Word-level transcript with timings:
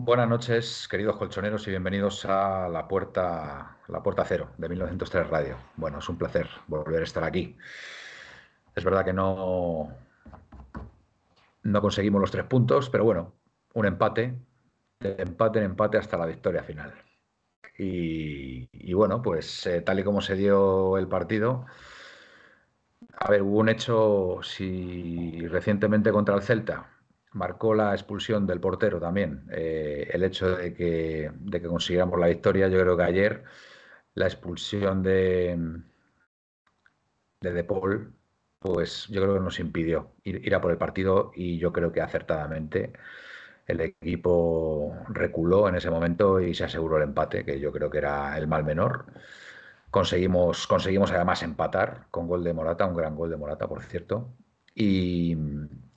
Buenas 0.00 0.28
noches, 0.28 0.86
queridos 0.88 1.16
colchoneros, 1.16 1.66
y 1.66 1.70
bienvenidos 1.70 2.24
a 2.24 2.68
la 2.68 2.86
puerta, 2.86 3.78
la 3.88 4.00
puerta 4.00 4.24
cero 4.24 4.52
de 4.56 4.68
1903 4.68 5.28
Radio. 5.28 5.56
Bueno, 5.74 5.98
es 5.98 6.08
un 6.08 6.16
placer 6.16 6.48
volver 6.68 7.00
a 7.00 7.04
estar 7.04 7.24
aquí. 7.24 7.56
Es 8.76 8.84
verdad 8.84 9.04
que 9.04 9.12
no, 9.12 9.92
no 11.64 11.80
conseguimos 11.82 12.20
los 12.20 12.30
tres 12.30 12.44
puntos, 12.44 12.88
pero 12.90 13.02
bueno, 13.02 13.34
un 13.74 13.86
empate, 13.86 14.38
de 15.00 15.16
empate 15.18 15.58
en 15.58 15.64
empate 15.64 15.98
hasta 15.98 16.16
la 16.16 16.26
victoria 16.26 16.62
final. 16.62 16.94
Y, 17.76 18.92
bueno, 18.92 19.20
pues 19.20 19.66
eh, 19.66 19.80
tal 19.80 19.98
y 19.98 20.04
como 20.04 20.20
se 20.20 20.36
dio 20.36 20.96
el 20.96 21.08
partido, 21.08 21.66
a 23.16 23.28
ver, 23.28 23.42
hubo 23.42 23.58
un 23.58 23.68
hecho, 23.68 24.38
si 24.44 25.44
recientemente 25.48 26.12
contra 26.12 26.36
el 26.36 26.42
Celta, 26.42 26.97
marcó 27.32 27.74
la 27.74 27.92
expulsión 27.94 28.46
del 28.46 28.60
portero 28.60 29.00
también. 29.00 29.46
Eh, 29.52 30.08
el 30.12 30.24
hecho 30.24 30.56
de 30.56 30.74
que, 30.74 31.30
de 31.34 31.60
que 31.60 31.68
consiguiéramos 31.68 32.18
la 32.18 32.28
victoria, 32.28 32.68
yo 32.68 32.80
creo 32.80 32.96
que 32.96 33.02
ayer 33.04 33.44
la 34.14 34.26
expulsión 34.26 35.02
de, 35.02 35.56
de 37.40 37.64
Paul, 37.64 38.14
pues 38.58 39.06
yo 39.08 39.22
creo 39.22 39.34
que 39.34 39.40
nos 39.40 39.60
impidió 39.60 40.14
ir, 40.24 40.54
a 40.54 40.60
por 40.60 40.70
el 40.72 40.78
partido 40.78 41.30
y 41.34 41.58
yo 41.58 41.72
creo 41.72 41.92
que 41.92 42.00
acertadamente 42.00 42.92
el 43.66 43.80
equipo 43.80 44.96
reculó 45.08 45.68
en 45.68 45.76
ese 45.76 45.90
momento 45.90 46.40
y 46.40 46.54
se 46.54 46.64
aseguró 46.64 46.96
el 46.98 47.04
empate, 47.04 47.44
que 47.44 47.60
yo 47.60 47.72
creo 47.72 47.90
que 47.90 47.98
era 47.98 48.36
el 48.38 48.48
mal 48.48 48.64
menor. 48.64 49.06
Conseguimos, 49.90 50.66
conseguimos 50.66 51.12
además 51.12 51.42
empatar 51.42 52.08
con 52.10 52.26
gol 52.28 52.44
de 52.44 52.54
Morata, 52.54 52.86
un 52.86 52.96
gran 52.96 53.16
gol 53.16 53.30
de 53.30 53.36
Morata, 53.36 53.68
por 53.68 53.82
cierto. 53.84 54.34
Y, 54.80 55.34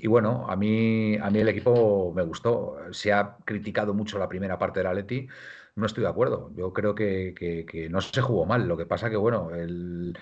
bueno, 0.07 0.47
a 0.49 0.55
mí, 0.55 1.15
a 1.17 1.29
mí 1.29 1.39
el 1.39 1.47
equipo 1.49 2.11
me 2.15 2.23
gustó. 2.23 2.77
Se 2.91 3.13
ha 3.13 3.37
criticado 3.45 3.93
mucho 3.93 4.17
la 4.17 4.27
primera 4.27 4.57
parte 4.57 4.79
del 4.79 4.87
Atleti. 4.87 5.27
No 5.75 5.85
estoy 5.85 6.03
de 6.03 6.09
acuerdo. 6.09 6.51
Yo 6.55 6.73
creo 6.73 6.95
que, 6.95 7.87
no 7.91 8.01
se 8.01 8.21
jugó 8.21 8.45
mal. 8.47 8.67
Lo 8.67 8.77
que 8.77 8.87
pasa 8.87 9.11
que, 9.11 9.17
bueno, 9.17 9.51
el, 9.53 10.17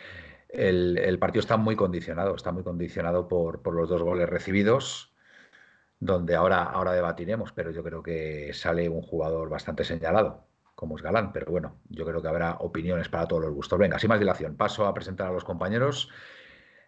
partido 1.20 1.40
está 1.40 1.56
muy 1.56 1.78
condicionado. 1.78 2.36
Está 2.36 2.52
muy 2.52 2.64
condicionado 2.64 3.30
por, 3.30 3.66
los 3.74 3.88
dos 3.88 4.02
goles 4.04 4.28
recibidos, 4.28 5.14
donde 6.00 6.36
ahora, 6.36 6.64
ahora 6.64 6.92
debatiremos, 6.94 7.54
pero 7.54 7.72
yo 7.72 7.84
creo 7.84 8.04
que 8.04 8.52
sale 8.54 8.90
un 8.90 9.02
jugador 9.02 9.50
bastante 9.50 9.86
señalado, 9.86 10.48
como 10.76 10.98
es 10.98 11.02
Galán. 11.02 11.32
Pero 11.32 11.52
bueno, 11.52 11.78
yo 11.90 12.06
creo 12.06 12.22
que 12.22 12.28
habrá 12.28 12.56
opiniones 12.60 13.08
para 13.08 13.26
todos 13.28 13.44
los 13.44 13.54
gustos. 13.54 13.80
Venga, 13.80 14.00
sin 14.00 14.10
más 14.10 14.20
dilación, 14.20 14.58
paso 14.58 14.86
a 14.86 14.94
presentar 14.94 15.28
a 15.28 15.32
los 15.32 15.46
compañeros. 15.46 16.10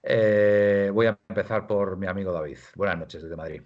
Eh, 0.04 0.90
voy 0.94 1.08
a 1.08 1.18
empezar 1.30 1.68
por 1.68 1.98
mi 1.98 2.08
amigo 2.08 2.32
David. 2.32 2.58
Buenas 2.76 2.98
noches 2.98 3.22
desde 3.22 3.36
Madrid. 3.36 3.62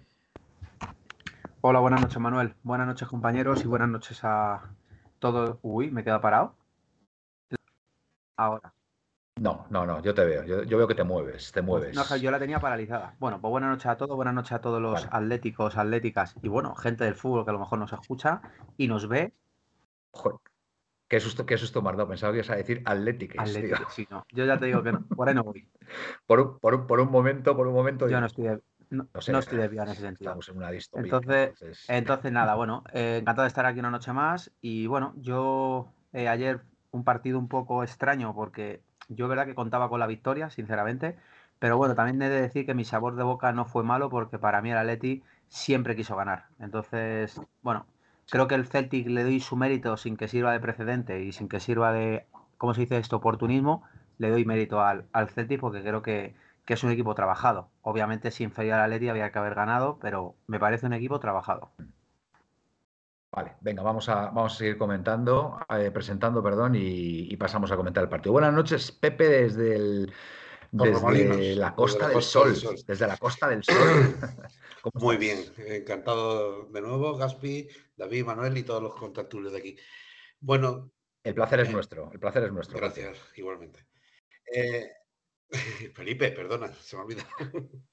Hola, 1.62 1.80
buenas 1.80 2.00
noches 2.00 2.18
Manuel. 2.18 2.54
Buenas 2.62 2.86
noches 2.86 3.08
compañeros 3.08 3.64
y 3.64 3.66
buenas 3.66 3.88
noches 3.88 4.20
a 4.22 4.70
todos. 5.18 5.58
Uy, 5.62 5.90
me 5.90 6.02
he 6.02 6.04
quedado 6.04 6.20
parado. 6.20 6.54
Ahora. 8.36 8.72
No, 9.40 9.66
no, 9.70 9.84
no, 9.84 10.00
yo 10.00 10.14
te 10.14 10.24
veo. 10.24 10.44
Yo, 10.44 10.78
veo 10.78 10.88
que 10.88 10.94
te 10.94 11.04
mueves, 11.04 11.52
te 11.52 11.60
mueves. 11.60 11.94
No, 11.94 12.16
yo 12.16 12.30
la 12.30 12.38
tenía 12.38 12.58
paralizada. 12.58 13.14
Bueno, 13.18 13.40
pues 13.40 13.50
buenas 13.50 13.70
noches 13.70 13.86
a 13.86 13.96
todos, 13.96 14.16
buenas 14.16 14.34
noches 14.34 14.52
a 14.52 14.60
todos 14.60 14.80
los 14.80 15.06
atléticos, 15.10 15.76
atléticas 15.76 16.34
y 16.42 16.48
bueno, 16.48 16.74
gente 16.74 17.04
del 17.04 17.14
fútbol 17.14 17.44
que 17.44 17.50
a 17.50 17.52
lo 17.52 17.58
mejor 17.58 17.78
nos 17.78 17.92
escucha 17.92 18.40
y 18.78 18.88
nos 18.88 19.08
ve. 19.08 19.34
Qué 21.08 21.20
susto, 21.20 21.46
qué 21.46 21.56
susto 21.56 21.82
me 21.82 21.92
Pensaba 22.06 22.32
que 22.32 22.38
ibas 22.38 22.50
a 22.50 22.56
decir 22.56 22.82
Atlético. 22.84 23.44
sí, 23.90 24.08
no. 24.10 24.26
Yo 24.32 24.44
ya 24.44 24.58
te 24.58 24.66
digo 24.66 24.82
que 24.82 24.92
no. 24.92 25.06
Por 25.06 25.28
ahí 25.28 25.34
no 25.34 25.44
voy. 25.44 25.68
por, 26.26 26.40
un, 26.40 26.86
por, 26.86 27.00
un, 27.00 27.10
momento, 27.10 27.56
por 27.56 27.68
un 27.68 27.74
momento. 27.74 28.08
Yo 28.08 28.20
no 28.20 28.26
estoy 28.26 28.44
de, 28.44 28.60
no, 28.90 29.08
estoy 29.14 29.58
de 29.58 29.64
en 29.64 29.88
ese 29.88 30.00
sentido. 30.00 30.30
Estamos 30.30 30.48
en 30.48 30.56
una 30.56 30.70
distopía. 30.70 31.04
Entonces, 31.04 31.84
entonces... 31.88 32.32
nada, 32.32 32.54
bueno, 32.54 32.82
eh, 32.92 33.18
encantado 33.20 33.42
de 33.42 33.48
estar 33.48 33.66
aquí 33.66 33.78
una 33.78 33.90
noche 33.90 34.12
más. 34.12 34.52
Y 34.60 34.86
bueno, 34.88 35.14
yo 35.16 35.92
eh, 36.12 36.28
ayer 36.28 36.62
un 36.90 37.04
partido 37.04 37.38
un 37.38 37.48
poco 37.48 37.84
extraño 37.84 38.34
porque 38.34 38.82
yo 39.08 39.28
verdad 39.28 39.46
que 39.46 39.54
contaba 39.54 39.88
con 39.88 40.00
la 40.00 40.06
victoria, 40.08 40.50
sinceramente. 40.50 41.16
Pero 41.58 41.78
bueno, 41.78 41.94
también 41.94 42.20
he 42.20 42.28
de 42.28 42.42
decir 42.42 42.66
que 42.66 42.74
mi 42.74 42.84
sabor 42.84 43.16
de 43.16 43.22
boca 43.22 43.52
no 43.52 43.64
fue 43.64 43.82
malo 43.82 44.10
porque 44.10 44.38
para 44.38 44.60
mí 44.60 44.70
el 44.72 44.78
Atleti 44.78 45.22
siempre 45.48 45.96
quiso 45.96 46.16
ganar. 46.16 46.46
Entonces, 46.58 47.40
bueno, 47.62 47.86
creo 48.30 48.48
que 48.48 48.54
el 48.54 48.66
Celtic 48.66 49.08
le 49.08 49.24
doy 49.24 49.40
su 49.40 49.56
mérito 49.56 49.96
sin 49.96 50.16
que 50.16 50.28
sirva 50.28 50.52
de 50.52 50.60
precedente 50.60 51.22
y 51.22 51.32
sin 51.32 51.48
que 51.48 51.60
sirva 51.60 51.92
de, 51.92 52.26
¿cómo 52.58 52.74
se 52.74 52.82
dice 52.82 52.98
esto?, 52.98 53.16
oportunismo, 53.16 53.82
le 54.18 54.30
doy 54.30 54.44
mérito 54.44 54.80
al, 54.80 55.06
al 55.12 55.28
Celtic 55.28 55.60
porque 55.60 55.82
creo 55.82 56.02
que, 56.02 56.34
es 56.66 56.82
un 56.82 56.90
equipo 56.90 57.14
trabajado. 57.14 57.68
Obviamente 57.82 58.32
si 58.32 58.42
inferior 58.42 58.80
a 58.80 58.88
Leti 58.88 59.08
había 59.08 59.30
que 59.30 59.38
haber 59.38 59.54
ganado, 59.54 59.98
pero 60.00 60.34
me 60.48 60.58
parece 60.58 60.86
un 60.86 60.94
equipo 60.94 61.20
trabajado. 61.20 61.70
Vale, 63.30 63.54
venga, 63.60 63.82
vamos 63.82 64.08
a, 64.08 64.30
vamos 64.30 64.54
a 64.54 64.56
seguir 64.56 64.78
comentando, 64.78 65.60
eh, 65.68 65.90
presentando, 65.92 66.42
perdón, 66.42 66.72
y, 66.74 67.36
pasamos 67.36 67.70
a 67.70 67.76
comentar 67.76 68.02
el 68.02 68.08
partido. 68.08 68.32
Buenas 68.32 68.52
noches, 68.52 68.90
Pepe, 68.90 69.28
desde 69.28 69.76
el, 69.76 70.12
desde 70.70 71.56
la 71.56 71.74
Costa, 71.74 72.08
del, 72.08 72.22
Sol, 72.22 72.54
Desde 72.86 73.06
la 73.06 73.16
Costa 73.16 73.48
del 73.48 73.62
Sol. 73.62 73.76
Muy 74.94 75.16
bien, 75.16 75.44
encantado 75.58 76.66
de 76.66 76.80
nuevo, 76.80 77.16
Gaspi, 77.16 77.68
David, 77.96 78.24
Manuel 78.24 78.56
y 78.56 78.62
todos 78.62 78.82
los 78.82 78.94
contactos 78.94 79.52
de 79.52 79.58
aquí. 79.58 79.76
Bueno. 80.40 80.92
El 81.22 81.34
placer 81.34 81.60
es 81.60 81.68
eh, 81.68 81.72
nuestro, 81.72 82.10
el 82.12 82.20
placer 82.20 82.44
es 82.44 82.52
nuestro. 82.52 82.78
Gracias, 82.78 83.18
igualmente. 83.36 83.86
Eh, 84.52 84.90
Felipe, 85.94 86.30
perdona, 86.32 86.72
se 86.72 86.96
me 86.96 87.02
olvida. 87.02 87.26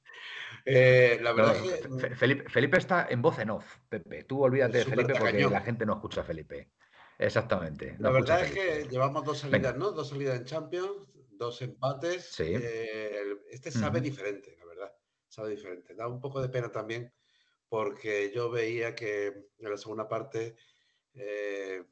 Eh, 0.65 1.19
la 1.21 1.33
verdad 1.33 1.57
que... 1.61 2.45
Felipe, 2.47 2.77
está 2.77 3.07
en 3.09 3.21
voz 3.21 3.37
en 3.39 3.49
off, 3.49 3.79
Pepe. 3.89 4.23
Tú 4.23 4.43
olvídate 4.43 4.77
de 4.77 4.85
Felipe 4.85 5.13
porque 5.19 5.49
la 5.49 5.59
gente 5.59 5.85
no 5.85 5.95
escucha 5.95 6.21
a 6.21 6.23
Felipe. 6.23 6.69
Exactamente. 7.17 7.95
la 7.99 8.11
verdad 8.11 8.43
es 8.45 8.51
que 8.51 8.87
llevamos 8.89 9.25
dos 9.25 9.39
salidas, 9.39 9.75
¿no? 9.75 9.91
Dos 9.91 10.09
salidas 10.09 10.39
en 10.39 10.45
Champions, 10.45 11.09
dos 11.37 11.61
empates. 11.61 12.25
Sí. 12.25 12.53
este 13.49 13.71
sabe 13.71 14.01
diferente 14.01 14.57
sabe 15.33 15.49
diferente. 15.49 15.95
Da 15.95 16.07
un 16.07 16.19
poco 16.19 16.41
de 16.41 16.49
pena 16.49 16.71
también 16.71 17.11
porque 17.67 18.31
yo 18.33 18.51
veía 18.51 18.93
que 18.93 19.27
en 19.57 19.69
la 19.69 19.77
segunda 19.77 20.07
parte 20.07 20.55
eh, 21.15 21.83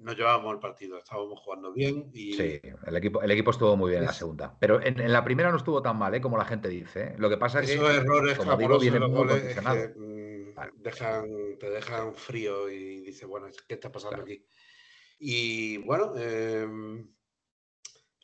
no 0.00 0.12
llevábamos 0.12 0.52
el 0.52 0.60
partido, 0.60 0.98
estábamos 0.98 1.40
jugando 1.40 1.72
bien 1.72 2.10
y... 2.12 2.34
Sí, 2.34 2.60
el 2.86 2.96
equipo, 2.96 3.22
el 3.22 3.30
equipo 3.30 3.50
estuvo 3.50 3.74
muy 3.76 3.90
bien 3.90 4.02
en 4.02 4.06
la 4.06 4.12
segunda. 4.12 4.56
Pero 4.60 4.82
en, 4.82 5.10
la 5.10 5.24
primera 5.24 5.50
no 5.50 5.56
estuvo 5.56 5.80
tan 5.80 5.98
mal, 5.98 6.14
¿eh? 6.14 6.20
como 6.20 6.36
la 6.36 6.44
gente 6.44 6.68
dice. 6.68 7.02
¿eh? 7.02 7.14
Lo 7.16 7.30
que 7.30 7.38
pasa 7.38 7.60
es 7.60 7.68
que... 7.68 7.74
Esos 7.74 7.90
errores 7.90 8.36
como 8.36 8.56
digo, 8.56 8.78
vienen 8.78 9.02
muy 9.02 9.12
goles 9.12 9.56
mm, 9.96 10.50
dejan, 10.76 11.58
te 11.58 11.70
dejan 11.70 12.14
frío 12.14 12.68
y 12.68 13.00
dices, 13.00 13.26
bueno, 13.26 13.48
¿qué 13.66 13.74
está 13.74 13.90
pasando 13.90 14.22
aquí? 14.22 14.44
Y 15.18 15.78
bueno, 15.78 16.14
em, 16.16 17.08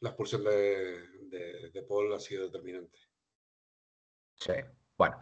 la 0.01 0.11
expulsión 0.11 0.45
de, 0.45 1.71
de 1.73 1.83
Paul 1.83 2.13
ha 2.15 2.19
sido 2.19 2.47
determinante. 2.47 2.99
Sí, 4.37 4.53
bueno. 4.97 5.19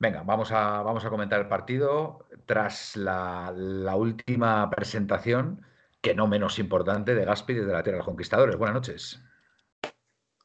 Venga, 0.00 0.22
vamos 0.22 0.52
a, 0.52 0.82
vamos 0.82 1.04
a 1.04 1.10
comentar 1.10 1.40
el 1.40 1.48
partido. 1.48 2.24
Tras 2.46 2.96
la, 2.96 3.52
última 3.96 4.70
presentación, 4.70 5.66
que 6.00 6.14
no 6.14 6.28
menos 6.28 6.60
importante, 6.60 7.16
de 7.16 7.24
Gaspi 7.24 7.54
desde 7.54 7.72
la 7.72 7.82
Tierra 7.82 7.96
de 7.96 7.98
los 7.98 8.06
Conquistadores. 8.06 8.56
Buenas 8.56 8.74
noches. 8.76 9.20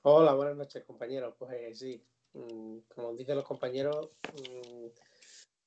Hola, 0.02 0.34
buenas 0.34 0.56
noches, 0.56 0.84
compañeros. 0.86 1.36
Pues 1.38 1.52
eh, 1.54 1.76
sí, 1.76 2.04
mm, 2.34 2.80
como 2.96 3.14
dicen 3.14 3.36
los 3.36 3.46
compañeros, 3.46 4.10
mm, 4.34 4.88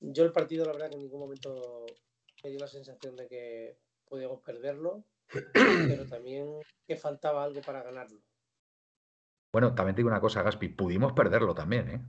yo 0.01 0.25
el 0.25 0.33
partido, 0.33 0.67
la 0.67 0.73
verdad, 0.73 0.89
que 0.89 0.97
en 0.97 1.03
ningún 1.03 1.21
momento 1.21 1.87
me 2.43 2.51
dio 2.51 2.59
la 2.59 2.67
sensación 2.67 3.15
de 3.15 3.29
que 3.29 3.79
podíamos 4.05 4.41
perderlo, 4.41 5.05
pero 5.53 6.07
también 6.07 6.61
que 6.87 6.97
faltaba 6.97 7.45
algo 7.45 7.61
para 7.63 7.83
ganarlo. 7.83 8.21
Bueno, 9.53 9.75
también 9.75 9.95
te 9.95 10.01
digo 10.01 10.09
una 10.09 10.21
cosa, 10.21 10.43
Gaspi, 10.43 10.69
pudimos 10.69 11.13
perderlo 11.13 11.55
también, 11.55 11.91
¿eh? 11.91 12.01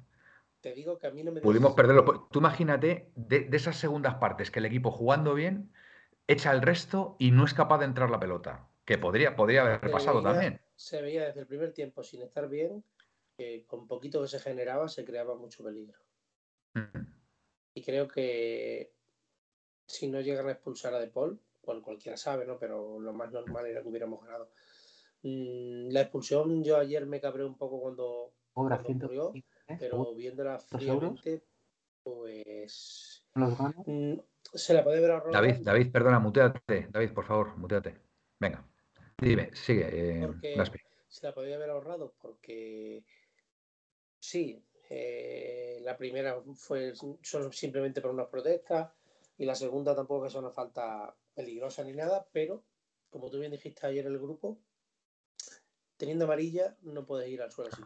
Te 0.62 0.74
digo 0.74 0.98
que 0.98 1.08
a 1.08 1.12
mí 1.12 1.24
no 1.24 1.32
me... 1.32 1.42
Pudimos 1.42 1.74
perderlo. 1.74 2.28
Tú 2.32 2.40
imagínate 2.40 3.12
de, 3.16 3.48
esas 3.52 3.78
segundas 3.78 4.16
partes 4.16 4.52
que 4.52 4.60
el 4.60 4.66
equipo 4.66 4.92
jugando 4.92 5.34
bien 5.34 5.72
echa 6.28 6.52
el 6.52 6.62
resto 6.62 7.16
y 7.20 7.32
no 7.32 7.46
es 7.46 7.54
capaz 7.54 7.78
de 7.80 7.86
entrar 7.86 8.10
la 8.10 8.20
pelota, 8.20 8.68
que 8.86 8.98
podría, 8.98 9.36
podría 9.36 9.62
haber 9.62 9.92
pasado 9.92 10.22
también. 10.22 10.60
Se 10.76 11.02
veía 11.02 11.26
desde 11.28 11.42
el 11.42 11.48
primer 11.48 11.74
tiempo 11.74 12.04
sin 12.04 12.22
estar 12.22 12.50
bien 12.50 12.84
que 13.38 13.66
con 13.66 13.88
poquito 13.88 14.22
que 14.22 14.28
se 14.28 14.40
generaba 14.40 14.90
se 14.90 15.06
creaba 15.06 15.36
mucho 15.36 15.64
peligro. 15.64 16.00
Mm. 16.74 17.06
Y 17.76 17.84
creo 17.84 18.08
que 18.08 18.92
si 19.86 20.08
no 20.08 20.20
llegan 20.20 20.50
a 20.50 20.52
expulsar 20.52 20.94
a 20.96 21.00
De 21.00 21.08
Paul, 21.08 21.40
bueno, 21.68 21.84
cualquiera 21.84 22.18
sabe, 22.18 22.46
¿no? 22.46 22.58
Pero 22.58 22.98
lo 23.00 23.14
más 23.14 23.32
normal 23.32 23.68
era 23.68 23.82
que 23.82 23.90
hubiéramos 23.90 24.24
ganado. 24.24 24.50
Mm, 25.24 25.90
la 25.92 26.02
expulsión, 26.02 26.64
yo 26.64 26.78
ayer 26.78 27.06
me 27.06 27.20
cabré 27.20 27.44
un 27.44 27.58
poco 27.58 27.80
cuando, 27.82 28.34
ocurrió, 28.54 29.34
pero 29.78 30.16
viéndola 30.16 30.58
fríamente, 30.60 31.44
pues. 32.02 33.26
Mm, 33.36 34.14
se 34.42 34.74
la 34.74 34.84
puede 34.84 35.02
ver 35.02 35.12
ahorrado. 35.12 35.34
David, 35.34 35.58
David, 35.62 35.92
perdona, 35.92 36.20
muteate. 36.20 36.88
David, 36.90 37.12
por 37.12 37.26
favor, 37.26 37.58
muteate. 37.58 37.98
Venga, 38.40 38.66
dime, 39.18 39.54
sigue. 39.54 39.90
Eh, 39.92 40.56
se 41.10 41.28
la 41.28 41.34
podría 41.34 41.58
haber 41.58 41.72
ahorrado 41.72 42.14
porque 42.22 43.04
sí, 44.20 44.64
eh, 44.90 45.80
la 45.82 45.98
primera 45.98 46.42
fue 46.56 46.94
solo 46.96 47.52
simplemente 47.52 48.00
por 48.00 48.12
unas 48.12 48.28
protestas 48.28 48.90
y 49.38 49.46
la 49.46 49.56
segunda 49.56 49.94
tampoco 49.94 50.24
que 50.24 50.30
sea 50.30 50.40
una 50.40 50.52
falta 50.52 51.14
peligrosa 51.38 51.84
ni 51.84 51.94
nada, 51.94 52.28
pero 52.34 52.64
como 53.12 53.30
tú 53.30 53.40
bien 53.40 53.52
dijiste 53.52 53.86
ayer 53.86 54.08
en 54.08 54.14
el 54.14 54.20
grupo, 54.20 54.60
teniendo 55.96 56.26
amarilla 56.26 56.76
no 56.82 57.06
puedes 57.06 57.30
ir 57.30 57.44
al 57.44 57.52
suelo 57.52 57.70
así. 57.72 57.84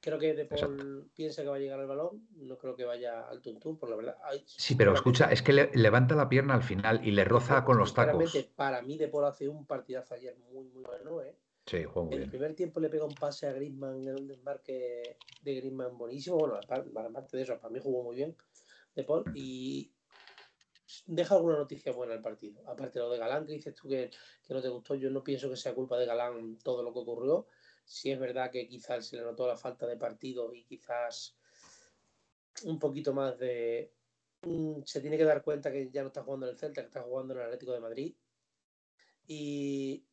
Creo 0.00 0.18
que 0.18 0.34
De 0.34 0.44
Paul 0.44 1.10
piensa 1.14 1.42
que 1.42 1.48
va 1.48 1.56
a 1.56 1.58
llegar 1.58 1.80
al 1.80 1.86
balón, 1.86 2.26
no 2.36 2.58
creo 2.58 2.76
que 2.76 2.84
vaya 2.84 3.26
al 3.26 3.40
tuntún, 3.40 3.78
por 3.78 3.88
la 3.88 3.96
verdad. 3.96 4.16
sí, 4.46 4.74
pero 4.74 4.92
escucha, 4.92 5.30
es 5.30 5.42
que 5.42 5.52
levanta 5.52 6.14
la 6.14 6.28
pierna 6.28 6.54
al 6.54 6.62
final 6.62 7.06
y 7.06 7.10
le 7.10 7.24
roza 7.24 7.64
con 7.64 7.78
los 7.78 7.94
tacos. 7.94 8.36
Para 8.56 8.82
mí 8.82 8.98
De 8.98 9.08
Paul 9.08 9.24
hace 9.24 9.48
un 9.48 9.66
partidazo 9.66 10.14
ayer 10.14 10.36
muy, 10.50 10.68
muy 10.68 10.82
bueno, 10.82 11.22
¿eh? 11.22 11.36
Sí, 11.66 11.78
en 11.78 12.12
el 12.12 12.28
primer 12.28 12.54
tiempo 12.54 12.80
le 12.80 12.90
pega 12.90 13.06
un 13.06 13.14
pase 13.14 13.46
a 13.46 13.52
Griezmann 13.52 14.06
en 14.06 14.16
un 14.16 14.28
desmarque 14.28 15.16
de 15.40 15.54
Griezmann 15.54 15.96
buenísimo. 15.96 16.36
Bueno, 16.36 16.56
aparte 16.56 17.36
de 17.38 17.42
eso, 17.42 17.58
para 17.58 17.72
mí 17.72 17.80
jugó 17.82 18.02
muy 18.02 18.16
bien 18.16 18.36
De 18.94 19.04
Paul 19.04 19.24
y 19.34 19.93
deja 21.06 21.34
alguna 21.34 21.56
noticia 21.58 21.92
buena 21.92 22.14
el 22.14 22.22
partido. 22.22 22.62
Aparte 22.68 22.98
de 22.98 23.04
lo 23.04 23.10
de 23.10 23.18
Galán, 23.18 23.46
que 23.46 23.52
dices 23.52 23.74
tú 23.74 23.88
que, 23.88 24.10
que 24.46 24.54
no 24.54 24.62
te 24.62 24.68
gustó, 24.68 24.94
yo 24.94 25.10
no 25.10 25.22
pienso 25.22 25.48
que 25.50 25.56
sea 25.56 25.74
culpa 25.74 25.98
de 25.98 26.06
Galán 26.06 26.58
todo 26.62 26.82
lo 26.82 26.92
que 26.92 27.00
ocurrió 27.00 27.46
si 27.84 28.10
es 28.10 28.18
verdad 28.18 28.50
que 28.50 28.66
quizás 28.66 29.06
se 29.06 29.16
le 29.16 29.22
notó 29.22 29.46
la 29.46 29.56
falta 29.56 29.86
de 29.86 29.96
partido 29.96 30.52
y 30.54 30.64
quizás 30.64 31.36
un 32.64 32.78
poquito 32.78 33.12
más 33.12 33.38
de... 33.38 33.92
Mm, 34.42 34.82
se 34.84 35.00
tiene 35.00 35.18
que 35.18 35.24
dar 35.24 35.42
cuenta 35.42 35.70
que 35.70 35.90
ya 35.90 36.02
no 36.02 36.08
está 36.08 36.22
jugando 36.22 36.46
en 36.46 36.52
el 36.52 36.58
Celta, 36.58 36.80
que 36.80 36.86
está 36.86 37.02
jugando 37.02 37.34
en 37.34 37.40
el 37.40 37.46
Atlético 37.46 37.72
de 37.72 37.80
Madrid. 37.80 38.14
Y, 39.26 40.04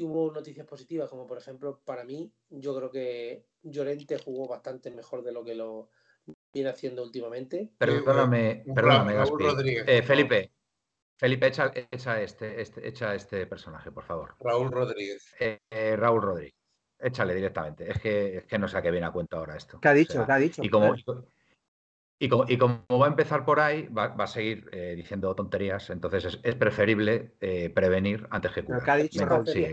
hubo 0.00 0.30
noticias 0.32 0.66
positivas, 0.66 1.10
como 1.10 1.26
por 1.26 1.38
ejemplo, 1.38 1.80
para 1.84 2.04
mí, 2.04 2.32
yo 2.50 2.74
creo 2.76 2.90
que 2.90 3.46
Llorente 3.62 4.18
jugó 4.18 4.46
bastante 4.46 4.90
mejor 4.90 5.24
de 5.24 5.32
lo 5.32 5.44
que 5.44 5.56
lo 5.56 5.90
viene 6.52 6.70
haciendo 6.70 7.02
últimamente. 7.02 7.70
Perdóname, 7.78 8.64
perdóname, 8.74 9.14
eh, 9.86 10.02
Felipe, 10.02 10.52
Felipe, 11.18 11.48
echa, 11.48 11.66
este, 12.20 12.60
este, 12.60 12.88
echa 12.88 13.14
este 13.14 13.46
personaje, 13.46 13.90
por 13.90 14.04
favor. 14.04 14.36
Raúl 14.38 14.70
Rodríguez. 14.70 15.34
Eh, 15.40 15.58
eh, 15.68 15.96
Raúl 15.96 16.22
Rodríguez. 16.22 16.54
Échale 17.00 17.34
directamente. 17.34 17.90
Es 17.90 18.00
que, 18.00 18.38
es 18.38 18.46
que 18.46 18.58
no 18.58 18.68
sé 18.68 18.78
a 18.78 18.82
qué 18.82 18.90
viene 18.90 19.06
a 19.06 19.10
cuenta 19.10 19.36
ahora 19.36 19.56
esto. 19.56 19.80
¿Qué 19.80 19.88
ha 19.88 19.94
dicho? 19.94 20.24
¿Qué 20.24 20.32
ha 20.32 20.36
dicho? 20.36 20.62
Y 20.62 20.68
como, 20.68 20.94
y 22.20 22.28
como, 22.28 22.44
y 22.48 22.56
como, 22.56 22.84
va 22.88 23.06
a 23.06 23.10
empezar 23.10 23.44
por 23.44 23.58
ahí, 23.58 23.86
va, 23.88 24.08
va 24.08 24.24
a 24.24 24.28
seguir 24.28 24.68
eh, 24.72 24.94
diciendo 24.96 25.34
tonterías. 25.34 25.90
Entonces 25.90 26.24
es, 26.24 26.40
es 26.42 26.54
preferible 26.54 27.34
eh, 27.40 27.70
prevenir 27.70 28.26
antes 28.30 28.52
que 28.52 28.64
curar. 28.64 28.84
¿Qué 28.84 28.90
ha 28.90 28.96
dicho? 28.96 29.44
sí, 29.46 29.64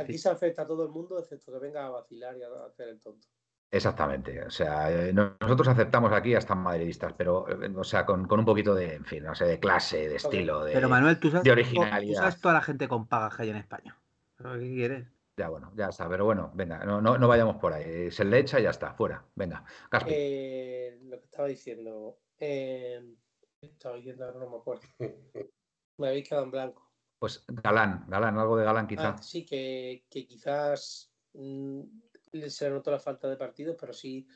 Aquí 0.00 0.18
se 0.18 0.28
afecta 0.28 0.62
a 0.62 0.66
todo 0.66 0.84
el 0.84 0.90
mundo, 0.90 1.20
excepto 1.20 1.52
que 1.52 1.58
venga 1.58 1.86
a 1.86 1.90
vacilar 1.90 2.36
y 2.36 2.42
a 2.42 2.48
hacer 2.66 2.88
el 2.88 3.00
tonto. 3.00 3.28
Exactamente. 3.70 4.42
O 4.42 4.50
sea, 4.50 4.90
eh, 4.90 5.12
nosotros 5.12 5.68
aceptamos 5.68 6.12
aquí 6.12 6.34
hasta 6.34 6.54
madridistas, 6.54 7.12
pero, 7.16 7.46
o 7.76 7.84
sea, 7.84 8.04
con, 8.04 8.26
con, 8.26 8.40
un 8.40 8.44
poquito 8.44 8.74
de, 8.74 8.94
en 8.96 9.04
fin, 9.04 9.22
no 9.22 9.34
sé, 9.34 9.44
de 9.44 9.60
clase, 9.60 10.08
de 10.08 10.16
estilo, 10.16 10.64
de, 10.64 10.72
pero 10.72 10.88
Manuel, 10.88 11.20
¿tú 11.20 11.30
sabes, 11.30 11.44
de 11.44 11.52
originalidad. 11.52 12.14
¿tú 12.14 12.14
sabes 12.14 12.40
toda 12.40 12.54
la 12.54 12.62
gente 12.62 12.88
con 12.88 13.06
paga 13.06 13.34
que 13.34 13.42
hay 13.42 13.50
en 13.50 13.56
España? 13.56 13.96
¿Qué 14.36 14.58
quieres? 14.58 15.06
Ya, 15.36 15.48
bueno, 15.48 15.72
ya 15.76 15.86
está, 15.86 16.08
pero 16.08 16.24
bueno, 16.24 16.50
venga, 16.54 16.84
no, 16.84 17.00
no, 17.00 17.16
no 17.16 17.28
vayamos 17.28 17.56
por 17.56 17.72
ahí. 17.72 18.10
Se 18.10 18.24
le 18.24 18.40
echa 18.40 18.58
y 18.58 18.64
ya 18.64 18.70
está, 18.70 18.92
fuera. 18.92 19.24
Venga, 19.36 19.64
eh, 20.08 20.98
lo 21.04 21.18
que 21.18 21.24
estaba 21.24 21.48
diciendo. 21.48 22.18
Eh, 22.38 23.14
estaba 23.62 23.96
diciendo, 23.96 24.24
ahora 24.24 24.40
no 24.40 24.50
me 24.50 24.56
acuerdo. 24.56 24.82
Me 25.98 26.08
habéis 26.08 26.28
quedado 26.28 26.44
en 26.44 26.50
blanco. 26.50 26.90
Pues 27.18 27.44
Galán, 27.46 28.06
Galán, 28.08 28.38
algo 28.38 28.56
de 28.56 28.64
Galán 28.64 28.86
quizás. 28.86 29.20
Ah, 29.20 29.22
sí, 29.22 29.44
que, 29.44 30.06
que 30.10 30.26
quizás 30.26 31.12
mmm, 31.34 31.82
se 32.32 32.64
le 32.64 32.70
notó 32.70 32.90
la 32.90 32.98
falta 32.98 33.28
de 33.28 33.36
partidos, 33.36 33.76
pero 33.78 33.92
sí 33.92 34.26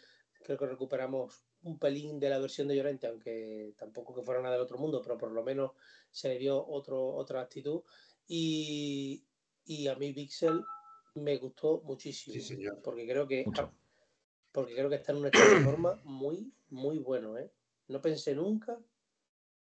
creo 0.42 0.58
que 0.58 0.66
recuperamos 0.66 1.44
un 1.62 1.78
pelín 1.78 2.20
de 2.20 2.28
la 2.28 2.38
versión 2.38 2.68
de 2.68 2.76
Llorente, 2.76 3.06
aunque 3.06 3.74
tampoco 3.76 4.14
que 4.14 4.22
fuera 4.22 4.42
nada 4.42 4.54
del 4.54 4.62
otro 4.62 4.78
mundo, 4.78 5.00
pero 5.02 5.16
por 5.16 5.32
lo 5.32 5.42
menos 5.42 5.72
se 6.10 6.28
le 6.28 6.38
dio 6.38 6.64
otro, 6.66 7.14
otra 7.14 7.40
actitud. 7.40 7.82
Y, 8.26 9.24
y 9.64 9.88
a 9.88 9.94
mí 9.96 10.12
Pixel 10.12 10.62
me 11.14 11.36
gustó 11.38 11.80
muchísimo. 11.84 12.36
Porque 12.82 13.06
creo 13.06 13.26
que 13.26 13.44
porque 14.52 14.74
creo 14.74 14.88
que 14.88 14.96
está 14.96 15.10
en 15.10 15.18
un 15.18 15.26
estado 15.26 15.52
de 15.52 15.64
forma 15.64 16.00
muy, 16.04 16.52
muy 16.68 16.98
bueno, 16.98 17.36
¿eh? 17.36 17.50
No 17.88 18.00
pensé 18.00 18.36
nunca 18.36 18.78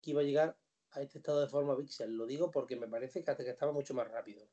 que 0.03 0.11
iba 0.11 0.21
a 0.21 0.25
llegar 0.25 0.59
a 0.91 1.01
este 1.01 1.19
estado 1.19 1.41
de 1.41 1.49
forma 1.49 1.77
Pixel. 1.77 2.15
Lo 2.15 2.27
digo 2.27 2.51
porque 2.51 2.77
me 2.77 2.89
parece 2.89 3.25
que 3.25 3.31
hasta 3.31 3.43
que 3.43 3.51
estaba 3.51 3.73
mucho 3.73 3.95
más 3.95 4.11
rápido. 4.11 4.47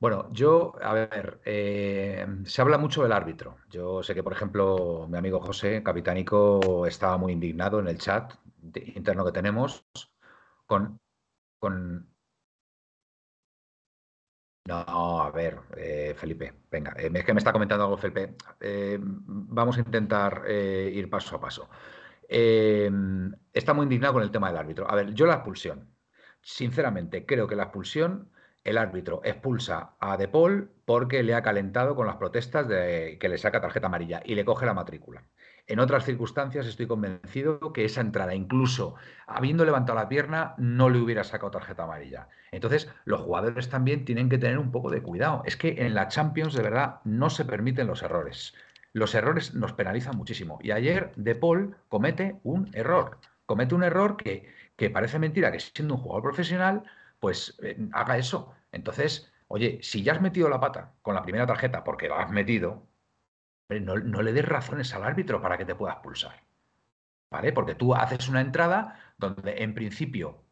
Bueno, 0.00 0.28
yo, 0.32 0.72
a 0.82 0.94
ver, 0.94 1.40
eh, 1.44 2.26
se 2.44 2.62
habla 2.62 2.78
mucho 2.78 3.02
del 3.02 3.12
árbitro. 3.12 3.58
Yo 3.68 4.02
sé 4.02 4.14
que, 4.14 4.22
por 4.22 4.32
ejemplo, 4.32 5.06
mi 5.10 5.18
amigo 5.18 5.40
José, 5.40 5.82
capitánico, 5.82 6.86
estaba 6.86 7.18
muy 7.18 7.32
indignado 7.32 7.80
en 7.80 7.88
el 7.88 7.98
chat 7.98 8.32
interno 8.96 9.24
que 9.26 9.32
tenemos 9.32 9.84
con, 10.66 10.98
con 11.58 12.10
no, 14.66 15.20
a 15.22 15.30
ver, 15.30 15.58
eh, 15.76 16.14
Felipe, 16.16 16.54
venga, 16.70 16.92
eh, 16.96 17.10
es 17.12 17.24
que 17.24 17.34
me 17.34 17.38
está 17.38 17.52
comentando 17.52 17.84
algo 17.84 17.96
Felipe. 17.96 18.36
Eh, 18.60 18.98
vamos 19.00 19.76
a 19.76 19.80
intentar 19.80 20.44
ir 20.48 21.10
paso 21.10 21.36
a 21.36 21.40
paso. 21.40 21.68
está 22.28 23.74
muy 23.74 23.84
indignado 23.84 24.14
con 24.14 24.22
el 24.22 24.30
tema 24.30 24.48
del 24.48 24.58
árbitro. 24.58 24.90
A 24.90 24.94
ver, 24.94 25.12
yo 25.14 25.26
la 25.26 25.34
expulsión, 25.34 25.94
sinceramente, 26.40 27.26
creo 27.26 27.46
que 27.48 27.56
la 27.56 27.64
expulsión, 27.64 28.30
el 28.64 28.78
árbitro 28.78 29.20
expulsa 29.24 29.94
a 30.00 30.16
De 30.16 30.28
Paul 30.28 30.70
porque 30.84 31.22
le 31.22 31.34
ha 31.34 31.42
calentado 31.42 31.94
con 31.94 32.06
las 32.06 32.16
protestas 32.16 32.68
de 32.68 33.16
que 33.20 33.28
le 33.28 33.38
saca 33.38 33.60
tarjeta 33.60 33.86
amarilla 33.86 34.22
y 34.24 34.34
le 34.34 34.44
coge 34.44 34.66
la 34.66 34.74
matrícula. 34.74 35.24
En 35.66 35.78
otras 35.78 36.04
circunstancias 36.04 36.66
estoy 36.66 36.86
convencido 36.86 37.72
que 37.72 37.84
esa 37.84 38.00
entrada, 38.00 38.34
incluso 38.34 38.96
habiendo 39.26 39.64
levantado 39.64 39.98
la 39.98 40.08
pierna, 40.08 40.54
no 40.58 40.90
le 40.90 40.98
hubiera 40.98 41.22
sacado 41.22 41.52
tarjeta 41.52 41.84
amarilla. 41.84 42.28
Entonces, 42.50 42.90
los 43.04 43.20
jugadores 43.20 43.68
también 43.68 44.04
tienen 44.04 44.28
que 44.28 44.38
tener 44.38 44.58
un 44.58 44.72
poco 44.72 44.90
de 44.90 45.02
cuidado. 45.02 45.42
Es 45.46 45.56
que 45.56 45.86
en 45.86 45.94
la 45.94 46.08
Champions, 46.08 46.54
de 46.54 46.62
verdad, 46.62 46.96
no 47.04 47.30
se 47.30 47.44
permiten 47.44 47.86
los 47.86 48.02
errores. 48.02 48.54
Los 48.92 49.14
errores 49.14 49.54
nos 49.54 49.72
penalizan 49.72 50.16
muchísimo. 50.16 50.58
Y 50.60 50.72
ayer 50.72 51.12
De 51.14 51.36
Paul 51.36 51.76
comete 51.88 52.40
un 52.42 52.68
error. 52.72 53.18
Comete 53.46 53.74
un 53.76 53.84
error 53.84 54.16
que, 54.16 54.52
que 54.74 54.90
parece 54.90 55.20
mentira 55.20 55.52
que 55.52 55.60
siendo 55.60 55.94
un 55.94 56.00
jugador 56.00 56.24
profesional, 56.24 56.82
pues 57.20 57.58
eh, 57.62 57.76
haga 57.92 58.18
eso. 58.18 58.54
Entonces, 58.72 59.32
oye, 59.48 59.78
si 59.82 60.02
ya 60.02 60.14
has 60.14 60.20
metido 60.20 60.48
la 60.48 60.60
pata 60.60 60.94
con 61.02 61.14
la 61.14 61.22
primera 61.22 61.46
tarjeta 61.46 61.84
porque 61.84 62.08
la 62.08 62.22
has 62.22 62.30
metido, 62.30 62.88
no, 63.68 64.22
le 64.22 64.32
des 64.32 64.44
razones 64.44 64.92
al 64.94 65.04
árbitro 65.04 65.40
para 65.40 65.56
que 65.56 65.64
te 65.64 65.74
pueda 65.74 65.92
expulsar. 65.92 66.42
¿Vale? 67.30 67.52
Porque 67.52 67.76
tú 67.76 67.94
haces 67.94 68.28
una 68.28 68.40
entrada 68.40 68.98
donde 69.16 69.62
en 69.62 69.74
principio 69.74 70.42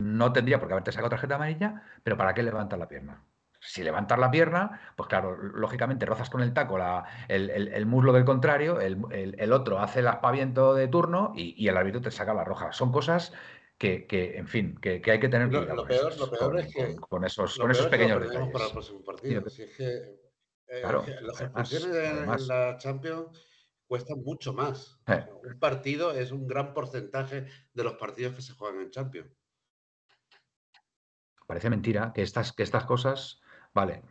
no 0.00 0.32
tendría 0.32 0.60
por 0.60 0.68
qué 0.68 0.74
haberte 0.74 0.92
sacado 0.92 1.10
tarjeta 1.10 1.34
amarilla, 1.34 1.82
pero 2.04 2.16
¿para 2.16 2.34
qué 2.34 2.44
levantas 2.44 2.78
la 2.78 2.86
pierna? 2.86 3.24
Si 3.60 3.82
levantas 3.82 4.20
la 4.20 4.30
pierna, 4.30 4.80
pues 4.94 5.08
claro, 5.08 5.36
lógicamente 5.36 6.06
rozas 6.06 6.30
con 6.30 6.42
el 6.42 6.54
taco 6.54 6.78
el, 7.26 7.86
muslo 7.86 8.12
del 8.12 8.24
contrario, 8.24 8.80
el, 8.80 9.52
otro 9.52 9.80
hace 9.80 9.98
el 9.98 10.06
aspaviento 10.06 10.74
de 10.74 10.86
turno 10.86 11.32
y, 11.34 11.66
el 11.66 11.76
árbitro 11.76 12.00
te 12.00 12.12
saca 12.12 12.34
la 12.34 12.44
roja. 12.44 12.72
Son 12.72 12.92
cosas 12.92 13.32
que, 13.78 14.06
en 14.36 14.48
fin, 14.48 14.78
que, 14.80 15.00
hay 15.06 15.20
que 15.20 15.28
tener 15.28 15.48
cuidado. 15.48 15.76
Lo, 15.76 15.86
peor, 15.86 16.18
lo 16.18 16.30
peor 16.30 16.58
es 16.58 16.74
que. 16.74 16.96
Con, 16.96 17.24
esos, 17.24 17.56
con 17.58 17.70
esos 17.70 17.86
pequeños 17.86 18.20
detalles. 18.20 18.52
Para 18.52 18.66
el 18.66 18.72
próximo 18.72 19.02
partido. 19.04 19.46
es 19.46 19.76
que 19.76 20.18
eh, 20.66 20.82
las 21.22 21.40
expulsiones 21.40 21.96
en 21.96 22.48
la 22.48 22.76
Champions 22.78 23.42
cuestan 23.86 24.22
mucho 24.22 24.52
más. 24.52 25.00
Eh. 25.06 25.24
Un 25.44 25.58
partido 25.58 26.12
es 26.12 26.32
un 26.32 26.46
gran 26.46 26.74
porcentaje 26.74 27.46
de 27.72 27.84
los 27.84 27.94
partidos 27.94 28.34
que 28.34 28.42
se 28.42 28.52
juegan 28.52 28.82
en 28.82 28.90
Champions. 28.90 29.30
Parece 31.46 31.70
mentira 31.70 32.12
que 32.14 32.22
estas, 32.22 32.52
que 32.52 32.62
estas 32.62 32.84
cosas 32.84 33.40
Vale, 33.74 34.02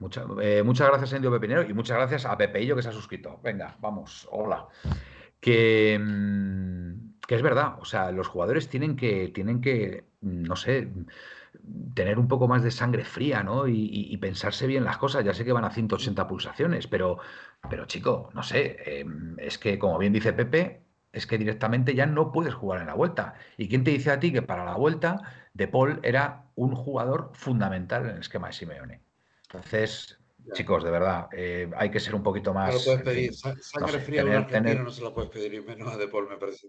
eh, 0.41 0.63
muchas 0.63 0.87
gracias, 0.87 1.13
Endio 1.13 1.31
Pepinero, 1.31 1.61
y 1.63 1.73
muchas 1.73 1.97
gracias 1.97 2.25
a 2.25 2.37
Pepeillo 2.37 2.75
que 2.75 2.81
se 2.81 2.89
ha 2.89 2.93
suscrito. 2.93 3.39
Venga, 3.43 3.75
vamos, 3.79 4.27
hola. 4.31 4.67
Que, 5.39 5.99
mm, 5.99 7.06
que 7.27 7.35
es 7.35 7.41
verdad, 7.41 7.75
o 7.79 7.85
sea, 7.85 8.11
los 8.11 8.27
jugadores 8.27 8.69
tienen 8.69 8.95
que, 8.95 9.27
tienen 9.27 9.61
que, 9.61 10.05
no 10.21 10.55
sé, 10.55 10.89
tener 11.93 12.19
un 12.19 12.27
poco 12.27 12.47
más 12.47 12.63
de 12.63 12.71
sangre 12.71 13.03
fría, 13.03 13.43
¿no? 13.43 13.67
Y, 13.67 14.15
pensarse 14.17 14.65
bien 14.65 14.83
las 14.83 14.97
cosas. 14.97 15.25
Ya 15.25 15.33
sé 15.33 15.45
que 15.45 15.51
van 15.51 15.65
a 15.65 15.71
180 15.71 16.27
pulsaciones, 16.27 16.87
pero, 16.87 17.19
pero 17.69 17.85
chico, 17.85 18.29
no 18.33 18.43
sé, 18.43 18.77
em, 18.85 19.35
es 19.39 19.57
que 19.57 19.77
como 19.77 19.97
bien 19.97 20.13
dice 20.13 20.33
Pepe, 20.33 20.81
es 21.11 21.27
que 21.27 21.37
directamente 21.37 21.95
ya 21.95 22.05
no 22.05 22.31
puedes 22.31 22.53
jugar 22.53 22.81
en 22.81 22.87
la 22.87 22.93
vuelta. 22.93 23.35
¿Y 23.57 23.67
quién 23.67 23.83
te 23.83 23.91
dice 23.91 24.11
a 24.11 24.19
ti 24.19 24.31
que 24.31 24.41
para 24.41 24.65
la 24.65 24.75
vuelta 24.75 25.49
De 25.53 25.67
Paul 25.67 25.99
era 26.03 26.45
un 26.55 26.75
jugador 26.75 27.31
fundamental 27.33 28.05
en 28.05 28.11
el 28.11 28.19
esquema 28.19 28.47
de 28.47 28.53
Simeone? 28.53 29.01
Entonces, 29.43 30.19
chicos, 30.53 30.83
de 30.83 30.91
verdad, 30.91 31.27
eh, 31.31 31.69
hay 31.75 31.89
que 31.89 31.99
ser 31.99 32.15
un 32.15 32.23
poquito 32.23 32.53
más. 32.53 32.73
No 32.73 32.79
lo 32.79 32.85
puedes 32.85 33.01
pedir. 33.01 33.33
Sangre 33.33 33.99
fría 33.99 34.23
no 34.23 34.91
se 34.91 35.01
lo 35.01 35.13
puedes 35.13 35.29
pedir, 35.31 35.53
y 35.55 35.61
menos 35.61 35.93
a 35.93 35.97
De 35.97 36.07
Paul, 36.07 36.29
me 36.29 36.37
parece. 36.37 36.67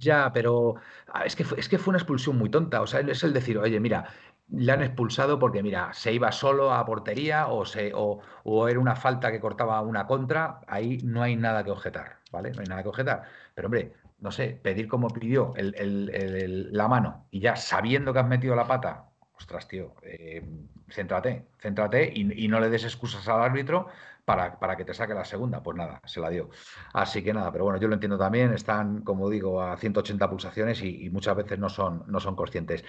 Ya, 0.00 0.32
pero 0.32 0.76
ah, 1.08 1.24
es 1.24 1.34
que, 1.34 1.44
fue, 1.44 1.58
es 1.58 1.68
que 1.68 1.76
fue 1.78 1.90
una 1.90 1.98
expulsión 1.98 2.38
muy 2.38 2.50
tonta. 2.50 2.80
O 2.82 2.86
sea, 2.86 3.00
es 3.00 3.24
el 3.24 3.32
decir, 3.32 3.58
oye, 3.58 3.80
mira, 3.80 4.08
le 4.48 4.70
han 4.70 4.82
expulsado 4.82 5.38
porque, 5.40 5.62
mira, 5.62 5.92
se 5.92 6.12
iba 6.12 6.30
solo 6.30 6.72
a 6.72 6.84
portería 6.86 7.48
o, 7.48 7.64
se, 7.64 7.92
o, 7.94 8.20
o, 8.44 8.68
era 8.68 8.78
una 8.78 8.94
falta 8.94 9.32
que 9.32 9.40
cortaba 9.40 9.80
una 9.80 10.06
contra. 10.06 10.60
Ahí 10.68 10.98
no 11.02 11.22
hay 11.22 11.34
nada 11.34 11.64
que 11.64 11.72
objetar, 11.72 12.18
¿vale? 12.30 12.52
No 12.52 12.60
hay 12.60 12.66
nada 12.68 12.82
que 12.84 12.88
objetar. 12.90 13.24
Pero, 13.54 13.66
hombre, 13.66 13.92
no 14.20 14.30
sé, 14.30 14.58
pedir 14.62 14.86
como 14.88 15.08
pidió 15.08 15.52
el, 15.56 16.68
la 16.72 16.88
mano 16.88 17.26
y 17.30 17.40
ya 17.40 17.56
sabiendo 17.56 18.12
que 18.12 18.18
has 18.20 18.26
metido 18.28 18.54
la 18.54 18.66
pata, 18.66 19.06
ostras, 19.36 19.68
tío, 19.68 19.94
eh, 20.02 20.44
céntrate, 20.90 21.46
céntrate 21.58 22.12
y, 22.14 22.44
y, 22.44 22.48
no 22.48 22.60
le 22.60 22.68
des 22.70 22.84
excusas 22.84 23.28
al 23.28 23.42
árbitro 23.42 23.88
para, 24.28 24.76
que 24.76 24.84
te 24.84 24.92
saque 24.92 25.14
la 25.14 25.24
segunda. 25.24 25.62
Pues 25.62 25.76
nada, 25.76 26.02
se 26.04 26.20
la 26.20 26.28
dio. 26.28 26.50
Así 26.92 27.22
que 27.22 27.32
nada, 27.32 27.50
pero 27.50 27.64
bueno, 27.64 27.80
yo 27.80 27.88
lo 27.88 27.94
entiendo 27.94 28.18
también. 28.18 28.52
Están, 28.52 29.00
como 29.00 29.30
digo, 29.30 29.62
a 29.62 29.76
180 29.76 30.28
pulsaciones 30.28 30.82
y, 30.82 31.08
muchas 31.08 31.34
veces 31.34 31.58
no 31.58 31.70
son, 31.70 32.04
no 32.08 32.20
son 32.20 32.36
conscientes. 32.36 32.84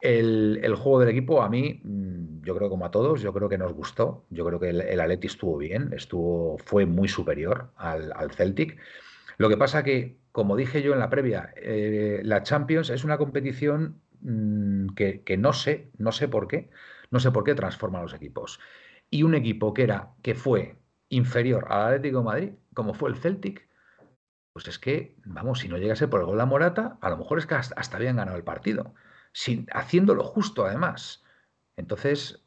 El, 0.00 0.74
juego 0.76 1.00
del 1.00 1.08
equipo, 1.08 1.42
a 1.42 1.48
mí, 1.48 1.80
mm, 1.82 2.42
yo 2.44 2.54
creo 2.56 2.70
como 2.70 2.84
a 2.86 2.92
todos, 2.92 3.20
yo 3.20 3.32
creo 3.32 3.48
que 3.48 3.58
nos 3.58 3.72
gustó. 3.72 4.26
Yo 4.30 4.44
creo 4.46 4.60
que 4.60 4.70
el, 4.70 4.80
el 4.80 5.00
Atleti 5.00 5.26
estuvo 5.26 5.58
bien, 5.58 5.92
estuvo, 5.92 6.56
fue 6.58 6.86
muy 6.86 7.08
superior 7.08 7.70
al, 7.76 8.30
Celtic. 8.30 8.78
Lo 9.38 9.48
que 9.48 9.56
pasa 9.56 9.82
que, 9.82 10.18
como 10.30 10.56
dije 10.56 10.82
yo 10.82 10.92
en 10.92 11.00
la 11.00 11.10
previa, 11.10 11.52
eh, 11.56 12.20
la 12.22 12.44
Champions 12.44 12.90
es 12.90 13.02
una 13.02 13.18
competición 13.18 14.00
mm, 14.20 14.90
que, 14.94 15.22
que, 15.22 15.36
no 15.36 15.52
sé, 15.52 15.90
no 15.98 16.12
sé 16.12 16.28
por 16.28 16.46
qué, 16.46 16.70
no 17.10 17.18
sé 17.18 17.32
por 17.32 17.42
qué 17.42 17.56
transforma 17.56 17.98
a 17.98 18.02
los 18.02 18.14
equipos 18.14 18.60
y 19.10 19.22
un 19.22 19.34
equipo 19.34 19.74
que 19.74 19.82
era 19.82 20.14
que 20.22 20.34
fue 20.34 20.78
inferior 21.08 21.66
al 21.68 21.94
Atlético 21.94 22.18
de 22.18 22.24
Madrid, 22.24 22.52
como 22.74 22.94
fue 22.94 23.10
el 23.10 23.16
Celtic, 23.16 23.68
pues 24.52 24.68
es 24.68 24.78
que, 24.78 25.16
vamos, 25.24 25.60
si 25.60 25.68
no 25.68 25.76
llegase 25.76 26.08
por 26.08 26.20
el 26.20 26.26
gol 26.26 26.38
de 26.38 26.46
Morata, 26.46 26.98
a 27.02 27.10
lo 27.10 27.18
mejor 27.18 27.38
es 27.38 27.46
que 27.46 27.54
hasta, 27.54 27.96
habían 27.96 28.16
ganado 28.16 28.38
el 28.38 28.44
partido, 28.44 28.94
sin, 29.32 29.66
haciéndolo 29.72 30.24
justo 30.24 30.64
además. 30.64 31.22
Entonces, 31.76 32.46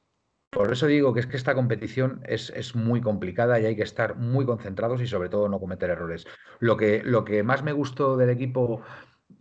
por 0.50 0.72
eso 0.72 0.88
digo 0.88 1.14
que 1.14 1.20
es 1.20 1.28
que 1.28 1.38
esta 1.38 1.54
competición 1.54 2.24
es, 2.26 2.50
es, 2.50 2.76
muy 2.76 3.02
complicada 3.02 3.60
y 3.60 3.68
hay 3.68 3.76
que 3.76 3.84
estar 3.84 4.16
muy 4.16 4.46
concentrados 4.46 5.02
y 5.02 5.08
sobre 5.08 5.30
todo 5.30 5.48
no 5.50 5.60
cometer 5.60 5.92
errores. 5.92 6.26
Lo 6.60 6.78
que, 6.78 7.04
lo 7.04 7.24
que 7.24 7.44
más 7.44 7.62
me 7.62 7.74
gustó 7.74 8.18
del 8.18 8.32
equipo, 8.32 8.82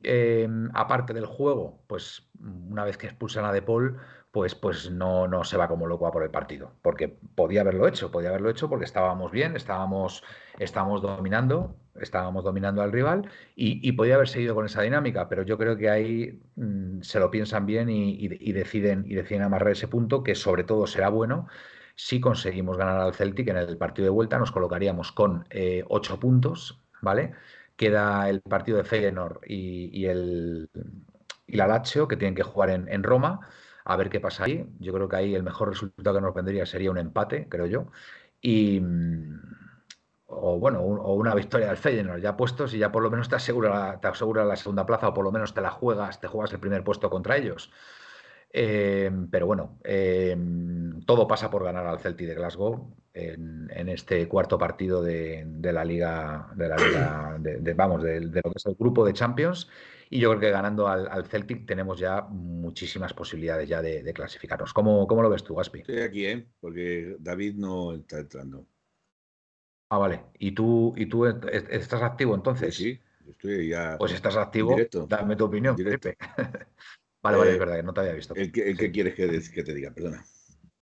eh, 0.03 0.47
aparte 0.75 1.15
del 1.15 1.25
juego, 1.25 1.83
pues 1.87 2.29
una 2.39 2.85
vez 2.85 2.99
que 2.99 3.07
expulsan 3.07 3.47
a 3.47 3.53
De 3.53 3.63
Paul, 3.63 3.99
pues, 4.31 4.55
pues 4.55 4.91
no, 4.91 5.27
no 5.27 5.45
se 5.45 5.57
va 5.57 5.69
como 5.69 5.87
loco 5.87 6.07
a 6.07 6.13
por 6.13 6.23
el 6.23 6.31
partido, 6.31 6.73
porque 6.83 7.09
podía 7.09 7.63
haberlo 7.63 7.89
hecho, 7.89 8.11
podía 8.11 8.29
haberlo 8.29 8.51
hecho 8.51 8.69
porque 8.69 8.85
estábamos 8.85 9.33
bien, 9.33 9.57
estábamos, 9.57 10.23
estábamos 10.59 11.01
dominando, 11.01 11.75
estábamos 12.01 12.45
dominando 12.45 12.83
al 12.83 12.93
rival 12.93 13.31
y, 13.57 13.91
podía 13.93 14.17
haber 14.17 14.29
seguido 14.29 14.55
con 14.55 14.67
esa 14.67 14.83
dinámica, 14.83 15.29
pero 15.29 15.43
yo 15.43 15.57
creo 15.57 15.77
que 15.77 15.89
ahí 15.89 16.43
mm, 16.57 17.01
se 17.01 17.21
lo 17.21 17.31
piensan 17.31 17.65
bien 17.67 17.89
y, 17.89 18.29
deciden, 18.53 19.05
y 19.07 19.15
deciden 19.15 19.43
amarrar 19.43 19.73
ese 19.73 19.89
punto, 19.89 20.23
que 20.23 20.35
sobre 20.35 20.65
todo 20.65 20.87
será 20.87 21.09
bueno. 21.09 21.49
Si 21.97 22.21
conseguimos 22.21 22.77
ganar 22.77 23.01
al 23.01 23.15
Celtic 23.15 23.49
en 23.49 23.57
el 23.57 23.77
partido 23.79 24.05
de 24.05 24.11
vuelta, 24.11 24.39
nos 24.39 24.53
colocaríamos 24.53 25.11
con 25.11 25.47
eh, 25.51 25.85
ocho 25.89 26.21
puntos, 26.21 26.81
¿vale? 27.03 27.33
Queda 27.77 28.29
el 28.29 28.41
partido 28.43 28.79
de 28.79 28.85
Feyenoord 28.85 29.41
y, 29.47 30.05
el, 30.07 30.69
y 31.47 31.57
la 31.57 31.67
Lazio, 31.67 32.07
que 32.07 32.17
tienen 32.17 32.35
que 32.37 32.43
jugar 32.43 32.71
en 32.71 33.03
Roma 33.03 33.41
a 33.89 33.97
ver 33.97 34.11
qué 34.11 34.21
pasa 34.21 34.45
ahí. 34.45 34.67
Yo 34.81 34.93
creo 34.93 35.09
que 35.09 35.17
ahí 35.17 35.35
el 35.35 35.43
mejor 35.43 35.71
resultado 35.71 36.15
que 36.15 36.21
nos 36.21 36.35
vendría 36.35 36.67
sería 36.67 36.91
un 36.91 36.99
empate, 36.99 37.49
creo 37.49 37.65
yo. 37.67 37.87
Y, 38.39 38.81
mm, 38.81 39.41
o 40.27 40.59
bueno, 40.59 40.81
o 40.83 41.15
una 41.15 41.35
victoria 41.35 41.69
del 41.69 41.79
Feyenoord 41.79 42.21
ya 42.21 42.37
puestos 42.37 42.75
y 42.75 42.79
ya 42.79 42.93
por 42.93 43.03
lo 43.03 43.11
menos 43.11 43.31
te 43.31 43.37
asegura, 43.37 43.99
te 43.99 44.09
asegura 44.09 44.45
la 44.45 44.57
segunda 44.57 44.85
plaza 44.85 45.09
o 45.09 45.15
por 45.15 45.25
lo 45.25 45.33
menos 45.33 45.55
te 45.55 45.63
la 45.63 45.71
juegas, 45.71 46.21
te 46.21 46.29
juegas 46.29 46.53
el 46.53 46.61
primer 46.61 46.85
puesto 46.85 47.09
contra 47.09 47.39
ellos. 47.39 47.73
Eh, 48.53 49.11
pero 49.31 49.47
bueno, 49.47 49.79
eh, 49.85 50.37
todo 51.07 51.27
pasa 51.27 51.51
por 51.51 51.65
ganar 51.65 51.87
al 51.87 51.99
Celtic 51.99 52.29
de 52.29 52.35
Glasgow 52.35 52.95
en, 53.19 53.89
este 53.89 54.29
cuarto 54.29 54.59
partido 54.59 55.03
de, 55.03 55.45
la 55.61 55.85
liga, 55.85 56.51
de 56.55 56.69
la 56.69 56.77
liga, 56.77 57.37
de, 57.41 57.75
vamos, 57.75 58.03
de, 58.03 58.21
lo 58.21 58.33
que 58.33 58.53
es 58.57 58.67
el 58.67 58.75
grupo 58.75 59.05
de 59.05 59.13
Champions 59.13 59.69
y 60.11 60.21
yo 60.21 60.31
creo 60.31 60.41
que 60.41 60.51
ganando 60.51 60.89
al, 60.89 61.27
Celtic 61.27 61.67
tenemos 61.67 61.99
ya 61.99 62.23
muchísimas 62.23 63.13
posibilidades 63.13 63.69
ya 63.69 63.83
de, 63.83 64.13
clasificarnos. 64.15 64.73
¿Cómo, 64.73 65.07
¿Cómo, 65.07 65.23
lo 65.23 65.31
ves 65.31 65.45
tú, 65.45 65.55
Gaspi? 65.55 65.81
Estoy 65.81 66.01
aquí, 66.01 66.27
¿eh? 66.27 66.47
porque 66.61 67.17
David 67.19 67.57
no 67.57 67.95
está 67.95 68.21
entrando. 68.21 68.67
Ah, 69.91 69.99
vale. 69.99 70.23
¿Y 70.39 70.53
tú, 70.53 70.95
y 70.97 71.07
tú 71.07 71.27
estás 71.27 72.03
activo 72.03 72.35
entonces? 72.35 72.75
Sí, 72.75 73.01
estoy 73.29 73.69
ya. 73.69 73.97
Pues 73.99 74.13
estás 74.13 74.37
activo. 74.37 74.77
Dame 75.09 75.37
tu 75.37 75.45
opinión, 75.45 75.77
Felipe. 75.77 76.17
vale, 77.23 77.39
vale, 77.39 77.51
es 77.51 77.57
eh, 77.57 77.59
verdad 77.59 77.77
que 77.77 77.83
no 77.83 77.95
te 77.95 78.01
había 78.01 78.13
visto. 78.13 78.35
¿El, 78.35 78.53
qué 78.53 78.91
quieres 78.91 79.15
que, 79.15 79.63
te 79.63 79.75
diga? 79.75 79.91
Perdona. 79.91 80.25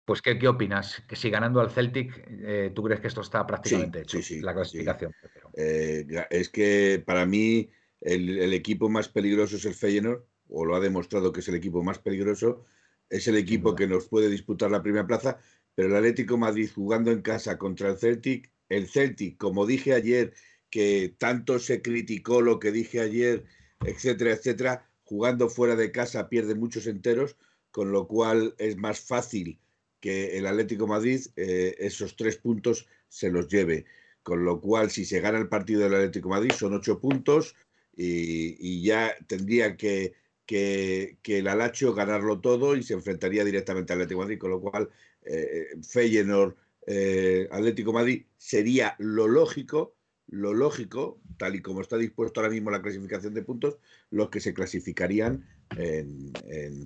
Pues, 0.04 0.20
¿qué, 0.20 0.38
¿qué, 0.38 0.48
opinas? 0.48 1.02
Que 1.08 1.16
si 1.16 1.30
ganando 1.30 1.60
al 1.60 1.70
Celtic, 1.70 2.26
eh, 2.28 2.72
¿tú 2.74 2.82
crees 2.82 3.00
que 3.00 3.08
esto 3.08 3.22
está 3.22 3.46
prácticamente 3.46 4.02
hecho? 4.02 4.18
Sí, 4.18 4.22
sí, 4.22 4.40
la 4.40 4.52
clasificación. 4.52 5.12
Eh, 5.54 6.06
es 6.30 6.50
que 6.50 7.02
para 7.04 7.24
mí 7.24 7.70
el, 8.00 8.52
equipo 8.52 8.90
más 8.90 9.08
peligroso 9.08 9.56
es 9.56 9.64
el 9.64 9.74
Feyenoord, 9.74 10.24
o 10.48 10.66
lo 10.66 10.76
ha 10.76 10.80
demostrado 10.80 11.32
que 11.32 11.40
es 11.40 11.48
el 11.48 11.54
equipo 11.54 11.82
más 11.82 11.98
peligroso, 11.98 12.64
es 13.08 13.28
el 13.28 13.36
equipo 13.36 13.74
que 13.74 13.86
nos 13.86 14.06
puede 14.06 14.28
disputar 14.28 14.70
la 14.70 14.82
primera 14.82 15.06
plaza, 15.06 15.38
pero 15.74 15.88
el 15.88 15.96
Atlético 15.96 16.36
Madrid 16.36 16.68
jugando 16.74 17.10
en 17.10 17.22
casa 17.22 17.56
contra 17.56 17.88
el 17.88 17.96
Celtic, 17.96 18.52
el 18.68 18.88
Celtic, 18.88 19.38
como 19.38 19.64
dije 19.64 19.94
ayer, 19.94 20.34
que 20.68 21.14
tanto 21.18 21.58
se 21.58 21.80
criticó 21.80 22.42
lo 22.42 22.58
que 22.58 22.72
dije 22.72 23.00
ayer, 23.00 23.44
etcétera, 23.86 24.32
etcétera, 24.32 24.90
jugando 25.02 25.48
fuera 25.48 25.76
de 25.76 25.92
casa 25.92 26.28
pierde 26.28 26.54
muchos 26.54 26.86
enteros, 26.86 27.36
con 27.70 27.90
lo 27.90 28.06
cual 28.06 28.54
es 28.58 28.76
más 28.76 29.00
fácil 29.00 29.60
que 30.04 30.36
el 30.36 30.46
Atlético 30.46 30.86
Madrid 30.86 31.22
eh, 31.34 31.76
esos 31.78 32.14
tres 32.14 32.36
puntos 32.36 32.86
se 33.08 33.30
los 33.30 33.48
lleve. 33.48 33.86
Con 34.22 34.44
lo 34.44 34.60
cual, 34.60 34.90
si 34.90 35.06
se 35.06 35.20
gana 35.20 35.38
el 35.38 35.48
partido 35.48 35.80
del 35.80 35.94
Atlético 35.94 36.28
Madrid, 36.28 36.50
son 36.50 36.74
ocho 36.74 37.00
puntos, 37.00 37.56
y, 37.96 38.82
ya 38.82 39.14
tendría 39.26 39.78
que, 39.78 40.12
que, 40.44 41.16
el 41.24 41.48
Alacho 41.48 41.94
ganarlo 41.94 42.42
todo 42.42 42.76
y 42.76 42.82
se 42.82 42.92
enfrentaría 42.92 43.46
directamente 43.46 43.94
al 43.94 44.00
Atlético 44.00 44.20
Madrid, 44.20 44.38
con 44.38 44.50
lo 44.50 44.60
cual 44.60 44.90
eh, 45.22 45.68
Feyenoord, 45.82 46.54
eh, 46.86 47.48
Atlético 47.50 47.94
Madrid 47.94 48.26
sería 48.36 48.96
lo 48.98 49.26
lógico, 49.26 49.96
lo 50.26 50.52
lógico, 50.52 51.18
tal 51.38 51.54
y 51.54 51.62
como 51.62 51.80
está 51.80 51.96
dispuesto 51.96 52.40
ahora 52.40 52.52
mismo 52.52 52.70
la 52.70 52.82
clasificación 52.82 53.32
de 53.32 53.42
puntos, 53.42 53.78
los 54.10 54.28
que 54.28 54.40
se 54.40 54.52
clasificarían 54.52 55.48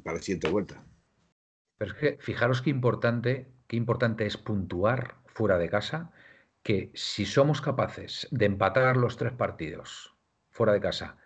para 0.04 0.18
la 0.18 0.22
siguiente 0.22 0.48
vuelta. 0.50 0.87
Pero 1.78 1.92
es 1.92 1.96
que 1.96 2.18
fijaros 2.20 2.60
qué 2.60 2.70
importante, 2.70 3.48
qué 3.68 3.76
importante 3.76 4.26
es 4.26 4.36
puntuar 4.36 5.14
fuera 5.26 5.56
de 5.56 5.70
casa, 5.70 6.10
que 6.62 6.90
si 6.94 7.24
somos 7.24 7.60
capaces 7.60 8.26
de 8.32 8.46
empatar 8.46 8.96
los 8.96 9.16
tres 9.16 9.32
partidos 9.32 10.14
fuera 10.50 10.72
de 10.72 10.80
casa. 10.80 11.16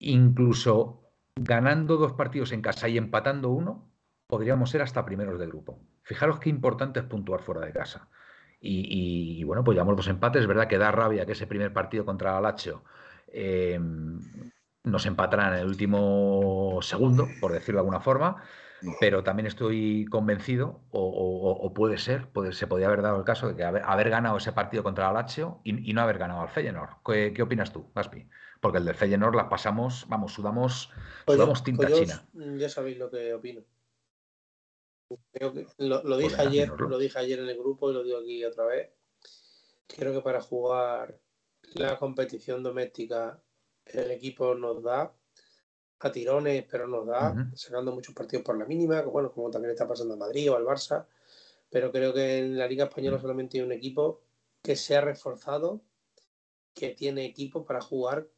Incluso 0.00 1.12
ganando 1.36 1.96
dos 1.96 2.12
partidos 2.12 2.52
en 2.52 2.62
casa 2.62 2.88
y 2.88 2.98
empatando 2.98 3.50
uno, 3.50 3.88
podríamos 4.26 4.70
ser 4.70 4.82
hasta 4.82 5.04
primeros 5.04 5.38
del 5.38 5.50
grupo. 5.50 5.80
Fijaros 6.02 6.40
qué 6.40 6.50
importante 6.50 7.00
es 7.00 7.06
puntuar 7.06 7.40
fuera 7.40 7.60
de 7.62 7.72
casa. 7.72 8.08
Y, 8.66 9.44
bueno, 9.44 9.62
pues 9.62 9.74
llevamos 9.74 9.96
dos 9.96 10.08
empates. 10.08 10.40
Es 10.40 10.48
verdad 10.48 10.68
que 10.68 10.78
da 10.78 10.90
rabia 10.90 11.26
que 11.26 11.32
ese 11.32 11.46
primer 11.46 11.72
partido 11.74 12.06
contra 12.06 12.38
Alacho 12.38 12.82
eh, 13.28 13.78
nos 14.84 15.04
empatarán 15.04 15.52
en 15.52 15.60
el 15.60 15.66
último 15.66 16.78
segundo, 16.80 17.28
por 17.40 17.52
decirlo 17.52 17.78
de 17.78 17.82
alguna 17.82 18.00
forma 18.00 18.42
pero 19.00 19.22
también 19.22 19.46
estoy 19.46 20.06
convencido, 20.06 20.80
o, 20.90 21.72
puede 21.74 21.98
ser, 21.98 22.28
se 22.52 22.66
podría 22.66 22.86
haber 22.88 23.02
dado 23.02 23.18
el 23.18 23.24
caso 23.24 23.48
de 23.48 23.56
que 23.56 23.64
haber, 23.64 24.10
ganado 24.10 24.36
ese 24.36 24.52
partido 24.52 24.82
contra 24.82 25.08
el 25.08 25.14
Lazio 25.14 25.60
y, 25.64 25.92
no 25.92 26.02
haber 26.02 26.18
ganado 26.18 26.40
al 26.40 26.48
Feyenoord. 26.48 27.02
¿Qué, 27.04 27.42
opinas 27.42 27.72
tú, 27.72 27.90
Gaspi? 27.94 28.28
Porque 28.60 28.78
el 28.78 28.84
del 28.84 28.94
Feyenoord 28.94 29.34
las 29.34 29.48
pasamos, 29.48 30.06
vamos, 30.08 30.32
sudamos, 30.32 30.90
pues 31.26 31.36
sudamos 31.36 31.62
tinta 31.62 31.88
pues 31.88 32.00
china. 32.00 32.26
Ya 32.58 32.68
sabéis 32.68 32.98
lo 32.98 33.10
que 33.10 33.34
opino. 33.34 33.62
lo, 35.78 36.16
dije 36.16 36.40
ayer, 36.40 36.70
lo 36.70 36.98
dije 36.98 37.18
ayer 37.18 37.38
en 37.40 37.48
el 37.48 37.58
grupo 37.58 37.90
y 37.90 37.94
lo 37.94 38.02
digo 38.02 38.18
aquí 38.18 38.44
otra 38.44 38.64
vez. 38.66 38.90
Creo 39.86 40.12
que 40.12 40.22
para 40.22 40.40
jugar 40.40 41.18
la 41.74 41.98
competición 41.98 42.62
doméstica 42.62 43.40
el 43.86 44.10
equipo 44.10 44.54
nos 44.54 44.82
da 44.82 45.14
a 46.04 46.12
tirones, 46.12 46.64
pero 46.70 46.86
nos 46.86 47.06
da, 47.06 47.50
sacando 47.54 47.92
muchos 47.92 48.14
partidos 48.14 48.44
por 48.44 48.58
la 48.58 48.66
mínima, 48.66 49.02
bueno, 49.02 49.32
como 49.32 49.50
también 49.50 49.72
está 49.72 49.88
pasando 49.88 50.14
a 50.14 50.18
Madrid 50.18 50.50
o 50.52 50.56
al 50.56 50.64
Barça, 50.64 51.06
pero 51.70 51.90
creo 51.90 52.12
que 52.12 52.38
en 52.38 52.58
la 52.58 52.68
Liga 52.68 52.84
Española 52.84 53.18
solamente 53.18 53.58
hay 53.58 53.64
un 53.64 53.72
equipo 53.72 54.20
que 54.62 54.76
se 54.76 54.96
ha 54.96 55.00
reforzado, 55.00 55.80
que 56.74 56.90
tiene 56.90 57.24
equipo 57.24 57.64
para 57.64 57.80
jugar 57.80 58.28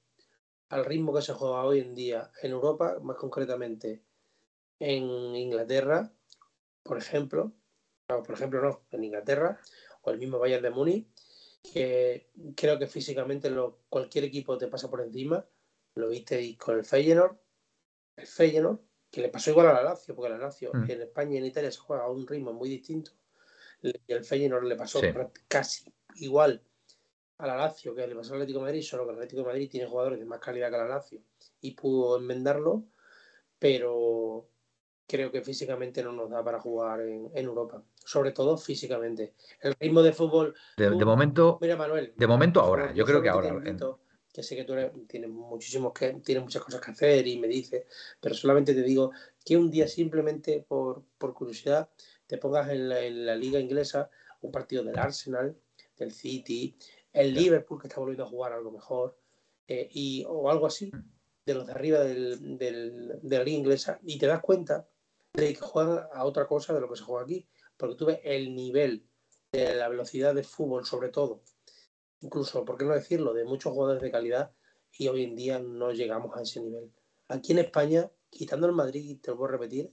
al 0.69 0.85
ritmo 0.85 1.15
que 1.15 1.23
se 1.23 1.33
juega 1.33 1.65
hoy 1.65 1.81
en 1.81 1.95
día 1.95 2.31
en 2.43 2.53
Europa, 2.53 2.99
más 3.03 3.17
concretamente 3.17 4.03
en 4.79 5.05
Inglaterra, 5.35 6.13
por 6.83 6.99
ejemplo, 6.99 7.53
por 8.07 8.33
ejemplo 8.33 8.61
no, 8.61 8.83
en 8.91 9.05
Inglaterra, 9.05 9.59
o 10.03 10.11
el 10.11 10.19
mismo 10.19 10.39
Bayern 10.39 10.63
de 10.63 10.71
Múnich, 10.71 11.09
que 11.73 12.31
creo 12.57 12.79
que 12.79 12.87
físicamente 12.87 13.51
lo, 13.51 13.81
cualquier 13.89 14.25
equipo 14.25 14.57
te 14.57 14.69
pasa 14.69 14.89
por 14.89 15.01
encima, 15.01 15.45
lo 15.95 16.09
viste 16.09 16.57
con 16.59 16.79
el 16.79 16.85
Feyenoord, 16.85 17.37
el 18.17 18.27
Feyenoord, 18.27 18.81
que 19.11 19.21
le 19.21 19.29
pasó 19.29 19.51
igual 19.51 19.69
a 19.69 19.73
la 19.75 19.83
Lazio, 19.83 20.15
porque 20.15 20.31
la 20.31 20.39
Lazio 20.39 20.71
mm. 20.73 20.91
en 20.91 21.03
España 21.03 21.35
y 21.35 21.39
en 21.39 21.47
Italia 21.47 21.71
se 21.71 21.79
juega 21.79 22.05
a 22.05 22.11
un 22.11 22.27
ritmo 22.27 22.53
muy 22.53 22.69
distinto, 22.69 23.13
y 23.83 23.93
el 24.09 24.25
Feyenoord 24.25 24.65
le 24.65 24.77
pasó 24.77 25.01
casi 25.49 25.93
igual 26.17 26.63
a 27.39 27.47
la 27.47 27.57
Lazio 27.57 27.95
que 27.95 28.07
le 28.07 28.15
pasó 28.15 28.33
al 28.33 28.41
Atlético 28.41 28.61
de 28.61 28.65
Madrid, 28.65 28.83
solo 28.83 29.05
que 29.05 29.11
el 29.11 29.17
Atlético 29.17 29.43
de 29.43 29.49
Madrid 29.49 29.71
tiene 29.71 29.87
jugadores 29.87 30.19
de 30.19 30.25
más 30.25 30.41
calidad 30.41 30.71
que 30.71 30.79
la 30.79 30.89
Lazio 30.89 31.21
y 31.61 31.73
pudo 31.73 32.19
enmendarlo, 32.19 32.85
pero 33.59 34.49
creo 35.07 35.31
que 35.31 35.43
físicamente 35.43 36.03
no 36.03 36.13
nos 36.13 36.31
da 36.31 36.43
para 36.43 36.61
jugar 36.61 37.01
en, 37.01 37.31
Europa, 37.35 37.83
sobre 37.97 38.33
todo 38.33 38.57
físicamente. 38.57 39.35
El 39.61 39.75
ritmo 39.79 40.03
de 40.03 40.13
fútbol. 40.13 40.55
De, 40.77 40.91
momento. 41.05 41.59
Mira, 41.61 41.77
Manuel. 41.77 42.15
De 42.17 42.27
momento 42.27 42.61
ahora, 42.61 42.93
yo 42.93 43.05
creo 43.05 43.23
que 43.23 43.29
ahora. 43.29 43.63
Que 44.37 44.43
sé 44.43 44.55
que 44.55 44.65
tú 44.65 44.75
tienes 45.09 45.31
muchísimos 45.31 45.95
que 45.95 46.13
tienes 46.23 46.45
muchas 46.45 46.63
cosas 46.63 46.83
que 46.83 46.91
hacer 46.91 47.27
y 47.27 47.39
me 47.39 47.49
dices, 47.49 47.87
pero 48.21 48.35
solamente 48.35 48.75
te 48.75 48.83
digo 48.83 49.13
que 49.43 49.57
un 49.57 49.71
día 49.71 49.89
simplemente 49.89 50.63
por, 50.69 51.07
curiosidad 51.33 51.89
te 52.27 52.37
pongas 52.37 52.69
en 52.69 52.87
la, 52.91 53.01
en 53.01 53.25
la 53.25 53.35
liga 53.35 53.59
inglesa 53.59 54.11
un 54.43 54.53
partido 54.53 54.85
del 54.85 54.99
Arsenal, 54.99 55.57
del 55.97 56.13
City, 56.13 56.77
el 57.15 57.33
Liverpool 57.33 57.81
que 57.81 57.89
está 57.89 57.99
volviendo 57.99 58.25
a 58.25 58.29
jugar 58.29 58.53
algo 58.53 58.71
mejor, 58.71 59.17
eh, 59.69 59.89
y, 59.91 60.23
o 60.29 60.51
algo 60.51 60.67
así, 60.67 60.91
mm. 60.93 61.13
de 61.47 61.55
los 61.55 61.67
de 61.67 61.73
arriba 61.73 62.01
del, 62.01 62.59
del, 62.59 63.19
de 63.23 63.39
la 63.39 63.43
liga 63.43 63.57
inglesa, 63.57 63.99
y 64.03 64.19
te 64.19 64.27
das 64.27 64.43
cuenta 64.43 64.87
de 65.33 65.55
que 65.55 65.61
juegan 65.61 66.09
a 66.13 66.27
otra 66.27 66.47
cosa 66.47 66.75
de 66.75 66.83
lo 66.83 66.91
que 66.91 66.97
se 66.97 67.05
juega 67.05 67.25
aquí, 67.25 67.49
porque 67.79 67.97
tú 67.97 68.05
ves 68.05 68.21
el 68.23 68.55
nivel 68.55 69.07
de 69.51 69.77
la 69.77 69.89
velocidad 69.89 70.35
de 70.35 70.43
fútbol, 70.43 70.85
sobre 70.85 71.09
todo, 71.09 71.41
incluso, 72.21 72.65
por 72.65 72.77
qué 72.77 72.85
no 72.85 72.95
decirlo, 72.95 73.33
de 73.35 73.45
muchos 73.45 73.73
jugadores 73.73 74.03
de 74.03 74.11
calidad, 74.11 74.53
y 74.99 75.09
hoy 75.09 75.25
en 75.25 75.37
día 75.37 75.59
no 75.59 75.93
llegamos 75.93 76.37
a 76.37 76.43
ese 76.43 76.61
nivel. 76.61 76.91
Aquí 77.29 77.53
en 77.53 77.59
España, 77.59 78.11
quitando 78.31 78.67
el 78.67 78.73
Madrid, 78.73 79.19
te 79.21 79.31
lo 79.31 79.37
voy 79.37 79.49
a 79.49 79.53
repetir, 79.53 79.93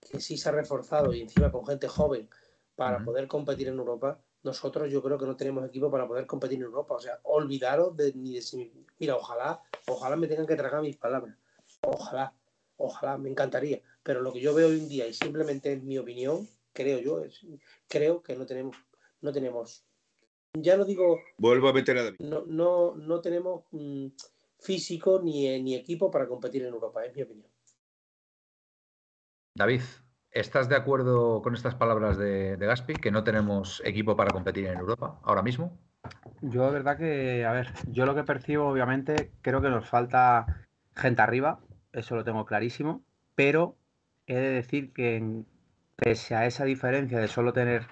que 0.00 0.20
sí 0.20 0.36
se 0.36 0.48
ha 0.48 0.52
reforzado 0.52 1.14
y 1.14 1.20
encima 1.20 1.52
con 1.52 1.66
gente 1.66 1.88
joven 1.88 2.28
para 2.74 3.04
poder 3.04 3.28
competir 3.28 3.68
en 3.68 3.78
Europa, 3.78 4.20
nosotros 4.42 4.90
yo 4.90 5.02
creo 5.02 5.18
que 5.18 5.26
no 5.26 5.36
tenemos 5.36 5.64
equipo 5.66 5.90
para 5.90 6.08
poder 6.08 6.26
competir 6.26 6.58
en 6.58 6.64
Europa. 6.64 6.94
O 6.94 7.00
sea, 7.00 7.20
olvidaros 7.24 7.96
de 7.96 8.12
ni 8.14 8.34
de 8.34 8.70
Mira, 8.98 9.16
ojalá, 9.16 9.62
ojalá 9.86 10.16
me 10.16 10.26
tengan 10.26 10.46
que 10.46 10.56
tragar 10.56 10.80
mis 10.82 10.96
palabras. 10.96 11.36
Ojalá, 11.82 12.34
ojalá, 12.76 13.18
me 13.18 13.28
encantaría. 13.28 13.82
Pero 14.02 14.22
lo 14.22 14.32
que 14.32 14.40
yo 14.40 14.54
veo 14.54 14.68
hoy 14.68 14.78
en 14.78 14.88
día, 14.88 15.06
y 15.06 15.12
simplemente 15.12 15.74
es 15.74 15.82
mi 15.82 15.98
opinión, 15.98 16.48
creo 16.72 16.98
yo, 17.00 17.22
es, 17.22 17.46
creo 17.86 18.22
que 18.22 18.34
no 18.34 18.46
tenemos, 18.46 18.76
no 19.20 19.32
tenemos, 19.32 19.84
ya 20.54 20.76
no 20.76 20.84
digo. 20.84 21.20
Vuelvo 21.38 21.68
a 21.68 21.72
meter 21.72 21.98
a 21.98 22.04
David. 22.04 22.20
No, 22.20 22.44
no, 22.46 22.94
no 22.96 23.20
tenemos 23.20 23.64
mm, 23.70 24.06
físico 24.58 25.20
ni, 25.22 25.60
ni 25.62 25.74
equipo 25.74 26.10
para 26.10 26.26
competir 26.26 26.62
en 26.62 26.74
Europa, 26.74 27.04
es 27.04 27.14
mi 27.14 27.22
opinión. 27.22 27.48
David, 29.56 29.82
¿Estás 30.32 30.68
de 30.68 30.76
acuerdo 30.76 31.42
con 31.42 31.54
estas 31.54 31.74
palabras 31.74 32.16
de, 32.16 32.56
Gaspi, 32.56 32.94
que 32.94 33.10
no 33.10 33.24
tenemos 33.24 33.82
equipo 33.84 34.16
para 34.16 34.30
competir 34.30 34.66
en 34.66 34.78
Europa 34.78 35.18
ahora 35.24 35.42
mismo? 35.42 35.76
Yo, 36.40 36.66
de 36.66 36.70
verdad 36.70 36.96
que, 36.96 37.44
a 37.44 37.52
ver, 37.52 37.72
yo 37.88 38.06
lo 38.06 38.14
que 38.14 38.22
percibo, 38.22 38.68
obviamente, 38.68 39.32
creo 39.42 39.60
que 39.60 39.70
nos 39.70 39.88
falta 39.88 40.68
gente 40.94 41.20
arriba, 41.20 41.58
eso 41.92 42.14
lo 42.14 42.22
tengo 42.22 42.46
clarísimo, 42.46 43.02
pero 43.34 43.76
he 44.28 44.36
de 44.36 44.50
decir 44.50 44.92
que 44.92 45.42
pese 45.96 46.36
a 46.36 46.46
esa 46.46 46.64
diferencia 46.64 47.18
de 47.18 47.26
solo 47.26 47.52
tener 47.52 47.86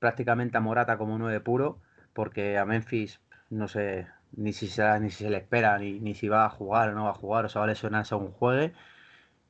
prácticamente 0.00 0.56
a 0.56 0.60
Morata 0.60 0.98
como 0.98 1.16
nueve 1.16 1.40
puro, 1.40 1.80
porque 2.18 2.58
a 2.58 2.64
Memphis 2.64 3.20
no 3.48 3.68
sé 3.68 4.08
ni 4.32 4.52
si 4.52 4.66
se, 4.66 4.82
ni 4.98 5.08
si 5.08 5.22
se 5.22 5.30
le 5.30 5.36
espera, 5.36 5.78
ni, 5.78 6.00
ni 6.00 6.14
si 6.16 6.26
va 6.28 6.46
a 6.46 6.50
jugar 6.50 6.88
o 6.88 6.92
no 6.92 7.04
va 7.04 7.10
a 7.10 7.14
jugar, 7.14 7.44
o 7.44 7.48
se 7.48 7.60
va 7.60 7.64
a 7.64 7.68
lesionar 7.68 8.06
según 8.06 8.32
juegue, 8.32 8.72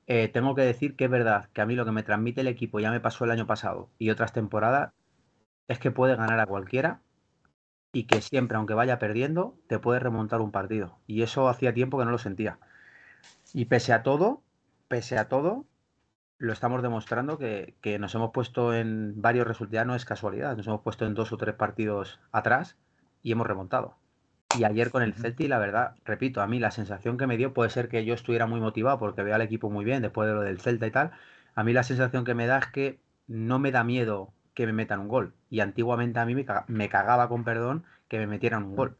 eh, 0.07 0.29
tengo 0.29 0.55
que 0.55 0.61
decir 0.63 0.95
que 0.95 1.07
es 1.07 1.11
verdad 1.11 1.49
que 1.55 1.63
a 1.63 1.67
mí 1.67 1.75
lo 1.77 1.87
que 1.87 1.93
me 1.93 2.03
transmite 2.03 2.43
el 2.43 2.47
equipo 2.47 2.79
ya 2.79 2.91
me 2.91 3.01
pasó 3.01 3.25
el 3.25 3.31
año 3.31 3.47
pasado 3.47 3.89
y 3.99 4.11
otras 4.11 4.35
temporadas 4.35 4.93
es 5.67 5.79
que 5.79 5.91
puede 5.91 6.15
ganar 6.17 6.41
a 6.41 6.47
cualquiera 6.47 7.01
y 7.95 8.05
que 8.05 8.21
siempre, 8.21 8.59
aunque 8.59 8.75
vaya 8.75 8.99
perdiendo, 8.99 9.57
te 9.67 9.79
puede 9.79 10.01
remontar 10.01 10.43
un 10.43 10.53
partido. 10.53 10.99
Y 11.07 11.23
eso 11.23 11.49
hacía 11.49 11.73
tiempo 11.73 11.99
que 11.99 12.05
no 12.05 12.11
lo 12.11 12.19
sentía. 12.19 12.59
Y 13.55 13.65
pese 13.65 13.95
a 13.95 14.03
todo, 14.03 14.43
pese 14.89 15.17
a 15.17 15.31
todo, 15.31 15.65
lo 16.39 16.53
estamos 16.53 16.83
demostrando 16.83 17.39
que, 17.39 17.75
que 17.81 17.99
nos 17.99 18.15
hemos 18.15 18.31
puesto 18.31 18.75
en 18.75 19.21
varios 19.21 19.47
resultados, 19.47 19.87
no 19.87 19.95
es 19.95 20.05
casualidad, 20.05 20.57
nos 20.57 20.67
hemos 20.67 20.83
puesto 20.83 21.05
en 21.05 21.15
dos 21.15 21.33
o 21.33 21.37
tres 21.37 21.55
partidos 21.55 22.21
atrás 22.33 22.77
y 23.23 23.33
hemos 23.33 23.47
remontado. 23.47 23.97
Y 24.57 24.65
ayer 24.65 24.91
con 24.91 25.03
el 25.03 25.15
Celtic, 25.15 25.49
la 25.49 25.59
verdad, 25.59 25.95
repito, 26.05 26.41
a 26.41 26.47
mí 26.47 26.59
la 26.59 26.71
sensación 26.71 27.19
que 27.19 27.27
me 27.27 27.37
dio 27.37 27.53
puede 27.53 27.71
ser 27.71 27.89
que 27.89 28.05
yo 28.05 28.15
estuviera 28.15 28.47
muy 28.47 28.61
motivado 28.61 28.99
porque 28.99 29.23
veo 29.23 29.35
al 29.35 29.43
equipo 29.43 29.69
muy 29.69 29.85
bien 29.85 30.01
después 30.01 30.27
de 30.27 30.35
lo 30.35 30.41
del 30.41 30.61
Celta 30.61 30.87
y 30.87 30.91
tal. 30.91 31.11
A 31.55 31.65
mí 31.65 31.73
la 31.73 31.83
sensación 31.83 32.25
que 32.25 32.35
me 32.35 32.47
da 32.47 32.59
es 32.59 32.67
que 32.67 33.01
no 33.27 33.59
me 33.59 33.73
da 33.73 33.85
miedo 33.85 34.33
que 34.55 34.67
me 34.67 34.73
metan 34.73 35.01
un 35.01 35.09
gol. 35.09 35.35
Y 35.51 35.61
antiguamente 35.61 36.19
a 36.19 36.25
mí 36.25 36.35
me 36.35 36.89
cagaba 36.89 37.29
con 37.29 37.45
perdón 37.45 37.85
que 38.09 38.19
me 38.19 38.27
metieran 38.27 38.65
un 38.65 38.77
gol. 38.77 38.97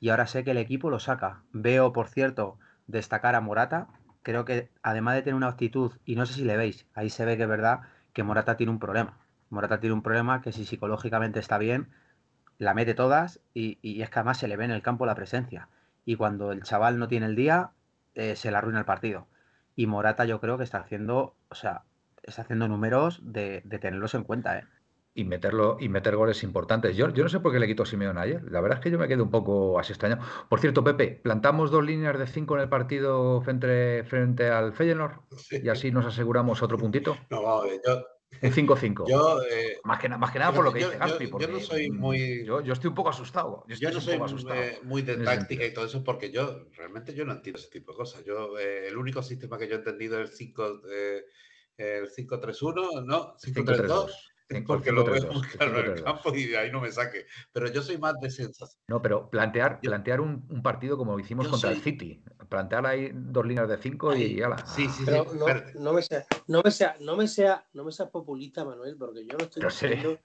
Y 0.00 0.08
ahora 0.08 0.26
sé 0.26 0.44
que 0.44 0.52
el 0.52 0.56
equipo 0.56 0.90
lo 0.90 0.98
saca. 0.98 1.42
Veo, 1.52 1.92
por 1.92 2.08
cierto, 2.08 2.58
destacar 2.86 3.34
a 3.34 3.40
Morata. 3.40 3.88
Creo 4.26 4.44
que 4.44 4.70
además 4.82 5.14
de 5.14 5.22
tener 5.22 5.36
una 5.36 5.46
actitud, 5.46 5.92
y 6.04 6.16
no 6.16 6.26
sé 6.26 6.34
si 6.34 6.44
le 6.44 6.56
veis, 6.56 6.84
ahí 6.94 7.10
se 7.10 7.24
ve 7.24 7.36
que 7.36 7.44
es 7.44 7.48
verdad 7.48 7.82
que 8.12 8.24
Morata 8.24 8.56
tiene 8.56 8.72
un 8.72 8.80
problema. 8.80 9.20
Morata 9.50 9.78
tiene 9.78 9.94
un 9.94 10.02
problema 10.02 10.42
que 10.42 10.50
si 10.50 10.64
psicológicamente 10.64 11.38
está 11.38 11.58
bien, 11.58 11.90
la 12.58 12.74
mete 12.74 12.94
todas 12.94 13.38
y, 13.54 13.78
es 14.02 14.10
que 14.10 14.18
además 14.18 14.38
se 14.38 14.48
le 14.48 14.56
ve 14.56 14.64
en 14.64 14.72
el 14.72 14.82
campo 14.82 15.06
la 15.06 15.14
presencia. 15.14 15.68
Y 16.04 16.16
cuando 16.16 16.50
el 16.50 16.64
chaval 16.64 16.98
no 16.98 17.06
tiene 17.06 17.26
el 17.26 17.36
día, 17.36 17.70
eh, 18.16 18.34
se 18.34 18.50
le 18.50 18.56
arruina 18.56 18.80
el 18.80 18.84
partido. 18.84 19.28
Y 19.76 19.86
Morata 19.86 20.24
yo 20.24 20.40
creo 20.40 20.58
que 20.58 20.64
está 20.64 20.78
haciendo, 20.78 21.36
o 21.48 21.54
sea, 21.54 21.84
está 22.24 22.42
haciendo 22.42 22.66
números 22.66 23.20
de, 23.22 23.60
tenerlos 23.80 24.14
en 24.14 24.24
cuenta, 24.24 24.58
¿eh? 24.58 24.64
Y 25.18 25.24
meterlo, 25.24 25.78
y 25.80 25.88
meter 25.88 26.14
goles 26.14 26.42
importantes. 26.42 26.94
Yo, 26.94 27.08
yo 27.08 27.22
no 27.22 27.30
sé 27.30 27.40
por 27.40 27.50
qué 27.50 27.58
le 27.58 27.66
quitó 27.66 27.86
Simeón 27.86 28.18
ayer. 28.18 28.42
La 28.50 28.60
verdad 28.60 28.78
es 28.78 28.84
que 28.84 28.90
yo 28.90 28.98
me 28.98 29.08
quedo 29.08 29.24
un 29.24 29.30
poco 29.30 29.78
así 29.78 29.92
extraño. 29.92 30.18
Por 30.50 30.60
cierto, 30.60 30.84
Pepe, 30.84 31.18
plantamos 31.22 31.70
dos 31.70 31.82
líneas 31.82 32.18
de 32.18 32.26
cinco 32.26 32.54
en 32.56 32.60
el 32.60 32.68
partido 32.68 33.40
frente, 33.40 34.04
frente 34.04 34.50
al 34.50 34.74
Feyenoord 34.74 35.14
y 35.50 35.70
así 35.70 35.90
nos 35.90 36.04
aseguramos 36.04 36.62
otro 36.62 36.76
puntito. 36.76 37.16
No, 37.30 37.64
yo, 37.66 38.06
en 38.42 38.52
5-5. 38.52 39.04
Yo, 39.08 39.42
eh, 39.42 39.78
más, 39.84 39.98
que, 39.98 40.08
más 40.08 40.30
que 40.30 40.38
nada 40.38 40.52
por 40.52 40.64
lo 40.64 40.72
que 40.72 40.80
dice 40.80 40.98
Gaspi. 40.98 41.30
Yo, 41.40 41.48
no 41.48 41.60
soy 41.60 41.90
muy. 41.90 42.44
Yo, 42.44 42.60
estoy 42.60 42.88
un 42.88 42.94
poco 42.94 43.08
asustado. 43.08 43.64
Yo, 43.68 43.90
no 43.90 44.00
soy 44.00 44.18
muy, 44.82 45.02
de 45.02 45.16
táctica 45.16 45.64
y 45.64 45.72
todo 45.72 45.86
eso 45.86 46.04
porque 46.04 46.30
yo 46.30 46.66
realmente 46.76 47.14
yo 47.14 47.24
no 47.24 47.32
entiendo 47.32 47.58
ese 47.58 47.70
tipo 47.70 47.92
de 47.92 47.96
cosas. 47.96 48.24
Yo, 48.24 48.58
eh, 48.58 48.88
el 48.88 48.96
único 48.96 49.22
sistema 49.22 49.56
que 49.58 49.68
yo 49.68 49.76
he 49.76 49.78
entendido 49.78 50.20
es 50.20 50.30
el 50.30 50.36
5. 50.36 50.82
Eh, 50.90 51.24
el 51.78 52.10
5-3-1, 52.10 53.04
¿no? 53.04 53.36
5-3-2 53.36 54.10
porque 54.66 54.92
lo 54.92 55.04
veo 55.04 55.32
muy 55.32 55.42
claro 55.42 55.80
en 55.80 55.98
el 55.98 56.04
campo 56.04 56.34
y 56.34 56.46
de 56.46 56.58
ahí 56.58 56.70
no 56.70 56.80
me 56.80 56.90
saque. 56.92 57.26
Pero 57.52 57.70
yo 57.70 57.82
soy 57.82 57.98
más 57.98 58.14
de 58.20 58.30
sensación. 58.30 58.80
No, 58.88 59.02
pero 59.02 59.28
plantear, 59.28 59.80
plantear 59.80 60.20
un, 60.20 60.46
un, 60.48 60.62
partido 60.62 60.96
como 60.96 61.18
hicimos 61.18 61.48
contra 61.48 61.70
el 61.70 61.82
City. 61.82 62.22
Plantear 62.48 62.86
ahí 62.86 63.10
dos 63.12 63.44
líneas 63.44 63.68
de 63.68 63.78
cinco 63.78 64.14
y 64.14 64.36
ya 64.36 64.48
la. 64.48 64.58
Sí, 64.66 64.88
sí, 64.88 65.02
pero 65.04 65.24
sí. 65.30 65.38
No, 65.38 65.46
no, 65.80 65.92
me 65.92 66.02
sea, 66.02 66.26
no, 66.46 66.62
me 66.62 66.70
sea, 66.70 66.96
no, 67.00 67.16
me 67.16 67.28
sea, 67.28 67.66
no 67.72 67.84
me 67.84 67.92
sea 67.92 68.08
populista, 68.08 68.64
Manuel, 68.64 68.96
porque 68.96 69.26
yo 69.26 69.36
no 69.36 69.44
estoy 69.44 69.64
diciendo, 69.64 70.18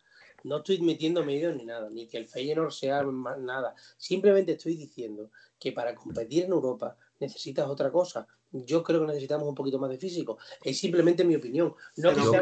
no 0.44 0.58
estoy 0.58 0.82
metiendo 0.82 1.24
medios 1.24 1.56
ni 1.56 1.66
nada, 1.66 1.90
ni 1.90 2.08
que 2.08 2.18
el 2.18 2.28
Feyenoord 2.28 2.72
sea 2.72 3.04
nada. 3.40 3.74
Simplemente 3.98 4.54
estoy 4.54 4.76
diciendo 4.76 5.32
que 5.60 5.72
para 5.72 5.96
competir 5.96 6.46
en 6.46 6.52
Europa 6.52 6.96
necesitas 7.20 7.68
otra 7.68 7.92
cosa. 7.92 8.28
Yo 8.54 8.84
creo 8.84 9.02
que 9.02 9.08
necesitamos 9.08 9.48
un 9.48 9.56
poquito 9.56 9.80
más 9.80 9.90
de 9.90 9.98
físico. 9.98 10.38
Es 10.64 10.78
simplemente 10.78 11.24
mi 11.24 11.36
opinión. 11.36 11.74
No 11.96 12.12
yo, 12.12 12.34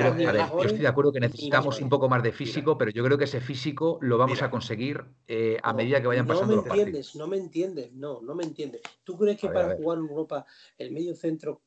estoy 0.63 0.79
de 0.79 0.87
acuerdo 0.87 1.11
que 1.11 1.19
necesitamos 1.19 1.79
un 1.81 1.89
poco 1.89 2.09
más 2.09 2.23
de 2.23 2.31
físico, 2.31 2.77
pero 2.77 2.89
yo 2.91 3.03
creo 3.03 3.17
que 3.17 3.25
ese 3.25 3.41
físico 3.41 3.99
lo 4.01 4.17
vamos 4.17 4.41
a 4.41 4.49
conseguir 4.49 5.05
eh, 5.27 5.57
a 5.61 5.73
medida 5.73 6.01
que 6.01 6.07
vayan 6.07 6.25
pasando 6.25 6.55
no 6.55 6.63
me 6.63 6.69
entiendes, 6.69 7.15
No 7.15 7.27
me 7.27 7.37
entiendes, 7.37 7.93
no, 7.93 8.21
no 8.21 8.33
me 8.33 8.43
entiendes. 8.43 8.81
¿Tú 9.03 9.17
crees 9.17 9.39
que 9.39 9.49
para 9.49 9.75
jugar 9.75 9.99
en 9.99 10.05
Europa 10.05 10.45
el 10.77 10.91
medio 10.91 11.15
centro 11.15 11.61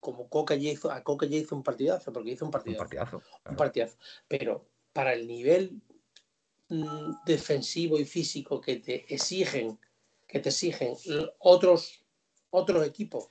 como 0.00 0.28
Coca 0.28 0.54
ya 0.54 0.70
hizo, 0.70 0.90
a 0.90 1.02
Coca 1.02 1.26
ya 1.26 1.36
hizo 1.36 1.56
un 1.56 1.62
partidazo, 1.62 2.12
porque 2.12 2.30
hizo 2.30 2.44
un 2.44 2.50
partidazo. 2.50 2.82
Un 2.82 2.88
partidazo. 2.88 3.22
Un 3.48 3.56
partidazo. 3.56 3.96
Pero 4.26 4.66
para 4.92 5.12
el 5.12 5.26
nivel 5.26 5.80
mm, 6.68 7.24
defensivo 7.26 7.98
y 7.98 8.04
físico 8.04 8.60
que 8.60 8.76
te 8.76 9.12
exigen, 9.12 9.78
que 10.26 10.40
te 10.40 10.50
exigen 10.50 10.94
otros, 11.38 12.04
otros 12.50 12.86
equipos, 12.86 13.28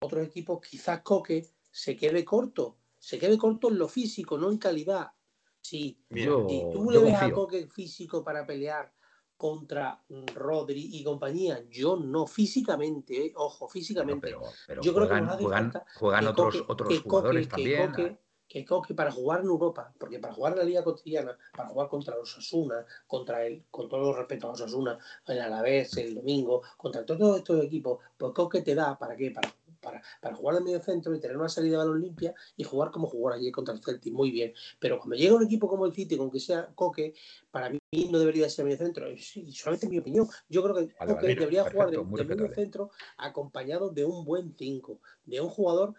otros 0.00 0.26
equipos, 0.26 0.60
quizás 0.60 1.02
Coque 1.02 1.46
se 1.70 1.96
quede 1.96 2.24
corto, 2.24 2.76
se 2.98 3.18
quede 3.18 3.38
corto 3.38 3.68
en 3.68 3.78
lo 3.78 3.88
físico, 3.88 4.38
no 4.38 4.50
en 4.50 4.58
calidad. 4.58 5.12
Sí, 5.60 5.98
si 6.10 6.24
tú 6.72 6.90
le 6.90 6.98
ves 6.98 7.14
a 7.14 7.30
Coque 7.30 7.66
físico 7.66 8.24
para 8.24 8.46
pelear 8.46 8.92
contra 9.36 10.02
Rodri 10.34 10.88
y 10.92 11.04
compañía. 11.04 11.64
Yo 11.70 11.96
no, 11.96 12.26
físicamente, 12.26 13.26
eh, 13.26 13.32
ojo, 13.36 13.68
físicamente. 13.68 14.34
yo 14.82 14.94
creo 14.94 15.08
que 15.08 15.78
juegan, 15.94 16.26
otros, 16.26 16.64
otros 16.66 17.00
jugadores 17.00 17.48
también. 17.48 18.18
Que 18.48 18.64
Coque, 18.64 18.94
para 18.94 19.12
jugar 19.12 19.40
en 19.40 19.48
Europa, 19.48 19.92
porque 19.98 20.18
para 20.18 20.32
jugar 20.32 20.54
en 20.54 20.60
la 20.60 20.64
Liga 20.64 20.82
Cotidiana, 20.82 21.36
para 21.54 21.68
jugar 21.68 21.86
contra 21.90 22.16
los 22.16 22.32
Osasuna, 22.32 22.82
contra 23.06 23.44
el, 23.44 23.66
con 23.70 23.90
todo 23.90 24.00
los 24.00 24.16
respeto 24.16 24.48
a 24.48 24.52
Osasuna, 24.52 24.98
el 25.26 25.38
Alavés, 25.38 25.98
el 25.98 26.14
Domingo, 26.14 26.62
contra 26.78 27.04
todos 27.04 27.36
estos 27.36 27.62
equipos, 27.62 27.98
pues 28.16 28.32
Coque 28.32 28.62
te 28.62 28.74
da, 28.74 28.98
¿para 28.98 29.14
qué? 29.14 29.32
Para 29.32 29.52
para, 29.80 30.02
para 30.20 30.34
jugar 30.34 30.56
de 30.56 30.62
medio 30.62 30.82
centro 30.82 31.14
y 31.14 31.20
tener 31.20 31.36
una 31.36 31.48
salida 31.48 31.72
de 31.72 31.78
balón 31.78 32.02
limpia 32.02 32.34
y 32.56 32.64
jugar 32.64 32.90
como 32.90 33.06
jugar 33.06 33.36
allí 33.36 33.50
contra 33.50 33.74
el 33.74 33.82
Celtic, 33.82 34.12
muy 34.12 34.30
bien. 34.30 34.52
Pero 34.78 34.98
cuando 34.98 35.16
llega 35.16 35.34
un 35.34 35.44
equipo 35.44 35.68
como 35.68 35.86
el 35.86 35.94
City, 35.94 36.16
con 36.16 36.30
que 36.30 36.40
sea 36.40 36.68
Coque, 36.74 37.14
para 37.50 37.70
mí 37.70 37.78
no 38.10 38.18
debería 38.18 38.48
ser 38.48 38.64
medio 38.64 38.78
centro, 38.78 39.10
y 39.10 39.18
solamente 39.52 39.86
en 39.86 39.92
mi 39.92 39.98
opinión. 39.98 40.28
Yo 40.48 40.62
creo 40.62 40.74
que 40.74 40.94
Coque 40.94 41.26
debería 41.28 41.70
jugar 41.70 41.90
de, 41.90 41.98
medio 41.98 42.54
centro 42.54 42.90
acompañado 43.16 43.90
de 43.90 44.04
un 44.04 44.24
buen 44.24 44.54
5, 44.56 45.00
de 45.24 45.40
un 45.40 45.48
jugador, 45.48 45.94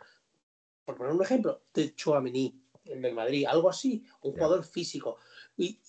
por 0.86 0.98
poner 0.98 1.14
un 1.14 1.22
ejemplo, 1.22 1.62
de 1.74 1.94
Chouameni, 1.96 2.62
en 2.86 3.06
el 3.06 3.14
Madrid, 3.14 3.46
algo 3.48 3.70
así, 3.70 4.04
un 4.22 4.34
jugador 4.34 4.64
físico. 4.64 5.18
Y, 5.58 5.80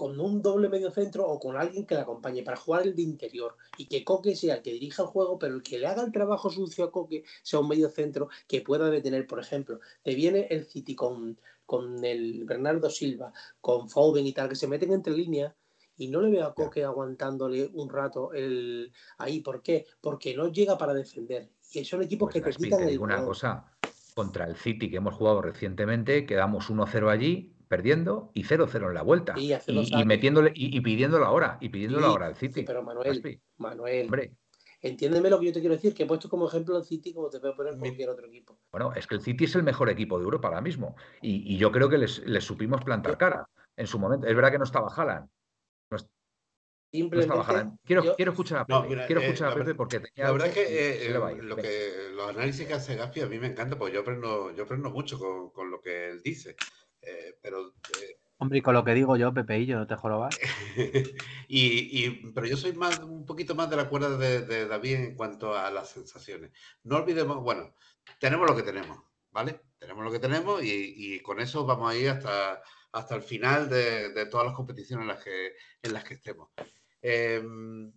con 0.00 0.18
un 0.18 0.40
doble 0.40 0.70
medio 0.70 0.90
centro 0.90 1.28
o 1.28 1.38
con 1.38 1.58
alguien 1.58 1.84
que 1.84 1.94
le 1.94 2.00
acompañe 2.00 2.42
para 2.42 2.56
jugar 2.56 2.84
el 2.84 2.96
de 2.96 3.02
interior 3.02 3.54
y 3.76 3.84
que 3.84 4.02
Coque 4.02 4.34
sea 4.34 4.54
el 4.54 4.62
que 4.62 4.72
dirija 4.72 5.02
el 5.02 5.08
juego, 5.10 5.38
pero 5.38 5.54
el 5.54 5.62
que 5.62 5.78
le 5.78 5.88
haga 5.88 6.02
el 6.02 6.10
trabajo 6.10 6.48
sucio 6.48 6.84
a 6.86 6.90
Coque 6.90 7.22
sea 7.42 7.60
un 7.60 7.68
medio 7.68 7.90
centro 7.90 8.30
que 8.48 8.62
pueda 8.62 8.88
detener, 8.88 9.26
por 9.26 9.40
ejemplo, 9.40 9.78
te 10.02 10.14
viene 10.14 10.46
el 10.48 10.64
City 10.64 10.94
con, 10.94 11.38
con 11.66 12.02
el 12.02 12.46
Bernardo 12.46 12.88
Silva, 12.88 13.30
con 13.60 13.90
Foden 13.90 14.26
y 14.26 14.32
tal, 14.32 14.48
que 14.48 14.54
se 14.54 14.66
meten 14.66 14.90
entre 14.94 15.12
líneas 15.12 15.52
y 15.98 16.08
no 16.08 16.22
le 16.22 16.30
veo 16.30 16.46
a 16.46 16.54
Coque 16.54 16.82
aguantándole 16.82 17.68
un 17.74 17.90
rato 17.90 18.32
el 18.32 18.90
ahí. 19.18 19.40
¿Por 19.40 19.60
qué? 19.60 19.84
Porque 20.00 20.34
no 20.34 20.50
llega 20.50 20.78
para 20.78 20.94
defender. 20.94 21.50
Y 21.74 21.84
son 21.84 22.02
equipos 22.02 22.30
pues 22.32 22.42
que 22.42 22.50
te 22.52 22.56
quitan 22.56 22.88
el. 22.88 22.98
una 22.98 23.22
cosa, 23.22 23.70
contra 24.14 24.46
el 24.46 24.56
City 24.56 24.90
que 24.90 24.96
hemos 24.96 25.12
jugado 25.12 25.42
recientemente, 25.42 26.24
quedamos 26.24 26.70
1-0 26.70 27.10
allí, 27.10 27.54
perdiendo 27.70 28.32
y 28.34 28.42
0-0 28.42 28.88
en 28.88 28.94
la 28.94 29.02
vuelta. 29.02 29.34
y, 29.38 30.04
metiéndole 30.04 30.50
y, 30.56 30.80
pidiendo 30.80 31.20
la 31.20 31.30
hora, 31.30 31.56
y 31.60 31.68
pidiendo 31.68 32.00
la 32.00 32.10
hora 32.10 32.26
al 32.26 32.34
City. 32.34 32.64
pero 32.64 32.82
Manuel, 32.82 33.40
Manuel, 33.58 34.36
entiéndeme 34.80 35.30
lo 35.30 35.38
que 35.38 35.46
yo 35.46 35.52
te 35.52 35.60
quiero 35.60 35.76
decir, 35.76 35.94
que 35.94 36.02
he 36.02 36.06
puesto 36.06 36.28
como 36.28 36.48
ejemplo 36.48 36.76
al 36.76 36.84
City 36.84 37.14
como 37.14 37.30
te 37.30 37.38
puedo 37.38 37.54
poner 37.54 37.78
cualquier 37.78 38.10
otro 38.10 38.26
equipo. 38.26 38.58
Bueno, 38.72 38.92
es 38.96 39.06
que 39.06 39.14
el 39.14 39.20
City 39.20 39.44
es 39.44 39.54
el 39.54 39.62
mejor 39.62 39.88
equipo 39.88 40.18
de 40.18 40.24
Europa 40.24 40.48
ahora 40.48 40.60
mismo. 40.60 40.96
Y, 41.22 41.56
yo 41.58 41.70
creo 41.70 41.88
que 41.88 41.98
les, 41.98 42.20
supimos 42.40 42.82
plantar 42.82 43.16
cara 43.16 43.48
en 43.76 43.86
su 43.86 44.00
momento. 44.00 44.26
Es 44.26 44.34
verdad 44.34 44.50
que 44.50 44.58
no 44.58 44.64
estaba 44.64 44.92
Haaland. 44.92 45.28
No, 45.92 45.96
estaba 47.20 47.72
Quiero, 47.84 48.16
quiero 48.16 48.32
escuchar 48.32 48.58
a 48.58 48.66
Pepe, 48.66 49.06
quiero 49.06 49.20
eh, 49.20 49.26
escuchar 49.26 49.52
a 49.52 49.54
Pepe 49.54 49.76
porque 49.76 50.00
tenía, 50.00 50.24
La 50.24 50.32
verdad 50.32 50.48
es 50.48 50.54
que, 50.54 50.62
eh, 50.62 51.06
eh, 51.06 51.42
lo 51.42 51.54
que 51.54 52.10
los 52.12 52.30
análisis 52.30 52.66
que 52.66 52.74
hace 52.74 52.96
Gaspi 52.96 53.20
a 53.20 53.28
mí 53.28 53.38
me 53.38 53.46
encanta, 53.46 53.78
porque 53.78 53.94
yo 53.94 54.00
aprendo, 54.00 54.52
yo 54.56 54.64
aprendo 54.64 54.90
mucho 54.90 55.16
con, 55.16 55.50
con 55.50 55.70
lo 55.70 55.80
que 55.80 56.10
él 56.10 56.20
dice. 56.20 56.56
Eh, 57.02 57.38
pero, 57.42 57.74
eh, 58.00 58.20
Hombre, 58.42 58.58
y 58.58 58.62
con 58.62 58.72
lo 58.72 58.82
que 58.82 58.94
digo 58.94 59.18
yo, 59.18 59.34
Pepeillo, 59.34 59.78
no 59.78 59.86
te 59.86 59.96
jorobas. 59.96 60.34
y, 61.46 62.06
y, 62.06 62.10
pero 62.34 62.46
yo 62.46 62.56
soy 62.56 62.72
más, 62.72 62.98
un 63.00 63.26
poquito 63.26 63.54
más 63.54 63.68
de 63.68 63.76
la 63.76 63.90
cuerda 63.90 64.16
de, 64.16 64.66
David 64.66 64.94
en 64.94 65.14
cuanto 65.14 65.54
a 65.54 65.70
las 65.70 65.90
sensaciones. 65.90 66.50
No 66.82 66.96
olvidemos, 66.96 67.42
bueno, 67.42 67.74
tenemos 68.18 68.48
lo 68.48 68.56
que 68.56 68.62
tenemos, 68.62 68.98
¿vale? 69.30 69.60
Tenemos 69.78 70.02
lo 70.02 70.10
que 70.10 70.18
tenemos 70.18 70.62
y, 70.64 71.20
con 71.20 71.38
eso 71.38 71.66
vamos 71.66 71.92
a 71.92 71.96
ir 71.96 72.08
hasta, 72.08 72.62
hasta 72.92 73.14
el 73.14 73.22
final 73.22 73.68
de, 73.68 74.26
todas 74.30 74.46
las 74.46 74.56
competiciones 74.56 75.02
en 75.02 75.08
las 75.08 75.22
que, 75.22 75.52
en 75.82 75.92
las 75.92 76.04
que 76.04 76.14
estemos. 76.14 76.48
Em, 77.02 77.92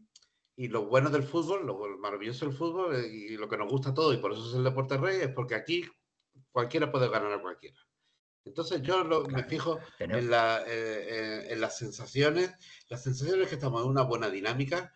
y 0.58 0.68
lo 0.68 0.88
bueno 0.88 1.10
del 1.10 1.24
fútbol, 1.24 1.66
lo 1.66 1.98
maravilloso 2.00 2.46
del 2.46 2.54
fútbol 2.56 2.96
eh, 2.96 3.08
y 3.08 3.38
lo 3.38 3.48
que 3.48 3.58
nos 3.58 3.72
gusta 3.72 3.92
a 3.92 3.94
todos, 3.94 4.14
y 4.14 4.18
por 4.18 4.34
eso 4.34 4.50
es 4.50 4.56
el 4.56 4.66
deporte 4.66 4.98
rey, 4.98 5.22
es 5.22 5.30
porque 5.30 5.56
aquí 5.56 5.86
cualquiera 6.52 6.92
puede 6.92 7.08
ganar 7.08 7.32
a 7.32 7.42
cualquiera. 7.42 7.78
Entonces 8.46 8.82
yo 8.82 9.04
me 9.26 9.44
fijo 9.44 9.80
en, 10.00 10.12
eh, 10.12 11.48
en, 11.50 11.62
las 11.62 11.78
sensaciones, 11.78 12.52
las 12.90 13.04
sensaciones 13.04 13.48
que 13.48 13.56
estamos 13.56 13.84
en 13.84 13.90
una 13.90 14.04
buena 14.04 14.30
dinámica, 14.30 14.94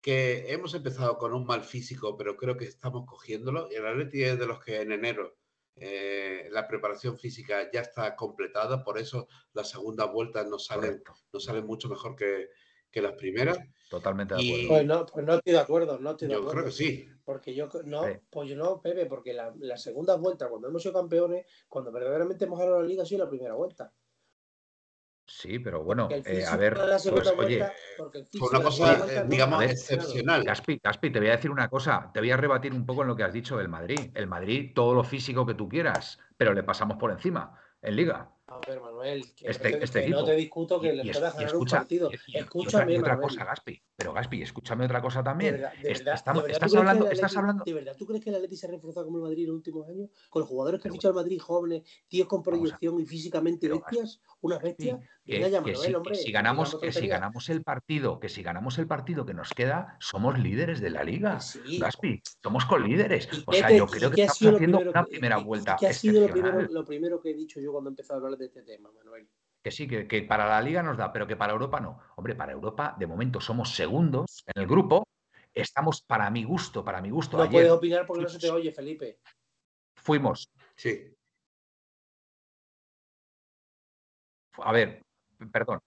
que 0.00 0.52
hemos 0.52 0.74
empezado 0.74 1.18
con 1.18 1.34
un 1.34 1.44
mal 1.44 1.62
físico, 1.62 2.16
pero 2.16 2.36
creo 2.36 2.56
que 2.56 2.64
estamos 2.64 3.06
cogiéndolo. 3.06 3.68
Y 3.70 3.76
el 3.76 3.86
Atleti 3.86 4.24
es 4.24 4.38
de 4.38 4.46
los 4.46 4.60
que 4.64 4.80
en 4.80 4.92
enero 4.92 5.36
eh, 5.76 6.48
la 6.50 6.66
preparación 6.66 7.18
física 7.18 7.70
ya 7.72 7.80
está 7.80 8.16
completada, 8.16 8.82
por 8.82 8.98
eso 8.98 9.28
la 9.52 9.64
segunda 9.64 10.06
vuelta 10.06 10.44
nos 10.44 10.66
sale, 10.66 11.02
nos 11.32 11.44
sale 11.44 11.62
mucho 11.62 11.88
mejor 11.88 12.16
que, 12.16 12.48
que 12.90 13.00
las 13.00 13.12
primeras. 13.12 13.58
Totalmente 13.88 14.34
de 14.34 14.40
acuerdo. 14.40 14.68
Pues, 14.68 14.86
no, 14.86 15.06
pues 15.06 15.26
no 15.26 15.34
estoy 15.34 15.52
de 15.52 15.58
acuerdo, 15.58 15.98
no 15.98 16.10
estoy 16.10 16.28
de 16.28 16.34
yo 16.34 16.40
acuerdo. 16.40 16.60
creo 16.60 16.64
que 16.66 16.72
sí. 16.72 17.08
Porque 17.30 17.54
yo 17.54 17.68
no, 17.84 18.02
pues 18.28 18.48
yo 18.48 18.56
no, 18.56 18.82
Pepe, 18.82 19.06
porque 19.06 19.32
la, 19.32 19.76
segunda 19.76 20.16
vuelta, 20.16 20.48
cuando 20.48 20.66
hemos 20.66 20.82
sido 20.82 20.94
campeones, 20.94 21.46
cuando 21.68 21.92
verdaderamente 21.92 22.44
hemos 22.44 22.58
ganado 22.58 22.82
la 22.82 22.88
liga, 22.88 23.04
ha 23.04 23.06
sido 23.06 23.22
la 23.22 23.30
primera 23.30 23.54
vuelta. 23.54 23.92
Sí, 25.24 25.60
pero 25.60 25.84
bueno, 25.84 26.08
eh, 26.10 26.44
a 26.44 26.56
ver, 26.56 26.74
pues, 26.74 27.32
oye, 27.38 27.64
fue 28.36 28.48
una 28.48 28.62
cosa, 28.64 29.06
eh, 29.08 29.24
digamos, 29.28 29.62
excepcional. 29.62 30.42
Gaspi, 30.42 30.80
Gaspi, 30.82 31.12
te 31.12 31.20
voy 31.20 31.28
a 31.28 31.36
decir 31.36 31.52
una 31.52 31.68
cosa, 31.68 32.10
te 32.12 32.18
voy 32.18 32.32
a 32.32 32.36
rebatir 32.36 32.72
un 32.72 32.84
poco 32.84 33.02
en 33.02 33.08
lo 33.08 33.14
que 33.14 33.22
has 33.22 33.32
dicho 33.32 33.56
del 33.56 33.68
Madrid. 33.68 34.10
El 34.14 34.26
Madrid, 34.26 34.72
todo 34.74 34.92
lo 34.92 35.04
físico 35.04 35.46
que 35.46 35.54
tú 35.54 35.68
quieras, 35.68 36.18
pero 36.36 36.52
le 36.52 36.64
pasamos 36.64 36.96
por 36.96 37.12
encima 37.12 37.56
en 37.80 37.94
Liga. 37.94 38.28
A 38.50 38.58
ver, 38.66 38.80
Manuel, 38.80 39.32
que, 39.36 39.48
este, 39.48 39.70
no, 39.70 39.78
te, 39.78 39.84
este 39.84 40.08
no 40.08 40.24
te 40.24 40.34
discuto 40.34 40.80
que 40.80 40.92
le 40.92 41.12
puedas 41.12 41.36
ganar 41.36 41.54
un 41.54 41.66
partido. 41.66 42.10
Escúchame, 42.34 42.98
otra, 42.98 43.16
cosa, 43.20 43.44
Gaspi. 43.44 43.80
Pero 43.94 44.12
Gaspi, 44.12 44.42
escúchame 44.42 44.86
otra 44.86 45.00
cosa 45.00 45.22
también. 45.22 45.62
estás 45.84 46.26
hablando, 46.74 47.08
estás 47.08 47.36
hablando. 47.36 47.62
¿De 47.62 47.72
verdad 47.72 47.94
tú 47.96 48.06
crees 48.06 48.24
que 48.24 48.30
el 48.30 48.36
Atleti 48.36 48.56
se 48.56 48.66
ha 48.66 48.70
reforzado 48.70 49.06
como 49.06 49.18
el 49.18 49.22
Madrid 49.22 49.44
en 49.44 49.50
los 49.50 49.56
últimos 49.56 49.88
años? 49.88 50.10
Con 50.28 50.40
los 50.40 50.48
jugadores 50.48 50.80
que 50.80 50.88
han 50.88 50.94
fichado 50.94 51.12
el 51.12 51.22
Madrid 51.22 51.38
jóvenes, 51.38 51.84
tíos 52.08 52.26
con 52.26 52.42
proyección 52.42 52.98
y 52.98 53.06
físicamente 53.06 53.68
bestias, 53.68 54.20
unas 54.40 54.60
bestias. 54.60 54.98
Que, 55.30 55.74
si, 56.14 56.32
ganamos, 56.32 56.76
que 56.80 56.92
si 56.92 57.06
ganamos 57.06 57.48
el 57.48 57.62
partido, 57.62 58.18
que 58.18 58.28
si 58.28 58.42
ganamos 58.42 58.78
el 58.78 58.86
partido 58.86 59.24
que 59.24 59.34
nos 59.34 59.50
queda, 59.50 59.96
somos 60.00 60.38
líderes 60.38 60.80
de 60.80 60.90
la 60.90 61.04
liga. 61.04 61.38
Gaspi, 61.78 62.22
somos 62.42 62.64
colíderes. 62.64 63.28
O 63.46 63.52
sea, 63.52 63.70
yo 63.70 63.86
creo 63.86 64.10
que 64.10 64.24
estamos 64.24 64.56
haciendo 64.56 64.78
una 64.80 65.04
primera 65.04 65.36
vuelta. 65.38 65.76
¿Qué 65.78 65.86
ha 65.86 65.92
sido 65.92 66.26
lo 66.28 66.84
primero 66.84 67.20
que 67.20 67.30
he 67.30 67.34
dicho 67.34 67.60
yo 67.60 67.72
cuando 67.72 67.90
he 67.90 67.92
empezado 67.92 68.20
a 68.20 68.24
hablar 68.24 68.38
de 68.38 68.46
este 68.46 68.62
tema, 68.62 68.90
Manuel? 68.92 69.28
Que 69.62 69.70
sí, 69.70 69.86
que, 69.86 70.22
para 70.22 70.48
la 70.48 70.60
liga 70.62 70.82
nos 70.82 70.96
da, 70.96 71.12
pero 71.12 71.26
que 71.26 71.36
para 71.36 71.52
Europa 71.52 71.80
no. 71.80 72.00
Hombre, 72.16 72.34
para 72.34 72.52
Europa, 72.52 72.96
de 72.98 73.06
momento 73.06 73.40
somos 73.40 73.74
segundos 73.74 74.42
en 74.46 74.62
el 74.62 74.66
grupo. 74.66 75.06
Estamos, 75.52 76.02
para 76.02 76.30
mi 76.30 76.44
gusto, 76.44 76.84
para 76.84 77.00
mi 77.00 77.10
gusto. 77.10 77.36
No 77.36 77.50
puedes 77.50 77.70
opinar 77.70 78.06
porque 78.06 78.22
no 78.22 78.28
se 78.28 78.38
te 78.38 78.50
oye, 78.50 78.72
Felipe. 78.72 79.18
Fuimos. 79.96 80.50
Sí. 80.76 81.14
A 84.62 84.72
ver, 84.72 85.02
perdón. 85.52 85.80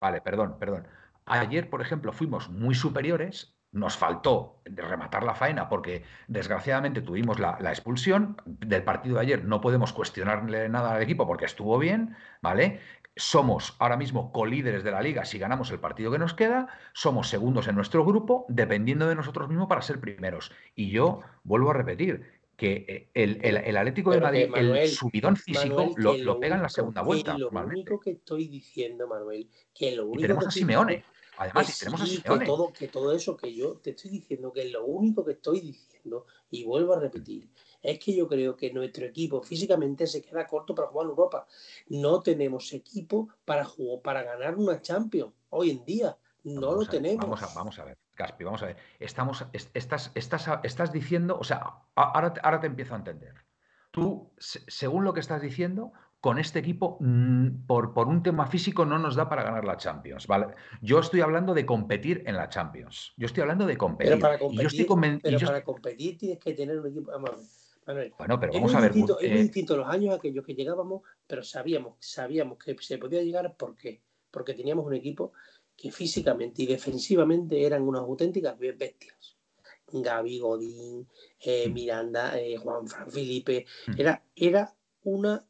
Vale, 0.00 0.20
perdón, 0.20 0.58
perdón. 0.58 0.86
Ayer, 1.26 1.70
por 1.70 1.80
ejemplo, 1.80 2.12
fuimos 2.12 2.48
muy 2.48 2.74
superiores 2.74 3.54
nos 3.72 3.96
faltó 3.96 4.60
rematar 4.66 5.24
la 5.24 5.34
faena 5.34 5.68
porque 5.68 6.04
desgraciadamente 6.28 7.00
tuvimos 7.00 7.38
la, 7.40 7.56
expulsión 7.70 8.36
del 8.44 8.84
partido 8.84 9.16
de 9.16 9.22
ayer. 9.22 9.44
No 9.44 9.60
podemos 9.60 9.92
cuestionarle 9.92 10.68
nada 10.68 10.94
al 10.94 11.02
equipo 11.02 11.26
porque 11.26 11.46
estuvo 11.46 11.78
bien, 11.78 12.14
¿vale? 12.42 12.80
Somos 13.16 13.74
ahora 13.78 13.96
mismo 13.96 14.30
colíderes 14.30 14.84
de 14.84 14.90
la 14.90 15.02
liga 15.02 15.24
si 15.24 15.38
ganamos 15.38 15.70
el 15.70 15.80
partido 15.80 16.12
que 16.12 16.18
nos 16.18 16.34
queda, 16.34 16.68
somos 16.92 17.28
segundos 17.28 17.66
en 17.66 17.74
nuestro 17.74 18.04
grupo, 18.04 18.46
dependiendo 18.48 19.08
de 19.08 19.14
nosotros 19.14 19.48
mismos 19.48 19.68
para 19.68 19.82
ser 19.82 20.00
primeros. 20.00 20.52
Y 20.74 20.90
yo 20.90 21.20
vuelvo 21.42 21.70
a 21.70 21.74
repetir, 21.74 22.41
que 22.62 23.10
el, 23.12 23.40
el, 23.42 23.76
Atlético 23.76 24.12
de 24.12 24.20
Madrid, 24.20 24.48
el 24.54 24.88
subidón 24.88 25.36
físico, 25.36 25.92
lo, 25.96 26.38
pega 26.38 26.54
en 26.54 26.62
la 26.62 26.68
segunda 26.68 27.02
vuelta. 27.02 27.36
Lo 27.36 27.48
único 27.48 27.98
que 27.98 28.12
estoy 28.12 28.46
diciendo, 28.46 29.08
Manuel, 29.08 29.50
que 29.74 29.96
lo 29.96 30.06
único 30.06 30.20
y 30.20 30.22
tenemos 30.22 30.46
a 30.46 30.50
Simeone. 30.52 31.04
Además, 31.38 31.66
si 31.66 31.84
tenemos 31.84 32.38
que 32.38 32.46
todo, 32.46 32.72
que 32.72 32.86
todo 32.86 33.12
eso 33.12 33.36
que 33.36 33.52
yo 33.52 33.78
te 33.78 33.90
estoy 33.90 34.12
diciendo, 34.12 34.52
que 34.52 34.66
lo 34.66 34.84
único 34.84 35.24
que 35.24 35.32
estoy 35.32 35.60
diciendo, 35.60 36.26
y 36.50 36.62
vuelvo 36.62 36.92
a 36.92 37.00
repetir, 37.00 37.48
es 37.82 37.98
que 37.98 38.14
yo 38.14 38.28
creo 38.28 38.54
que 38.54 38.72
nuestro 38.72 39.06
equipo 39.06 39.42
físicamente 39.42 40.06
se 40.06 40.22
queda 40.22 40.46
corto 40.46 40.72
para 40.72 40.86
jugar 40.86 41.06
en 41.06 41.10
Europa. 41.10 41.48
No 41.88 42.20
tenemos 42.20 42.72
equipo 42.72 43.28
para 43.44 43.64
jugar, 43.64 44.02
para 44.02 44.22
ganar 44.22 44.54
una 44.54 44.80
Champions 44.80 45.32
hoy 45.50 45.70
en 45.70 45.84
día. 45.84 46.16
No 46.44 46.74
lo 46.76 46.86
tenemos. 46.86 47.24
Vamos 47.24 47.42
a, 47.42 47.54
vamos 47.54 47.78
a 47.80 47.84
ver, 47.86 47.98
Caspi, 48.14 48.44
vamos 48.44 48.62
a 48.62 48.66
ver. 48.66 48.76
Estamos, 49.00 49.44
estás, 49.52 50.12
estás, 50.14 50.50
estás 50.62 50.92
diciendo, 50.92 51.38
o 51.38 51.44
sea, 51.44 51.62
ahora, 51.94 52.34
ahora 52.42 52.60
te 52.60 52.66
empiezo 52.66 52.94
a 52.94 52.98
entender. 52.98 53.34
Tú, 53.90 54.32
según 54.38 55.04
lo 55.04 55.12
que 55.12 55.20
estás 55.20 55.42
diciendo, 55.42 55.92
con 56.22 56.38
este 56.38 56.60
equipo, 56.60 56.98
mm, 57.00 57.66
por, 57.66 57.92
por, 57.92 58.06
un 58.06 58.22
tema 58.22 58.46
físico, 58.46 58.86
no 58.86 58.96
nos 58.96 59.16
da 59.16 59.28
para 59.28 59.42
ganar 59.42 59.64
la 59.64 59.76
Champions. 59.76 60.28
¿vale? 60.28 60.54
Yo 60.80 61.00
estoy 61.00 61.20
hablando 61.20 61.52
de 61.52 61.66
competir 61.66 62.22
en 62.26 62.36
la 62.36 62.48
Champions. 62.48 63.12
Yo 63.16 63.26
estoy 63.26 63.42
hablando 63.42 63.66
de 63.66 63.76
competir. 63.76 64.12
Pero 64.12 64.20
para 64.22 64.38
competir, 64.38 64.86
pero 65.20 65.38
para 65.40 65.64
competir 65.64 66.18
tienes 66.18 66.38
que 66.38 66.54
tener 66.54 66.78
un 66.78 66.86
equipo. 66.86 67.10
bueno, 68.18 68.38
pero 68.38 68.52
vamos 68.52 68.72
a 68.72 68.80
ver. 68.80 68.92
Distinto, 68.92 69.18
es 69.18 69.32
eh, 69.32 69.42
distinto 69.42 69.76
los 69.76 69.88
años 69.88 70.14
aquellos 70.14 70.46
que 70.46 70.54
llegábamos, 70.54 71.02
pero 71.26 71.42
sabíamos, 71.42 71.96
sabíamos 71.98 72.56
que 72.56 72.76
se 72.78 72.98
podía 72.98 73.20
llegar. 73.24 73.56
¿Por 73.56 73.74
qué? 73.74 74.00
Porque 74.30 74.54
teníamos 74.54 74.86
un 74.86 74.94
equipo 74.94 75.32
que 75.76 75.90
físicamente 75.90 76.62
y 76.62 76.66
defensivamente 76.66 77.64
eran 77.64 77.82
unas 77.82 78.02
auténticas 78.02 78.58
bestias. 78.58 79.36
Gaby, 79.92 80.38
Godín, 80.38 81.08
eh, 81.40 81.68
mm. 81.68 81.72
Miranda, 81.72 82.38
eh, 82.38 82.56
Juan 82.56 82.86
Fran 82.86 83.10
Felipe. 83.10 83.66
Mm. 83.88 84.00
Era, 84.00 84.24
era 84.34 84.74
una, 85.04 85.46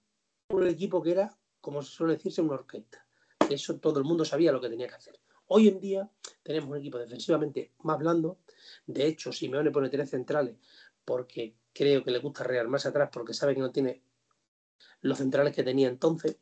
un 0.49 0.67
equipo 0.67 1.03
que 1.03 1.13
era, 1.13 1.39
como 1.61 1.83
se 1.83 1.93
suele 1.93 2.15
decirse, 2.15 2.43
una 2.43 2.55
orquesta. 2.55 3.07
Eso 3.49 3.79
todo 3.79 3.99
el 3.99 4.05
mundo 4.05 4.25
sabía 4.25 4.53
lo 4.53 4.61
que 4.61 4.69
tenía 4.69 4.89
que 4.89 4.95
hacer. 4.95 5.21
Hoy 5.47 5.69
en 5.69 5.81
día 5.81 6.11
tenemos 6.43 6.71
un 6.71 6.79
equipo 6.79 6.99
defensivamente 6.99 7.73
más 7.81 7.99
blando. 7.99 8.39
De 8.87 9.07
hecho, 9.07 9.33
Simeone 9.33 9.71
pone 9.71 9.91
tres 9.91 10.11
centrales 10.11 10.57
porque 11.05 11.57
creo 11.73 12.03
que 12.03 12.11
le 12.11 12.19
gusta 12.19 12.45
rear 12.45 12.69
más 12.69 12.87
atrás 12.87 13.11
porque 13.13 13.35
sabe 13.35 13.55
que 13.55 13.61
no 13.61 13.71
tiene 13.71 14.03
los 15.03 15.19
centrales 15.19 15.55
que 15.55 15.63
tenía 15.63 15.89
entonces. 15.89 16.39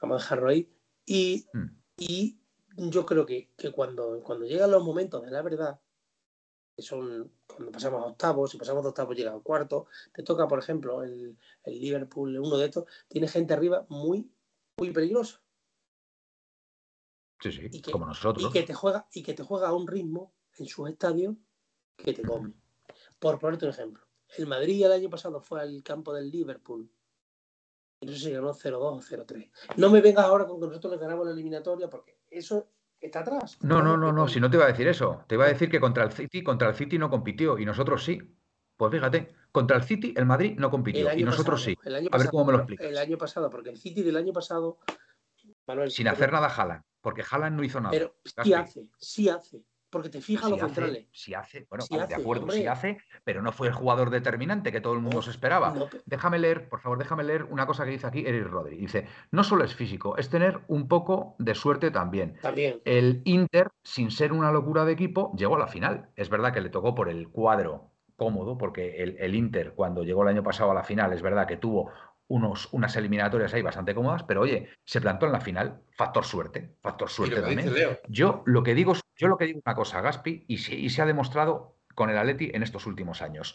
Vamos 0.00 0.20
a 0.20 0.24
dejarlo 0.24 0.50
ahí. 0.50 0.70
Y, 1.06 1.46
mm. 1.52 1.66
y 1.98 2.39
yo 2.76 3.06
creo 3.06 3.26
que, 3.26 3.50
cuando, 3.74 4.20
cuando 4.22 4.46
llegan 4.46 4.70
los 4.70 4.82
momentos 4.82 5.22
de 5.22 5.30
la 5.30 5.42
verdad, 5.42 5.80
que 6.74 6.82
son 6.82 7.32
cuando 7.46 7.72
pasamos 7.72 8.02
a 8.02 8.06
octavos, 8.06 8.50
si 8.50 8.58
pasamos 8.58 8.84
a 8.84 8.88
octavos 8.88 9.16
llega 9.16 9.34
a 9.34 9.40
cuarto, 9.40 9.86
te 10.12 10.22
toca, 10.22 10.48
por 10.48 10.58
ejemplo, 10.58 11.02
el, 11.02 11.36
el, 11.64 11.80
Liverpool, 11.80 12.38
uno 12.38 12.56
de 12.56 12.66
estos, 12.66 12.84
tiene 13.08 13.28
gente 13.28 13.52
arriba 13.52 13.86
muy, 13.88 14.30
muy 14.78 14.90
peligrosa. 14.92 15.42
Sí, 17.40 17.52
sí, 17.52 17.82
como 17.82 18.06
nosotros. 18.06 18.50
Y 18.50 18.52
que, 18.52 18.62
te 18.62 18.74
juega, 18.74 19.08
y 19.12 19.22
que 19.22 19.34
te 19.34 19.42
juega 19.42 19.68
a 19.68 19.74
un 19.74 19.86
ritmo 19.86 20.32
en 20.58 20.66
sus 20.66 20.88
estadios 20.90 21.36
que 21.96 22.12
te 22.12 22.22
come. 22.22 22.52
Por 23.18 23.38
ponerte 23.38 23.64
un 23.66 23.72
ejemplo, 23.72 24.06
el 24.36 24.46
Madrid 24.46 24.84
el 24.84 24.92
año 24.92 25.10
pasado 25.10 25.40
fue 25.40 25.60
al 25.60 25.82
campo 25.82 26.12
del 26.12 26.30
Liverpool 26.30 26.90
y 28.00 28.06
no 28.06 28.12
sé 28.12 28.18
si 28.18 28.30
ganó 28.30 28.54
0-2 28.54 28.78
o 28.80 29.00
0-3. 29.00 29.50
No 29.76 29.90
me 29.90 30.00
vengas 30.00 30.24
ahora 30.24 30.46
con 30.46 30.58
que 30.58 30.66
nosotros 30.66 30.92
le 30.92 30.98
ganamos 30.98 31.26
la 31.26 31.32
eliminatoria 31.32 31.90
porque 31.90 32.19
eso 32.30 32.68
está 33.00 33.20
atrás. 33.20 33.58
No, 33.62 33.82
no, 33.82 33.96
no, 33.96 34.12
no, 34.12 34.28
si 34.28 34.40
no 34.40 34.50
te 34.50 34.56
iba 34.56 34.64
a 34.64 34.68
decir 34.68 34.88
eso. 34.88 35.24
Te 35.26 35.34
iba 35.34 35.44
a 35.44 35.48
decir 35.48 35.70
que 35.70 35.80
contra 35.80 36.04
el 36.04 36.12
City, 36.12 36.42
contra 36.42 36.68
el 36.68 36.74
City 36.74 36.98
no 36.98 37.10
compitió 37.10 37.58
y 37.58 37.64
nosotros 37.64 38.04
sí. 38.04 38.20
Pues 38.76 38.92
fíjate, 38.92 39.34
contra 39.52 39.76
el 39.76 39.82
City 39.82 40.14
el 40.16 40.26
Madrid 40.26 40.56
no 40.58 40.70
compitió 40.70 41.12
y 41.14 41.22
nosotros 41.22 41.62
sí. 41.62 41.76
a 42.10 42.18
ver 42.18 42.28
cómo 42.30 42.46
me 42.46 42.52
lo 42.52 42.58
explicas. 42.58 42.86
El 42.86 42.98
año 42.98 43.18
pasado, 43.18 43.50
porque 43.50 43.70
el 43.70 43.78
City 43.78 44.02
del 44.02 44.16
año 44.16 44.32
pasado. 44.32 44.78
Sin 45.88 46.08
hacer 46.08 46.32
nada 46.32 46.48
Haaland, 46.48 46.82
porque 47.00 47.22
Haaland 47.28 47.56
no 47.56 47.62
hizo 47.62 47.80
nada. 47.80 47.92
Pero 47.92 48.16
sí 48.42 48.52
hace, 48.52 48.88
sí 48.98 49.28
hace. 49.28 49.62
Porque 49.90 50.08
te 50.08 50.20
fijas 50.20 50.48
los 50.50 50.60
centrales. 50.60 51.06
Si 51.12 51.34
hace, 51.34 51.66
bueno, 51.68 51.84
de 52.06 52.14
acuerdo, 52.14 52.50
sí 52.50 52.66
hace, 52.66 52.98
pero 53.24 53.42
no 53.42 53.52
fue 53.52 53.68
el 53.68 53.74
jugador 53.74 54.10
determinante 54.10 54.70
que 54.70 54.80
todo 54.80 54.94
el 54.94 55.00
mundo 55.00 55.20
se 55.22 55.30
esperaba. 55.30 55.74
déjame 56.06 56.38
leer, 56.38 56.68
por 56.68 56.80
favor, 56.80 56.98
déjame 56.98 57.24
leer 57.24 57.44
una 57.44 57.66
cosa 57.66 57.84
que 57.84 57.90
dice 57.90 58.06
aquí 58.06 58.24
Eric 58.26 58.46
Rodri. 58.46 58.76
Dice, 58.76 59.06
no 59.30 59.42
solo 59.42 59.64
es 59.64 59.74
físico, 59.74 60.16
es 60.16 60.28
tener 60.28 60.60
un 60.68 60.88
poco 60.88 61.34
de 61.38 61.54
suerte 61.54 61.90
también. 61.90 62.38
También. 62.40 62.80
El 62.84 63.22
Inter, 63.24 63.68
sin 63.82 64.10
ser 64.10 64.32
una 64.32 64.52
locura 64.52 64.84
de 64.84 64.92
equipo, 64.92 65.32
llegó 65.36 65.56
a 65.56 65.58
la 65.58 65.68
final. 65.68 66.10
Es 66.16 66.28
verdad 66.28 66.52
que 66.52 66.60
le 66.60 66.70
tocó 66.70 66.94
por 66.94 67.08
el 67.08 67.28
cuadro 67.28 67.90
cómodo, 68.16 68.58
porque 68.58 69.02
el, 69.02 69.16
el 69.18 69.34
Inter, 69.34 69.72
cuando 69.74 70.02
llegó 70.04 70.22
el 70.22 70.28
año 70.28 70.42
pasado 70.42 70.70
a 70.70 70.74
la 70.74 70.84
final, 70.84 71.12
es 71.14 71.22
verdad 71.22 71.46
que 71.46 71.56
tuvo 71.56 71.90
unos, 72.30 72.68
unas 72.72 72.94
eliminatorias 72.96 73.52
ahí 73.54 73.62
bastante 73.62 73.94
cómodas, 73.94 74.22
pero 74.22 74.42
oye, 74.42 74.68
se 74.84 75.00
plantó 75.00 75.26
en 75.26 75.32
la 75.32 75.40
final, 75.40 75.80
factor 75.90 76.24
suerte, 76.24 76.76
factor 76.80 77.10
suerte 77.10 77.40
también. 77.40 77.72
Yo 78.08 78.42
lo 78.46 78.62
que 78.62 78.74
digo, 78.74 78.94
yo 79.20 79.28
lo 79.28 79.36
que 79.36 79.44
digo 79.44 79.60
una 79.64 79.74
cosa, 79.74 80.00
Gaspi, 80.00 80.46
y, 80.48 80.56
se 80.56 81.02
ha 81.02 81.04
demostrado 81.04 81.76
con 81.94 82.08
el 82.08 82.16
Atleti 82.16 82.50
en 82.54 82.62
estos 82.62 82.86
últimos 82.86 83.20
años. 83.20 83.54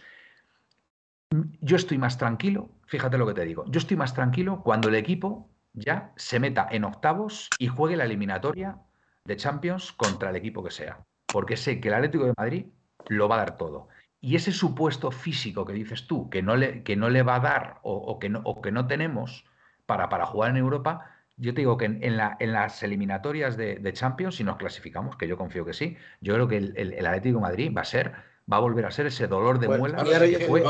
Yo 1.60 1.76
estoy 1.76 1.98
más 1.98 2.20
tranquilo, 2.20 2.70
fíjate 2.86 3.18
lo 3.18 3.26
que 3.26 3.34
te 3.34 3.46
digo, 3.46 3.66
yo 3.68 3.80
estoy 3.80 3.98
más 3.98 4.14
tranquilo 4.14 4.62
cuando 4.62 4.90
el 4.90 4.96
equipo 4.96 5.50
ya 5.74 6.14
se 6.18 6.40
meta 6.40 6.68
en 6.70 6.84
octavos 6.84 7.50
y 7.58 7.68
juegue 7.68 7.98
la 7.98 8.06
eliminatoria 8.06 8.78
de 9.26 9.36
Champions 9.38 9.92
contra 9.92 10.30
el 10.30 10.36
equipo 10.36 10.64
que 10.64 10.70
sea, 10.70 11.04
porque 11.26 11.58
sé 11.58 11.82
que 11.82 11.88
el 11.88 11.96
Atlético 11.96 12.26
de 12.26 12.34
Madrid 12.38 12.66
lo 13.08 13.28
va 13.28 13.36
a 13.36 13.40
dar 13.40 13.58
todo. 13.58 13.88
Y 14.22 14.36
ese 14.36 14.52
supuesto 14.52 15.10
físico 15.10 15.66
que 15.66 15.74
dices 15.74 16.06
tú, 16.06 16.30
que 16.30 16.44
no 16.44 16.56
le, 16.56 16.84
que 16.84 16.96
no 16.96 17.10
le 17.10 17.24
va 17.24 17.38
a 17.38 17.40
dar 17.40 17.80
o, 17.82 18.20
que, 18.20 18.30
no, 18.30 18.44
que 18.62 18.72
no 18.72 18.86
tenemos 18.86 19.46
para, 19.88 20.10
para 20.10 20.28
jugar 20.28 20.52
en 20.52 20.58
Europa, 20.58 21.15
yo 21.38 21.54
te 21.54 21.62
digo 21.62 21.78
que 21.78 21.86
en, 21.86 22.18
la, 22.18 22.38
en 22.40 22.54
las 22.54 22.82
eliminatorias 22.84 23.58
de, 23.58 23.94
Champions, 23.94 24.36
si 24.36 24.44
nos 24.44 24.58
clasificamos, 24.58 25.18
que 25.18 25.28
yo 25.28 25.38
confío 25.38 25.66
que 25.66 25.74
sí, 25.74 25.98
yo 26.22 26.34
creo 26.34 26.48
que 26.48 26.58
el, 26.58 27.06
Atlético 27.06 27.38
de 27.38 27.42
Madrid 27.42 27.72
va 27.76 27.82
a 27.82 27.86
ser 27.86 28.14
va 28.52 28.58
a 28.58 28.60
volver 28.60 28.86
a 28.86 28.92
ser 28.92 29.08
ese 29.08 29.26
dolor 29.26 29.58
de 29.58 29.68
muela 29.68 30.04
que 30.04 30.40
fue 30.42 30.62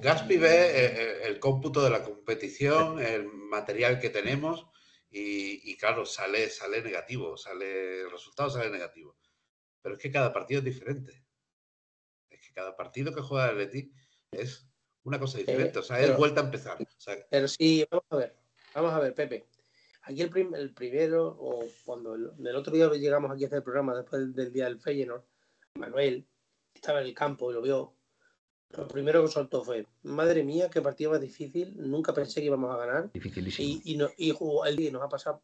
Gaspi 0.00 0.38
ve 0.38 0.48
eh, 0.48 0.86
eh, 0.86 1.18
el 1.24 1.38
cómputo 1.38 1.84
de 1.84 1.90
la 1.90 2.02
competición, 2.02 2.98
el 3.00 3.26
material 3.26 4.00
que 4.00 4.08
tenemos 4.08 4.66
y, 5.10 5.76
claro, 5.76 6.06
sale, 6.06 6.48
sale 6.48 6.80
negativo, 6.80 7.36
sale, 7.36 8.00
el 8.00 8.10
resultado 8.10 8.48
sale 8.48 8.70
negativo. 8.70 9.14
Pero 9.82 9.96
es 9.96 10.00
que 10.00 10.10
cada 10.10 10.32
partido 10.32 10.60
es 10.60 10.64
diferente 10.64 11.22
cada 12.52 12.76
partido 12.76 13.14
que 13.14 13.22
juega 13.22 13.46
el 13.46 13.50
Atleti 13.52 13.92
es 14.30 14.66
una 15.04 15.18
cosa 15.18 15.38
eh, 15.38 15.44
diferente. 15.44 15.78
o 15.78 15.82
sea, 15.82 16.00
es 16.00 16.16
vuelta 16.16 16.40
a 16.40 16.44
empezar. 16.44 16.78
pero 17.30 17.48
sí, 17.48 17.86
vamos 17.90 18.06
a 18.10 18.16
ver. 18.16 18.41
Vamos 18.74 18.92
a 18.92 19.00
ver, 19.00 19.14
Pepe. 19.14 19.46
Aquí 20.04 20.22
el, 20.22 20.54
el 20.54 20.74
primero, 20.74 21.36
o 21.38 21.64
cuando 21.84 22.14
el, 22.14 22.56
otro 22.56 22.72
día 22.72 22.88
llegamos 22.90 23.30
aquí 23.30 23.44
a 23.44 23.46
hacer 23.46 23.58
el 23.58 23.62
programa, 23.62 23.94
después 23.94 24.34
del, 24.34 24.52
día 24.52 24.64
del 24.64 24.80
Feyenoord, 24.80 25.22
Manuel 25.74 26.26
estaba 26.74 27.00
en 27.00 27.06
el 27.06 27.14
campo 27.14 27.50
y 27.50 27.54
lo 27.54 27.62
vio. 27.62 27.94
Lo 28.70 28.88
primero 28.88 29.22
que 29.22 29.28
soltó 29.28 29.62
fue, 29.62 29.86
madre 30.02 30.42
mía, 30.42 30.70
qué 30.70 30.80
partido 30.80 31.10
más 31.10 31.20
difícil, 31.20 31.74
nunca 31.76 32.14
pensé 32.14 32.40
que 32.40 32.46
íbamos 32.46 32.74
a 32.74 32.78
ganar. 32.78 33.12
Dificilísimo. 33.12 33.68
Y, 33.68 33.92
y, 33.92 33.96
no, 33.96 34.08
y 34.16 34.34
el 34.66 34.76
día 34.76 34.90
nos 34.90 35.02
ha 35.02 35.08
pasado, 35.08 35.42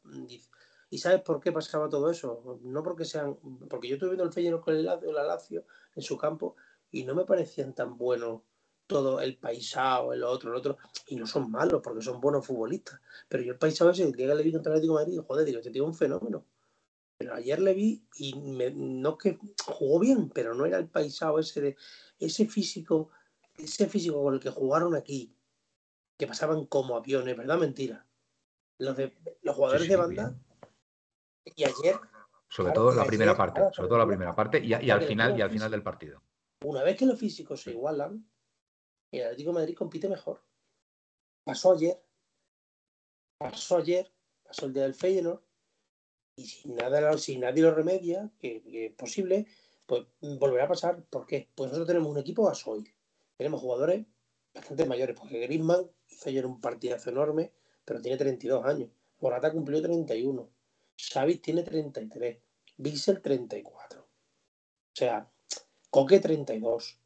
¿Y 0.91 0.99
sabes 0.99 1.21
por 1.21 1.41
qué 1.41 1.53
pasaba 1.53 1.89
todo 1.89 2.11
eso? 2.11 2.59
No 2.63 2.83
porque 2.83 3.05
sean, 3.05 3.37
porque 3.69 3.89
yo 3.89 3.95
estuve 3.95 4.11
viendo 4.11 4.25
el 4.25 4.33
Feyenoord 4.33 4.63
con 4.63 4.75
el 4.75 4.87
Lazio, 4.87 5.13
la 5.13 5.23
Lazio 5.23 5.65
en 5.95 6.03
su 6.03 6.17
campo 6.17 6.57
y 6.91 7.05
no 7.05 7.15
me 7.15 7.25
parecían 7.25 7.75
tan 7.75 7.99
buenos 7.99 8.43
todo 8.89 9.21
el 9.21 9.37
paisado, 9.37 10.13
el 10.13 10.25
otro, 10.25 10.51
el 10.51 10.57
otro, 10.57 10.79
y 11.07 11.15
no 11.15 11.27
son 11.27 11.51
malos 11.51 11.81
porque 11.85 12.03
son 12.03 12.21
buenos 12.21 12.45
futbolistas. 12.45 13.01
Pero 13.29 13.45
yo 13.45 13.53
el 13.53 13.59
paisado 13.59 13.91
ese, 13.91 14.11
llega 14.11 14.35
le 14.35 14.43
vi 14.43 14.51
contra 14.51 14.73
el 14.73 14.79
Atlético 14.79 14.99
de 14.99 15.05
Madrid, 15.05 15.21
joder, 15.25 15.45
digo, 15.45 15.59
este 15.59 15.71
tío 15.71 15.85
es 15.85 15.89
un 15.89 15.95
fenómeno. 15.95 16.45
Pero 17.19 17.35
ayer 17.35 17.61
le 17.61 17.75
vi 17.75 18.03
y 18.17 18.33
no 18.75 19.19
que 19.19 19.39
jugó 19.65 20.01
bien, 20.01 20.31
pero 20.31 20.55
no 20.55 20.67
era 20.67 20.79
el 20.79 20.89
paisado 20.89 21.39
ese 21.39 21.61
de 21.61 21.77
ese 22.19 22.47
físico, 22.47 23.11
ese 23.57 23.87
físico 23.89 24.23
con 24.23 24.35
el 24.35 24.41
que 24.41 24.51
jugaron 24.51 24.97
aquí, 24.97 25.37
que 26.17 26.27
pasaban 26.27 26.67
como 26.67 26.97
aviones, 26.97 27.37
¿verdad? 27.37 27.59
Mentira. 27.59 28.07
Los, 28.79 28.97
de, 28.97 29.15
los 29.43 29.55
jugadores 29.55 29.89
de 29.89 29.97
banda. 29.97 30.35
Y 31.45 31.65
ayer. 31.65 31.97
Sobre 32.49 32.73
todo 32.73 32.95
la 32.95 33.05
primera 33.05 33.37
parte, 33.37 33.61
sobre 33.75 33.89
todo 33.89 33.99
la 33.99 34.07
primera 34.07 34.35
parte 34.35 34.59
y, 34.59 34.69
y 34.69 34.91
al 34.91 35.03
final 35.03 35.39
y 35.39 35.43
al 35.43 35.51
final 35.51 35.71
del 35.71 35.83
partido. 35.83 36.23
Una 36.65 36.83
vez 36.83 36.97
que 36.97 37.05
los 37.05 37.19
físicos 37.19 37.61
se 37.61 37.73
igualan, 37.73 38.25
el 39.13 39.25
Atlético 39.25 39.53
Madrid 39.53 39.75
compite 39.77 40.09
mejor. 40.09 40.43
Pasó 41.45 41.73
ayer, 41.73 42.03
pasó 43.39 43.79
ayer, 43.79 44.13
pasó 44.45 44.67
el 44.67 44.75
día 44.75 44.83
del 44.83 44.95
Feyenoord, 44.95 45.41
y 46.37 46.47
si, 46.47 46.69
nada, 46.69 47.01
nadie 47.01 47.63
lo 47.63 47.75
remedia, 47.75 48.31
que, 48.39 48.63
es 48.65 48.93
posible, 48.93 49.47
pues 49.87 50.07
volverá 50.21 50.67
a 50.67 50.69
pasar. 50.69 51.03
¿Por 51.05 51.27
qué? 51.27 51.49
Pues 51.55 51.69
nosotros 51.69 51.89
tenemos 51.89 52.11
un 52.11 52.19
equipo 52.19 52.45
gasoil. 52.45 52.95
Tenemos 53.37 53.61
jugadores 53.61 54.07
bastante 54.55 54.87
mayores, 54.87 55.19
porque 55.19 55.41
Griezmann 55.41 55.91
hizo 56.09 56.29
ayer 56.29 56.47
un 56.47 56.61
partidazo 56.61 57.11
enorme, 57.11 57.53
pero 57.85 58.01
tiene 58.01 58.17
32 58.19 58.65
años. 58.65 58.91
Morata 59.21 59.51
cumplió 59.51 59.83
31. 59.83 60.49
Xavi 60.97 61.39
tiene 61.39 61.65
33. 61.65 62.39
Bissell 62.77 63.21
34. 63.21 64.01
O 64.01 64.07
sea, 64.93 65.29
Coque 65.91 66.21
32. 66.21 66.99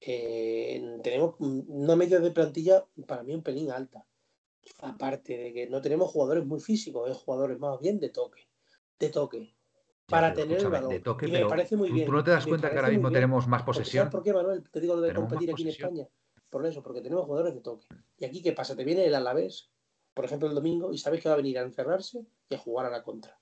Eh, 0.00 0.98
tenemos 1.02 1.34
una 1.38 1.94
media 1.94 2.20
de 2.20 2.30
plantilla 2.30 2.86
para 3.06 3.22
mí 3.22 3.34
un 3.34 3.42
pelín 3.42 3.70
alta. 3.70 4.06
Aparte 4.78 5.36
de 5.36 5.52
que 5.52 5.68
no 5.68 5.80
tenemos 5.80 6.10
jugadores 6.10 6.44
muy 6.44 6.60
físicos, 6.60 7.10
es 7.10 7.16
jugadores 7.16 7.58
más 7.58 7.78
bien 7.80 8.00
de 8.00 8.08
toque. 8.08 8.48
De 8.98 9.08
toque. 9.10 9.54
Para 10.06 10.32
tener 10.34 10.58
el 10.58 10.68
balón. 10.68 10.90
De 10.90 11.00
toque, 11.00 11.28
me 11.28 11.46
parece 11.46 11.76
muy 11.76 11.90
bien. 11.90 12.06
¿Tú 12.06 12.12
no 12.12 12.24
te 12.24 12.30
das 12.30 12.46
cuenta 12.46 12.70
que 12.70 12.76
ahora 12.76 12.90
mismo 12.90 13.10
tenemos 13.10 13.46
más 13.46 13.62
posesión? 13.62 14.10
¿Por 14.10 14.22
qué, 14.22 14.32
Manuel? 14.32 14.68
Te 14.70 14.80
digo 14.80 14.96
lo 14.96 15.02
de 15.02 15.14
competir 15.14 15.52
aquí 15.52 15.62
en 15.62 15.68
España. 15.68 16.08
Por 16.48 16.66
eso, 16.66 16.82
porque 16.82 17.00
tenemos 17.00 17.26
jugadores 17.26 17.54
de 17.54 17.60
toque. 17.60 17.86
Y 18.18 18.24
aquí, 18.24 18.42
¿qué 18.42 18.52
pasa? 18.52 18.74
Te 18.74 18.84
viene 18.84 19.04
el 19.04 19.14
Alavés, 19.14 19.70
por 20.14 20.24
ejemplo, 20.24 20.48
el 20.48 20.54
domingo, 20.54 20.92
y 20.92 20.98
sabes 20.98 21.22
que 21.22 21.28
va 21.28 21.34
a 21.34 21.36
venir 21.36 21.58
a 21.58 21.62
encerrarse 21.62 22.26
y 22.48 22.54
a 22.54 22.58
jugar 22.58 22.86
a 22.86 22.90
la 22.90 23.04
contra. 23.04 23.38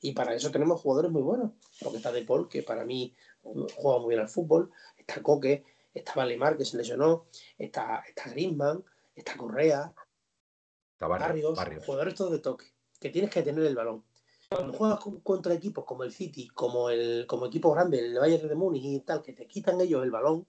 Y 0.00 0.12
para 0.12 0.34
eso 0.34 0.50
tenemos 0.50 0.80
jugadores 0.80 1.10
muy 1.10 1.22
buenos. 1.22 1.52
Porque 1.80 1.96
está 1.96 2.12
De 2.12 2.22
Paul, 2.22 2.48
que 2.48 2.62
para 2.62 2.84
mí 2.84 3.14
juega 3.42 3.98
muy 3.98 4.10
bien 4.10 4.20
al 4.20 4.28
fútbol. 4.28 4.70
Está 4.96 5.22
Coque, 5.22 5.64
está 5.94 6.14
Valemar, 6.14 6.56
que 6.56 6.64
se 6.64 6.76
lesionó. 6.76 7.26
Está, 7.58 8.02
está 8.06 8.30
Griezmann, 8.30 8.84
está 9.14 9.36
Correa. 9.36 9.92
Está 10.92 11.06
Barrios, 11.08 11.58
Jugadores 11.84 12.14
todos 12.14 12.32
de 12.32 12.38
toque. 12.38 12.66
Que 13.00 13.10
tienes 13.10 13.30
que 13.30 13.42
tener 13.42 13.64
el 13.64 13.74
balón. 13.74 14.04
Cuando 14.48 14.72
juegas 14.74 15.00
contra 15.22 15.54
equipos 15.54 15.84
como 15.84 16.04
el 16.04 16.12
City, 16.12 16.48
como 16.48 16.90
el 16.90 17.26
como 17.26 17.46
equipo 17.46 17.72
grande, 17.72 17.98
el 17.98 18.18
Bayern 18.18 18.48
de 18.48 18.54
Múnich 18.54 18.84
y 18.84 19.00
tal, 19.00 19.22
que 19.22 19.32
te 19.32 19.46
quitan 19.46 19.80
ellos 19.80 20.02
el 20.04 20.10
balón, 20.10 20.46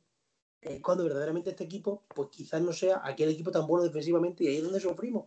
es 0.60 0.82
cuando 0.82 1.04
verdaderamente 1.04 1.52
este 1.52 1.64
equipo, 1.64 2.04
pues 2.14 2.30
quizás 2.30 2.62
no 2.62 2.74
sea 2.74 3.02
aquel 3.04 3.30
equipo 3.30 3.52
tan 3.52 3.66
bueno 3.66 3.86
defensivamente 3.86 4.44
y 4.44 4.48
ahí 4.48 4.58
es 4.58 4.64
donde 4.64 4.80
sufrimos. 4.80 5.26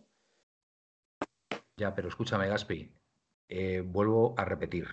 Ya, 1.75 1.93
pero 1.93 2.07
escúchame, 2.07 2.47
Gaspi, 2.47 2.91
eh, 3.49 3.81
vuelvo 3.85 4.33
a 4.37 4.45
repetir. 4.45 4.87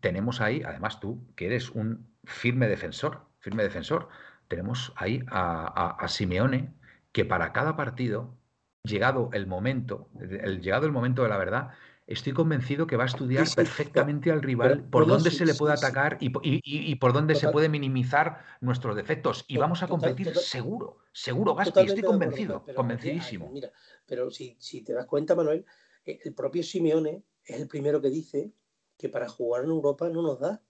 Tenemos 0.00 0.40
ahí, 0.40 0.62
además 0.62 1.00
tú, 1.00 1.18
que 1.36 1.46
eres 1.46 1.70
un 1.70 2.14
firme 2.24 2.68
defensor, 2.68 3.26
firme 3.44 3.62
defensor, 3.62 4.08
tenemos 4.48 4.92
ahí 4.96 5.22
a, 5.30 6.06
Simeone, 6.08 6.72
que 7.12 7.26
para 7.26 7.52
cada 7.52 7.76
partido, 7.76 8.34
llegado 8.82 9.28
el 9.34 9.46
momento, 9.46 10.08
el, 10.18 10.62
llegado 10.62 10.86
el 10.86 10.92
momento 10.92 11.22
de 11.22 11.28
la 11.28 11.36
verdad, 11.36 11.68
estoy 12.06 12.32
convencido 12.32 12.86
que 12.86 12.96
va 12.96 13.04
a 13.04 13.06
estudiar 13.06 13.46
perfectamente 13.54 14.30
al 14.30 14.42
rival 14.42 14.84
por 14.84 15.06
dónde 15.06 15.30
se 15.30 15.44
le 15.44 15.54
puede 15.54 15.74
atacar 15.74 16.16
y, 16.20 16.94
por 16.96 17.12
dónde 17.12 17.34
se 17.34 17.48
puede 17.50 17.68
minimizar 17.68 18.42
nuestros 18.62 18.96
defectos. 18.96 19.44
Y 19.46 19.58
vamos 19.58 19.82
a 19.82 19.88
competir 19.88 20.34
seguro, 20.34 20.98
seguro, 21.12 21.54
Gaspi, 21.54 21.80
estoy 21.80 22.02
convencido, 22.02 22.64
convencidísimo. 22.74 23.50
Mira, 23.52 23.70
pero 24.06 24.30
si, 24.30 24.56
si, 24.58 24.82
te 24.82 24.94
das 24.94 25.04
cuenta, 25.04 25.34
Manuel, 25.34 25.66
eh, 26.06 26.18
el 26.24 26.34
propio 26.34 26.62
Simeone 26.62 27.22
es 27.44 27.60
el 27.60 27.68
primero 27.68 28.00
que 28.00 28.08
dice 28.08 28.52
que 28.96 29.10
para 29.10 29.28
jugar 29.28 29.64
en 29.64 29.70
Europa 29.70 30.08
no 30.08 30.22
nos 30.22 30.40
da, 30.40 30.62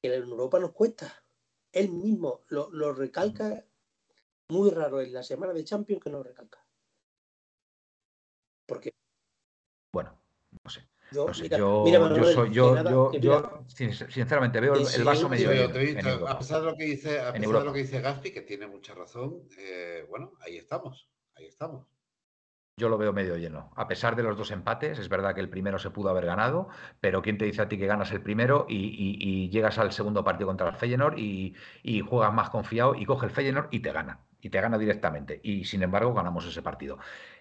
que 0.00 0.14
en 0.14 0.22
Europa 0.22 0.60
nos 0.60 0.70
cuesta. 0.70 1.25
Él 1.76 1.90
mismo 1.90 2.40
lo, 2.48 2.70
lo 2.70 2.94
recalca 2.94 3.62
muy 4.48 4.70
raro 4.70 5.02
en 5.02 5.12
la 5.12 5.22
semana 5.22 5.52
de 5.52 5.62
Champions 5.62 6.02
que 6.02 6.10
no 6.10 6.22
recalca. 6.22 6.64
Porque 8.66 8.94
bueno, 9.92 10.18
no 10.64 10.70
sé. 10.70 10.88
Yo, 11.12 11.30
yo, 11.32 12.46
yo, 12.50 13.12
yo, 13.12 13.64
sinceramente 13.68 14.58
veo 14.58 14.74
el, 14.74 15.04
vaso 15.04 15.28
medio. 15.28 15.50
a 16.28 16.38
pesar 16.38 16.60
de 16.60 16.66
lo 16.66 16.76
que 16.76 16.84
dice, 16.84 17.20
a 17.20 17.32
pesar 17.32 17.58
de 17.58 17.64
lo 17.64 17.72
que 17.72 17.78
dice 17.80 18.00
Gaspi, 18.00 18.32
que 18.32 18.40
tiene 18.40 18.66
mucha 18.66 18.94
razón, 18.94 19.48
eh, 19.56 20.04
bueno, 20.08 20.32
ahí 20.40 20.56
estamos, 20.56 21.08
ahí 21.34 21.46
estamos. 21.46 21.86
Yo 22.78 22.90
lo 22.90 22.98
veo 22.98 23.14
medio 23.14 23.38
lleno. 23.38 23.72
A 23.74 23.88
pesar 23.88 24.16
de 24.16 24.22
los 24.22 24.36
dos 24.36 24.50
empates, 24.50 24.98
es 24.98 25.08
verdad 25.08 25.34
que 25.34 25.40
el 25.40 25.48
primero 25.48 25.78
se 25.78 25.88
pudo 25.88 26.10
haber 26.10 26.26
ganado, 26.26 26.68
pero 27.00 27.22
¿quién 27.22 27.38
te 27.38 27.46
dice 27.46 27.62
a 27.62 27.68
ti 27.70 27.78
que 27.78 27.86
ganas 27.86 28.12
el 28.12 28.20
primero 28.20 28.66
y, 28.68 29.48
llegas 29.48 29.78
al 29.78 29.92
segundo 29.92 30.22
partido 30.22 30.48
contra 30.48 30.68
el 30.68 30.76
Feyenoord 30.76 31.16
y, 31.16 31.54
y, 31.82 32.00
juegas 32.02 32.34
más 32.34 32.50
confiado 32.50 32.94
y 32.94 33.06
coge 33.06 33.24
el 33.24 33.32
Feyenoord 33.32 33.68
y 33.70 33.80
te 33.80 33.92
gana? 33.92 34.20
Y 34.42 34.50
te 34.50 34.60
gana 34.60 34.76
directamente. 34.76 35.40
Y 35.42 35.64
sin 35.64 35.82
embargo 35.84 36.12
ganamos 36.12 36.44
ese 36.44 36.60
partido. 36.60 36.98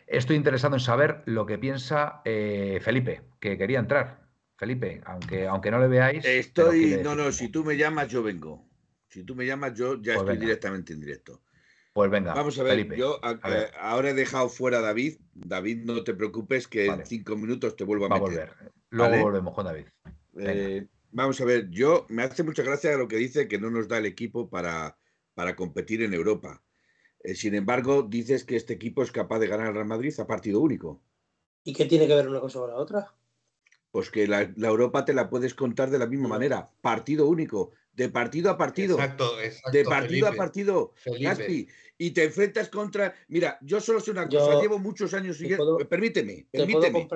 Estoy 0.07 0.37
interesado 0.37 0.77
en 0.77 0.79
saber 0.79 1.21
lo 1.25 1.45
que 1.45 1.57
piensa 1.57 2.21
eh, 2.23 2.79
Felipe, 2.81 3.23
que 3.41 3.57
quería 3.57 3.79
entrar. 3.79 4.21
Felipe, 4.55 5.01
aunque, 5.03 5.47
aunque 5.47 5.69
no 5.69 5.79
le 5.79 5.89
veáis. 5.89 6.23
Estoy, 6.23 7.01
no, 7.03 7.13
no, 7.13 7.33
si 7.33 7.49
tú 7.49 7.65
me 7.65 7.75
llamas, 7.75 8.07
yo 8.07 8.23
vengo. 8.23 8.65
Si 9.09 9.23
tú 9.23 9.35
me 9.35 9.45
llamas, 9.45 9.73
yo 9.73 10.01
ya 10.01 10.13
pues 10.13 10.19
estoy 10.19 10.37
directamente 10.37 10.93
en 10.93 11.01
directo. 11.01 11.41
Pues 11.95 12.11
venga. 12.11 12.33
Vamos 12.33 12.59
a 12.59 12.63
ver, 12.63 12.93
yo 12.93 13.21
eh, 13.23 13.71
ahora 13.79 14.09
he 14.09 14.13
dejado 14.13 14.49
fuera 14.49 14.79
a 14.79 14.81
David. 14.81 15.15
David, 15.33 15.85
no 15.85 16.03
te 16.03 16.13
preocupes, 16.13 16.67
que 16.67 16.87
en 16.87 17.05
cinco 17.05 17.37
minutos 17.37 17.77
te 17.77 17.85
vuelvo 17.85 18.07
a 18.07 18.09
meter. 18.09 18.21
Va 18.21 18.25
a 18.25 18.29
volver. 18.29 18.73
Luego 18.89 19.23
volvemos 19.23 19.53
con 19.53 19.63
David. 19.63 19.85
Eh, 20.37 20.87
vamos 21.11 21.39
a 21.39 21.45
ver, 21.45 21.69
yo 21.69 22.05
me 22.09 22.23
hace 22.23 22.43
mucha 22.43 22.63
gracia 22.63 22.97
lo 22.97 23.07
que 23.07 23.15
dice 23.15 23.47
que 23.47 23.59
no 23.59 23.69
nos 23.69 23.87
da 23.87 23.99
el 23.99 24.05
equipo 24.05 24.49
para, 24.49 24.97
para 25.35 25.55
competir 25.55 26.01
en 26.01 26.13
Europa. 26.13 26.61
Eh, 27.23 27.33
sin 27.33 27.55
embargo, 27.55 28.03
dices 28.03 28.43
que 28.43 28.57
este 28.57 28.73
equipo 28.73 29.01
es 29.01 29.13
capaz 29.13 29.39
de 29.39 29.47
ganar 29.47 29.67
al 29.67 29.75
Real 29.75 29.87
Madrid 29.87 30.13
a 30.19 30.27
partido 30.27 30.59
único. 30.59 31.01
¿Y 31.63 31.71
qué 31.71 31.85
tiene 31.85 32.07
que 32.07 32.15
ver 32.15 32.27
una 32.27 32.41
cosa 32.41 32.59
con 32.59 32.71
la 32.71 32.75
otra? 32.75 33.15
Pues 33.91 34.11
que 34.11 34.27
la, 34.27 34.41
Europa 34.57 35.05
te 35.05 35.13
la 35.13 35.29
puedes 35.29 35.53
contar 35.53 35.89
de 35.91 35.99
la 35.99 36.07
misma 36.07 36.27
manera, 36.27 36.67
partido 36.81 37.25
único, 37.25 37.71
de 37.95 38.09
partido 38.09 38.49
a 38.51 38.57
partido. 38.57 38.95
Exacto, 38.95 39.39
exacto 39.39 39.71
De 39.71 39.83
partido 39.83 40.27
a 40.27 40.33
partido, 40.33 40.93
Gaspi. 41.19 41.67
Y 41.97 42.11
te 42.11 42.25
enfrentas 42.25 42.67
contra. 42.67 43.15
Mira, 43.29 43.57
yo 43.61 43.79
solo 43.79 44.01
sé 44.01 44.11
una 44.11 44.27
cosa, 44.27 44.59
llevo 44.61 44.79
muchos 44.79 45.13
años 45.13 45.37
siguiendo. 45.37 45.77
Permíteme, 45.77 46.45
permíteme. 46.51 47.07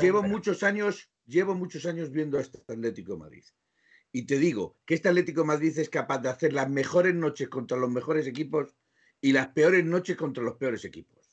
llevo, 0.00 0.22
muchos 0.22 0.62
años, 0.62 1.10
llevo 1.26 1.54
muchos 1.54 1.84
años 1.84 2.10
viendo 2.10 2.38
a 2.38 2.40
este 2.40 2.62
Atlético 2.66 3.18
Madrid. 3.18 3.44
Y 4.10 4.22
te 4.22 4.38
digo 4.38 4.78
que 4.86 4.94
este 4.94 5.08
Atlético 5.08 5.42
de 5.42 5.48
Madrid 5.48 5.78
es 5.78 5.90
capaz 5.90 6.18
de 6.18 6.30
hacer 6.30 6.52
las 6.54 6.70
mejores 6.70 7.14
noches 7.14 7.48
contra 7.48 7.76
los 7.76 7.90
mejores 7.90 8.26
equipos 8.26 8.74
y 9.20 9.32
las 9.32 9.48
peores 9.48 9.84
noches 9.84 10.16
contra 10.16 10.42
los 10.42 10.54
peores 10.54 10.84
equipos. 10.84 11.23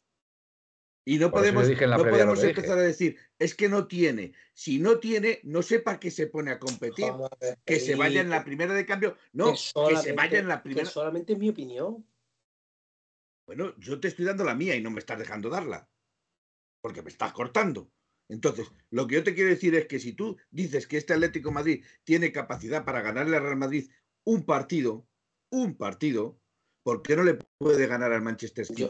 Y 1.04 1.18
no 1.18 1.32
podemos, 1.32 1.68
no 1.68 1.98
podemos 1.98 2.44
empezar 2.44 2.78
a 2.78 2.84
decir, 2.84 3.18
es 3.40 3.56
que 3.56 3.68
no 3.68 3.88
tiene. 3.88 4.34
Si 4.54 4.78
no 4.78 5.00
tiene, 5.00 5.40
no 5.44 5.64
sepa 5.64 6.00
que 6.00 6.12
se 6.12 6.28
pone 6.28 6.52
a 6.52 6.60
competir. 6.60 7.12
que 7.66 7.80
se 7.80 7.96
vaya 7.96 8.22
en 8.22 8.30
la 8.30 8.44
primera 8.44 8.74
de 8.74 8.86
cambio. 8.86 9.18
No, 9.34 9.54
que, 9.54 9.98
se 9.98 10.14
vaya 10.14 10.40
en 10.40 10.48
la 10.48 10.62
primera. 10.62 10.84
Que 10.86 10.92
solamente 10.92 11.34
es 11.34 11.40
mi 11.40 11.50
opinión. 11.50 12.06
Bueno, 13.48 13.76
yo 13.80 14.00
te 14.00 14.10
estoy 14.10 14.26
dando 14.26 14.44
la 14.44 14.56
mía 14.56 14.76
y 14.76 14.82
no 14.82 14.92
me 14.92 15.00
estás 15.00 15.18
dejando 15.18 15.50
darla. 15.50 15.90
Porque 16.82 17.02
me 17.02 17.10
estás 17.10 17.34
cortando. 17.34 17.92
Entonces, 18.30 18.72
lo 18.92 19.08
que 19.08 19.16
yo 19.16 19.24
te 19.24 19.34
quiero 19.34 19.50
decir 19.50 19.76
es 19.76 19.88
que 19.88 20.00
si 20.00 20.14
tú 20.14 20.38
dices 20.52 20.88
que 20.88 20.98
este 20.98 21.14
Atlético 21.14 21.52
Madrid 21.52 21.84
tiene 22.04 22.32
capacidad 22.32 22.86
para 22.86 23.02
ganarle 23.02 23.38
al 23.38 23.44
Real 23.44 23.58
Madrid 23.58 23.90
un 24.24 24.46
partido, 24.46 25.08
un 25.50 25.76
partido, 25.76 26.41
¿por 26.84 27.02
qué 27.02 27.16
no 27.16 27.24
le 27.24 27.38
puede 27.58 27.88
ganar 27.88 28.12
al 28.12 28.22
Manchester 28.22 28.66
City 28.66 28.90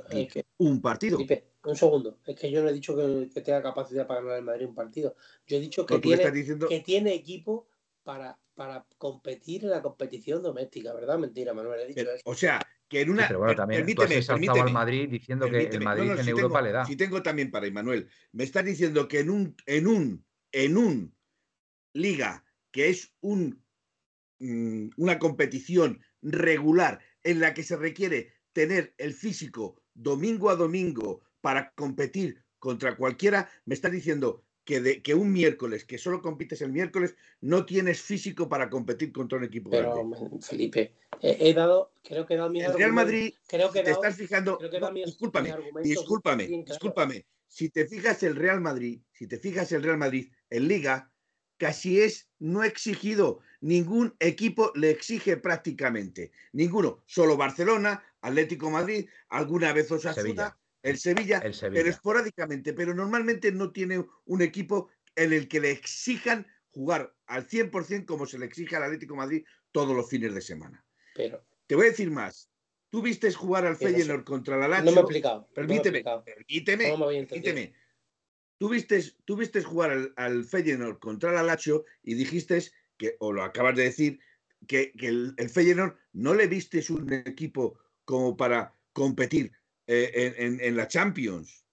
un 0.57 0.81
partido? 0.81 1.19
un 1.63 1.75
segundo, 1.75 2.17
es 2.25 2.35
que 2.35 2.49
yo 2.49 2.63
no 2.63 2.69
he 2.69 2.73
dicho 2.73 2.95
que, 2.95 3.41
tenga 3.41 3.61
capacidad 3.61 4.07
para 4.07 4.21
ganar 4.21 4.37
al 4.37 4.43
Madrid 4.43 4.67
un 4.67 4.75
partido. 4.75 5.15
Yo 5.45 5.57
he 5.57 5.59
dicho 5.59 5.85
que, 5.85 5.99
tiene, 5.99 6.31
que 6.67 6.79
tiene 6.79 7.13
equipo 7.13 7.67
para, 8.03 8.39
para 8.55 8.85
competir 8.97 9.63
en 9.63 9.71
la 9.71 9.81
competición 9.81 10.41
doméstica, 10.41 10.93
¿verdad? 10.93 11.19
Mentira, 11.19 11.53
Manuel. 11.53 11.93
O 12.25 12.33
sea, 12.33 12.59
que 12.87 13.01
en 13.01 13.11
una. 13.11 13.27
Pero 13.27 13.39
bueno, 13.39 13.55
también 13.55 13.81
permíteme, 13.81 14.21
tú 14.21 14.51
has 14.51 14.59
al 14.59 14.73
Madrid 14.73 15.09
diciendo 15.09 15.49
que 15.49 15.63
el 15.63 15.81
Madrid 15.81 16.11
en 16.11 16.27
Europa 16.27 16.61
le 16.61 16.71
da. 16.71 16.85
Si 16.85 16.95
tengo 16.95 17.21
también 17.21 17.51
para 17.51 17.67
Emanuel, 17.67 18.09
me 18.31 18.43
estás 18.43 18.65
diciendo 18.65 19.07
que 19.07 19.19
en 19.19 19.29
un, 19.29 19.55
en 19.65 19.87
un, 19.87 20.25
en 20.51 20.77
un 20.77 21.15
liga 21.93 22.43
que 22.71 22.89
es 22.89 23.13
un, 23.21 23.63
mm, 24.39 24.89
una 24.97 25.19
competición 25.19 26.01
regular 26.21 26.99
en 27.23 27.39
la 27.39 27.53
que 27.53 27.63
se 27.63 27.75
requiere 27.75 28.33
tener 28.53 28.93
el 28.97 29.13
físico 29.13 29.81
domingo 29.93 30.49
a 30.49 30.55
domingo 30.55 31.21
para 31.41 31.71
competir 31.73 32.43
contra 32.59 32.95
cualquiera, 32.95 33.49
me 33.65 33.73
estás 33.73 33.91
diciendo 33.91 34.43
que, 34.63 34.79
de, 34.79 35.01
que 35.01 35.15
un 35.15 35.31
miércoles, 35.31 35.85
que 35.85 35.97
solo 35.97 36.21
compites 36.21 36.61
el 36.61 36.71
miércoles, 36.71 37.15
no 37.41 37.65
tienes 37.65 38.01
físico 38.01 38.47
para 38.47 38.69
competir 38.69 39.11
contra 39.11 39.37
un 39.37 39.43
equipo 39.43 39.69
Pero, 39.71 40.09
Felipe, 40.41 40.95
he, 41.21 41.53
dado, 41.53 41.93
creo 42.03 42.25
que 42.25 42.35
he 42.35 42.37
dado 42.37 42.49
mi 42.49 42.61
El 42.61 42.73
Real 42.73 42.93
Madrid, 42.93 43.33
creo 43.47 43.71
que 43.71 43.81
te 43.81 43.91
estás 43.91 44.15
fijando, 44.15 44.59
discúlpame, 44.93 45.55
discúlpame, 45.83 46.63
discúlpame. 46.63 47.25
Si 47.47 47.69
te 47.69 47.85
fijas 47.85 48.23
el 48.23 48.35
Real 48.35 48.61
Madrid, 48.61 49.01
si 49.11 49.27
te 49.27 49.37
fijas 49.37 49.71
el 49.71 49.83
Real 49.83 49.97
Madrid 49.97 50.31
en 50.49 50.67
Liga, 50.67 51.11
casi 51.61 52.01
es 52.01 52.27
no 52.39 52.63
exigido. 52.63 53.39
Ningún 53.61 54.15
equipo 54.19 54.71
le 54.73 54.89
exige 54.89 55.37
prácticamente. 55.37 56.31
Ninguno. 56.53 57.03
Solo 57.05 57.37
Barcelona, 57.37 58.03
Atlético 58.21 58.71
Madrid, 58.71 59.07
alguna 59.29 59.71
vez 59.71 59.91
Osasuna, 59.91 60.57
el 60.81 60.97
Sevilla, 60.97 61.39
pero 61.39 61.87
esporádicamente, 61.87 62.73
pero 62.73 62.95
normalmente 62.95 63.51
no 63.51 63.71
tiene 63.71 64.03
un 64.25 64.41
equipo 64.41 64.89
en 65.15 65.33
el 65.33 65.47
que 65.47 65.59
le 65.59 65.69
exijan 65.69 66.47
jugar 66.71 67.13
al 67.27 67.47
100% 67.47 68.05
como 68.05 68.25
se 68.25 68.39
le 68.39 68.47
exige 68.47 68.75
al 68.75 68.83
Atlético 68.83 69.15
Madrid 69.15 69.43
todos 69.71 69.95
los 69.95 70.09
fines 70.09 70.33
de 70.33 70.41
semana. 70.41 70.83
Pero 71.13 71.45
te 71.67 71.75
voy 71.75 71.85
a 71.85 71.89
decir 71.91 72.09
más. 72.09 72.49
Tú 72.89 73.03
viste 73.03 73.31
jugar 73.31 73.67
al 73.67 73.77
Feyenoord 73.77 74.23
contra 74.23 74.57
la 74.57 74.67
Lazio. 74.67 74.85
No 74.85 74.91
me 74.93 74.97
he 74.97 75.01
explicado. 75.01 75.47
Permíteme, 75.53 76.03
permíteme, 76.03 76.91
permíteme. 77.29 77.73
Tú 78.61 78.69
viste, 78.69 79.01
tú 79.25 79.39
jugar 79.65 79.89
al, 79.89 80.13
al, 80.17 80.43
Feyenoord 80.45 80.99
contra 80.99 81.31
la 81.31 81.41
Lazio 81.41 81.83
y 82.03 82.13
dijiste 82.13 82.61
que, 82.95 83.15
o 83.17 83.33
lo 83.33 83.41
acabas 83.41 83.75
de 83.75 83.85
decir, 83.85 84.19
que, 84.67 84.91
el, 84.99 85.33
el 85.37 85.49
Feyenoord 85.49 85.95
no 86.13 86.35
le 86.35 86.45
viste 86.45 86.85
un 86.93 87.11
equipo 87.11 87.79
como 88.05 88.37
para 88.37 88.75
competir 88.93 89.51
eh, 89.87 90.35
en, 90.61 90.77
la 90.77 90.87
Champions, 90.87 91.65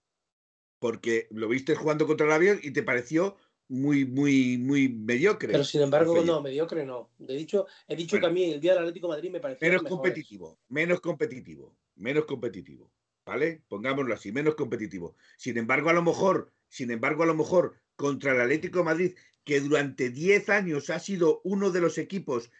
porque 0.78 1.28
lo 1.30 1.48
viste 1.48 1.74
jugando 1.74 2.06
contra 2.06 2.24
el 2.24 2.32
avión 2.32 2.58
y 2.62 2.70
te 2.70 2.82
pareció 2.82 3.36
muy, 3.68 4.06
muy, 4.06 4.56
muy 4.56 4.88
mediocre. 4.88 5.52
Pero 5.52 5.64
sin 5.64 5.82
embargo, 5.82 6.24
no, 6.24 6.40
mediocre 6.40 6.86
no. 6.86 7.10
De 7.18 7.36
dicho, 7.36 7.66
he 7.86 7.96
dicho 7.96 8.18
que 8.18 8.24
a 8.24 8.30
mí 8.30 8.44
el 8.44 8.62
día 8.62 8.72
del 8.72 8.84
Atlético 8.84 9.08
Madrid 9.08 9.30
me 9.30 9.40
pareció. 9.40 9.68
Menos 9.68 9.82
competitivo, 9.82 10.58
menos 10.70 11.02
competitivo, 11.02 11.76
menos 11.96 12.24
competitivo. 12.24 12.90
¿Vale? 13.28 13.62
Pongámoslo 13.68 14.14
así, 14.14 14.32
menos 14.32 14.54
competitivo. 14.54 15.14
Sin 15.36 15.58
embargo, 15.58 15.90
a 15.90 15.92
lo 15.92 16.02
mejor, 16.02 16.50
sin 16.66 16.90
embargo, 16.90 17.24
a 17.24 17.26
lo 17.26 17.34
mejor 17.34 17.76
contra 17.94 18.32
el 18.32 18.40
Atlético 18.40 18.82
Madrid, 18.84 19.18
que 19.44 19.60
durante 19.60 20.08
10 20.08 20.48
años 20.48 20.88
ha 20.88 20.98
sido 20.98 21.42
uno 21.44 21.70
de 21.70 21.82
los 21.82 21.98
equipos 21.98 22.50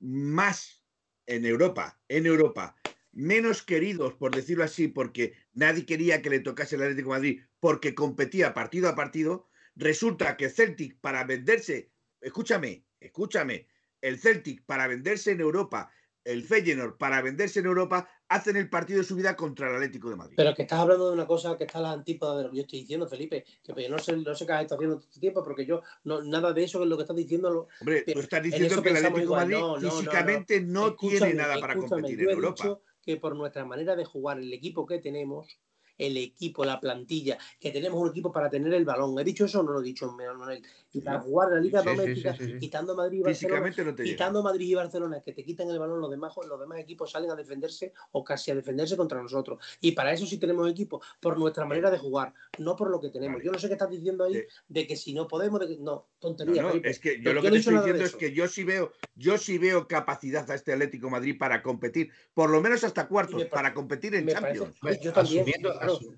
más 0.00 0.84
en 1.24 1.46
Europa, 1.46 1.98
en 2.08 2.26
Europa, 2.26 2.76
menos 3.10 3.62
queridos, 3.62 4.12
por 4.12 4.36
decirlo 4.36 4.64
así, 4.64 4.86
porque 4.86 5.32
nadie 5.54 5.86
quería 5.86 6.20
que 6.20 6.28
le 6.28 6.40
tocase 6.40 6.76
el 6.76 6.82
Atlético 6.82 7.08
Madrid, 7.08 7.40
porque 7.58 7.94
competía 7.94 8.52
partido 8.52 8.90
a 8.90 8.94
partido, 8.94 9.48
resulta 9.76 10.36
que 10.36 10.50
Celtic 10.50 11.00
para 11.00 11.24
venderse, 11.24 11.90
escúchame, 12.20 12.84
escúchame, 13.00 13.66
el 14.02 14.18
Celtic 14.18 14.62
para 14.66 14.88
venderse 14.88 15.30
en 15.30 15.40
Europa 15.40 15.90
el 16.28 16.44
Feyenoord 16.44 16.98
para 16.98 17.22
venderse 17.22 17.60
en 17.60 17.66
Europa 17.66 18.10
hacen 18.28 18.56
el 18.56 18.68
partido 18.68 18.98
de 18.98 19.04
su 19.04 19.16
vida 19.16 19.36
contra 19.36 19.68
el 19.68 19.76
Atlético 19.76 20.10
de 20.10 20.16
Madrid. 20.16 20.34
Pero 20.36 20.54
que 20.54 20.62
estás 20.62 20.80
hablando 20.80 21.08
de 21.08 21.14
una 21.14 21.26
cosa 21.26 21.56
que 21.56 21.64
está 21.64 21.78
a 21.78 21.82
la 21.82 21.92
antípoda 21.92 22.36
de 22.36 22.44
lo 22.44 22.50
que 22.50 22.56
yo 22.56 22.62
estoy 22.62 22.80
diciendo, 22.80 23.08
Felipe, 23.08 23.44
que 23.62 23.72
pues 23.72 23.86
yo 23.86 23.90
no 23.90 23.98
sé, 23.98 24.16
no 24.16 24.34
sé 24.34 24.46
qué 24.46 24.52
has 24.52 24.62
estado 24.62 24.78
haciendo 24.78 24.96
todo 24.96 25.08
este 25.08 25.20
tiempo, 25.20 25.42
porque 25.42 25.64
yo 25.64 25.82
no, 26.04 26.22
nada 26.22 26.52
de 26.52 26.64
eso 26.64 26.82
es 26.82 26.88
lo 26.88 26.96
que 26.96 27.02
estás 27.02 27.16
diciendo. 27.16 27.68
Hombre, 27.80 28.02
tú 28.02 28.20
estás 28.20 28.42
diciendo 28.42 28.82
que 28.82 28.90
el 28.90 28.96
Atlético 28.96 29.36
de 29.36 29.46
Madrid 29.46 29.90
físicamente 29.90 30.60
no, 30.60 30.94
tiene 30.94 31.34
nada 31.34 31.58
para 31.58 31.76
competir 31.76 32.22
en 32.22 32.30
Europa. 32.30 32.62
Dicho 32.62 32.82
que 33.02 33.16
por 33.16 33.34
nuestra 33.34 33.64
manera 33.64 33.96
de 33.96 34.04
jugar, 34.04 34.38
el 34.38 34.52
equipo 34.52 34.84
que 34.86 34.98
tenemos, 34.98 35.58
el 35.98 36.16
equipo, 36.16 36.64
la 36.64 36.80
plantilla, 36.80 37.36
que 37.60 37.70
tenemos 37.70 38.00
un 38.00 38.10
equipo 38.10 38.32
para 38.32 38.48
tener 38.48 38.72
el 38.72 38.84
balón. 38.84 39.18
¿He 39.18 39.24
dicho 39.24 39.44
eso 39.44 39.60
o 39.60 39.62
no 39.62 39.72
lo 39.72 39.80
he 39.80 39.84
dicho, 39.84 40.10
Manuel? 40.12 40.62
Y 40.92 41.00
para 41.00 41.20
jugar 41.20 41.50
la 41.50 41.60
Liga 41.60 41.82
Doméstica, 41.82 42.36
quitando 42.58 42.94
Madrid 42.94 43.18
y 43.18 43.22
Barcelona, 43.22 43.94
quitando 44.02 44.42
Madrid 44.42 44.68
y 44.68 44.74
Barcelona, 44.74 45.20
que 45.20 45.32
te 45.32 45.44
quitan 45.44 45.68
el 45.68 45.78
balón, 45.78 46.00
los 46.00 46.10
demás, 46.10 46.32
los 46.48 46.60
demás 46.60 46.78
equipos 46.78 47.10
salen 47.10 47.30
a 47.30 47.36
defenderse 47.36 47.92
o 48.12 48.24
casi 48.24 48.50
a 48.50 48.54
defenderse 48.54 48.96
contra 48.96 49.22
nosotros. 49.22 49.62
Y 49.80 49.92
para 49.92 50.12
eso 50.12 50.26
sí 50.26 50.38
tenemos 50.38 50.70
equipo, 50.70 51.02
por 51.20 51.38
nuestra 51.38 51.64
manera 51.64 51.90
de 51.90 51.98
jugar, 51.98 52.32
no 52.58 52.76
por 52.76 52.90
lo 52.90 53.00
que 53.00 53.10
tenemos. 53.10 53.42
Yo 53.42 53.52
no 53.52 53.58
sé 53.58 53.66
qué 53.66 53.74
estás 53.74 53.90
diciendo 53.90 54.24
ahí 54.24 54.44
de 54.68 54.86
que 54.86 54.96
si 54.96 55.12
no 55.12 55.26
podemos, 55.26 55.60
de 55.60 55.76
no, 55.78 56.06
tontería. 56.18 56.70
es 56.84 56.98
que 56.98 57.20
yo 57.20 57.32
lo 57.32 57.42
que 57.42 57.50
te 57.50 57.58
estoy 57.58 57.76
diciendo 57.76 58.04
es 58.04 58.16
que 58.16 58.32
yo 58.32 58.48
sí 58.48 58.64
veo, 58.64 58.92
yo 59.14 59.38
sí 59.38 59.58
veo 59.58 59.86
capacidad 59.86 60.50
a 60.50 60.54
este 60.54 60.72
Atlético 60.72 61.10
Madrid 61.10 61.36
para 61.38 61.62
competir, 61.62 62.10
por 62.34 62.50
lo 62.50 62.60
menos 62.60 62.84
hasta 62.84 63.08
cuartos, 63.08 63.44
para 63.46 63.74
competir 63.74 64.14
en 64.14 64.28
Champions. 64.28 64.74
yo 65.02 65.12
también, 65.12 65.46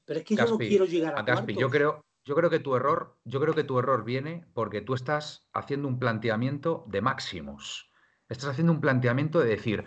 pero 0.05 0.21
es 0.21 0.25
que 0.25 0.37
yo 0.37 0.47
no 0.47 0.59
quiero 0.59 0.85
llegar 0.85 1.15
a, 1.15 1.21
a 1.21 1.47
yo 1.47 1.71
creo, 1.71 2.05
yo 2.25 2.35
creo 2.35 2.51
que 2.51 2.61
tu 2.61 2.77
error, 2.77 3.17
yo 3.25 3.41
creo 3.41 3.55
que 3.55 3.65
tu 3.65 3.79
error 3.79 4.05
viene 4.05 4.45
porque 4.55 4.81
tú 4.81 4.95
estás 4.95 5.49
haciendo 5.53 5.89
un 5.89 5.99
planteamiento 5.99 6.85
de 6.89 7.01
máximos. 7.01 7.91
Estás 8.29 8.51
haciendo 8.51 8.73
un 8.73 8.81
planteamiento 8.81 9.41
de 9.41 9.49
decir, 9.49 9.85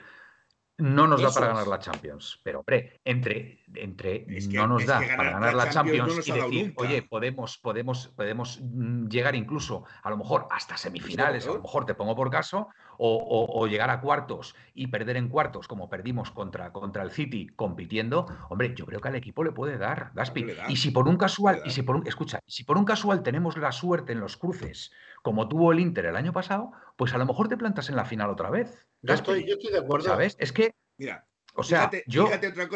no 0.78 1.08
nos 1.08 1.22
da 1.22 1.32
para 1.32 1.48
ganar 1.48 1.68
la 1.68 1.80
Champions. 1.80 2.40
Pero, 2.44 2.60
hombre, 2.60 3.00
entre, 3.06 3.64
entre 3.76 4.26
no 4.50 4.68
nos 4.68 4.86
da 4.86 5.00
para 5.16 5.32
ganar 5.32 5.54
la 5.54 5.70
Champions, 5.70 6.28
y 6.28 6.32
decir, 6.32 6.74
oye, 6.78 7.04
podemos, 7.04 7.58
podemos, 7.60 8.08
podemos 8.10 8.60
mm, 8.62 9.08
llegar 9.08 9.36
incluso, 9.36 9.86
a 10.02 10.10
lo 10.10 10.18
mejor, 10.18 10.48
hasta 10.50 10.76
semifinales, 10.76 11.46
a 11.48 11.54
lo 11.54 11.62
mejor 11.62 11.86
te 11.86 11.94
pongo 11.94 12.16
por 12.16 12.30
caso, 12.30 12.70
o, 12.98 13.68
llegar 13.68 13.90
a 13.90 14.02
cuartos 14.02 14.56
y 14.74 14.88
perder 14.88 15.18
en 15.18 15.30
cuartos, 15.30 15.68
como 15.68 15.90
perdimos 15.90 16.32
contra, 16.32 16.72
contra 16.72 17.04
el 17.04 17.12
City 17.12 17.48
compitiendo, 17.56 18.26
hombre, 18.50 18.74
yo 18.76 18.86
creo 18.86 19.00
que 19.00 19.08
al 19.08 19.16
equipo 19.16 19.44
le 19.44 19.52
puede 19.52 19.78
dar, 19.78 20.12
Gaspi. 20.14 20.46
y 20.68 20.76
si 20.76 20.92
por 20.92 21.08
un 21.08 21.18
casual, 21.18 21.62
y 21.66 21.72
si 21.72 21.82
por 21.82 21.96
un, 21.96 22.08
escucha, 22.08 22.40
si 22.48 22.64
por 22.64 22.78
un 22.78 22.86
casual 22.86 23.24
tenemos 23.24 23.58
la 23.58 23.72
suerte 23.72 24.14
en 24.14 24.20
los 24.20 24.38
cruces, 24.38 24.92
como 25.22 25.48
tuvo 25.48 25.72
el 25.72 25.80
Inter 25.80 26.06
el 26.06 26.16
año 26.16 26.34
pasado, 26.34 26.72
pues 26.96 27.14
a 27.14 27.18
lo 27.18 27.26
mejor 27.26 27.48
te 27.48 27.58
plantas 27.58 27.90
en 27.90 27.96
la 27.96 28.06
final 28.06 28.30
otra 28.30 28.50
vez. 28.50 28.88
Yo 29.02 29.14
estoy, 29.14 29.46
yo 29.48 29.56
estoy 29.56 29.72
de 29.72 29.80
acuerdo. 29.80 30.06
¿Sabes? 30.06 30.36
Es 30.40 30.52
que. 30.52 30.76
Mira, 30.98 31.26
o 31.56 31.64
sea, 31.64 31.90
yo. 32.08 32.30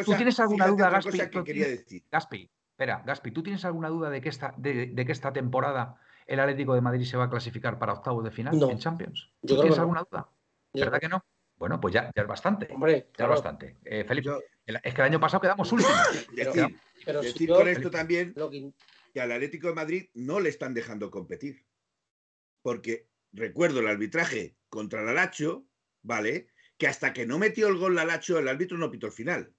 ¿Tú 0.04 0.14
tienes 0.14 0.38
alguna 0.40 0.66
duda, 0.66 0.90
Gaspi? 0.90 1.18
Que 1.28 1.44
quería 1.44 1.68
decir. 1.68 2.04
Gaspi, 2.10 2.50
espera, 2.70 3.02
Gaspi, 3.04 3.30
¿tú 3.32 3.42
tienes 3.42 3.64
alguna 3.64 3.88
duda 3.88 4.10
de 4.10 4.20
que 4.20 4.28
esta, 4.28 4.54
de, 4.56 4.94
que 4.94 5.12
esta 5.12 5.32
temporada 5.32 5.96
el 6.28 6.40
Atlético 6.40 6.74
de 6.74 6.82
Madrid 6.82 7.04
se 7.04 7.16
va 7.16 7.24
a 7.24 7.30
clasificar 7.30 7.78
para 7.78 7.94
octavos 7.94 8.22
de 8.22 8.30
final 8.30 8.62
en 8.62 8.78
Champions? 8.78 9.32
¿Tú 9.44 9.58
tienes 9.58 9.78
alguna 9.78 10.04
duda? 10.08 10.28
¿Verdad 10.74 11.00
que 11.00 11.08
no? 11.08 11.24
Bueno, 11.56 11.80
pues 11.80 11.94
ya, 11.94 12.12
ya 12.14 12.22
es 12.22 12.28
bastante. 12.28 12.68
Hombre, 12.72 13.08
ya 13.16 13.24
es 13.24 13.30
bastante. 13.30 13.78
Eh, 13.84 14.04
Felipe, 14.04 14.30
es 14.66 14.94
que 14.94 15.00
el 15.00 15.06
año 15.06 15.18
pasado 15.18 15.40
quedamos 15.40 15.72
últimos. 15.72 16.28
pero, 17.04 17.22
decir 17.22 17.48
con 17.48 17.66
esto 17.66 17.90
también 17.90 18.34
que 19.12 19.20
al 19.20 19.32
Atlético 19.32 19.68
de 19.68 19.74
Madrid 19.74 20.10
no 20.14 20.38
le 20.38 20.50
están 20.50 20.74
dejando 20.74 21.10
competir. 21.10 21.64
Porque 22.62 23.08
recuerdo 23.32 23.80
el 23.80 23.88
arbitraje 23.88 24.56
contra 24.68 25.02
el 25.02 25.08
Alacho, 25.08 25.66
¿vale? 26.02 26.48
Que 26.76 26.86
hasta 26.86 27.12
que 27.12 27.26
no 27.26 27.38
metió 27.38 27.68
el 27.68 27.78
gol 27.78 27.96
Lalacho, 27.96 28.38
el 28.38 28.48
árbitro 28.48 28.78
no 28.78 28.90
pitó 28.90 29.06
el 29.06 29.12
final. 29.12 29.52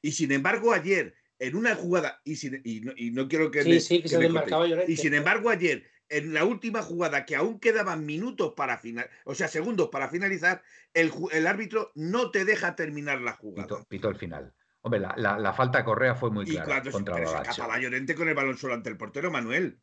Y 0.00 0.12
sin 0.12 0.32
embargo, 0.32 0.72
ayer, 0.72 1.14
en 1.38 1.56
una 1.56 1.74
jugada, 1.74 2.22
y, 2.24 2.80
no, 3.10 3.28
quiero 3.28 3.50
que. 3.50 3.62
Sí, 3.62 3.80
sí, 3.80 4.02
que, 4.02 4.08
se 4.08 4.18
desmarcaba 4.18 4.66
Y 4.86 4.96
sin 4.96 5.14
embargo, 5.14 5.50
ayer, 5.50 5.91
en 6.12 6.34
la 6.34 6.44
última 6.44 6.82
jugada, 6.82 7.24
que 7.24 7.36
aún 7.36 7.58
quedaban 7.58 8.04
minutos 8.04 8.52
para 8.54 8.76
final, 8.76 9.08
o 9.24 9.34
sea, 9.34 9.48
segundos 9.48 9.88
para 9.88 10.08
finalizar, 10.08 10.62
el, 10.92 11.46
árbitro 11.46 11.90
no 11.94 12.30
te 12.30 12.44
deja 12.44 12.76
terminar 12.76 13.22
la 13.22 13.32
jugada. 13.32 13.84
Pitó, 13.88 14.10
el 14.10 14.16
final. 14.16 14.52
Hombre, 14.82 15.00
la, 15.00 15.52
falta 15.54 15.78
de 15.78 15.84
Correa 15.84 16.14
fue 16.14 16.30
muy 16.30 16.44
clara. 16.44 16.64
Y 16.64 16.66
cuando 16.66 16.90
contra 16.90 17.52
se 17.52 17.80
Llorente 17.80 18.14
con 18.14 18.28
el 18.28 18.34
balón 18.34 18.58
solo 18.58 18.74
ante 18.74 18.90
el 18.90 18.98
portero, 18.98 19.30
Manuel. 19.30 19.80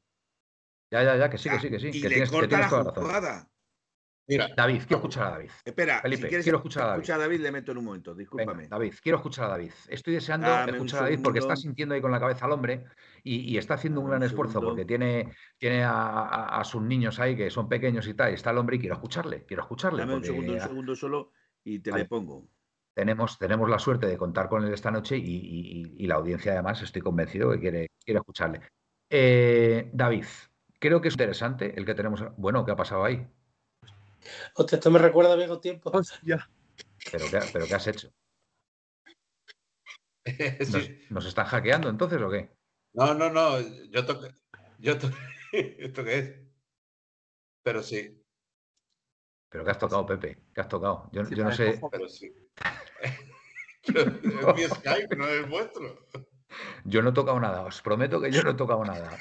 Ya, 0.91 1.03
ya, 1.03 1.17
ya, 1.17 1.29
que 1.29 1.37
sí, 1.37 1.49
que 1.49 1.59
sí, 1.59 1.69
que 1.69 1.79
sí. 1.79 1.87
Y 1.87 2.01
que 2.01 2.09
le 2.09 2.15
tienes, 2.15 2.29
corta 2.29 2.59
la 2.59 2.69
jugada. 2.69 3.49
Mira, 4.29 4.47
David, 4.55 4.81
quiero 4.81 4.97
escuchar 4.97 5.25
a 5.25 5.29
David. 5.31 5.49
Espera, 5.65 6.01
Felipe, 6.01 6.29
si 6.29 6.43
quiero 6.43 6.59
escuchar 6.59 6.83
a 6.83 6.87
David. 6.89 7.09
A 7.09 7.17
David, 7.17 7.39
le 7.39 7.51
meto 7.51 7.71
en 7.71 7.79
un 7.79 7.85
momento, 7.85 8.13
discúlpame. 8.13 8.67
David, 8.67 8.93
quiero 9.01 9.17
escuchar 9.17 9.45
a 9.45 9.47
David. 9.49 9.71
Estoy 9.87 10.13
deseando 10.13 10.47
escuchar 10.47 10.99
a 10.99 11.03
David 11.05 11.19
porque 11.23 11.39
está 11.39 11.55
sintiendo 11.55 11.95
ahí 11.95 12.01
con 12.01 12.11
la 12.11 12.19
cabeza 12.19 12.45
al 12.45 12.51
hombre 12.51 12.85
y, 13.23 13.57
está 13.57 13.73
haciendo 13.73 14.01
un 14.01 14.09
gran 14.09 14.21
esfuerzo 14.21 14.61
porque 14.61 14.85
tiene, 14.85 15.33
tiene 15.57 15.83
a, 15.83 16.61
sus 16.63 16.83
niños 16.83 17.19
ahí 17.19 17.35
que 17.35 17.49
son 17.49 17.67
pequeños 17.67 18.07
y 18.07 18.13
tal, 18.13 18.29
y 18.29 18.35
está 18.35 18.51
el 18.51 18.59
hombre 18.59 18.75
y 18.75 18.79
quiero 18.79 18.93
escucharle, 18.93 19.45
quiero 19.45 19.63
escucharle. 19.63 20.01
Dame 20.01 20.15
un 20.15 20.23
segundo, 20.23 20.53
un 20.53 20.59
segundo 20.59 20.95
solo 20.95 21.31
y 21.63 21.79
te 21.79 21.91
le 21.91 22.05
pongo. 22.05 22.47
Tenemos, 22.93 23.39
tenemos 23.39 23.67
la 23.67 23.79
suerte 23.79 24.05
de 24.05 24.17
contar 24.17 24.47
con 24.47 24.63
él 24.63 24.71
esta 24.71 24.91
noche 24.91 25.17
y, 25.17 26.05
la 26.05 26.15
audiencia 26.15 26.51
además 26.53 26.83
estoy 26.83 27.01
convencido 27.01 27.51
que 27.51 27.59
quiere, 27.59 27.91
quiere 28.05 28.19
escucharle. 28.19 28.61
Eh, 29.09 29.89
David, 29.91 30.25
creo 30.77 31.01
que 31.01 31.07
es 31.07 31.15
interesante 31.15 31.73
el 31.75 31.85
que 31.85 31.95
tenemos. 31.95 32.23
Bueno, 32.37 32.63
¿qué 32.63 32.71
ha 32.71 32.75
pasado 32.75 33.03
ahí? 33.03 33.27
Hostia, 34.55 34.77
esto 34.77 34.91
me 34.91 34.99
recuerda 34.99 35.33
a 35.33 35.35
viejos 35.35 35.61
tiempos. 35.61 36.19
¿Pero 37.11 37.25
qué, 37.29 37.39
¿Pero 37.51 37.67
qué 37.67 37.75
has 37.75 37.87
hecho? 37.87 38.11
¿Nos, 41.09 41.25
están 41.25 41.45
hackeando 41.45 41.89
entonces 41.89 42.21
o 42.21 42.29
qué? 42.29 42.51
No, 42.93 43.13
no, 43.13 43.29
no. 43.29 43.59
Yo 43.89 44.05
toqué. 44.05 44.35
Yo 44.77 44.97
toqué. 44.99 45.15
¿Esto 45.51 46.03
qué 46.03 46.17
es? 46.17 46.39
Pero 47.63 47.83
sí. 47.83 48.23
¿Pero 49.49 49.63
qué 49.63 49.71
has 49.71 49.79
tocado, 49.79 50.05
Pepe? 50.05 50.37
¿Qué 50.53 50.61
has 50.61 50.69
tocado? 50.69 51.09
Yo, 51.11 51.23
yo 51.29 51.43
no 51.43 51.51
sé. 51.51 51.79
Pero 51.91 52.07
sí. 52.07 52.33
Pero 53.85 54.11
es 54.11 54.55
mi 54.55 54.63
Skype, 54.75 55.15
no 55.15 55.27
es 55.27 55.49
vuestro. 55.49 56.07
Yo 56.83 57.01
no 57.01 57.09
he 57.09 57.13
tocado 57.13 57.39
nada, 57.39 57.63
os 57.63 57.81
prometo 57.81 58.19
que 58.21 58.31
yo 58.31 58.43
no 58.43 58.51
he 58.51 58.55
tocado 58.55 58.83
nada. 58.83 59.17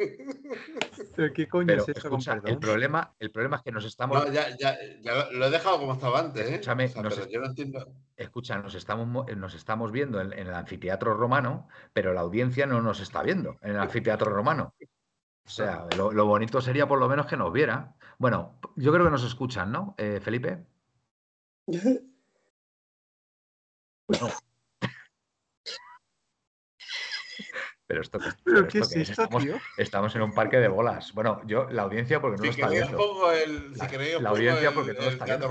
¿Qué 1.34 1.48
coño 1.48 1.74
es 1.74 1.88
eso? 1.88 2.18
el, 2.44 2.58
problema, 2.58 3.14
el 3.18 3.30
problema 3.30 3.56
es 3.56 3.62
que 3.62 3.72
nos 3.72 3.84
estamos. 3.84 4.24
No, 4.24 4.32
ya, 4.32 4.56
ya, 4.56 4.76
ya, 5.00 5.30
lo 5.30 5.46
he 5.46 5.50
dejado 5.50 5.78
como 5.78 5.94
estaba 5.94 6.20
antes. 6.20 6.48
¿eh? 6.48 6.54
Escúchame, 6.54 6.88
yo 7.30 7.40
no 7.40 7.46
entiendo. 7.46 7.92
Escucha, 8.16 8.58
nos 8.58 8.74
estamos, 8.74 9.26
nos 9.36 9.54
estamos 9.54 9.92
viendo 9.92 10.20
en, 10.20 10.32
el 10.32 10.54
anfiteatro 10.54 11.14
romano, 11.14 11.68
pero 11.92 12.14
la 12.14 12.20
audiencia 12.20 12.66
no 12.66 12.80
nos 12.80 13.00
está 13.00 13.22
viendo 13.22 13.58
en 13.62 13.72
el 13.72 13.78
anfiteatro 13.78 14.30
romano. 14.30 14.74
O 15.44 15.50
sea, 15.50 15.86
lo, 15.96 16.26
bonito 16.26 16.60
sería 16.60 16.88
por 16.88 16.98
lo 16.98 17.08
menos 17.08 17.26
que 17.26 17.36
nos 17.36 17.52
viera. 17.52 17.94
Bueno, 18.18 18.58
yo 18.76 18.92
creo 18.92 19.04
que 19.04 19.10
nos 19.10 19.24
escuchan, 19.24 19.72
¿no, 19.72 19.94
eh, 19.98 20.20
Felipe? 20.22 20.64
Bueno, 21.66 22.00
Pero 27.90 28.02
esto, 28.02 28.20
qué 28.70 28.78
es 28.78 28.94
esto, 28.94 29.22
estamos, 29.22 29.42
tío? 29.42 29.56
estamos, 29.76 30.14
en 30.14 30.22
un 30.22 30.32
parque 30.32 30.58
de 30.58 30.68
bolas. 30.68 31.12
Bueno, 31.12 31.42
yo, 31.44 31.68
la 31.70 31.82
audiencia 31.82 32.20
porque 32.20 32.36
no 32.36 32.44
lo 32.44 32.50
está 32.50 32.68
viendo. 32.68 33.32
El, 33.32 33.74
si 33.74 33.80
la, 33.80 34.20
la 34.20 34.30
audiencia 34.30 34.72
porque 34.72 34.92
no 34.92 35.00
lo 35.00 35.08
está 35.08 35.24
viendo. 35.24 35.48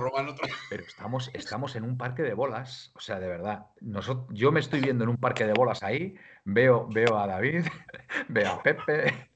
Pero 0.69 0.83
estamos, 0.83 1.29
estamos 1.33 1.75
en 1.75 1.83
un 1.83 1.97
parque 1.97 2.23
de 2.23 2.33
bolas. 2.33 2.93
O 2.95 3.01
sea, 3.01 3.19
de 3.19 3.27
verdad. 3.27 3.65
Nosotros, 3.81 4.25
yo 4.29 4.53
me 4.53 4.61
estoy 4.61 4.79
viendo 4.79 5.03
en 5.03 5.09
un 5.09 5.17
parque 5.17 5.45
de 5.45 5.51
bolas 5.51 5.83
ahí. 5.83 6.15
Veo, 6.45 6.87
veo 6.87 7.17
a 7.17 7.27
David, 7.27 7.65
veo 8.29 8.53
a 8.53 8.63
Pepe. 8.63 9.29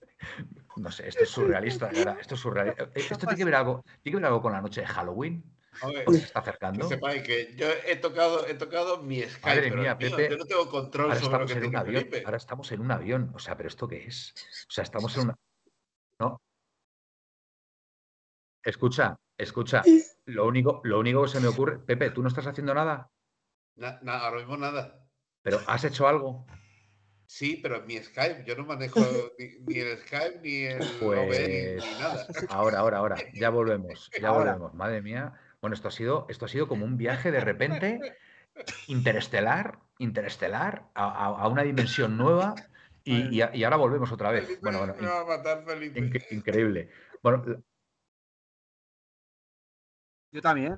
No 0.77 0.89
sé, 0.89 1.09
esto 1.09 1.25
es 1.25 1.29
surrealista, 1.29 1.89
de 1.89 1.97
verdad. 1.97 2.17
Esto 2.21 2.35
es 2.35 2.39
surrealista. 2.39 2.87
Esto 2.95 3.17
tiene 3.17 3.35
que 3.35 3.43
ver 3.43 3.55
algo, 3.55 3.83
tiene 4.01 4.15
que 4.15 4.21
ver 4.21 4.25
algo 4.27 4.41
con 4.41 4.53
la 4.53 4.61
noche 4.61 4.79
de 4.79 4.87
Halloween. 4.87 5.43
Se 5.79 6.17
está 6.17 6.39
acercando. 6.39 6.87
Que 6.87 6.95
sepáis 6.95 7.23
que 7.23 7.55
yo 7.55 7.67
he 7.85 7.95
tocado, 7.95 8.47
he 8.47 8.53
tocado 8.55 9.01
mi 9.01 9.21
Skype. 9.21 9.47
Madre 9.47 9.71
mía, 9.71 9.97
Pepe. 9.97 10.29
Yo 10.29 10.37
no 10.37 10.45
tengo 10.45 10.69
control 10.69 11.15
sobre 11.17 11.39
lo 11.39 11.45
que 11.45 11.53
en 11.53 11.65
un 11.65 11.75
avión. 11.75 12.09
Ahora 12.25 12.37
estamos 12.37 12.71
en 12.71 12.81
un 12.81 12.91
avión. 12.91 13.31
O 13.33 13.39
sea, 13.39 13.55
¿pero 13.57 13.69
esto 13.69 13.87
qué 13.87 14.05
es? 14.05 14.33
O 14.67 14.71
sea, 14.71 14.83
estamos 14.83 15.15
en 15.17 15.23
una. 15.23 15.35
¿No? 16.19 16.41
Escucha, 18.63 19.17
escucha. 19.37 19.81
Lo 20.25 20.47
único, 20.47 20.81
lo 20.83 20.99
único 20.99 21.23
que 21.23 21.29
se 21.29 21.39
me 21.39 21.47
ocurre. 21.47 21.79
Pepe, 21.79 22.11
¿tú 22.11 22.21
no 22.21 22.29
estás 22.29 22.47
haciendo 22.47 22.73
nada? 22.73 23.11
Nada, 23.75 24.25
ahora 24.25 24.37
mismo 24.37 24.57
nada. 24.57 25.05
¿Pero 25.41 25.59
has 25.67 25.83
hecho 25.83 26.07
algo? 26.07 26.45
Sí, 27.25 27.59
pero 27.61 27.77
en 27.77 27.87
mi 27.87 27.97
Skype, 27.97 28.43
yo 28.45 28.55
no 28.55 28.65
manejo 28.65 28.99
ni, 29.65 29.79
el 29.79 29.97
Skype 29.97 30.39
ni 30.41 30.65
el 30.65 30.85
pues... 30.99 31.83
ni 31.83 31.99
nada. 31.99 32.27
Ahora, 32.49 32.79
ahora, 32.79 32.97
ahora, 32.97 33.17
ya 33.33 33.49
volvemos, 33.49 34.09
ya 34.21 34.31
volvemos. 34.31 34.73
Madre 34.73 35.01
mía. 35.01 35.33
Bueno, 35.63 35.75
esto 35.75 35.87
ha 35.87 35.91
sido, 35.91 36.25
esto 36.27 36.43
ha 36.43 36.49
sido 36.49 36.67
como 36.67 36.83
un 36.83 36.97
viaje 36.97 37.31
de 37.31 37.39
repente 37.39 38.17
interestelar, 38.87 39.79
interestelar, 39.97 40.89
a, 40.93 41.47
una 41.47 41.63
dimensión 41.63 42.17
nueva 42.17 42.53
y, 43.05 43.39
ahora 43.39 43.77
volvemos 43.77 44.11
otra 44.11 44.31
vez. 44.31 44.59
bueno, 44.61 44.79
bueno, 44.79 44.93
increíble. 46.31 46.89
Bueno, 47.21 47.45
yo 50.33 50.41
también. 50.41 50.77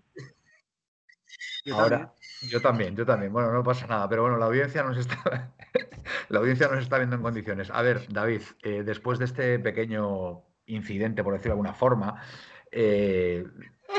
ahora, 1.71 2.13
yo 2.47 2.61
también, 2.61 2.95
yo 2.95 3.07
también. 3.07 3.33
Bueno, 3.33 3.51
no 3.51 3.63
pasa 3.63 3.87
nada, 3.87 4.07
pero 4.07 4.21
bueno, 4.21 4.37
la 4.37 4.45
audiencia 4.45 4.83
nos 4.83 4.97
está, 4.97 5.51
la 6.29 6.39
audiencia 6.39 6.67
nos 6.67 6.83
está 6.83 6.99
viendo 6.99 7.15
en 7.15 7.23
condiciones. 7.23 7.71
A 7.71 7.81
ver, 7.81 8.05
David, 8.13 8.43
eh, 8.61 8.83
después 8.83 9.17
de 9.17 9.25
este 9.25 9.57
pequeño 9.57 10.43
incidente, 10.67 11.23
por 11.23 11.33
decirlo 11.33 11.55
de 11.55 11.59
alguna 11.59 11.73
forma, 11.73 12.21
eh, 12.69 13.47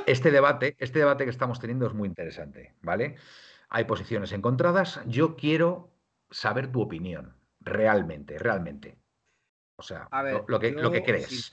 este 0.07 0.31
debate, 0.31 0.77
este 0.79 1.01
debate 1.01 1.25
que 1.25 1.31
estamos 1.31 1.61
teniendo 1.61 1.87
es 1.87 1.95
muy 1.95 2.09
interesante, 2.09 2.75
¿vale? 2.83 3.17
Hay 3.69 3.85
posiciones 3.85 4.33
encontradas. 4.33 5.01
Yo 5.07 5.37
quiero 5.37 5.91
saber 6.31 6.71
tu 6.71 6.81
opinión, 6.81 7.35
realmente, 7.61 8.39
realmente. 8.39 8.97
O 9.77 9.83
sea, 9.83 10.09
lo, 10.49 10.59
que, 10.59 10.71
lo 10.71 10.91
que 10.91 11.03
crees. 11.03 11.53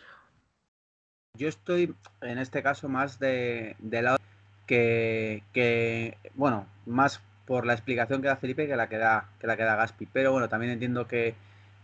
Yo 1.35 1.49
estoy 1.49 1.93
en 2.21 2.37
este 2.37 2.63
caso 2.63 2.87
más 2.87 3.19
de, 3.19 3.75
lado 3.81 4.17
que, 4.67 5.43
que, 5.51 6.17
bueno, 6.35 6.67
más 6.85 7.21
por 7.45 7.65
la 7.65 7.73
explicación 7.73 8.21
que 8.21 8.27
da 8.27 8.37
Felipe 8.37 8.67
que 8.67 8.75
la 8.75 8.87
que 8.87 8.97
da, 8.97 9.29
que 9.39 9.47
la 9.47 9.57
que 9.57 9.63
da 9.63 9.75
Gaspi. 9.75 10.05
Pero 10.05 10.31
bueno, 10.31 10.47
también 10.47 10.71
entiendo 10.71 11.07
que, 11.07 11.35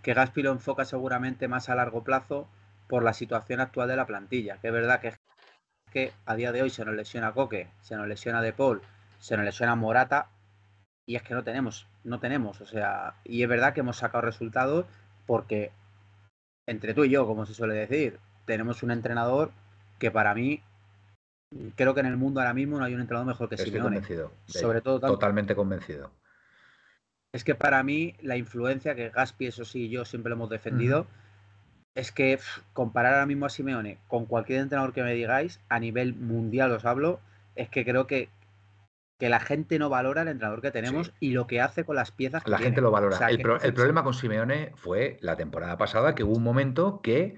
que 0.02 0.14
Gaspi 0.14 0.44
lo 0.44 0.52
enfoca 0.52 0.86
seguramente 0.86 1.48
más 1.48 1.68
a 1.68 1.76
largo 1.76 2.04
plazo 2.04 2.48
por 2.88 3.04
la 3.04 3.14
situación 3.14 3.60
actual 3.60 3.90
de 3.90 3.98
la 3.98 4.08
plantilla. 4.08 4.60
Que 4.62 4.68
es 4.68 4.74
verdad 4.74 5.02
que, 5.02 5.14
que 5.90 6.14
a 6.26 6.36
día 6.36 6.52
de 6.52 6.62
hoy 6.62 6.70
se 6.70 6.86
nos 6.86 6.96
lesiona 6.96 7.34
Coque, 7.34 7.70
se 7.82 7.96
nos 7.96 8.08
lesiona 8.08 8.42
De 8.42 8.54
Paul, 8.54 8.82
se 9.20 9.36
nos 9.36 9.46
lesiona 9.46 9.76
Morata 9.76 10.30
y 11.06 11.16
es 11.16 11.24
que 11.24 11.34
no 11.34 11.44
tenemos, 11.44 11.88
no 12.04 12.20
tenemos, 12.20 12.62
o 12.62 12.66
sea, 12.66 13.16
y 13.24 13.44
es 13.44 13.50
verdad 13.50 13.74
que 13.74 13.80
hemos 13.80 13.98
sacado 13.98 14.22
resultados 14.22 14.86
porque 15.26 15.72
entre 16.68 16.94
tú 16.94 17.04
y 17.04 17.10
yo, 17.10 17.26
como 17.26 17.46
se 17.46 17.54
suele 17.54 17.74
decir, 17.74 18.20
tenemos 18.46 18.84
un 18.84 18.92
entrenador 18.92 19.52
que 19.98 20.12
para 20.12 20.34
mí 20.36 20.62
creo 21.76 21.94
que 21.94 22.00
en 22.00 22.06
el 22.06 22.18
mundo 22.18 22.40
ahora 22.40 22.54
mismo 22.54 22.78
no 22.78 22.86
hay 22.86 22.94
un 22.94 23.02
entrenador 23.02 23.28
mejor 23.28 23.50
que 23.50 23.56
Estoy 23.56 23.72
Simeone. 23.72 23.98
Convencido, 23.98 24.32
sobre 24.46 24.82
todo 24.82 25.00
totalmente 25.00 25.56
convencido. 25.56 26.12
Es 27.34 27.44
que 27.44 27.56
para 27.56 27.84
mí 27.84 28.16
la 28.22 28.38
influencia 28.38 28.96
que 28.96 29.10
Gaspi, 29.10 29.48
eso 29.48 29.66
sí, 29.66 29.90
yo 29.90 30.06
siempre 30.06 30.30
lo 30.30 30.36
hemos 30.36 30.50
defendido, 30.50 31.08
es 32.00 32.12
que 32.12 32.40
comparar 32.74 33.14
ahora 33.14 33.26
mismo 33.26 33.46
a 33.46 33.50
Simeone 33.50 33.98
con 34.08 34.26
cualquier 34.26 34.62
entrenador 34.62 34.94
que 34.94 35.04
me 35.04 35.14
digáis, 35.14 35.60
a 35.70 35.80
nivel 35.80 36.16
mundial 36.16 36.72
os 36.72 36.86
hablo, 36.86 37.20
es 37.56 37.70
que 37.70 37.86
creo 37.86 38.08
que, 38.08 38.30
que 39.20 39.30
la 39.30 39.40
gente 39.40 39.78
no 39.80 39.90
valora 39.90 40.22
el 40.22 40.30
entrenador 40.30 40.62
que 40.62 40.72
tenemos 40.72 41.12
y 41.20 41.32
lo 41.32 41.46
que 41.46 41.62
hace 41.62 41.84
con 41.84 41.96
las 41.96 42.12
piezas 42.12 42.44
que 42.44 42.52
La 42.52 42.58
gente 42.58 42.82
lo 42.82 42.92
valora. 42.92 43.30
el, 43.30 43.42
problema 43.42 44.04
con 44.04 44.14
Simeone 44.14 44.72
fue 44.76 45.18
la 45.22 45.36
temporada 45.36 45.78
pasada 45.78 46.16
que 46.16 46.24
hubo 46.24 46.36
un 46.36 46.44
momento 46.44 47.02
que 47.02 47.36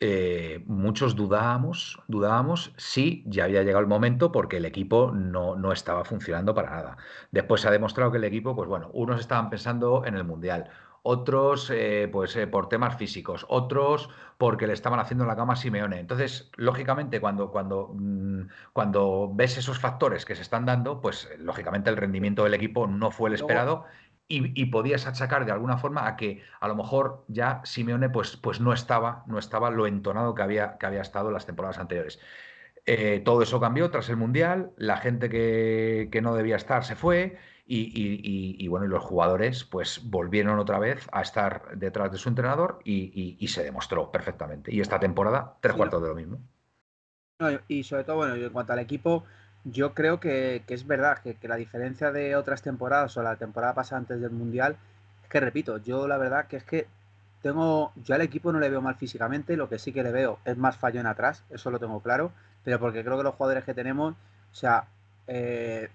eh, 0.00 0.64
muchos 0.66 1.14
dudábamos, 1.14 2.00
dudábamos 2.08 2.72
si 2.76 3.22
ya 3.24 3.44
había 3.44 3.62
llegado 3.62 3.82
el 3.82 3.86
momento 3.86 4.32
porque 4.32 4.56
el 4.56 4.64
equipo 4.64 5.12
no, 5.12 5.54
no, 5.54 5.70
estaba 5.70 6.04
funcionando 6.04 6.56
para 6.56 6.70
nada. 6.70 6.96
Después 7.30 7.60
se 7.60 7.68
ha 7.68 7.70
demostrado 7.70 8.10
que 8.10 8.18
el 8.18 8.24
equipo, 8.24 8.56
pues 8.56 8.68
bueno, 8.68 8.90
unos 8.94 9.20
estaban 9.20 9.48
pensando 9.48 10.04
en 10.04 10.16
el 10.16 10.24
Mundial, 10.24 10.70
otros 11.02 11.70
eh, 11.70 12.08
pues 12.10 12.34
eh, 12.36 12.46
por 12.46 12.68
temas 12.68 12.96
físicos, 12.96 13.44
otros 13.48 14.08
porque 14.38 14.66
le 14.66 14.72
estaban 14.72 15.00
haciendo 15.00 15.24
la 15.24 15.36
cama 15.36 15.54
a 15.54 15.56
Simeone. 15.56 15.98
Entonces, 15.98 16.50
lógicamente, 16.56 17.20
cuando, 17.20 17.50
cuando, 17.50 17.92
mm, 17.94 18.48
cuando 18.72 19.30
ves 19.34 19.58
esos 19.58 19.78
factores 19.78 20.24
que 20.24 20.34
se 20.34 20.42
están 20.42 20.64
dando, 20.64 21.00
pues 21.00 21.28
lógicamente 21.38 21.90
el 21.90 21.96
rendimiento 21.96 22.44
del 22.44 22.54
equipo 22.54 22.86
no 22.86 23.10
fue 23.10 23.28
el 23.30 23.34
esperado 23.34 23.84
y, 24.28 24.66
podías 24.66 25.06
achacar 25.06 25.44
de 25.44 25.52
alguna 25.52 25.76
forma 25.76 26.06
a 26.06 26.16
que 26.16 26.42
a 26.60 26.66
lo 26.66 26.74
mejor 26.74 27.24
ya 27.28 27.60
Simeone 27.64 28.08
pues, 28.08 28.36
pues 28.36 28.60
no, 28.60 28.72
estaba, 28.72 29.24
no 29.26 29.38
estaba 29.38 29.70
lo 29.70 29.86
entonado 29.86 30.34
que 30.34 30.42
había, 30.42 30.78
que 30.78 30.86
había 30.86 31.02
estado 31.02 31.28
en 31.28 31.34
las 31.34 31.44
temporadas 31.44 31.78
anteriores. 31.78 32.18
Eh, 32.86 33.20
todo 33.24 33.42
eso 33.42 33.60
cambió 33.60 33.90
tras 33.90 34.08
el 34.08 34.16
Mundial, 34.16 34.72
la 34.76 34.96
gente 34.96 35.28
que, 35.28 36.08
que 36.10 36.22
no 36.22 36.34
debía 36.34 36.56
estar 36.56 36.84
se 36.84 36.96
fue 36.96 37.38
y, 37.74 38.68
bueno, 38.68 38.86
y 38.86 38.88
los 38.88 39.02
jugadores 39.02 39.64
pues 39.64 40.00
volvieron 40.04 40.58
otra 40.58 40.78
vez 40.78 41.08
a 41.12 41.22
estar 41.22 41.76
detrás 41.76 42.12
de 42.12 42.18
su 42.18 42.28
entrenador 42.28 42.80
y, 42.84 43.46
se 43.48 43.64
demostró 43.64 44.10
perfectamente. 44.10 44.74
Y 44.74 44.80
esta 44.80 45.00
temporada, 45.00 45.56
tres 45.60 45.74
cuartos 45.74 46.02
de 46.02 46.08
lo 46.08 46.14
mismo. 46.14 46.38
y 47.68 47.82
sobre 47.84 48.04
todo, 48.04 48.16
bueno, 48.16 48.34
en 48.34 48.50
cuanto 48.50 48.72
al 48.72 48.78
equipo, 48.78 49.24
yo 49.64 49.94
creo 49.94 50.20
que, 50.20 50.62
es 50.66 50.86
verdad 50.86 51.18
que, 51.18 51.36
la 51.48 51.56
diferencia 51.56 52.12
de 52.12 52.36
otras 52.36 52.62
temporadas 52.62 53.16
o 53.16 53.22
la 53.22 53.36
temporada 53.36 53.74
pasada 53.74 54.00
antes 54.00 54.20
del 54.20 54.30
Mundial, 54.30 54.76
es 55.22 55.28
que 55.28 55.40
repito, 55.40 55.78
yo 55.78 56.06
la 56.06 56.18
verdad 56.18 56.46
que 56.46 56.56
es 56.56 56.64
que 56.64 56.86
tengo, 57.40 57.92
yo 57.96 58.14
al 58.14 58.20
equipo 58.20 58.52
no 58.52 58.60
le 58.60 58.70
veo 58.70 58.82
mal 58.82 58.96
físicamente, 58.96 59.56
lo 59.56 59.68
que 59.68 59.78
sí 59.78 59.92
que 59.92 60.02
le 60.02 60.12
veo 60.12 60.38
es 60.44 60.56
más 60.56 60.76
fallón 60.76 61.06
atrás, 61.06 61.44
eso 61.50 61.70
lo 61.70 61.78
tengo 61.78 62.00
claro, 62.00 62.32
pero 62.64 62.78
porque 62.78 63.02
creo 63.02 63.16
que 63.16 63.24
los 63.24 63.34
jugadores 63.34 63.64
que 63.64 63.74
tenemos, 63.74 64.14
o 64.14 64.54
sea, 64.54 64.86
eh, 65.26 65.88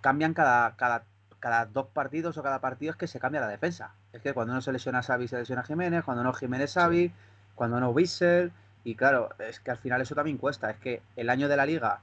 cambian 0.00 0.34
cada, 0.34 0.76
cada, 0.76 1.04
cada 1.40 1.66
dos 1.66 1.88
partidos 1.88 2.38
o 2.38 2.42
cada 2.42 2.60
partido 2.60 2.92
es 2.92 2.96
que 2.96 3.06
se 3.06 3.20
cambia 3.20 3.40
la 3.40 3.48
defensa. 3.48 3.94
Es 4.12 4.22
que 4.22 4.32
cuando 4.32 4.52
uno 4.52 4.62
se 4.62 4.72
lesiona 4.72 5.00
a 5.00 5.02
Xavi, 5.02 5.28
se 5.28 5.38
lesiona 5.38 5.62
a 5.62 5.64
Jiménez, 5.64 6.04
cuando 6.04 6.22
no 6.22 6.32
Jiménez 6.32 6.72
Xavi, 6.72 7.12
cuando 7.54 7.80
no 7.80 7.90
Wissel, 7.90 8.52
y 8.84 8.94
claro, 8.94 9.30
es 9.38 9.60
que 9.60 9.70
al 9.70 9.78
final 9.78 10.00
eso 10.00 10.14
también 10.14 10.38
cuesta. 10.38 10.70
Es 10.70 10.78
que 10.78 11.02
el 11.16 11.30
año 11.30 11.48
de 11.48 11.56
la 11.56 11.66
liga 11.66 12.00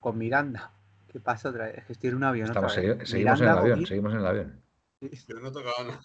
con 0.00 0.18
Miranda, 0.18 0.70
¿qué 1.12 1.20
pasa 1.20 1.50
otra 1.50 1.66
vez? 1.66 1.78
Es 1.78 1.84
que 1.84 1.92
estoy 1.94 2.10
en 2.10 2.16
un 2.16 2.24
avión. 2.24 2.48
seguimos 3.04 3.40
en 3.40 3.48
el 3.48 3.58
avión, 3.58 3.86
seguimos 3.86 4.12
en 4.12 4.20
el 4.20 4.26
avión. 4.26 4.62
Pero 5.26 5.40
no 5.40 5.52
tocaba 5.52 5.84
nada. 5.84 6.00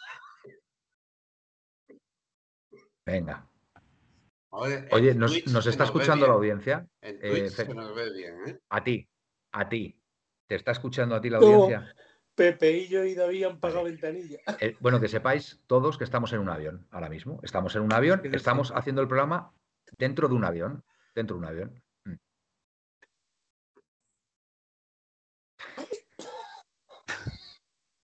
Venga. 3.05 3.47
Oye, 4.49 5.15
¿nos, 5.15 5.65
está 5.65 5.85
escuchando 5.85 6.27
la 6.27 6.33
audiencia? 6.33 6.85
En 7.01 7.19
Twitch 7.19 7.43
eh, 7.43 7.49
se 7.49 7.73
nos 7.73 7.95
ve 7.95 8.11
bien, 8.11 8.35
¿eh? 8.47 8.59
A 8.69 8.83
ti, 8.83 9.07
a 9.53 9.69
ti. 9.69 10.00
¿Te 10.51 10.55
está 10.55 10.71
escuchando 10.73 11.15
a 11.15 11.21
ti 11.21 11.29
la 11.29 11.37
audiencia? 11.37 11.95
Pepe 12.35 12.71
y 12.79 12.89
yo 12.89 13.05
y 13.05 13.15
David 13.15 13.45
han 13.45 13.61
pagado 13.61 13.85
ventanilla. 13.85 14.39
Eh, 14.59 14.75
bueno, 14.81 14.99
que 14.99 15.07
sepáis 15.07 15.61
todos 15.65 15.97
que 15.97 16.03
estamos 16.03 16.33
en 16.33 16.39
un 16.39 16.49
avión 16.49 16.85
ahora 16.91 17.07
mismo. 17.07 17.39
Estamos 17.41 17.73
en 17.77 17.83
un 17.83 17.93
avión, 17.93 18.21
estamos 18.33 18.73
haciendo 18.75 19.01
el 19.01 19.07
programa 19.07 19.53
dentro 19.97 20.27
de 20.27 20.35
un 20.35 20.43
avión. 20.43 20.83
Dentro 21.15 21.37
de 21.37 21.39
un 21.39 21.47
avión. 21.47 21.81
Mm. 22.03 22.15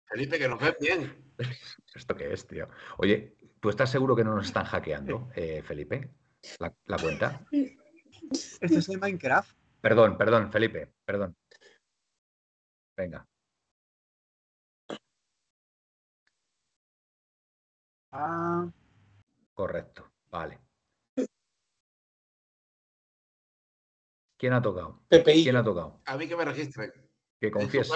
Felipe, 0.08 0.40
que 0.40 0.48
nos 0.48 0.60
ves 0.60 0.76
bien. 0.82 1.16
¿Esto 1.94 2.16
qué 2.16 2.34
es, 2.34 2.48
tío? 2.48 2.68
Oye, 2.98 3.38
¿tú 3.60 3.70
estás 3.70 3.92
seguro 3.92 4.16
que 4.16 4.24
no 4.24 4.34
nos 4.34 4.48
están 4.48 4.66
hackeando, 4.66 5.30
eh, 5.36 5.62
Felipe? 5.62 6.10
La, 6.58 6.74
la, 6.86 6.98
cuenta. 6.98 7.46
¿Esto 7.52 8.80
es 8.80 8.90
el 8.90 9.00
Minecraft? 9.00 9.56
Perdón, 9.82 10.18
perdón, 10.18 10.52
Felipe, 10.52 10.94
perdón. 11.06 11.36
Venga. 12.96 13.28
Ah. 18.12 18.72
Correcto, 19.54 20.12
vale. 20.30 20.60
¿Quién 24.38 24.54
ha 24.54 24.62
tocado? 24.62 25.02
PPI. 25.10 25.44
¿Quién 25.44 25.56
ha 25.56 25.64
tocado? 25.64 26.02
A 26.06 26.18
mí 26.18 26.28
que 26.28 26.36
me 26.36 26.46
registren. 26.46 26.92
Que 27.40 27.50
confiese. 27.52 27.94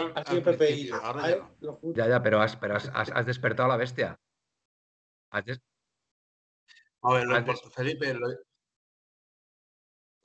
Ya, 1.95 2.08
ya, 2.08 2.24
pero, 2.24 2.41
has, 2.41 2.58
has, 2.93 3.26
despertado 3.26 3.66
a 3.66 3.72
la 3.74 3.78
bestia. 3.78 4.20
A 5.32 5.41
ver, 5.41 5.60
Felipe, 7.74 8.16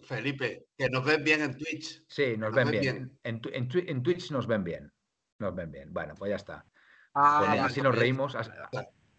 Felipe, 0.02 0.66
que 0.76 0.88
nos 0.88 1.04
ven 1.04 1.24
bien 1.24 1.42
en 1.42 1.56
Twitch. 1.56 2.04
Sí, 2.08 2.36
nos, 2.36 2.54
ven, 2.54 2.70
bien. 2.70 3.18
En, 3.22 3.40
en, 3.52 4.02
Twitch 4.02 4.30
nos 4.30 4.46
ven 4.46 4.64
bien. 4.64 4.92
Nos 5.38 5.54
ven 5.54 5.70
bien. 5.70 5.92
Bueno, 5.92 6.14
pues 6.14 6.30
ya 6.30 6.36
está. 6.36 6.66
Ah, 7.14 7.44
pues 7.46 7.60
así 7.60 7.80
nos 7.80 7.96
reímos. 7.96 8.36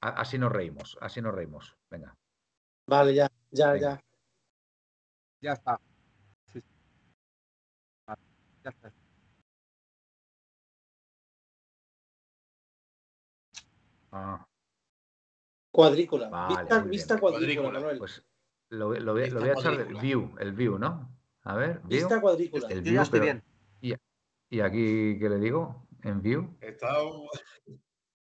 Así, 0.02 0.38
nos 0.38 0.52
reímos. 0.52 0.98
Así 1.02 1.22
nos 1.22 1.34
reímos. 1.34 1.76
Venga. 1.90 2.16
Vale, 2.88 3.14
ya, 3.14 3.32
ya, 3.52 3.78
ya. 3.78 4.04
Ya 5.42 5.54
está. 5.54 5.80
Ya 8.64 8.70
está. 8.70 8.94
Ah. 14.12 14.46
Cuadrícula. 15.72 16.30
Vale, 16.30 16.90
vista, 16.90 17.20
cuadrícula, 17.20 17.72
Manuel. 17.72 17.98
Pues 17.98 18.24
lo, 18.74 18.94
lo, 18.94 19.14
voy, 19.14 19.30
lo 19.30 19.40
voy 19.40 19.50
a 19.50 19.54
echar 19.54 19.78
del 19.78 19.96
view, 19.96 20.36
el 20.40 20.54
view, 20.54 20.78
¿no? 20.78 21.10
A 21.44 21.56
ver, 21.56 21.80
view. 21.84 22.00
Vista 22.00 22.20
cuadrícula. 22.20 22.68
El 22.70 22.82
view, 22.82 23.04
pero... 23.12 23.24
bien. 23.24 23.44
Y, 23.82 23.94
y, 24.50 24.62
aquí, 24.62 25.18
¿qué 25.20 25.30
le 25.30 25.38
digo? 25.38 25.88
En 26.04 26.22
view. 26.22 26.58
Está, 26.62 26.98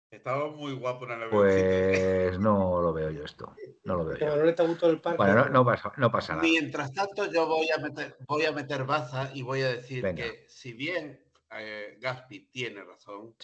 Estaba 0.09 0.51
muy 0.51 0.73
guapo 0.73 1.05
en 1.05 1.23
el 1.23 1.29
Pues 1.29 2.37
no 2.39 2.81
lo 2.81 2.93
veo 2.93 3.09
yo 3.09 3.23
esto. 3.23 3.55
No 3.83 3.95
lo 3.95 4.05
veo 4.05 4.17
yo. 4.17 4.35
No 4.35 4.43
le 4.43 4.51
el 4.91 5.01
parque. 5.01 5.17
Bueno, 5.17 5.49
no, 5.49 5.65
pasa, 5.65 5.91
no, 5.97 6.11
pasa, 6.11 6.33
nada. 6.33 6.43
Mientras 6.43 6.93
tanto, 6.93 7.31
yo 7.31 7.47
voy 7.47 7.67
a 7.75 7.79
meter, 7.79 8.15
voy 8.27 8.45
a 8.45 8.51
meter 8.51 8.83
baza 8.83 9.31
y 9.33 9.41
voy 9.41 9.61
a 9.61 9.69
decir 9.69 10.03
que 10.13 10.45
si 10.47 10.73
bien 10.73 11.19
eh, 11.51 11.97
Gaspi 11.99 12.47
tiene 12.51 12.83
razón, 12.83 13.35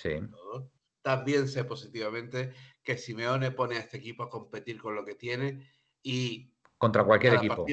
también 1.02 1.48
sé 1.48 1.64
positivamente 1.64 2.54
que 2.84 2.98
Simeone 2.98 3.52
pone 3.52 3.78
a 3.78 3.80
este 3.80 3.98
equipo 3.98 4.24
a 4.24 4.30
competir 4.30 4.80
con 4.80 4.94
lo 4.96 5.04
que 5.04 5.16
tiene 5.16 5.68
y 6.04 6.54
contra 6.80 7.04
cualquier 7.04 7.36
equipo. 7.36 7.66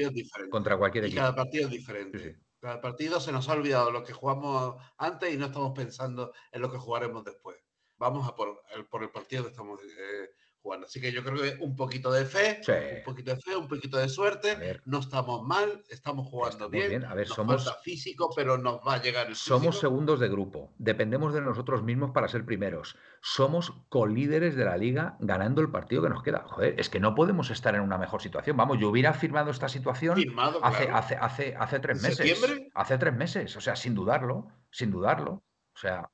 Contra 0.51 0.77
cualquier 0.77 1.07
y 1.07 1.15
Cada 1.15 1.33
partido 1.33 1.65
es 1.65 1.71
diferente. 1.71 2.39
Cada 2.59 2.79
partido 2.79 3.19
se 3.19 3.31
nos 3.31 3.49
ha 3.49 3.53
olvidado 3.53 3.89
lo 3.89 4.03
que 4.03 4.13
jugamos 4.13 4.75
antes 4.97 5.33
y 5.33 5.37
no 5.37 5.47
estamos 5.47 5.73
pensando 5.75 6.31
en 6.51 6.61
lo 6.61 6.71
que 6.71 6.77
jugaremos 6.77 7.23
después 7.23 7.57
vamos 7.97 8.27
a 8.27 8.35
por 8.35 8.63
el, 8.75 8.85
por 8.85 9.03
el 9.03 9.09
partido 9.09 9.43
que 9.43 9.49
estamos 9.49 9.79
eh, 9.81 10.29
jugando. 10.61 10.85
Así 10.85 10.99
que 11.01 11.11
yo 11.11 11.23
creo 11.23 11.41
que 11.41 11.57
un 11.63 11.75
poquito 11.75 12.11
de 12.11 12.25
fe, 12.25 12.61
un 12.97 13.03
poquito 13.03 13.35
de 13.35 13.41
fe, 13.41 13.55
un 13.55 13.67
poquito 13.67 13.97
de 13.97 14.09
suerte. 14.09 14.79
No 14.85 14.99
estamos 14.99 15.43
mal, 15.43 15.83
estamos 15.89 16.27
jugando 16.27 16.69
bien. 16.69 17.05
A 17.05 17.13
ver, 17.13 17.27
somos 17.27 17.71
físico, 17.83 18.29
pero 18.35 18.57
nos 18.57 18.79
va 18.85 18.95
a 18.95 19.01
llegar 19.01 19.27
el 19.27 19.35
Somos 19.35 19.79
segundos 19.79 20.19
de 20.19 20.29
grupo. 20.29 20.73
Dependemos 20.77 21.33
de 21.33 21.41
nosotros 21.41 21.83
mismos 21.83 22.11
para 22.11 22.27
ser 22.27 22.45
primeros. 22.45 22.95
Somos 23.21 23.73
colíderes 23.89 24.55
de 24.55 24.65
la 24.65 24.77
liga 24.77 25.17
ganando 25.19 25.61
el 25.61 25.69
partido 25.71 26.01
que 26.03 26.09
nos 26.09 26.23
queda. 26.23 26.43
Joder, 26.47 26.79
es 26.79 26.89
que 26.89 26.99
no 26.99 27.15
podemos 27.15 27.49
estar 27.49 27.75
en 27.75 27.81
una 27.81 27.97
mejor 27.97 28.21
situación. 28.21 28.57
Vamos, 28.57 28.77
yo 28.79 28.89
hubiera 28.89 29.13
firmado 29.13 29.51
esta 29.51 29.69
situación 29.69 30.17
hace, 30.61 30.89
hace, 30.89 31.15
hace, 31.15 31.55
hace 31.55 31.79
tres 31.79 32.01
meses. 32.01 32.17
¿Septiembre? 32.17 32.69
Hace 32.73 32.97
tres 32.97 33.13
meses. 33.15 33.55
O 33.55 33.61
sea, 33.61 33.75
sin 33.75 33.95
dudarlo, 33.95 34.47
sin 34.71 34.91
dudarlo. 34.91 35.43
O 35.73 35.79
sea, 35.79 36.09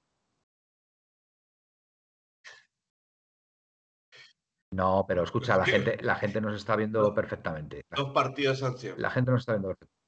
No, 4.73 5.05
pero 5.07 5.23
escucha, 5.23 5.55
la 5.55 5.65
gente, 5.65 5.97
la 6.01 6.15
gente 6.15 6.41
nos 6.41 6.55
está 6.55 6.75
viendo 6.75 7.13
perfectamente. 7.13 7.85
Dos 7.95 8.11
partidos 8.11 8.59
sanción. 8.59 8.95
La 8.97 9.11
gente 9.11 9.31
nos 9.31 9.41
está 9.41 9.53
viendo 9.53 9.69
perfectamente. 9.69 10.03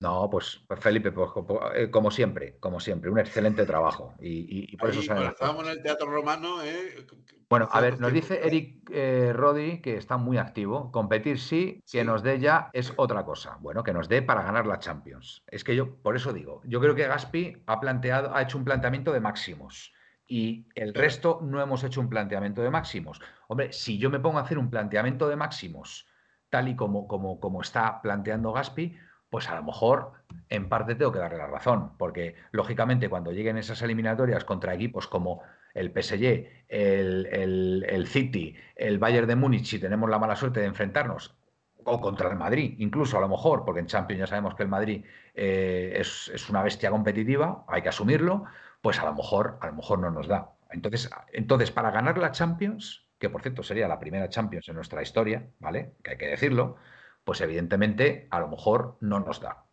No, 0.00 0.28
pues, 0.30 0.60
pues 0.68 0.78
Felipe, 0.78 1.10
pues, 1.10 1.30
eh, 1.74 1.90
como 1.90 2.12
siempre, 2.12 2.56
como 2.60 2.78
siempre, 2.78 3.10
un 3.10 3.18
excelente 3.18 3.66
trabajo. 3.66 4.14
Y, 4.20 4.76
por 4.76 4.90
eso 4.90 5.00
Estábamos 5.00 5.64
en 5.64 5.70
el 5.70 5.82
Teatro 5.82 6.08
Romano. 6.08 6.62
¿eh? 6.62 7.04
Bueno, 7.48 7.68
a 7.72 7.80
ver, 7.80 8.00
nos 8.00 8.12
dice 8.12 8.46
Eric 8.46 8.88
eh, 8.92 9.32
Rodi 9.32 9.80
que 9.80 9.96
está 9.96 10.16
muy 10.16 10.38
activo. 10.38 10.92
Competir 10.92 11.40
sí, 11.40 11.82
que 11.90 12.04
nos 12.04 12.22
dé 12.22 12.38
ya 12.38 12.70
es 12.72 12.92
otra 12.96 13.24
cosa. 13.24 13.58
Bueno, 13.60 13.82
que 13.82 13.92
nos 13.92 14.08
dé 14.08 14.22
para 14.22 14.42
ganar 14.42 14.66
la 14.66 14.78
Champions. 14.78 15.42
Es 15.48 15.64
que 15.64 15.74
yo, 15.74 15.96
por 15.96 16.14
eso 16.14 16.32
digo, 16.32 16.60
yo 16.64 16.80
creo 16.80 16.94
que 16.94 17.08
Gaspi 17.08 17.64
ha 17.66 17.80
planteado, 17.80 18.34
ha 18.34 18.42
hecho 18.42 18.56
un 18.56 18.64
planteamiento 18.64 19.12
de 19.12 19.20
máximos 19.20 19.92
y 20.28 20.68
el 20.74 20.94
resto 20.94 21.40
no 21.42 21.60
hemos 21.60 21.82
hecho 21.82 22.00
un 22.00 22.10
planteamiento 22.10 22.62
de 22.62 22.70
máximos. 22.70 23.20
Hombre, 23.48 23.72
si 23.72 23.98
yo 23.98 24.10
me 24.10 24.20
pongo 24.20 24.38
a 24.38 24.42
hacer 24.42 24.58
un 24.58 24.70
planteamiento 24.70 25.28
de 25.28 25.36
máximos 25.36 26.06
tal 26.50 26.68
y 26.68 26.76
como, 26.76 27.08
como, 27.08 27.40
como 27.40 27.62
está 27.62 28.00
planteando 28.02 28.52
Gaspi, 28.52 28.96
pues 29.30 29.48
a 29.48 29.56
lo 29.56 29.62
mejor 29.62 30.12
en 30.48 30.68
parte 30.68 30.94
tengo 30.94 31.12
que 31.12 31.18
darle 31.18 31.38
la 31.38 31.46
razón, 31.46 31.96
porque 31.98 32.34
lógicamente 32.52 33.08
cuando 33.08 33.32
lleguen 33.32 33.58
esas 33.58 33.82
eliminatorias 33.82 34.44
contra 34.44 34.74
equipos 34.74 35.06
como 35.06 35.42
el 35.74 35.90
PSG, 35.90 36.46
el, 36.68 37.84
el, 37.86 38.06
City, 38.06 38.56
el 38.74 38.98
Bayern 38.98 39.28
de 39.28 39.36
Múnich, 39.36 39.66
si 39.66 39.78
tenemos 39.78 40.08
la 40.08 40.18
mala 40.18 40.36
suerte 40.36 40.60
de 40.60 40.66
enfrentarnos, 40.66 41.36
o 41.84 42.00
contra 42.00 42.30
el 42.30 42.36
Madrid, 42.36 42.74
incluso 42.78 43.16
a 43.16 43.20
lo 43.20 43.28
mejor, 43.28 43.64
porque 43.64 43.80
en 43.80 43.86
Champions 43.86 44.20
ya 44.20 44.26
sabemos 44.26 44.54
que 44.54 44.62
el 44.62 44.68
Madrid 44.68 45.04
eh, 45.34 45.94
es, 45.96 46.30
es, 46.34 46.48
una 46.50 46.62
bestia 46.62 46.90
competitiva, 46.90 47.64
hay 47.68 47.82
que 47.82 47.88
asumirlo, 47.88 48.44
pues 48.80 48.98
a 49.00 49.04
lo 49.04 49.14
mejor, 49.14 49.58
a 49.60 49.66
lo 49.68 49.74
mejor 49.74 49.98
no 49.98 50.10
nos 50.10 50.28
da. 50.28 50.54
Entonces, 50.70 51.10
entonces, 51.32 51.70
para 51.70 51.90
ganar 51.90 52.18
la 52.18 52.32
Champions, 52.32 53.08
que 53.18 53.30
por 53.30 53.42
cierto 53.42 53.62
sería 53.62 53.88
la 53.88 53.98
primera 53.98 54.28
Champions 54.28 54.68
en 54.68 54.76
nuestra 54.76 55.02
historia, 55.02 55.50
¿vale? 55.58 55.94
Que 56.02 56.12
hay 56.12 56.18
que 56.18 56.28
decirlo, 56.28 56.76
pues 57.24 57.40
evidentemente 57.40 58.28
a 58.30 58.40
lo 58.40 58.48
mejor 58.48 58.98
no 59.00 59.20
nos 59.20 59.40
da. 59.40 59.66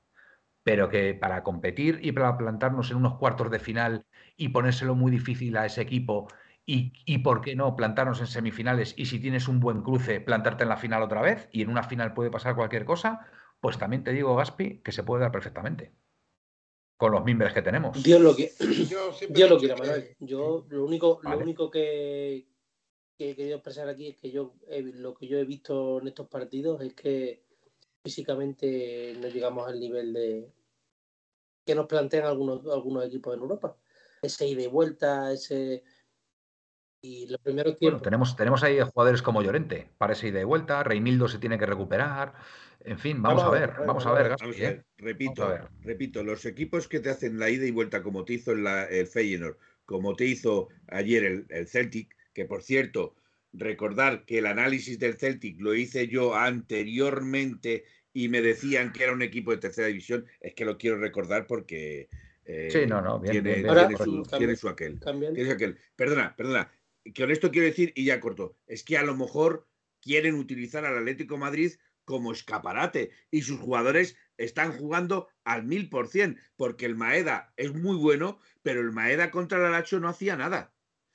Pero 0.64 0.89
que 0.89 1.14
para 1.14 1.43
competir 1.43 1.99
y 2.03 2.12
para 2.12 2.38
plantarnos 2.38 2.91
en 2.91 2.97
unos 2.97 3.18
cuartos 3.18 3.51
de 3.51 3.60
final 3.60 4.06
y 4.38 4.49
ponérselo 4.49 4.95
muy 4.95 5.12
difícil 5.12 5.58
a 5.58 5.66
ese 5.66 5.82
equipo 5.82 6.28
y, 6.66 6.93
y, 7.06 7.20
por 7.20 7.41
qué 7.41 7.56
no 7.56 7.76
plantarnos 7.76 8.22
en 8.22 8.28
semifinales 8.28 8.95
y 8.97 9.06
si 9.06 9.20
tienes 9.20 9.47
un 9.47 9.60
buen 9.60 9.84
cruce, 9.84 10.20
plantarte 10.22 10.64
en 10.64 10.70
la 10.70 10.78
final 10.78 11.03
otra 11.03 11.22
vez 11.22 11.47
y 11.51 11.62
en 11.62 11.70
una 11.70 11.84
final 11.84 12.14
puede 12.14 12.32
pasar 12.32 12.56
cualquier 12.56 12.86
cosa, 12.86 13.28
pues 13.60 13.78
también 13.78 14.03
te 14.03 14.12
digo, 14.14 14.36
Gaspi, 14.36 14.82
que 14.84 14.91
se 14.91 15.03
puede 15.03 15.22
dar 15.22 15.32
perfectamente 15.32 15.93
con 16.98 17.12
los 17.12 17.24
mimbres 17.24 17.54
que 17.54 17.62
tenemos. 17.62 18.02
Dios 18.02 18.22
lo, 18.22 18.36
que, 18.36 18.52
Dios 19.30 19.50
lo 19.50 19.58
quiera, 19.58 19.76
Manuel. 19.76 20.16
Yo 20.20 20.66
lo 20.70 20.86
único, 20.86 21.20
lo 21.24 21.38
único 21.38 21.70
que, 21.70 22.48
he 23.18 23.36
querido 23.36 23.58
expresar 23.58 23.88
aquí 23.89 24.10
es 24.10 24.18
que 24.18 24.32
yo 24.32 24.56
lo 24.70 25.14
que 25.16 25.28
yo 25.28 25.38
he 25.38 25.46
visto 25.46 26.00
en 26.02 26.08
estos 26.08 26.28
partidos 26.28 26.82
es 26.82 26.93
que 26.93 27.43
físicamente 28.04 29.16
no 29.20 29.28
llegamos 29.28 29.68
al 29.68 29.80
nivel 29.80 30.14
de 30.14 30.52
que 31.66 31.76
nos 31.76 31.88
plantean 31.88 32.26
algunos, 32.26 32.66
algunos 32.68 33.06
equipos 33.06 33.34
en 33.34 33.41
Europa. 33.41 33.76
Ese 34.22 34.48
ida 34.48 34.62
y 34.62 34.68
vuelta, 34.68 35.32
ese 35.32 35.84
y 37.02 37.28
los 37.28 37.39
primeros 37.39 37.78
tiempos. 37.78 38.02
tenemos, 38.02 38.36
tenemos 38.36 38.64
ahí 38.64 38.80
jugadores 38.82 39.22
como 39.22 39.43
Llorente 39.43 39.89
para 39.98 40.14
ese 40.14 40.30
ida 40.30 40.41
y 40.41 40.43
vuelta, 40.43 40.84
Reinildo 40.84 41.28
se 41.28 41.38
tiene 41.38 41.60
que 41.60 41.66
recuperar. 41.66 42.34
En 42.86 42.99
fin, 42.99 43.21
vamos, 43.21 43.43
a 43.43 43.49
ver, 43.49 43.73
vamos 43.86 44.05
a 44.05 44.13
ver. 44.13 44.86
Repito, 44.97 45.57
repito, 45.81 46.23
los 46.23 46.45
equipos 46.45 46.88
que 46.88 46.99
te 46.99 47.09
hacen 47.09 47.39
la 47.39 47.49
ida 47.49 47.65
y 47.65 47.71
vuelta 47.71 48.03
como 48.03 48.23
te 48.25 48.33
hizo 48.33 48.51
el 48.51 49.07
Feyenoord, 49.07 49.57
como 49.86 50.15
te 50.15 50.25
hizo 50.25 50.69
ayer 50.88 51.45
el, 51.49 51.67
Celtic, 51.67 52.15
que 52.33 52.45
por 52.45 52.61
cierto, 52.61 53.15
recordar 53.53 54.25
que 54.25 54.38
el 54.38 54.45
análisis 54.45 54.99
del 54.99 55.17
Celtic 55.17 55.59
lo 55.59 55.73
hice 55.73 56.07
yo 56.07 56.36
anteriormente 56.36 57.86
y 58.13 58.29
me 58.29 58.41
decían 58.41 58.93
que 58.93 59.03
era 59.03 59.13
un 59.13 59.23
equipo 59.23 59.51
de 59.51 59.57
tercera 59.57 59.88
división, 59.88 60.25
es 60.39 60.53
que 60.53 60.65
lo 60.65 60.77
quiero 60.77 60.97
recordar 60.97 61.47
porque 61.47 62.07
eh, 62.45 62.69
sí, 62.71 62.86
no, 62.86 63.01
no, 63.01 63.19
tiene, 63.19 63.63
su, 63.63 64.69
aquel, 64.69 64.99
tiene 65.33 65.45
su 65.45 65.51
aquel. 65.51 65.77
Perdona, 65.95 66.36
perdona, 66.36 66.71
que 67.03 67.13
con 67.13 67.31
esto 67.31 67.49
quiero 67.49 67.65
decir, 67.65 67.91
y 67.95 68.05
ya 68.05 68.19
corto, 68.19 68.55
es 68.67 68.83
que 68.83 68.97
a 68.97 69.03
lo 69.03 69.15
mejor 69.15 69.67
quieren 70.01 70.36
utilizar 70.36 70.86
al 70.86 70.99
Atlético 70.99 71.38
Madrid 71.38 71.71
como 72.06 72.32
escaparate 72.32 73.12
y 73.32 73.41
sus 73.41 73.60
jugadores 73.60 74.16
están 74.38 74.78
jugando 74.78 75.28
al 75.43 75.64
mil 75.64 75.89
por 75.89 76.08
cien, 76.08 76.39
porque 76.56 76.86
el 76.86 76.95
Maeda 76.95 77.53
es 77.58 77.74
muy 77.74 77.97
bueno, 77.97 78.39
pero 78.62 78.82
el 78.82 78.91
Maeda 78.91 79.32
contra 79.32 79.58
el 79.58 79.66
Alacho 79.66 79.99
no 79.99 80.10
hacía 80.10 80.36
nada. 80.36 80.74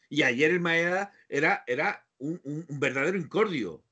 Y 0.09 0.23
ayer 0.23 0.51
el 0.51 0.61
Maeda 0.61 1.13
era, 1.29 1.65
era 1.67 2.07
un, 2.19 2.41
verdadero 2.69 3.17
incordio. 3.17 3.85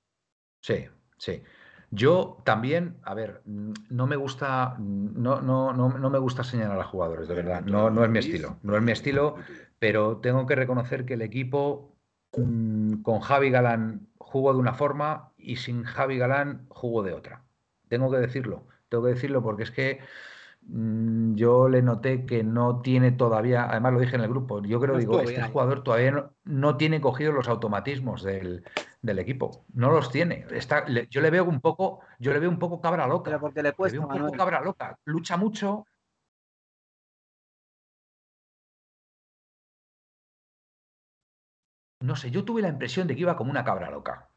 Sí, 0.60 0.86
sí. 1.16 1.42
Yo 1.90 2.42
también, 2.44 2.98
a 3.02 3.14
ver, 3.14 3.40
no 3.46 4.06
me 4.06 4.16
gusta, 4.16 4.76
no, 4.78 5.40
no, 5.40 5.72
no, 5.72 5.88
no 5.88 6.10
me 6.10 6.18
gusta 6.18 6.44
señalar 6.44 6.78
a 6.78 6.84
jugadores, 6.84 7.28
de 7.28 7.34
verdad. 7.34 7.62
No, 7.62 7.88
no 7.88 8.04
es 8.04 8.10
mi 8.10 8.18
estilo. 8.18 8.58
No 8.62 8.76
es 8.76 8.82
mi 8.82 8.92
estilo, 8.92 9.36
pero 9.78 10.18
tengo 10.18 10.46
que 10.46 10.54
reconocer 10.54 11.06
que 11.06 11.14
el 11.14 11.22
equipo 11.22 11.96
mm, 12.36 13.00
con 13.02 13.20
Javi 13.20 13.50
Galán 13.50 14.08
jugó 14.18 14.52
de 14.52 14.58
una 14.58 14.74
forma 14.74 15.27
y 15.38 15.56
sin 15.56 15.84
Javi 15.84 16.18
Galán 16.18 16.66
jugó 16.68 17.02
de 17.02 17.14
otra. 17.14 17.44
Tengo 17.88 18.10
que 18.10 18.18
decirlo, 18.18 18.66
tengo 18.88 19.04
que 19.04 19.14
decirlo 19.14 19.42
porque 19.42 19.62
es 19.62 19.70
que 19.70 20.00
mm, 20.62 21.34
yo 21.34 21.68
le 21.68 21.80
noté 21.80 22.26
que 22.26 22.42
no 22.44 22.82
tiene 22.82 23.12
todavía, 23.12 23.70
además 23.70 23.94
lo 23.94 24.00
dije 24.00 24.16
en 24.16 24.22
el 24.22 24.28
grupo, 24.28 24.62
yo 24.62 24.80
creo, 24.80 24.98
digo, 24.98 25.20
este 25.20 25.42
jugador 25.42 25.82
todavía 25.82 26.30
no, 26.44 26.76
tiene 26.76 27.00
cogidos 27.00 27.34
los 27.34 27.48
automatismos 27.48 28.22
del, 28.22 28.64
equipo, 29.02 29.64
no 29.72 29.90
los 29.90 30.10
tiene. 30.10 30.44
Está, 30.50 30.84
yo 31.08 31.20
le 31.20 31.30
veo 31.30 31.44
un 31.44 31.60
poco, 31.60 32.00
yo 32.18 32.32
le 32.32 32.40
veo 32.40 32.50
un 32.50 32.58
poco 32.58 32.80
cabra 32.80 33.06
loca. 33.06 33.38
porque 33.38 33.62
le, 33.62 33.72
cuesta, 33.72 34.00
un 34.00 34.08
poco 34.08 34.32
cabra 34.32 34.60
loca, 34.60 34.98
lucha 35.04 35.36
mucho, 35.36 35.86
no 42.00 42.16
sé, 42.16 42.30
yo 42.30 42.44
tuve 42.44 42.62
la 42.62 42.68
impresión 42.68 43.06
de 43.06 43.14
que 43.14 43.22
iba 43.22 43.36
como 43.36 43.50
una 43.50 43.64
cabra 43.64 43.90
loca. 43.90 44.27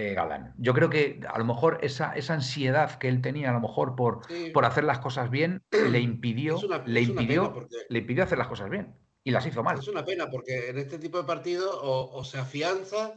Eh, 0.00 0.14
Galán. 0.14 0.54
Yo 0.56 0.72
creo 0.72 0.88
que 0.88 1.20
a 1.28 1.38
lo 1.38 1.44
mejor 1.44 1.78
esa, 1.82 2.14
esa 2.14 2.34
ansiedad 2.34 2.98
que 2.98 3.08
él 3.08 3.20
tenía, 3.20 3.50
a 3.50 3.52
lo 3.52 3.60
mejor 3.60 3.96
por, 3.96 4.22
por 4.54 4.64
hacer 4.64 4.84
las 4.84 4.98
cosas 4.98 5.30
bien, 5.30 5.62
le 5.70 6.00
impidió, 6.00 6.58
le 6.86 7.02
impidió, 7.02 7.68
le 7.88 7.98
impidió 7.98 8.24
hacer 8.24 8.38
las 8.38 8.48
cosas 8.48 8.70
bien 8.70 8.94
y 9.24 9.30
las 9.30 9.44
hizo 9.46 9.62
mal. 9.62 9.78
Es 9.78 9.88
una 9.88 10.04
pena 10.04 10.30
porque 10.30 10.70
en 10.70 10.78
este 10.78 10.98
tipo 10.98 11.18
de 11.18 11.24
partidos 11.24 11.78
o, 11.82 12.24
se 12.24 12.38
afianza 12.38 13.14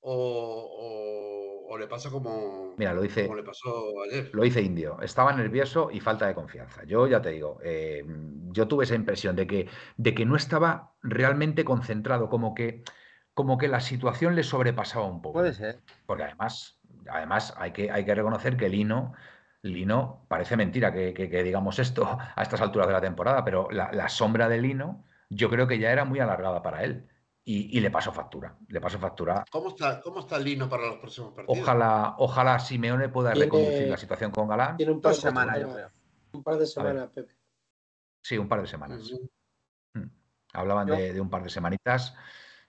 o, 0.00 1.76
le 1.78 1.86
pasa 1.86 2.10
como, 2.10 2.74
Mira, 2.76 2.94
lo 2.94 3.02
dice, 3.02 3.28
le 3.34 3.42
pasó 3.42 4.02
ayer. 4.02 4.30
Lo 4.32 4.42
dice 4.42 4.62
Indio. 4.62 5.00
Estaba 5.02 5.32
nervioso 5.32 5.90
y 5.92 6.00
falta 6.00 6.26
de 6.26 6.34
confianza. 6.34 6.84
Yo 6.84 7.06
ya 7.08 7.20
te 7.20 7.30
digo, 7.30 7.58
eh, 7.64 8.04
yo 8.50 8.68
tuve 8.68 8.84
esa 8.84 8.94
impresión 8.94 9.34
de 9.34 9.46
que, 9.46 9.68
de 9.96 10.14
que 10.14 10.24
no 10.24 10.36
estaba 10.36 10.94
realmente 11.02 11.64
concentrado, 11.64 12.28
como 12.28 12.54
que 12.54 12.84
como 13.34 13.58
que 13.58 13.68
la 13.68 13.80
situación 13.80 14.34
le 14.34 14.42
sobrepasaba 14.42 15.06
un 15.06 15.20
poco. 15.20 15.34
Puede 15.34 15.52
ser. 15.52 15.80
Porque 16.06 16.22
además, 16.22 16.80
además 17.10 17.52
hay, 17.56 17.72
que, 17.72 17.90
hay 17.90 18.04
que 18.04 18.14
reconocer 18.14 18.56
que 18.56 18.68
Lino, 18.68 19.12
Lino, 19.62 20.24
parece 20.28 20.56
mentira 20.56 20.92
que, 20.92 21.42
digamos 21.42 21.78
esto 21.78 22.18
a 22.34 22.42
estas 22.42 22.60
alturas 22.60 22.86
de 22.86 22.92
la 22.92 23.00
temporada, 23.00 23.44
pero 23.44 23.68
la, 23.70 24.08
sombra 24.08 24.48
de 24.48 24.60
Lino 24.60 25.04
yo 25.28 25.50
creo 25.50 25.66
que 25.66 25.78
ya 25.78 25.90
era 25.90 26.04
muy 26.04 26.20
alargada 26.20 26.62
para 26.62 26.84
él. 26.84 27.08
y, 27.46 27.78
le 27.80 27.90
pasó 27.90 28.12
factura. 28.12 28.56
Le 28.68 28.80
pasó 28.80 28.98
factura. 28.98 29.44
¿Cómo 29.50 29.68
está, 29.70 30.00
¿Cómo 30.00 30.20
está 30.20 30.38
Lino 30.38 30.68
para 30.68 30.86
los 30.86 30.98
próximos 30.98 31.34
partidos? 31.34 31.58
Ojalá, 31.60 32.14
ojalá 32.18 32.58
Simeone 32.58 33.08
pueda 33.08 33.34
reconducir 33.34 33.88
la 33.88 33.96
situación 33.96 34.30
con 34.30 34.48
Galán. 34.48 34.76
Tiene 34.76 34.92
un 34.92 35.00
par 35.00 35.14
de 35.14 35.20
semanas, 35.20 35.60
yo 35.60 35.74
creo. 35.74 35.90
Un 36.32 36.42
par 36.42 36.56
de 36.56 36.66
semanas, 36.66 37.10
Pepe. 37.14 37.34
Sí, 38.24 38.38
un 38.38 38.48
par 38.48 38.62
de 38.62 38.66
semanas. 38.66 39.12
Hmm. 39.92 40.08
Hablaban 40.54 40.86
de, 40.86 41.20
un 41.20 41.28
par 41.28 41.42
de 41.42 41.50
semanitas. 41.50 42.14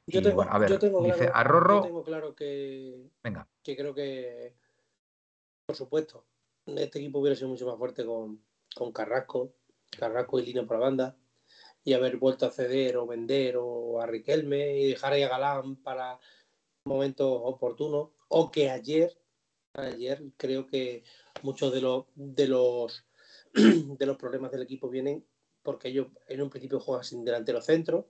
Yo 0.08 0.22
tengo, 0.22 0.43
a 0.43 0.60
ver, 0.60 0.70
dice 0.70 1.32
claro, 1.32 1.82
Yo 1.82 1.82
tengo 1.82 2.03
claro 2.03 2.36
que, 2.36 3.10
Venga. 3.24 3.47
que 3.64 3.76
creo 3.76 3.95
que, 3.95 4.56
por 5.66 5.76
supuesto, 5.76 6.26
este 6.68 6.99
equipo 6.99 7.20
hubiera 7.20 7.36
sido 7.36 7.49
mucho 7.49 7.66
más 7.66 7.78
fuerte 7.78 8.06
con, 8.06 8.41
con 8.76 8.91
Carrasco, 8.91 9.53
Carrasco 9.97 10.39
y 10.39 10.45
Lino 10.45 10.68
por 10.68 10.78
la 10.78 10.86
banda 10.86 11.18
y 11.84 11.93
haber 11.93 12.18
vuelto 12.18 12.45
a 12.45 12.51
ceder 12.51 12.97
o 12.97 13.08
vender 13.08 13.58
o 13.58 14.01
a 14.01 14.06
Riquelme 14.06 14.80
y 14.80 14.88
dejar 14.88 15.14
ahí 15.14 15.24
a 15.24 15.30
Galán 15.30 15.76
para 15.78 16.20
momentos 16.86 17.28
oportunos 17.43 18.10
o 18.28 18.51
que 18.51 18.70
ayer 18.70 19.18
ayer 19.74 20.24
creo 20.38 20.68
que 20.68 21.03
muchos 21.41 21.74
de 21.74 21.82
los 21.82 22.06
de 22.16 22.47
los 22.47 23.06
de 23.53 24.06
los 24.06 24.18
problemas 24.18 24.51
del 24.51 24.64
equipo 24.64 24.89
vienen 24.89 25.26
porque 25.64 25.89
ellos 25.89 26.08
en 26.28 26.41
un 26.41 26.49
principio 26.49 26.80
juegan 26.80 27.03
sin 27.03 27.26
delantero 27.26 27.62
centro 27.62 28.08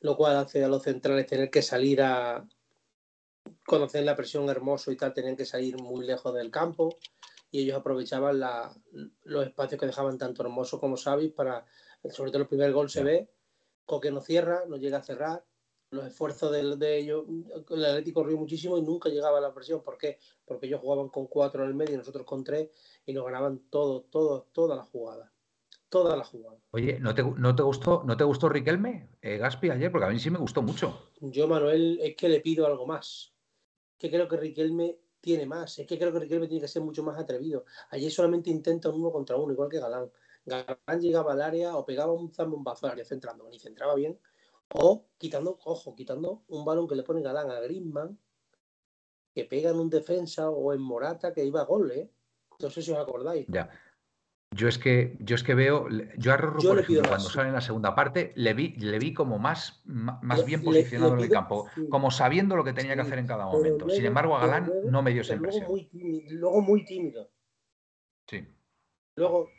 lo 0.00 0.16
cual 0.16 0.36
hace 0.36 0.64
a 0.64 0.68
los 0.68 0.82
centrales 0.82 1.26
tener 1.26 1.50
que 1.50 1.62
salir 1.62 2.02
a 2.02 2.46
conocer 3.66 4.04
la 4.04 4.16
presión 4.16 4.48
hermoso 4.48 4.90
y 4.90 4.96
tal 4.96 5.12
tenían 5.12 5.36
que 5.36 5.44
salir 5.44 5.76
muy 5.80 6.06
lejos 6.06 6.34
del 6.34 6.50
campo 6.50 6.98
y 7.50 7.62
ellos 7.62 7.78
aprovechaban 7.78 8.40
los 9.24 9.46
espacios 9.46 9.80
que 9.80 9.86
dejaban 9.86 10.18
tanto 10.18 10.42
Hermoso 10.42 10.78
como 10.78 10.96
Savis 10.96 11.32
para 11.32 11.64
sobre 12.10 12.30
todo 12.30 12.42
el 12.42 12.48
primer 12.48 12.72
gol 12.72 12.88
se 12.88 13.02
ve, 13.02 13.28
Coque 13.84 14.10
no 14.10 14.20
cierra, 14.20 14.64
no 14.66 14.76
llega 14.76 14.98
a 14.98 15.02
cerrar, 15.02 15.44
los 15.90 16.06
esfuerzos 16.06 16.52
de, 16.78 16.98
ellos, 16.98 17.24
el 17.70 17.84
Atlético 17.84 18.22
corrió 18.22 18.38
muchísimo 18.38 18.78
y 18.78 18.82
nunca 18.82 19.08
llegaba 19.08 19.38
a 19.38 19.40
la 19.40 19.52
presión. 19.52 19.82
¿Por 19.82 19.98
qué? 19.98 20.18
Porque 20.44 20.66
ellos 20.66 20.80
jugaban 20.80 21.08
con 21.08 21.26
cuatro 21.26 21.64
en 21.64 21.70
el 21.70 21.74
medio 21.74 21.94
y 21.94 21.98
nosotros 21.98 22.24
con 22.24 22.44
tres 22.44 22.70
y 23.04 23.12
nos 23.12 23.24
ganaban 23.24 23.58
todo, 23.70 24.02
todo, 24.02 24.46
toda 24.52 24.76
la 24.76 24.84
jugada. 24.84 25.32
Toda 25.90 26.16
la 26.16 26.24
jugada. 26.24 26.56
Oye, 26.70 27.00
¿no 27.00 27.12
te, 27.14 27.24
no 27.24 27.54
te 27.54 27.62
gustó, 27.64 28.04
¿no 28.04 28.16
te 28.16 28.22
gustó 28.22 28.48
Riquelme, 28.48 29.10
eh, 29.20 29.38
Gaspi, 29.38 29.70
ayer? 29.70 29.90
Porque 29.90 30.06
a 30.06 30.10
mí 30.10 30.20
sí 30.20 30.30
me 30.30 30.38
gustó 30.38 30.62
mucho. 30.62 31.10
Yo, 31.20 31.48
Manuel, 31.48 31.98
es 32.00 32.14
que 32.16 32.28
le 32.28 32.40
pido 32.40 32.64
algo 32.64 32.86
más. 32.86 33.34
Que 33.98 34.08
creo 34.08 34.28
que 34.28 34.36
Riquelme 34.36 34.98
tiene 35.20 35.46
más. 35.46 35.80
Es 35.80 35.88
que 35.88 35.98
creo 35.98 36.12
que 36.12 36.20
Riquelme 36.20 36.46
tiene 36.46 36.62
que 36.62 36.68
ser 36.68 36.82
mucho 36.82 37.02
más 37.02 37.18
atrevido. 37.18 37.64
Ayer 37.90 38.10
solamente 38.10 38.50
intenta 38.50 38.88
un 38.88 39.00
uno 39.00 39.10
contra 39.10 39.36
uno, 39.36 39.52
igual 39.52 39.68
que 39.68 39.80
Galán. 39.80 40.10
Galán 40.46 41.00
llegaba 41.00 41.32
al 41.32 41.42
área 41.42 41.76
o 41.76 41.84
pegaba 41.84 42.12
un 42.12 42.32
zambombazo 42.32 42.86
al 42.86 42.92
área 42.92 43.04
centrando, 43.04 43.48
ni 43.48 43.58
centraba 43.58 43.96
bien, 43.96 44.18
o 44.72 45.08
quitando, 45.18 45.58
ojo, 45.64 45.96
quitando 45.96 46.44
un 46.48 46.64
balón 46.64 46.86
que 46.86 46.94
le 46.94 47.02
pone 47.02 47.20
Galán 47.20 47.50
a 47.50 47.58
Griezmann, 47.58 48.16
que 49.34 49.44
pega 49.44 49.70
en 49.70 49.76
un 49.76 49.90
defensa 49.90 50.50
o 50.50 50.72
en 50.72 50.80
Morata 50.80 51.32
que 51.32 51.44
iba 51.44 51.60
a 51.60 51.64
gol, 51.64 51.90
¿eh? 51.90 52.10
No 52.60 52.70
sé 52.70 52.80
si 52.80 52.92
os 52.92 52.98
acordáis. 52.98 53.46
Ya. 53.48 53.70
Yo 54.52 54.66
es 54.66 54.78
que, 54.78 55.16
yo 55.20 55.36
es 55.36 55.44
que 55.44 55.54
veo, 55.54 55.88
yo 56.16 56.32
a 56.32 56.36
Rorro, 56.36 56.60
por 56.60 56.80
ejemplo, 56.80 57.08
cuando 57.08 57.28
sale 57.28 57.48
en 57.48 57.54
la 57.54 57.60
segunda 57.60 57.94
parte, 57.94 58.32
le 58.34 58.52
vi, 58.52 58.70
le 58.78 58.98
vi 58.98 59.14
como 59.14 59.38
más, 59.38 59.80
más 59.84 60.44
bien 60.44 60.64
posicionado 60.64 61.14
en 61.14 61.20
el 61.20 61.30
campo, 61.30 61.68
como 61.88 62.10
sabiendo 62.10 62.56
lo 62.56 62.64
que 62.64 62.72
tenía 62.72 62.96
que 62.96 63.02
hacer 63.02 63.20
en 63.20 63.28
cada 63.28 63.46
momento. 63.46 63.88
Sin 63.88 64.04
embargo, 64.04 64.36
a 64.36 64.40
Galán 64.40 64.72
no 64.86 65.02
me 65.02 65.12
dio 65.12 65.22
esa 65.22 65.34
impresión. 65.34 65.66
luego 66.30 66.62
muy 66.62 66.84
tímido. 66.84 67.30
Sí. 68.26 68.44
Luego, 69.14 69.50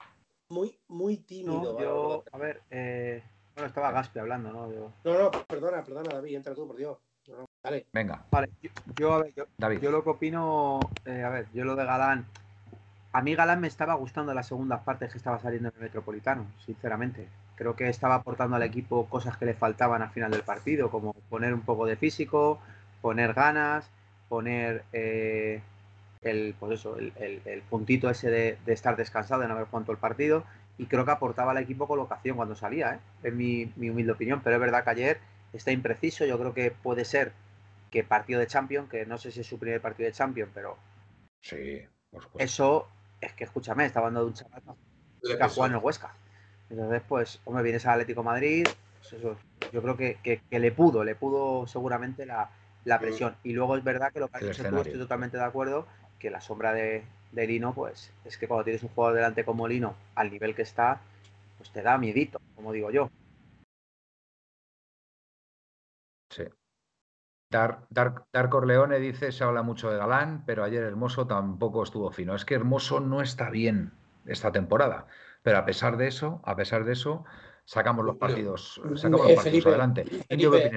muy, 0.50 0.78
muy 0.89 1.18
tímido. 1.18 1.80
yo, 1.80 2.24
a 2.30 2.38
ver, 2.38 2.62
eh, 2.70 3.24
bueno, 3.56 3.68
estaba 3.68 3.92
Gaspi 3.92 4.20
hablando, 4.20 4.52
¿no? 4.52 4.68
No, 5.06 5.18
no, 5.24 5.32
perdona, 5.48 5.84
perdona, 5.84 6.10
David, 6.16 6.36
entra 6.36 6.54
tú, 6.54 6.68
por 6.68 6.76
Dios. 6.76 6.98
vale. 7.64 7.86
Venga. 7.94 8.26
Vale, 8.30 8.50
yo, 8.98 9.14
a 9.14 9.20
ver, 9.20 9.34
yo, 9.34 9.46
yo 9.82 9.92
lo 9.92 10.04
que 10.04 10.10
opino, 10.10 10.82
eh, 11.06 11.24
a 11.24 11.30
ver, 11.30 11.48
yo 11.54 11.64
lo 11.64 11.78
de 11.78 11.86
Galán, 11.86 12.28
a 13.14 13.22
mí 13.22 13.36
Galán 13.36 13.59
me 13.59 13.68
estaba 13.68 13.93
gustando 13.95 14.34
las 14.34 14.47
segundas 14.47 14.82
partes 14.82 15.12
que 15.12 15.18
estaba 15.18 15.39
saliendo 15.39 15.70
en 15.70 15.76
el 15.76 15.82
Metropolitano, 15.82 16.45
sinceramente. 16.66 17.28
Creo 17.55 17.76
que 17.76 17.89
estaba 17.89 18.16
aportando 18.16 18.55
al 18.55 18.64
equipo 18.64 19.07
cosas 19.07 19.38
que 19.38 19.45
le 19.45 19.53
faltaban 19.53 20.01
al 20.01 20.12
final 20.12 20.32
del 20.32 20.43
partido, 20.43 20.89
como 20.89 21.14
poner 21.30 21.53
un 21.53 21.62
poco 21.62 21.86
de 21.86 21.97
físico, 21.97 22.59
poner 23.01 23.34
ganas, 23.34 23.89
poner 24.30 24.84
eh, 24.93 25.62
el, 26.22 26.55
pues 26.59 26.80
eso, 26.80 26.97
el, 26.97 27.12
el, 27.18 27.62
puntito 27.64 28.09
ese 28.09 28.30
de, 28.30 28.57
estar 28.68 28.95
descansado, 28.95 29.41
de 29.41 29.47
no 29.47 29.55
haber 29.55 29.68
jugado 29.68 29.91
el 29.91 29.97
partido, 29.97 30.45
y 30.78 30.86
creo 30.86 31.03
que 31.03 31.12
aportaba 31.12 31.51
al 31.51 31.57
equipo 31.57 31.88
colocación 31.88 32.38
cuando 32.38 32.55
salía, 32.55 32.95
¿eh? 32.95 32.99
es 33.24 33.34
mi, 33.34 33.72
mi, 33.76 33.89
humilde 33.89 34.14
opinión, 34.14 34.41
pero 34.41 34.55
es 34.55 34.62
verdad 34.62 34.84
que 34.86 34.89
ayer 34.89 35.20
está 35.51 35.72
impreciso, 35.72 36.26
yo 36.26 36.39
creo 36.39 36.53
que 36.53 36.72
puede 36.72 37.03
ser 37.03 37.34
que 37.91 38.05
partido 38.05 38.39
de 38.39 38.47
Champions, 38.47 38.89
que 38.89 39.05
no 39.05 39.18
sé 39.18 39.32
si 39.32 39.41
es 39.41 39.47
su 39.47 39.59
primer 39.59 39.82
partido 39.82 40.07
de 40.07 40.14
Champions, 40.14 40.51
pero 40.53 40.78
sí, 41.41 41.82
eso 42.38 42.88
es 43.22 43.34
que 43.34 43.43
escúchame, 43.43 43.86
estaba 43.86 44.07
dando 44.07 44.26
un 44.26 44.34
chaval 44.34 44.61
que 45.22 45.34
ha 45.41 45.49
jugado 45.49 45.67
en 45.72 45.78
el 45.78 45.84
Huesca. 45.84 46.13
Entonces, 46.69 47.01
pues, 47.07 47.39
hombre, 47.45 47.63
vienes 47.63 47.86
al 47.86 47.93
Atlético 47.93 48.24
Madrid, 48.24 48.67
pues 48.99 49.13
eso, 49.13 49.38
yo 49.72 49.82
creo 49.82 49.95
que, 49.95 50.17
que, 50.24 50.59
le 50.59 50.72
pudo, 50.72 51.03
le 51.03 51.15
pudo 51.15 51.67
seguramente 51.67 52.26
la, 52.26 52.49
la 52.86 52.97
mm. 52.97 53.01
presión. 53.01 53.36
Y 53.43 53.53
luego 53.53 53.78
es 53.78 53.84
verdad 53.84 54.11
que 54.11 54.19
lo 54.19 54.28
que 54.28 54.38
has 54.38 54.43
dicho 54.43 54.63
tú, 54.69 54.78
estoy 54.78 54.99
totalmente 54.99 55.38
de 55.38 55.43
acuerdo, 55.43 55.86
que 56.19 56.30
la 56.30 56.41
sombra 56.41 56.74
de, 56.74 57.03
Lino, 57.34 57.74
pues 57.74 58.11
es 58.26 58.38
que 58.38 58.47
cuando 58.47 58.65
tienes 58.65 58.84
un 58.84 58.89
jugador 58.89 59.15
delante 59.15 59.45
como 59.45 59.67
Lino, 59.67 59.95
al 60.15 60.30
nivel 60.30 60.53
que 60.53 60.63
está, 60.63 60.99
pues 61.57 61.72
te 61.72 61.82
da 61.82 61.97
miedito, 61.97 62.41
como 62.55 62.74
digo 62.74 62.91
yo. 62.91 63.09
Dar, 67.52 67.86
Dar, 67.89 68.49
Corleone 68.49 68.99
dice, 68.99 69.34
se 69.34 69.43
habla 69.43 69.62
mucho 69.62 69.91
de 69.91 69.97
Galán, 69.97 70.43
pero 70.45 70.64
ayer 70.64 70.84
Hermoso 70.84 71.28
tampoco 71.28 71.84
estuvo 71.84 72.10
fino. 72.10 72.34
Es 72.34 72.45
que 72.45 72.56
Hermoso 72.56 73.02
no 73.02 73.22
está 73.22 73.49
bien 73.49 73.91
esta 74.26 74.54
temporada, 74.54 75.08
pero 75.43 75.58
a 75.58 75.66
pesar 75.66 75.97
de 75.97 76.08
eso, 76.08 76.41
a 76.45 76.56
pesar 76.56 76.86
de 76.86 76.93
eso, 76.93 77.26
sacamos 77.66 78.06
los 78.06 78.16
partidos, 78.16 78.82
sacamos 78.95 79.28
los 79.28 79.36
partidos 79.36 79.66
adelante. 79.66 80.06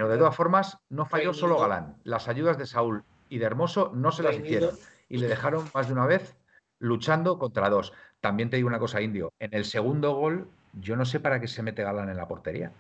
de 0.09 0.19
todas 0.19 0.35
formas, 0.35 0.79
no 0.89 1.07
falló 1.07 1.33
solo 1.33 1.61
Galán. 1.61 1.97
Las 2.03 2.27
ayudas 2.27 2.59
de 2.59 2.67
Saúl 2.67 3.05
y 3.29 3.39
de 3.39 3.47
Hermoso 3.47 3.93
no 3.95 4.11
se 4.11 4.25
las 4.25 4.37
hicieron 4.37 4.75
y 5.09 5.19
le 5.19 5.29
dejaron 5.29 5.69
más 5.75 5.87
de 5.87 5.93
una 5.93 6.07
vez 6.07 6.37
luchando 6.81 7.39
contra 7.39 7.71
dos. 7.71 7.93
También 8.21 8.51
te 8.51 8.57
digo 8.57 8.67
una 8.67 8.81
cosa, 8.81 9.01
Indio. 9.01 9.33
En 9.39 9.55
el 9.55 9.65
segundo 9.65 10.15
gol, 10.15 10.49
yo 10.73 10.97
no 10.97 11.05
sé 11.05 11.21
para 11.21 11.41
qué 11.41 11.47
se 11.47 11.63
mete 11.63 11.85
Galán 11.85 12.11
en 12.11 12.17
la 12.17 12.27
portería. 12.27 12.73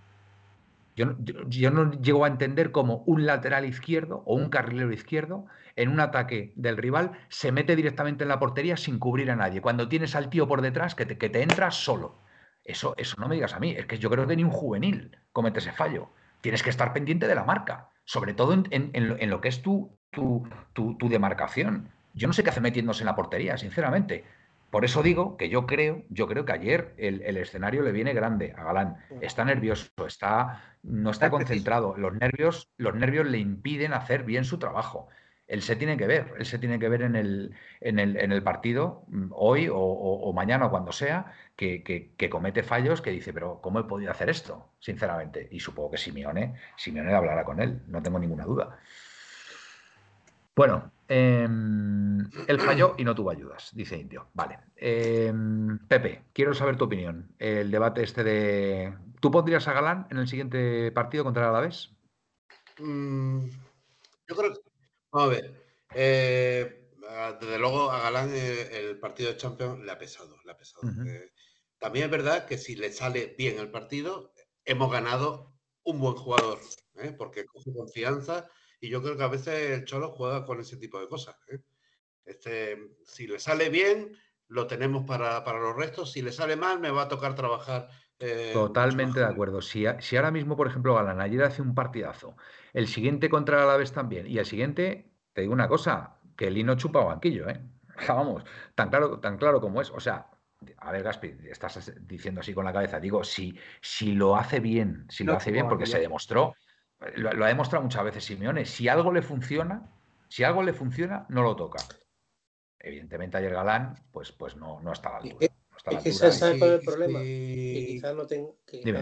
Yo 0.97 1.07
no, 1.07 1.17
yo, 1.49 1.71
no, 1.71 1.93
llego 2.01 2.25
a 2.25 2.29
entender 2.29 2.71
cómo 2.73 3.03
un 3.07 3.27
lateral 3.27 3.65
izquierdo 3.65 4.23
o 4.27 4.35
un 4.37 4.49
carrilero 4.49 4.93
izquierdo 4.93 5.47
en 5.77 5.89
un 5.89 6.01
ataque 6.01 6.53
del 6.57 6.77
rival 6.77 7.13
se 7.29 7.51
mete 7.53 7.75
directamente 7.77 8.25
en 8.25 8.29
la 8.29 8.39
portería 8.39 8.77
sin 8.77 8.99
cubrir 8.99 9.31
a 9.31 9.37
nadie. 9.37 9.61
Cuando 9.61 9.89
tienes 9.89 10.15
al 10.15 10.31
tío 10.31 10.47
por 10.47 10.63
detrás 10.63 10.95
que 10.95 11.07
te, 11.07 11.19
que 11.19 11.29
te 11.31 11.43
entra 11.43 11.71
solo. 11.71 12.23
Eso, 12.65 12.95
eso 12.97 13.17
no 13.21 13.29
me 13.29 13.35
digas 13.35 13.55
a 13.55 13.61
mí. 13.61 13.73
Es 13.73 13.87
que 13.87 13.99
yo 13.99 14.09
creo 14.11 14.27
que 14.27 14.37
ni 14.37 14.45
un 14.45 14.51
juvenil 14.51 15.19
comete 15.33 15.59
ese 15.59 15.73
fallo. 15.73 16.11
Tienes 16.41 16.63
que 16.63 16.71
estar 16.71 16.93
pendiente 16.93 17.27
de 17.27 17.35
la 17.35 17.45
marca, 17.45 17.91
sobre 18.05 18.35
todo 18.35 18.53
en, 18.53 18.69
en, 18.71 19.31
lo, 19.31 19.41
que 19.41 19.49
es 19.49 19.63
tu, 19.63 19.99
tu, 20.11 20.47
tu 20.75 21.09
demarcación. 21.09 21.91
Yo 22.13 22.27
no 22.29 22.33
sé 22.33 22.45
qué 22.45 22.51
hace 22.51 22.61
metiéndose 22.61 23.03
en 23.03 23.07
la 23.07 23.17
portería, 23.17 23.57
sinceramente. 23.59 24.25
Por 24.75 24.85
eso 24.85 25.05
digo 25.05 25.37
que 25.37 25.49
yo 25.49 25.67
creo, 25.67 26.03
yo 26.09 26.27
creo 26.27 26.45
que 26.45 26.51
ayer 26.51 26.95
el, 26.97 27.37
escenario 27.37 27.83
le 27.83 27.93
viene 27.93 28.13
grande 28.13 28.57
a 28.59 28.65
Galán. 28.65 28.97
Está 29.21 29.45
nervioso, 29.45 29.87
está, 30.05 30.65
no 30.83 31.13
está 31.13 31.31
concentrado. 31.31 31.97
Los 31.97 32.13
nervios, 32.15 32.73
los 32.77 32.93
nervios 32.97 33.25
le 33.25 33.39
impiden 33.39 33.93
hacer 33.93 34.25
bien 34.25 34.45
su 34.45 34.59
trabajo. 34.59 35.07
Él 35.47 35.63
se 35.63 35.77
tiene 35.77 35.97
que 35.97 36.09
ver, 36.09 36.35
él 36.41 36.45
se 36.45 36.59
tiene 36.59 36.81
que 36.81 36.89
ver 36.89 37.03
en 37.03 37.15
el, 37.15 37.55
en 37.81 38.01
el, 38.01 38.17
en 38.17 38.33
el 38.33 38.43
partido 38.43 39.05
mm, 39.07 39.29
hoy 39.31 39.69
o, 39.71 40.33
mañana 40.35 40.67
o 40.67 40.71
cuando 40.71 40.91
sea, 40.91 41.33
que, 41.55 41.85
que, 41.85 42.29
comete 42.29 42.65
fallos 42.65 43.01
que 43.01 43.13
dice, 43.13 43.33
pero 43.33 43.61
¿cómo 43.63 43.79
he 43.79 43.85
podido 43.85 44.11
hacer 44.11 44.29
esto? 44.29 44.73
Sinceramente. 44.81 45.47
Y 45.53 45.61
supongo 45.61 45.93
que 45.93 45.99
Simeone, 45.99 46.55
Simeone 46.77 47.15
hablará 47.15 47.45
con 47.45 47.61
él, 47.61 47.81
no 47.87 48.03
tengo 48.03 48.19
ninguna 48.19 48.45
duda. 48.45 48.77
Bueno, 50.57 50.91
em, 51.09 52.19
él 52.47 52.61
falló 52.61 52.95
y 52.99 53.05
no 53.05 53.15
tuvo 53.15 53.31
ayudas, 53.31 53.71
dice 53.75 53.97
Indio. 53.97 54.29
Vale. 54.35 54.59
Em, 54.77 55.79
Pepe, 55.87 56.25
quiero 56.33 56.55
saber 56.55 56.77
tu 56.77 56.85
opinión. 56.85 57.35
El 57.39 57.71
debate 57.71 58.03
este 58.03 58.25
de. 58.25 58.95
¿Tú 59.21 59.31
pondrías 59.31 59.67
a 59.69 59.73
Galán 59.73 60.07
en 60.11 60.19
el 60.19 60.29
siguiente 60.29 60.93
partido 60.93 61.25
contra 61.25 61.45
el 61.45 61.49
Alavés? 61.51 61.93
Mm, 62.79 63.47
yo 64.29 64.37
creo 64.37 64.53
que. 64.53 64.61
Vamos 65.11 65.29
a 65.29 65.31
ver. 65.31 65.65
Eh, 65.95 66.91
desde 67.41 67.59
luego 67.59 67.91
a 67.91 68.01
Galán 68.01 68.31
eh, 68.33 68.69
el 68.73 68.99
partido 68.99 69.31
de 69.31 69.37
Champions 69.37 69.81
le 69.85 69.93
ha 69.93 69.99
pesado. 69.99 70.37
Le 70.45 70.53
ha 70.53 70.57
pesado. 70.57 70.89
Eh, 71.07 71.33
también 71.79 72.07
es 72.07 72.11
verdad 72.11 72.47
que 72.47 72.59
si 72.59 72.77
le 72.77 72.93
sale 72.93 73.35
bien 73.39 73.59
el 73.59 73.71
partido, 73.71 74.33
hemos 74.65 74.91
ganado 74.91 75.55
un 75.85 76.01
buen 76.01 76.15
jugador, 76.15 76.59
porque 77.19 77.45
coge 77.45 77.73
confianza 77.75 78.49
y 78.81 78.89
yo 78.89 79.03
creo 79.03 79.17
que 79.17 79.25
a 79.25 79.29
veces 79.29 79.71
el 79.71 79.85
Cholo 79.85 80.11
juega 80.11 80.45
con 80.45 80.61
ese 80.61 80.77
tipo 80.77 81.01
de 81.01 81.09
cosas. 81.09 81.37
¿eh? 81.49 81.61
Este, 82.25 82.79
si 83.05 83.27
le 83.27 83.39
sale 83.39 83.69
bien, 83.69 84.17
lo 84.49 84.67
tenemos 84.67 85.05
para, 85.07 85.41
los 85.59 85.77
restos. 85.77 86.13
Si 86.13 86.23
le 86.23 86.33
sale 86.33 86.57
mal, 86.57 86.81
me 86.81 86.91
va 86.91 87.03
a 87.03 87.09
tocar 87.09 87.35
trabajar 87.35 87.89
Eh, 88.21 88.51
Totalmente 88.53 89.21
de 89.21 89.27
acuerdo. 89.27 89.61
Si, 89.61 89.85
si, 89.99 90.17
ahora 90.17 90.31
mismo, 90.31 90.57
por 90.57 90.69
ejemplo, 90.69 90.95
Galán 90.95 91.21
ayer 91.21 91.43
hace 91.43 91.63
un 91.63 91.75
partidazo, 91.75 92.37
el 92.73 92.87
siguiente 92.87 93.29
contra 93.29 93.57
el 93.57 93.65
Alavés 93.65 93.93
también, 93.93 94.27
y 94.27 94.39
el 94.39 94.47
siguiente, 94.47 95.11
te 95.33 95.43
digo 95.43 95.53
una 95.53 95.69
cosa, 95.69 96.21
que 96.37 96.51
Lino 96.51 96.77
chupa 96.77 97.03
banquillo, 97.05 97.49
¿eh? 97.49 97.61
Vamos, 98.09 98.45
tan 98.75 98.89
claro, 98.89 99.19
tan 99.21 99.37
claro 99.37 99.61
como 99.61 99.81
es. 99.81 99.91
O 99.91 100.01
sea, 100.01 100.27
a 100.79 100.93
ver, 100.93 101.03
Gaspi, 101.03 101.35
estás 101.51 101.93
diciendo 102.01 102.41
así 102.41 102.55
con 102.55 102.65
la 102.65 102.73
cabeza. 102.73 103.01
Digo, 103.01 103.25
si, 103.25 103.59
si 103.81 104.13
lo 104.13 104.37
hace 104.37 104.61
bien, 104.61 105.07
si 105.09 105.25
lo 105.25 105.35
hace 105.35 105.51
bien, 105.51 105.69
porque 105.69 105.87
se 105.87 106.01
demostró, 106.01 106.55
lo, 107.17 107.45
ha 107.45 107.49
demostrado 107.49 107.83
muchas 107.83 108.05
veces 108.05 108.25
Simeone, 108.25 108.65
si 108.65 108.89
algo 108.89 109.13
le 109.13 109.23
funciona, 109.23 109.91
si 110.29 110.45
algo 110.45 110.63
le 110.63 110.73
funciona, 110.73 111.27
no 111.29 111.43
lo 111.43 111.57
toca. 111.57 111.83
Evidentemente 112.79 113.37
ayer 113.37 113.53
Galán, 113.53 113.95
pues, 114.13 114.33
pues 114.33 114.57
no, 114.57 114.81
no 114.81 114.93
está 114.93 115.11
a 115.11 115.13
la 115.13 115.19
altura. 115.19 115.47
es 115.87 116.03
que 116.03 116.09
ese 116.11 116.29
es 116.29 116.43
el 116.43 116.81
problema, 116.85 117.21
que 117.21 117.85
quizás 117.89 118.15
no 118.15 118.27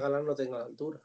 Galán 0.00 0.24
no 0.24 0.34
tenga 0.34 0.58
la 0.58 0.64
altura. 0.66 1.00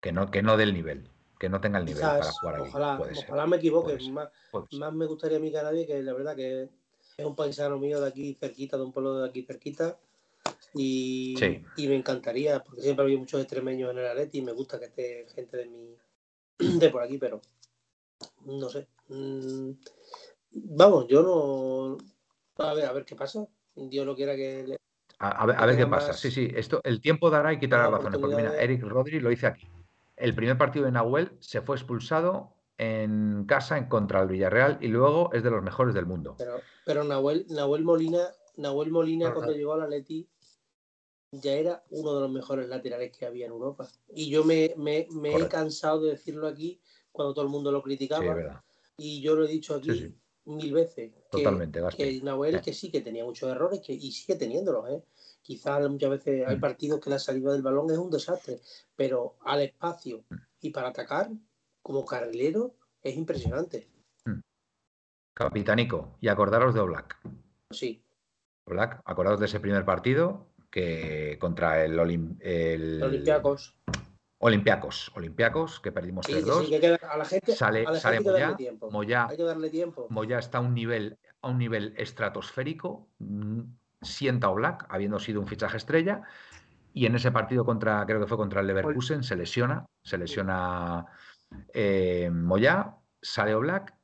Que 0.00 0.12
no, 0.12 0.30
que 0.30 0.42
no 0.42 0.56
dé 0.56 0.64
el 0.64 0.74
nivel 0.74 1.10
que 1.38 1.48
no 1.48 1.60
tenga 1.60 1.78
el 1.78 1.84
nivel 1.84 2.00
para 2.00 2.32
jugar 2.32 2.56
aquí. 2.56 2.68
Ojalá, 2.68 3.00
ojalá 3.00 3.46
me 3.46 3.56
equivoque. 3.56 3.98
Más, 4.10 4.30
más, 4.72 4.92
me 4.92 5.06
gustaría 5.06 5.36
a 5.38 5.40
mí 5.40 5.50
que 5.50 5.58
a 5.58 5.62
nadie, 5.62 5.86
que 5.86 6.02
la 6.02 6.12
verdad 6.12 6.34
que 6.34 6.70
es 7.16 7.26
un 7.26 7.36
paisano 7.36 7.78
mío 7.78 8.00
de 8.00 8.08
aquí 8.08 8.34
cerquita, 8.34 8.76
de 8.76 8.84
un 8.84 8.92
pueblo 8.92 9.18
de 9.18 9.28
aquí 9.28 9.42
cerquita. 9.42 9.98
Y, 10.76 11.34
y 11.76 11.88
me 11.88 11.96
encantaría, 11.96 12.62
porque 12.62 12.82
siempre 12.82 13.04
había 13.04 13.18
muchos 13.18 13.40
extremeños 13.40 13.90
en 13.90 13.98
el 13.98 14.06
Atleti 14.06 14.38
y 14.38 14.42
me 14.42 14.52
gusta 14.52 14.78
que 14.78 14.86
esté 14.86 15.26
gente 15.34 15.56
de 15.56 15.66
mi 15.66 15.96
de 16.78 16.90
por 16.90 17.02
aquí, 17.02 17.18
pero 17.18 17.40
no 18.44 18.68
sé. 18.68 18.86
Mm, 19.08 19.72
vamos, 20.50 21.06
yo 21.08 21.22
no. 21.22 22.64
A 22.64 22.74
ver, 22.74 22.86
a 22.86 22.92
ver 22.92 23.04
qué 23.04 23.16
pasa. 23.16 23.46
Dios 23.74 24.06
lo 24.06 24.14
quiera 24.14 24.34
que. 24.34 24.76
A, 25.18 25.46
ver, 25.46 25.56
a 25.56 25.66
ver 25.66 25.76
qué 25.76 25.86
pasa. 25.86 26.12
Sí, 26.12 26.30
sí, 26.30 26.50
esto, 26.54 26.80
el 26.84 27.00
tiempo 27.00 27.30
dará 27.30 27.52
y 27.52 27.58
quitará 27.58 27.88
razones. 27.88 28.20
Porque 28.20 28.36
mira, 28.36 28.56
Eric 28.60 28.82
Rodri 28.82 29.20
lo 29.20 29.30
dice 29.30 29.46
aquí. 29.46 29.68
El 30.16 30.34
primer 30.34 30.56
partido 30.56 30.86
de 30.86 30.92
Nahuel 30.92 31.32
se 31.40 31.60
fue 31.60 31.76
expulsado 31.76 32.54
en 32.78 33.44
casa 33.46 33.78
en 33.78 33.86
contra 33.86 34.20
del 34.20 34.28
Villarreal 34.30 34.78
y 34.80 34.88
luego 34.88 35.30
es 35.32 35.42
de 35.42 35.50
los 35.50 35.62
mejores 35.62 35.94
del 35.94 36.06
mundo. 36.06 36.36
Pero, 36.38 36.60
pero 36.84 37.04
Nahuel, 37.04 37.46
Nahuel 37.48 37.84
Molina, 37.84 38.28
Nahuel 38.56 38.90
Molina 38.90 39.32
cuando 39.32 39.52
llegó 39.52 39.74
a 39.74 39.78
la 39.78 39.88
Leti 39.88 40.26
ya 41.40 41.52
era 41.52 41.84
uno 41.90 42.14
de 42.14 42.20
los 42.22 42.30
mejores 42.30 42.68
laterales 42.68 43.16
que 43.16 43.26
había 43.26 43.46
en 43.46 43.52
Europa. 43.52 43.88
Y 44.08 44.30
yo 44.30 44.44
me, 44.44 44.74
me, 44.76 45.06
he 45.22 45.48
cansado 45.48 46.02
de 46.02 46.12
decirlo 46.12 46.46
aquí 46.46 46.80
cuando 47.12 47.34
todo 47.34 47.44
el 47.44 47.50
mundo 47.50 47.72
lo 47.72 47.82
criticaba. 47.82 48.62
y 48.96 49.20
yo 49.20 49.34
lo 49.34 49.44
he 49.44 49.48
dicho 49.48 49.74
aquí 49.74 50.14
mil 50.46 50.72
veces. 50.72 51.12
Totalmente, 51.30 51.80
que, 51.96 52.20
Nahuel 52.22 52.60
que 52.60 52.72
sí 52.72 52.90
que 52.90 53.00
tenía 53.00 53.24
muchos 53.24 53.50
errores 53.50 53.80
que, 53.80 53.92
y 53.92 54.12
sigue 54.12 54.38
teniéndolos. 54.38 54.88
¿eh? 54.90 55.02
Quizás 55.42 55.88
muchas 55.90 56.10
veces 56.10 56.46
hay 56.46 56.56
mm. 56.56 56.60
partidos 56.60 57.00
que 57.00 57.10
la 57.10 57.18
salida 57.18 57.52
del 57.52 57.62
balón 57.62 57.90
es 57.90 57.98
un 57.98 58.10
desastre, 58.10 58.60
pero 58.94 59.36
al 59.44 59.62
espacio 59.62 60.24
mm. 60.28 60.36
y 60.60 60.70
para 60.70 60.88
atacar, 60.88 61.30
como 61.82 62.04
carrilero, 62.04 62.74
es 63.02 63.16
impresionante. 63.16 63.88
Mm. 64.24 64.40
Capitánico, 65.34 66.16
y 66.20 66.28
acordaros 66.28 66.74
de 66.74 66.80
Oblak. 66.80 67.18
Sí. 67.70 68.02
Oblak, 68.66 69.02
acordaros 69.04 69.40
de 69.40 69.46
ese 69.46 69.60
primer 69.60 69.84
partido 69.84 70.46
que 70.76 71.38
contra 71.40 71.82
el, 71.82 71.98
el... 72.40 73.02
Olympiacos. 73.02 73.74
Olimpiacos, 74.36 75.10
Olimpiacos, 75.14 75.80
que 75.80 75.90
perdimos 75.90 76.28
3-2. 76.28 76.98
a 77.02 77.16
la 77.16 77.24
gente, 77.24 77.56
sale, 77.56 77.86
sale 77.98 78.20
Moya, 78.20 78.54
Moya, 78.90 79.26
hay 79.30 79.38
que 79.38 79.42
darle 79.44 79.70
tiempo. 79.70 80.06
Moya 80.10 80.38
está 80.38 80.58
a 80.58 80.60
un 80.60 80.74
nivel, 80.74 81.18
a 81.40 81.48
un 81.48 81.56
nivel 81.56 81.94
estratosférico 81.96 83.08
sienta 84.02 84.48
Black, 84.48 84.84
habiendo 84.90 85.18
sido 85.18 85.40
un 85.40 85.46
fichaje 85.46 85.78
estrella, 85.78 86.20
y 86.92 87.06
en 87.06 87.14
ese 87.14 87.32
partido 87.32 87.64
contra, 87.64 88.04
creo 88.04 88.20
que 88.20 88.26
fue 88.26 88.36
contra 88.36 88.60
el 88.60 88.66
Leverkusen, 88.66 89.22
se 89.22 89.34
lesiona, 89.34 89.86
se 90.04 90.18
lesiona 90.18 91.06
eh, 91.72 92.28
Moyá, 92.30 92.96
sale 93.22 93.54
Black, 93.54 93.95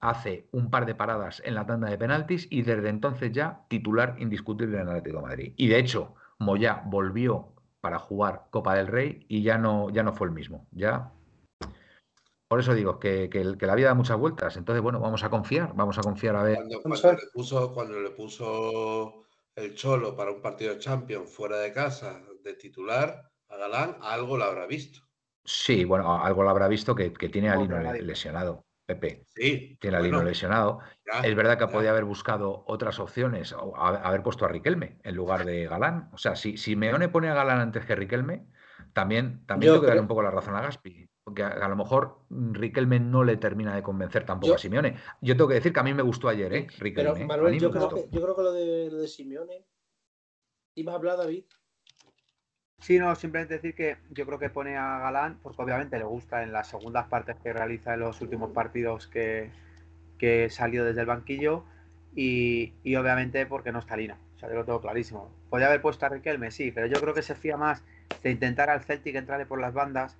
hace 0.00 0.48
un 0.52 0.70
par 0.70 0.86
de 0.86 0.94
paradas 0.94 1.42
en 1.44 1.54
la 1.54 1.66
tanda 1.66 1.88
de 1.88 1.98
penaltis 1.98 2.46
y 2.50 2.62
desde 2.62 2.88
entonces 2.88 3.32
ya 3.32 3.64
titular 3.68 4.16
indiscutible 4.18 4.76
en 4.76 4.82
el 4.82 4.88
Atlético 4.88 5.18
de 5.18 5.22
Madrid. 5.22 5.54
Y 5.56 5.68
de 5.68 5.78
hecho, 5.78 6.14
Moyá 6.38 6.82
volvió 6.86 7.52
para 7.80 7.98
jugar 7.98 8.46
Copa 8.50 8.74
del 8.74 8.88
Rey 8.88 9.24
y 9.28 9.42
ya 9.42 9.58
no, 9.58 9.90
ya 9.90 10.02
no 10.02 10.12
fue 10.12 10.26
el 10.26 10.32
mismo. 10.32 10.66
Ya 10.72 11.12
por 12.48 12.60
eso 12.60 12.74
digo 12.74 13.00
que, 13.00 13.28
la 13.60 13.74
vida 13.74 13.88
da 13.88 13.94
muchas 13.94 14.18
vueltas. 14.18 14.56
Entonces, 14.56 14.82
bueno, 14.82 15.00
vamos 15.00 15.24
a 15.24 15.30
confiar, 15.30 15.72
vamos 15.74 15.98
a 15.98 16.02
confiar 16.02 16.36
a 16.36 16.44
ver. 16.44 16.56
Cuando, 16.56 17.12
le, 17.12 17.18
puso, 17.32 17.74
cuando 17.74 18.00
le 18.00 18.10
puso 18.10 19.24
el 19.56 19.74
Cholo 19.74 20.14
para 20.14 20.30
un 20.30 20.40
partido 20.40 20.74
de 20.74 20.78
Champions 20.78 21.28
fuera 21.28 21.58
de 21.58 21.72
casa 21.72 22.22
de 22.44 22.54
titular 22.54 23.32
a 23.48 23.56
Galán, 23.56 23.96
algo 24.00 24.36
lo 24.36 24.44
habrá 24.44 24.66
visto. 24.66 25.00
Sí, 25.44 25.84
bueno, 25.84 26.22
algo 26.22 26.42
lo 26.44 26.50
habrá 26.50 26.68
visto 26.68 26.94
que, 26.94 27.10
tiene 27.10 27.50
a 27.50 27.56
Lino 27.56 27.80
lesionado. 27.94 28.65
Pepe. 28.86 29.24
Sí. 29.34 29.76
Tiene 29.80 29.96
a 29.96 30.00
Lino 30.00 30.22
lesionado. 30.22 30.78
es 31.22 31.34
verdad 31.34 31.58
que 31.58 31.66
podía 31.66 31.90
haber 31.90 32.04
buscado 32.04 32.64
otras 32.66 32.98
opciones, 33.00 33.52
o 33.52 33.76
haber 33.76 34.22
puesto 34.22 34.44
a 34.44 34.48
Riquelme 34.48 34.98
en 35.02 35.14
lugar 35.14 35.44
de 35.44 35.66
Galán. 35.66 36.08
O 36.12 36.18
sea, 36.18 36.36
si, 36.36 36.56
si 36.56 36.76
Meone 36.76 37.08
pone 37.08 37.28
a 37.28 37.34
Galán 37.34 37.60
antes 37.60 37.84
que 37.84 37.96
Riquelme, 37.96 38.46
también, 38.92 39.44
también 39.46 39.72
tengo 39.72 39.82
que 39.82 39.88
darle 39.88 40.00
un 40.00 40.08
poco 40.08 40.22
la 40.22 40.30
razón 40.30 40.54
a 40.56 40.62
Gaspi 40.62 41.10
porque 41.26 41.42
a, 41.42 41.68
lo 41.68 41.74
mejor 41.74 42.20
Riquelme 42.30 43.00
no 43.00 43.24
le 43.24 43.36
termina 43.36 43.74
de 43.74 43.82
convencer 43.82 44.24
tampoco 44.24 44.54
a 44.54 44.58
Simeone. 44.58 44.96
Yo 45.20 45.36
tengo 45.36 45.48
que 45.48 45.54
decir 45.54 45.72
que 45.72 45.80
a 45.80 45.82
mí 45.82 45.92
me 45.92 46.04
gustó 46.04 46.28
ayer, 46.28 46.54
¿eh? 46.54 46.68
Riquelme. 46.78 47.14
Pero, 47.14 47.26
Manuel, 47.26 47.58
yo, 47.58 47.72
creo 47.72 47.88
que, 47.88 48.08
yo 48.12 48.22
creo 48.22 48.36
que, 48.36 48.42
lo 48.42 48.52
de, 48.52 48.90
lo 48.92 48.98
de 48.98 49.08
Simeone. 49.08 49.66
¿Ibas 50.76 50.92
a 50.92 50.96
hablar, 50.98 51.16
David? 51.16 51.46
Sí, 52.80 52.98
no, 52.98 53.14
simplemente 53.16 53.54
decir 53.54 53.74
que 53.74 53.96
yo 54.10 54.26
creo 54.26 54.38
que 54.38 54.50
pone 54.50 54.76
a 54.76 54.98
Galán, 54.98 55.38
porque 55.42 55.62
obviamente 55.62 55.98
le 55.98 56.04
gusta 56.04 56.42
en 56.42 56.52
las 56.52 56.68
segundas 56.68 57.06
partes 57.08 57.36
que 57.42 57.52
realiza 57.52 57.94
en 57.94 58.00
los 58.00 58.20
últimos 58.20 58.52
partidos 58.52 59.08
que, 59.08 59.50
que 60.18 60.50
salió 60.50 60.84
desde 60.84 61.00
el 61.00 61.06
banquillo 61.06 61.64
y, 62.14 62.74
y, 62.84 62.96
obviamente 62.96 63.46
porque 63.46 63.72
no 63.72 63.80
está 63.80 63.96
Lina. 63.96 64.18
O 64.36 64.38
sea, 64.38 64.48
yo 64.48 64.54
lo 64.56 64.64
tengo 64.64 64.80
clarísimo. 64.80 65.30
Podría 65.50 65.68
haber 65.68 65.82
puesto 65.82 66.06
a 66.06 66.10
Riquelme, 66.10 66.50
sí, 66.50 66.70
pero 66.70 66.86
yo 66.86 67.00
creo 67.00 67.14
que 67.14 67.22
se 67.22 67.34
fía 67.34 67.56
más 67.56 67.82
de 68.22 68.30
intentar 68.30 68.70
al 68.70 68.84
Celtic 68.84 69.16
entrarle 69.16 69.46
por 69.46 69.60
las 69.60 69.74
bandas 69.74 70.16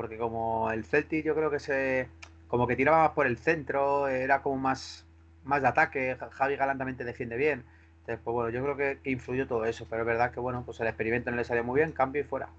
porque 0.00 0.16
como 0.16 0.70
el 0.72 0.86
Celtic 0.86 1.26
yo 1.26 1.34
creo 1.34 1.50
que 1.50 1.60
se 1.60 2.08
como 2.48 2.66
que 2.66 2.74
tiraba 2.74 3.02
más 3.02 3.10
por 3.10 3.26
el 3.26 3.36
centro, 3.36 4.08
era 4.08 4.40
como 4.40 4.56
más, 4.56 5.04
más 5.44 5.60
de 5.60 5.68
ataque, 5.68 6.16
Javi 6.30 6.56
Galán 6.56 6.78
también 6.78 6.96
defiende 6.96 7.36
bien. 7.36 7.64
Entonces, 8.00 8.20
pues 8.24 8.34
bueno, 8.34 8.50
yo 8.50 8.62
creo 8.62 8.76
que, 8.76 9.10
influyó 9.10 9.46
todo 9.46 9.64
eso, 9.64 9.86
pero 9.88 10.02
es 10.02 10.06
verdad 10.06 10.32
que 10.32 10.40
bueno, 10.40 10.62
pues 10.64 10.80
el 10.80 10.86
experimento 10.86 11.30
no 11.30 11.36
le 11.36 11.44
salió 11.44 11.62
muy 11.64 11.80
bien, 11.80 11.92
cambio 11.92 12.22
y 12.22 12.24
fuera. 12.24 12.50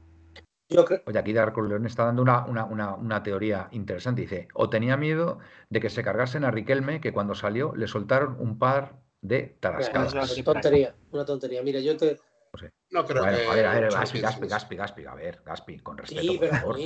Yo 0.70 0.86
creo... 0.86 1.02
Oye, 1.06 1.20
aquí 1.20 1.34
Darko 1.34 1.62
León 1.62 1.86
está 1.86 2.06
dando 2.06 2.22
una, 2.22 2.46
una, 2.46 2.96
una, 2.96 3.24
teoría 3.24 3.68
interesante. 3.72 4.22
Dice, 4.22 4.48
o 4.54 4.70
tenía 4.70 4.96
miedo 4.96 5.40
de 5.70 5.82
que 5.82 5.90
se 5.90 6.04
cargasen 6.04 6.46
a 6.46 6.52
Riquelme, 6.52 7.02
que 7.02 7.12
cuando 7.12 7.36
salió 7.36 7.76
le 7.76 7.88
soltaron 7.88 8.38
un 8.40 8.58
par 8.58 9.02
de 9.22 9.58
tarascadas. 9.60 10.14
una 10.14 10.44
tontería, 10.44 10.96
una 11.12 11.26
tontería. 11.26 11.62
Mira, 11.62 11.80
yo 11.82 11.98
te, 11.98 12.18
no 12.92 13.06
creo 13.06 13.24
que. 13.24 13.30
A 13.30 13.54
ver, 13.56 13.66
a 13.66 13.74
ver, 13.74 13.92
Gaspi, 13.92 14.20
Gaspi, 14.20 14.48
Gaspi, 14.48 14.76
Gaspi, 14.76 15.06
a 15.06 15.16
ver, 15.16 15.42
Gaspi, 15.46 15.80
con 15.80 15.98
respeto. 15.98 16.22
Sí, 16.22 16.38
pero 16.40 16.52
por 16.52 16.60
favor. 16.60 16.80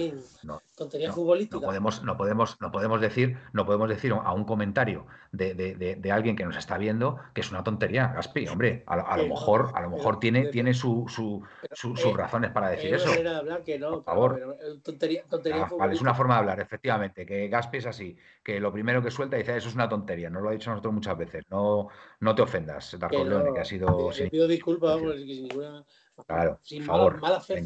no, 0.44 0.62
tontería 0.76 1.12
futbolística. 1.12 1.60
No 1.60 1.66
podemos, 1.66 2.04
no 2.04 2.18
podemos, 2.18 2.62
no 2.62 2.72
podemos 2.72 3.02
decir, 3.02 3.38
no 3.54 3.66
podemos 3.66 3.90
decir 3.90 4.14
a 4.14 4.34
un 4.34 4.46
comentario 4.46 5.08
de, 5.32 5.56
de, 5.56 5.96
de, 5.96 6.12
alguien 6.12 6.36
que 6.36 6.46
nos 6.46 6.56
está 6.56 6.78
viendo 6.78 7.20
que 7.34 7.42
es 7.42 7.52
una 7.52 7.64
tontería, 7.64 8.14
Gaspi, 8.16 8.48
hombre. 8.48 8.84
A, 8.86 9.18
lo 9.18 9.28
mejor, 9.28 9.72
a 9.74 9.82
lo 9.82 9.90
mejor 9.90 10.20
tiene, 10.20 10.46
tiene 10.48 10.74
su, 10.74 11.06
su, 11.08 11.44
sus 11.72 12.06
eh, 12.06 12.14
razones 12.16 12.52
para 12.52 12.70
decir 12.70 12.94
eso. 12.94 13.10
De 13.10 13.28
hablar 13.28 13.64
que 13.64 13.80
no, 13.80 13.92
por 13.92 14.04
favor. 14.04 14.36
Pero, 14.36 14.78
tontería, 14.82 15.24
tontería 15.28 15.64
ah, 15.64 15.76
vale, 15.78 15.96
es 15.96 16.02
una 16.02 16.14
forma 16.14 16.36
de 16.36 16.40
hablar, 16.42 16.60
efectivamente. 16.60 17.26
Que 17.26 17.48
Gaspi 17.48 17.78
es 17.78 17.88
así, 17.88 18.16
que 18.44 18.60
lo 18.60 18.72
primero 18.72 19.02
que 19.02 19.10
suelta 19.10 19.38
dice 19.38 19.58
eso 19.58 19.70
es 19.70 19.76
una 19.76 19.90
tontería. 19.90 20.30
Nos 20.30 20.44
lo 20.44 20.50
ha 20.50 20.54
dicho 20.54 20.70
nosotros 20.70 20.94
muchas 20.94 21.18
veces. 21.18 21.44
No, 21.50 21.88
no 22.20 22.36
te 22.36 22.44
ofendas, 22.44 22.96
Darko 23.00 23.24
Leone, 23.24 23.54
que 23.54 23.60
ha 23.60 23.66
sido. 23.66 24.12
Le 24.12 24.30
pido 24.30 24.48
disculpas, 24.48 25.00
porque 25.00 25.20
sin 25.20 25.48
ninguna 25.48 25.84
Claro, 26.28 26.60
sin 26.64 26.84
favor, 26.84 27.20
mala, 27.20 27.42
fe 27.42 27.62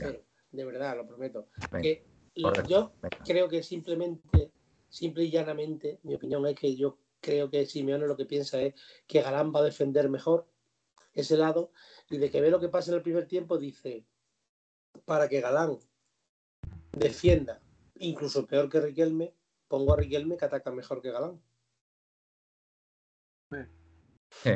de 0.52 0.66
verdad, 0.66 0.98
lo 0.98 1.08
prometo. 1.08 1.50
yo 2.68 2.94
creo 3.24 3.48
que 3.48 3.62
simplemente, 3.64 4.52
simple 4.90 5.26
y 5.26 5.32
llanamente, 5.32 6.00
mi 6.04 6.16
opinión 6.16 6.46
es 6.48 6.56
que 6.56 6.76
yo 6.76 6.98
creo 7.22 7.50
que 7.50 7.66
Simeone 7.66 8.08
lo 8.08 8.18
que 8.18 8.26
piensa 8.26 8.62
es 8.62 8.74
que 9.06 9.22
Galán 9.22 9.54
va 9.54 9.60
a 9.60 9.64
defender 9.64 10.10
mejor 10.10 10.48
ese 11.14 11.38
lado 11.38 11.72
y 12.10 12.18
de 12.18 12.32
que 12.32 12.42
ve 12.42 12.50
lo 12.50 12.60
que 12.60 12.70
pasa 12.70 12.92
en 12.92 12.98
el 12.98 13.04
primer 13.04 13.28
tiempo 13.28 13.58
dice, 13.58 14.06
para 15.06 15.28
que 15.28 15.42
Galán 15.42 15.78
defienda 16.92 17.62
incluso 17.96 18.48
peor 18.48 18.70
que 18.70 18.80
Riquelme, 18.80 19.36
pongo 19.68 19.94
a 19.94 19.98
Riquelme 19.98 20.38
que 20.38 20.46
ataca 20.46 20.72
mejor 20.72 21.02
que 21.02 21.12
Galán. 21.12 21.42
Sí. 24.32 24.52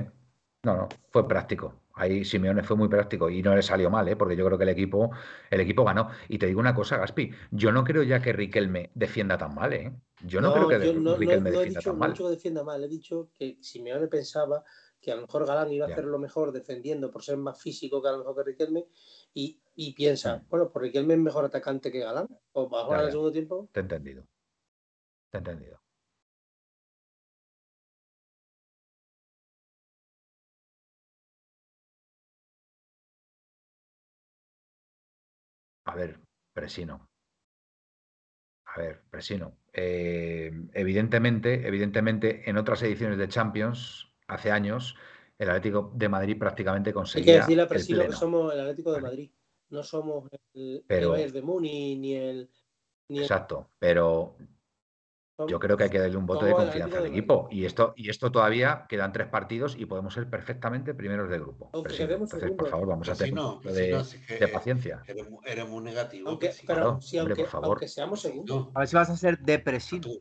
No, 0.63 0.77
no, 0.77 0.89
fue 1.11 1.27
práctico. 1.27 1.82
Ahí 1.95 2.25
Simeone 2.25 2.63
fue 2.63 2.75
muy 2.75 2.87
práctico 2.87 3.29
y 3.29 3.43
no 3.43 3.55
le 3.55 3.61
salió 3.61 3.89
mal, 3.89 4.07
¿eh? 4.07 4.15
porque 4.15 4.35
yo 4.35 4.45
creo 4.45 4.57
que 4.57 4.63
el 4.63 4.71
equipo, 4.71 5.11
el 5.49 5.61
equipo 5.61 5.83
ganó. 5.83 6.09
Y 6.27 6.39
te 6.39 6.47
digo 6.47 6.59
una 6.59 6.73
cosa, 6.73 6.97
Gaspi, 6.97 7.29
yo 7.51 7.71
no 7.71 7.83
creo 7.83 8.01
ya 8.01 8.19
que 8.19 8.33
Riquelme 8.33 8.89
defienda 8.95 9.37
tan 9.37 9.53
mal. 9.53 9.73
¿eh? 9.73 9.93
Yo 10.25 10.41
no, 10.41 10.53
creo 10.53 10.67
que 10.67 10.77
Riquelme 10.79 11.51
defienda 11.51 11.81
tan 11.81 11.97
mal. 11.97 12.09
No 12.09 12.13
he 12.13 12.13
dicho 12.13 12.23
que 12.25 12.31
defienda 12.31 12.63
mal, 12.63 12.83
he 12.83 12.87
dicho 12.87 13.29
que 13.33 13.57
Simeone 13.61 14.07
pensaba 14.07 14.63
que 14.99 15.11
a 15.11 15.15
lo 15.15 15.21
mejor 15.23 15.45
Galán 15.45 15.71
iba 15.71 15.85
a 15.85 15.89
hacer 15.89 16.05
lo 16.05 16.17
mejor 16.17 16.51
defendiendo 16.51 17.11
por 17.11 17.23
ser 17.23 17.37
más 17.37 17.61
físico 17.61 18.01
que 18.01 18.07
a 18.07 18.13
lo 18.13 18.19
mejor 18.19 18.37
que 18.37 18.43
Riquelme, 18.43 18.87
y, 19.33 19.61
y 19.75 19.93
piensa, 19.93 20.37
mm. 20.37 20.47
bueno, 20.49 20.71
pues 20.71 20.83
Riquelme 20.83 21.13
es 21.13 21.19
mejor 21.19 21.45
atacante 21.45 21.91
que 21.91 21.99
Galán, 21.99 22.27
o 22.53 22.69
va 22.69 22.81
a 22.81 22.83
jugar 22.85 22.99
en 23.01 23.05
el 23.07 23.11
segundo 23.11 23.31
tiempo. 23.31 23.69
Te 23.71 23.81
he 23.81 23.83
entendido. 23.83 24.25
Te 25.29 25.37
he 25.37 25.39
entendido. 25.39 25.82
A 35.93 35.95
ver, 35.95 36.19
Presino. 36.53 37.07
A 38.65 38.79
ver, 38.79 39.03
Presino. 39.11 39.59
Eh, 39.71 40.51
evidentemente, 40.73 41.67
evidentemente, 41.67 42.49
en 42.49 42.57
otras 42.57 42.81
ediciones 42.81 43.19
de 43.19 43.27
Champions, 43.27 44.11
hace 44.25 44.49
años, 44.49 44.95
el 45.37 45.51
Atlético 45.51 45.91
de 45.93 46.09
Madrid 46.09 46.39
prácticamente 46.39 46.91
conseguía. 46.93 47.33
Hay 47.33 47.37
que 47.37 47.41
decirle 47.41 47.61
a 47.61 47.67
Presino 47.67 48.07
que 48.07 48.11
somos 48.13 48.51
el 48.51 48.61
Atlético 48.61 48.91
de 48.91 49.01
Madrid, 49.01 49.31
no 49.69 49.83
somos 49.83 50.27
el, 50.55 50.83
pero, 50.87 51.13
de 51.13 51.41
Muni 51.43 51.95
ni 51.95 52.15
el. 52.15 52.49
exacto, 53.09 53.69
pero 53.77 54.35
yo 55.47 55.59
creo 55.59 55.77
que 55.77 55.85
hay 55.85 55.89
que 55.89 55.99
darle 55.99 56.17
un 56.17 56.25
voto 56.25 56.45
de 56.45 56.53
confianza 56.53 56.99
al 56.99 57.07
equipo. 57.07 57.47
Y 57.51 57.65
esto, 57.65 57.93
y 57.95 58.09
esto 58.09 58.31
todavía 58.31 58.85
quedan 58.87 59.11
tres 59.11 59.27
partidos 59.27 59.75
y 59.77 59.85
podemos 59.85 60.13
ser 60.13 60.29
perfectamente 60.29 60.93
primeros 60.93 61.29
del 61.29 61.41
grupo. 61.41 61.71
Entonces, 61.73 62.51
por 62.51 62.69
favor, 62.69 62.87
vamos 62.87 63.09
a 63.09 63.15
tener 63.15 63.33
un 63.33 63.61
de, 63.61 64.47
paciencia. 64.51 65.03
Eres, 65.07 65.67
muy 65.67 65.83
negativo. 65.83 66.29
Aunque, 66.29 66.51
pero, 66.67 66.99
por 67.35 67.47
favor. 67.47 67.87
seamos 67.87 68.21
segundos. 68.21 68.67
A 68.73 68.79
ver 68.79 68.87
si 68.87 68.95
vas 68.95 69.09
a 69.09 69.17
ser 69.17 69.39
depresivo. 69.39 70.11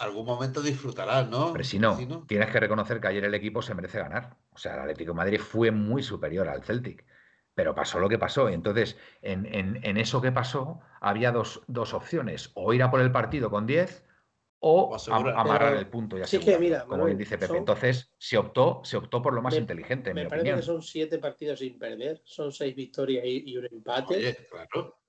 Algún 0.00 0.26
momento 0.26 0.62
disfrutarás, 0.62 1.28
¿no? 1.28 1.52
Pero 1.52 1.64
si 1.64 1.78
no, 1.78 2.24
tienes 2.28 2.50
que 2.50 2.60
reconocer 2.60 3.00
que 3.00 3.08
ayer 3.08 3.24
el 3.24 3.34
equipo 3.34 3.62
se 3.62 3.74
merece 3.74 3.98
ganar. 3.98 4.36
O 4.52 4.58
sea, 4.58 4.74
el 4.74 4.80
Atlético 4.80 5.10
de 5.12 5.16
Madrid 5.16 5.40
fue 5.40 5.72
muy 5.72 6.02
superior 6.02 6.48
al 6.48 6.62
Celtic 6.62 7.04
pero 7.58 7.74
pasó 7.74 7.98
lo 7.98 8.08
que 8.08 8.20
pasó. 8.20 8.48
Entonces, 8.48 8.96
en, 9.20 9.96
eso 9.98 10.22
que 10.22 10.30
pasó, 10.30 10.78
había 11.00 11.32
dos, 11.32 11.60
opciones, 11.92 12.52
o 12.54 12.72
ir 12.72 12.84
a 12.84 12.88
por 12.88 13.00
el 13.00 13.10
partido 13.10 13.50
con 13.50 13.66
10 13.66 14.04
o 14.60 14.96
amarrar 15.10 15.74
el 15.74 15.88
punto 15.88 16.16
y 16.16 16.22
así 16.22 16.38
que 16.38 16.82
como 16.86 17.06
bien 17.06 17.18
dice 17.18 17.36
Pepe. 17.36 17.56
Entonces, 17.56 18.12
se 18.16 18.38
optó, 18.38 18.80
se 18.84 18.96
optó 18.96 19.20
por 19.20 19.34
lo 19.34 19.42
más 19.42 19.56
inteligente. 19.56 20.14
me 20.14 20.26
parece 20.26 20.54
que 20.54 20.62
son 20.62 20.82
siete 20.82 21.18
partidos 21.18 21.58
sin 21.58 21.76
perder, 21.80 22.22
son 22.22 22.52
seis 22.52 22.76
victorias 22.76 23.24
y, 23.26 23.56
un 23.56 23.64
empate. 23.64 24.36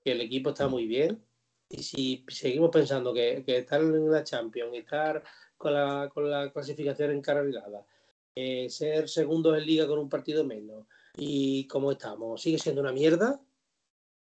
Que 0.02 0.10
el 0.10 0.20
equipo 0.20 0.50
está 0.50 0.66
muy 0.66 0.88
bien. 0.88 1.24
Y 1.68 1.84
si 1.84 2.26
seguimos 2.26 2.70
pensando 2.70 3.14
que, 3.14 3.44
estar 3.46 3.80
en 3.80 4.10
la 4.10 4.24
Champions 4.24 4.74
estar 4.74 5.22
con 5.56 5.72
la, 5.72 6.10
con 6.12 6.28
la 6.28 6.50
clasificación 6.50 7.12
encarrilada, 7.12 7.86
eh, 8.34 8.68
ser 8.68 9.08
segundos 9.08 9.56
en 9.56 9.66
liga 9.66 9.86
con 9.86 10.00
un 10.00 10.08
partido 10.08 10.42
menos, 10.42 10.84
y 11.16 11.66
cómo 11.66 11.92
estamos, 11.92 12.40
sigue 12.40 12.58
siendo 12.58 12.80
una 12.80 12.92
mierda, 12.92 13.40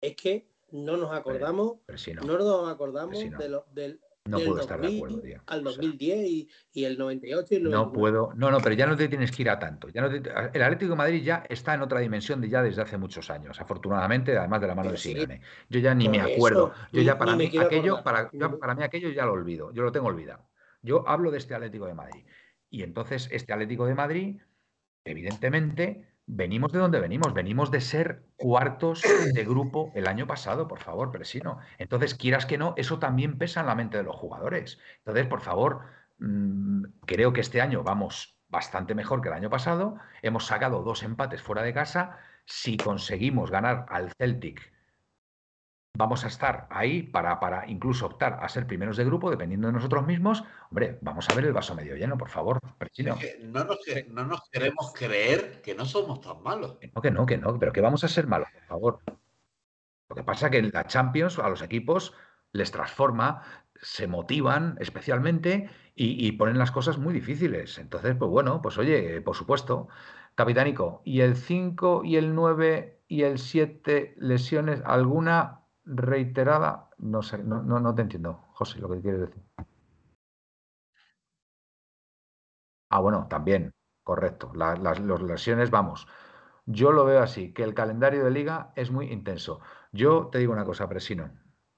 es 0.02 0.16
que 0.16 0.48
no 0.72 0.98
nos 0.98 1.12
acordamos, 1.12 1.78
no. 2.16 2.38
nos 2.38 2.70
acordamos 2.70 3.18
de 3.20 3.50
lo, 3.50 3.66
del, 3.72 4.00
no 4.28 4.40
puedo 4.40 4.60
estar 4.60 4.82
de 4.82 4.98
acuerdo, 4.98 5.22
tío. 5.22 5.40
Al 5.46 5.64
2010 5.64 6.28
y, 6.28 6.50
y, 6.74 6.84
el 6.86 6.98
98 6.98 7.54
y 7.54 7.60
No 7.60 7.94
puedo, 7.94 8.34
no, 8.36 8.50
no, 8.50 8.60
pero 8.60 8.74
ya 8.74 8.88
no 8.88 8.96
te 8.96 9.08
tienes 9.08 9.32
que 9.32 9.44
ir 9.44 9.50
a 9.52 9.60
tanto. 9.60 9.88
Ya 9.90 10.02
no 10.02 10.08
el 10.08 10.64
Atlético 10.64 10.92
de 10.92 10.96
Madrid 10.96 11.24
ya 11.24 11.44
está 11.48 11.76
en 11.76 11.84
otra 11.84 12.00
dimensión 12.00 12.42
de 12.42 12.50
ya 12.50 12.64
desde 12.64 12.82
hace 12.82 12.98
muchos 12.98 13.30
años, 13.30 13.60
afortunadamente, 13.62 14.36
además 14.36 14.62
de 14.62 14.68
la 14.68 14.74
mano 14.74 14.92
de 14.92 14.98
Simeone. 14.98 15.42
Yo 15.70 15.80
ya 15.80 15.94
ni 15.94 16.10
me 16.10 16.22
acuerdo. 16.22 16.74
Yo 16.92 17.04
ya 17.04 17.20
para 17.20 17.36
mí 17.36 17.52
aquello, 17.56 18.04
para, 18.04 18.32
para 18.32 18.74
mí 18.74 18.84
aquello 18.84 19.10
ya 19.10 19.26
lo 19.26 19.34
olvido. 19.34 19.72
Yo 19.72 19.84
lo 19.84 19.92
tengo 19.92 20.08
olvidado. 20.08 20.50
Yo 20.82 21.08
hablo 21.08 21.30
de 21.30 21.38
este 21.38 21.54
Atlético 21.54 21.86
de 21.86 21.94
Madrid. 21.94 22.26
Y 22.72 22.82
entonces 22.82 23.30
este 23.32 23.54
Atlético 23.54 23.86
de 23.86 23.94
Madrid, 23.94 24.42
evidentemente, 25.04 26.15
Venimos 26.28 26.72
de 26.72 26.80
donde 26.80 27.00
venimos, 27.00 27.34
venimos 27.34 27.70
de 27.70 27.82
ser 27.82 28.26
cuartos 28.36 29.04
de 29.34 29.46
grupo 29.46 29.92
el 29.96 30.08
año 30.08 30.26
pasado, 30.26 30.68
por 30.68 30.80
favor, 30.80 31.12
pero 31.12 31.24
si 31.24 31.40
no. 31.40 31.60
Entonces, 31.78 32.16
quieras 32.16 32.46
que 32.46 32.58
no, 32.58 32.74
eso 32.78 32.98
también 33.00 33.38
pesa 33.38 33.62
en 33.62 33.68
la 33.68 33.76
mente 33.76 33.98
de 33.98 34.04
los 34.04 34.16
jugadores. 34.16 34.80
Entonces, 35.00 35.28
por 35.28 35.42
favor, 35.42 35.82
mm, 36.18 36.84
creo 37.06 37.32
que 37.32 37.42
este 37.42 37.62
año 37.62 37.84
vamos 37.84 38.40
bastante 38.50 38.96
mejor 38.96 39.22
que 39.22 39.30
el 39.30 39.36
año 39.36 39.50
pasado. 39.50 39.98
Hemos 40.24 40.48
sacado 40.48 40.82
dos 40.84 41.04
empates 41.04 41.42
fuera 41.42 41.62
de 41.62 41.74
casa. 41.74 42.18
Si 42.46 42.78
conseguimos 42.78 43.52
ganar 43.52 43.86
al 43.90 44.12
Celtic 44.18 44.75
vamos 45.96 46.26
a 46.26 46.28
estar 46.28 46.68
ahí 46.70 47.04
para, 47.04 47.40
para 47.40 47.68
incluso 47.70 48.06
optar 48.06 48.40
a 48.42 48.50
ser 48.50 48.68
primeros 48.68 48.98
de 48.98 49.06
grupo, 49.06 49.30
dependiendo 49.30 49.68
de 49.68 49.74
nosotros 49.74 50.06
mismos, 50.06 50.44
hombre, 50.70 51.00
vamos 51.02 51.30
a 51.30 51.34
ver 51.34 51.46
el 51.46 51.54
vaso 51.54 51.76
medio 51.76 51.96
lleno, 51.96 52.18
por 52.18 52.30
favor. 52.30 52.60
no, 53.00 53.64
nos, 54.26 54.50
queremos 54.50 54.94
creer 54.94 55.62
que 55.62 55.76
no 55.76 55.86
somos 55.86 56.22
tan 56.22 56.42
malos. 56.44 56.78
no, 56.94 57.02
que 57.02 57.12
no, 57.12 57.26
que 57.26 57.38
no, 57.38 57.58
pero 57.60 57.72
que 57.72 57.82
vamos 57.82 58.04
a 58.04 58.08
ser 58.08 58.28
malos, 58.28 58.50
por 58.52 58.64
favor. 58.64 59.00
Lo 60.10 60.16
que 60.16 60.24
pasa 60.24 60.48
es 60.48 60.52
que 60.52 60.58
en 60.60 60.72
la 60.72 60.86
Champions 60.86 61.40
a 61.40 61.50
los 61.50 61.62
equipos 61.62 62.14
les 62.52 62.72
transforma, 62.72 63.42
se 63.82 64.08
motivan 64.08 64.78
especialmente 64.80 65.70
y, 65.96 66.26
y, 66.26 66.34
ponen 66.34 66.58
las 66.58 66.72
cosas 66.72 66.98
muy 66.98 67.14
difíciles. 67.14 67.78
Entonces, 67.78 68.16
pues 68.18 68.30
bueno, 68.30 68.62
pues 68.62 68.78
oye, 68.78 69.22
por 69.22 69.36
supuesto, 69.36 69.88
capitánico, 70.36 71.02
¿y 71.06 71.22
el 71.22 71.36
5 71.36 72.04
y 72.04 72.18
el 72.18 72.36
9 72.36 73.02
y 73.08 73.24
el 73.24 73.40
7 73.40 74.16
lesiones 74.18 74.82
alguna 74.86 75.65
reiterada, 75.86 76.90
no 76.98 77.22
sé, 77.22 77.44
no, 77.44 77.62
no, 77.64 77.96
te 77.96 78.02
entiendo, 78.02 78.46
José, 78.54 78.80
lo 78.80 78.90
que 78.90 79.02
quieres 79.02 79.22
decir. 79.22 79.44
Ah, 82.90 83.00
bueno, 83.00 83.28
también, 83.30 83.74
correcto. 84.04 84.52
las, 84.56 84.80
las 84.80 85.22
lesiones, 85.22 85.70
vamos. 85.70 86.08
Yo 86.66 86.92
lo 86.92 87.06
veo 87.06 87.22
así, 87.22 87.54
que 87.54 87.64
el 87.64 87.74
calendario 87.74 88.24
de 88.24 88.32
liga 88.32 88.74
es 88.76 88.92
muy 88.92 89.12
intenso. 89.12 89.62
Yo 89.92 90.30
te 90.32 90.40
digo 90.40 90.54
una 90.54 90.66
cosa, 90.66 90.90
Presino. 90.90 91.32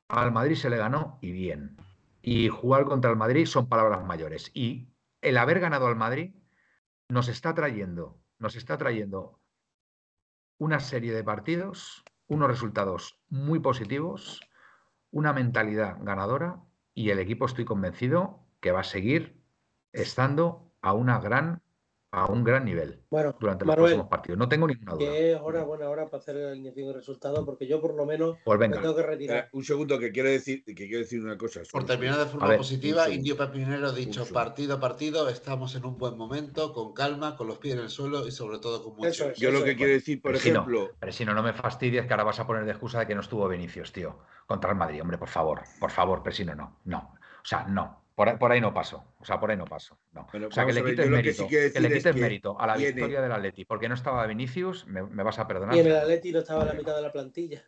Al 0.09 0.31
Madrid 0.31 0.55
se 0.55 0.69
le 0.69 0.77
ganó 0.77 1.19
y 1.21 1.31
bien. 1.31 1.77
Y 2.21 2.49
jugar 2.49 2.85
contra 2.85 3.11
el 3.11 3.17
Madrid 3.17 3.45
son 3.45 3.67
palabras 3.67 4.05
mayores. 4.05 4.51
Y 4.53 4.93
el 5.21 5.37
haber 5.37 5.59
ganado 5.59 5.87
al 5.87 5.95
Madrid 5.97 6.35
nos 7.09 7.27
está 7.27 7.53
trayendo, 7.53 8.21
nos 8.39 8.55
está 8.55 8.77
trayendo 8.77 9.41
una 10.57 10.79
serie 10.79 11.13
de 11.13 11.23
partidos 11.23 12.03
unos 12.27 12.47
resultados 12.47 13.19
muy 13.29 13.59
positivos, 13.59 14.41
una 15.11 15.33
mentalidad 15.33 15.97
ganadora 16.01 16.61
y 16.93 17.09
el 17.09 17.19
equipo 17.19 17.45
estoy 17.45 17.65
convencido 17.65 18.45
que 18.59 18.71
va 18.71 18.81
a 18.81 18.83
seguir 18.83 19.41
estando 19.93 20.71
a 20.81 20.93
una 20.93 21.19
gran 21.19 21.61
a 22.17 22.25
un 22.27 22.43
gran 22.43 22.65
nivel 22.65 22.99
bueno, 23.09 23.35
durante 23.39 23.65
los 23.65 23.75
próximos 23.75 24.07
partidos. 24.07 24.37
No 24.37 24.49
tengo 24.49 24.67
ninguna 24.67 24.93
duda. 24.93 24.99
Que 24.99 25.31
es 25.33 25.39
hora, 25.39 25.63
buena 25.63 25.89
hora 25.89 26.05
para 26.05 26.17
hacer 26.17 26.35
la 26.35 26.51
alineación 26.51 26.87
de 26.87 26.93
resultados, 26.93 27.45
porque 27.45 27.67
yo 27.67 27.79
por 27.79 27.95
lo 27.95 28.05
menos 28.05 28.37
pues 28.43 28.59
me 28.59 28.69
tengo 28.69 28.95
que 28.95 29.03
retirar. 29.03 29.37
Eh, 29.37 29.49
un 29.53 29.63
segundo 29.63 29.99
que 29.99 30.11
quiero 30.11 30.29
decir, 30.29 30.63
que 30.63 30.73
quiero 30.73 30.99
decir 30.99 31.23
una 31.23 31.37
cosa. 31.37 31.61
Por 31.71 31.85
terminar 31.85 32.17
de 32.17 32.25
forma 32.25 32.57
positiva, 32.57 33.09
Indio 33.09 33.37
Pepinero 33.37 33.87
ha 33.87 33.91
dicho 33.91 34.25
partido 34.25 34.75
a 34.75 34.79
partido, 34.79 35.29
estamos 35.29 35.75
en 35.75 35.85
un 35.85 35.97
buen 35.97 36.17
momento, 36.17 36.73
con 36.73 36.93
calma, 36.93 37.35
con 37.35 37.47
los 37.47 37.57
pies 37.57 37.75
en 37.75 37.81
el 37.81 37.89
suelo 37.89 38.27
y 38.27 38.31
sobre 38.31 38.59
todo 38.59 38.83
con 38.83 38.95
mucho. 38.95 39.33
yo 39.33 39.51
lo 39.51 39.63
que 39.63 39.75
quiero 39.75 39.93
decir, 39.93 40.21
por 40.21 40.35
ejemplo. 40.35 40.91
pero 40.99 41.11
si 41.11 41.25
no, 41.25 41.33
no 41.33 41.43
me 41.43 41.53
fastidies 41.53 42.05
que 42.05 42.13
ahora 42.13 42.23
vas 42.23 42.39
a 42.39 42.47
poner 42.47 42.65
de 42.65 42.71
excusa 42.71 42.99
de 42.99 43.07
que 43.07 43.15
no 43.15 43.21
estuvo 43.21 43.47
Vinicius, 43.47 43.91
tío, 43.91 44.19
contra 44.45 44.71
el 44.71 44.77
Madrid. 44.77 45.01
Hombre, 45.01 45.17
por 45.17 45.29
favor, 45.29 45.61
por 45.79 45.91
favor, 45.91 46.21
pero 46.23 46.35
si 46.35 46.45
no, 46.45 46.55
no, 46.55 46.79
no. 46.85 46.97
O 46.97 47.45
sea, 47.49 47.65
no. 47.65 48.06
Por, 48.17 48.51
ahí 48.51 48.59
no 48.59 48.73
paso. 48.73 49.13
O 49.19 49.25
sea, 49.25 49.39
por 49.39 49.51
ahí 49.51 49.57
no 49.57 49.65
paso. 49.65 49.99
No. 50.11 50.27
o 50.47 50.51
sea, 50.51 50.65
que 50.65 50.73
le 50.73 50.83
quites 50.83 51.07
mérito, 51.07 51.47
que 51.47 51.79
le 51.79 51.93
quites 51.93 52.15
mérito 52.15 52.59
a 52.59 52.65
la 52.65 52.75
victoria 52.75 53.21
del 53.21 53.31
Atleti 53.31 53.63
porque 53.63 53.87
no 53.87 53.93
estaba 53.93 54.25
Vinicius, 54.25 54.87
me, 54.87 55.03
vas 55.03 55.37
a 55.37 55.47
perdonar. 55.47 55.75
Y 55.75 55.81
en 55.81 55.85
el 55.85 55.95
Atleti 55.97 56.31
no 56.31 56.39
estaba 56.39 56.65
la 56.65 56.73
mitad 56.73 56.95
de 56.95 57.03
la 57.03 57.11
plantilla. 57.11 57.63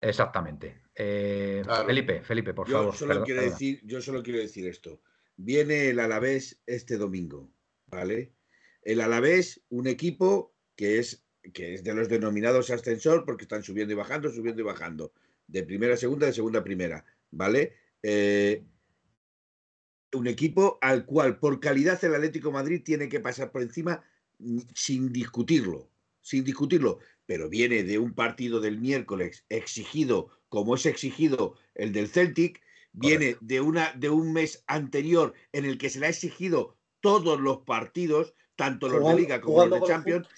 Exactamente. 0.00 0.82
Eh, 0.94 1.64
Felipe, 1.84 2.22
Felipe, 2.22 2.54
por 2.54 2.68
yo 2.68 2.78
favor. 2.78 2.94
Solo 2.94 3.24
quiero 3.24 3.42
decir, 3.42 3.80
yo 3.82 4.00
solo 4.00 4.22
quiero 4.22 4.38
decir 4.38 4.68
esto. 4.68 5.00
Viene 5.34 5.88
el 5.88 5.98
Alavés 5.98 6.62
este 6.64 6.96
domingo, 6.96 7.50
¿vale? 7.86 8.34
El 8.82 9.00
Alavés, 9.00 9.64
un 9.70 9.88
equipo 9.88 10.54
que 10.76 11.00
es, 11.00 11.26
que 11.52 11.74
es 11.74 11.82
de 11.82 11.92
los 11.92 12.08
denominados 12.08 12.70
ascensor 12.70 13.24
porque 13.24 13.42
están 13.42 13.64
subiendo 13.64 13.94
y 13.94 13.96
bajando, 13.96 14.30
subiendo 14.30 14.62
y 14.62 14.64
bajando. 14.64 15.12
De 15.48 15.64
primera 15.64 15.94
a 15.94 15.96
segunda, 15.96 16.26
de 16.26 16.34
segunda 16.34 16.60
a 16.60 16.64
primera, 16.64 17.04
¿vale? 17.32 17.72
Eh, 18.00 18.62
un 20.16 20.26
equipo 20.26 20.78
al 20.80 21.04
cual 21.06 21.38
por 21.38 21.60
calidad 21.60 22.02
el 22.04 22.14
Atlético 22.14 22.50
Madrid 22.50 22.82
tiene 22.84 23.08
que 23.08 23.20
pasar 23.20 23.52
por 23.52 23.62
encima 23.62 24.02
mm, 24.38 24.60
sin 24.74 25.12
discutirlo, 25.12 25.90
sin 26.20 26.44
discutirlo, 26.44 26.98
pero 27.26 27.48
viene 27.48 27.82
de 27.82 27.98
un 27.98 28.14
partido 28.14 28.60
del 28.60 28.78
miércoles 28.78 29.44
exigido 29.48 30.30
como 30.48 30.76
es 30.76 30.86
exigido 30.86 31.56
el 31.74 31.92
del 31.92 32.08
Celtic, 32.08 32.62
viene 32.92 33.36
de, 33.40 33.60
una, 33.60 33.92
de 33.92 34.08
un 34.08 34.32
mes 34.32 34.64
anterior 34.66 35.34
en 35.52 35.64
el 35.64 35.76
que 35.76 35.90
se 35.90 36.00
le 36.00 36.06
ha 36.06 36.10
exigido 36.10 36.76
todos 37.00 37.40
los 37.40 37.58
partidos, 37.58 38.34
tanto 38.54 38.88
los 38.88 39.06
de 39.06 39.14
Liga 39.14 39.40
como 39.40 39.66
los 39.66 39.80
de 39.80 39.86
Champions, 39.86 40.28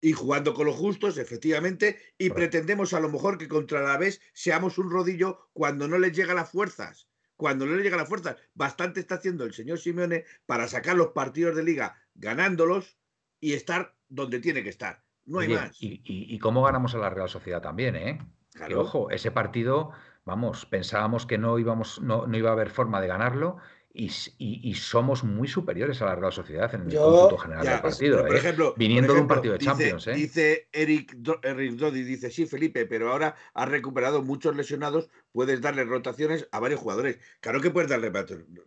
y 0.00 0.12
jugando 0.12 0.54
con 0.54 0.66
los 0.66 0.76
justos, 0.76 1.18
efectivamente, 1.18 2.00
y 2.18 2.30
pretendemos 2.30 2.94
a 2.94 3.00
lo 3.00 3.10
mejor 3.10 3.36
que 3.38 3.48
contra 3.48 3.82
la 3.82 3.98
vez 3.98 4.20
seamos 4.32 4.78
un 4.78 4.90
rodillo 4.90 5.50
cuando 5.52 5.86
no 5.86 5.98
les 5.98 6.16
llega 6.16 6.34
las 6.34 6.50
fuerzas 6.50 7.09
cuando 7.40 7.64
no 7.64 7.74
le 7.74 7.82
llega 7.82 7.96
la 7.96 8.04
fuerza. 8.04 8.36
Bastante 8.52 9.00
está 9.00 9.14
haciendo 9.14 9.44
el 9.44 9.54
señor 9.54 9.78
Simeone 9.78 10.26
para 10.44 10.68
sacar 10.68 10.94
los 10.94 11.08
partidos 11.08 11.56
de 11.56 11.62
liga 11.62 11.96
ganándolos 12.14 12.98
y 13.40 13.54
estar 13.54 13.96
donde 14.10 14.40
tiene 14.40 14.62
que 14.62 14.68
estar. 14.68 15.02
No 15.24 15.38
hay 15.38 15.48
más. 15.48 15.74
Y, 15.80 16.38
cómo 16.38 16.62
ganamos 16.62 16.94
a 16.94 16.98
la 16.98 17.08
Real 17.08 17.30
Sociedad 17.30 17.62
también, 17.62 17.96
¿eh? 17.96 18.18
Que, 18.66 18.74
ojo, 18.74 19.10
ese 19.10 19.30
partido, 19.30 19.92
vamos, 20.26 20.66
pensábamos 20.66 21.24
que 21.24 21.38
no 21.38 21.58
íbamos, 21.58 22.02
no, 22.02 22.26
no 22.26 22.36
iba 22.36 22.50
a 22.50 22.52
haber 22.52 22.68
forma 22.68 23.00
de 23.00 23.06
ganarlo 23.06 23.56
y, 23.92 24.74
somos 24.74 25.24
muy 25.24 25.48
superiores 25.48 26.00
a 26.00 26.06
la 26.06 26.14
Real 26.14 26.32
Sociedad 26.32 26.72
en 26.74 26.82
el 26.82 26.96
conjunto 26.96 27.38
general 27.38 27.66
del 27.66 27.80
partido. 27.80 28.18
por 28.18 28.34
¿eh? 28.34 28.38
ejemplo, 28.38 28.74
Viniendo 28.76 29.14
de 29.14 29.20
un 29.20 29.26
partido 29.26 29.54
de 29.54 29.58
Champions. 29.58 30.06
¿eh? 30.06 30.14
Dice 30.14 30.68
Eric, 30.72 31.16
Eric 31.42 31.72
Dodi, 31.74 32.04
dice, 32.04 32.30
sí, 32.30 32.46
Felipe, 32.46 32.86
pero 32.86 33.10
ahora 33.10 33.34
has 33.52 33.68
recuperado 33.68 34.22
muchos 34.22 34.54
lesionados, 34.54 35.10
puedes 35.32 35.60
darle 35.60 35.84
rotaciones 35.84 36.48
a 36.52 36.60
varios 36.60 36.80
jugadores. 36.80 37.18
Claro 37.40 37.60
que 37.60 37.70
puedes 37.70 37.90
darle 37.90 38.12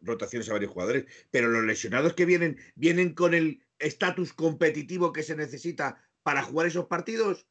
rotaciones 0.02 0.50
a 0.50 0.54
varios 0.54 0.72
jugadores, 0.72 1.06
pero 1.32 1.48
los 1.48 1.64
lesionados 1.64 2.14
que 2.14 2.26
vienen, 2.26 2.60
vienen 2.76 3.14
con 3.14 3.34
el 3.34 3.64
estatus 3.80 4.34
competitivo 4.34 5.14
que 5.14 5.24
se 5.24 5.36
necesita 5.36 6.02
para 6.24 6.44
jugar 6.44 6.68
esos 6.68 6.86
partidos. 6.86 7.48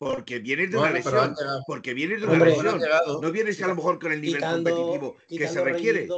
Porque 0.00 0.38
vienes 0.38 0.70
de 0.70 0.78
una 0.78 0.92
lesión. 0.92 1.36
Porque 1.66 1.92
vienes 1.92 2.22
de 2.22 2.26
una 2.26 2.42
lesión. 2.42 2.80
No, 3.20 3.30
vienes 3.30 3.62
a 3.62 3.68
lo 3.68 3.74
mejor 3.74 3.98
con 3.98 4.12
el 4.12 4.22
nivel 4.22 4.40
competitivo 4.40 5.16
que 5.28 5.46
se 5.46 5.62
requiere. 5.62 6.08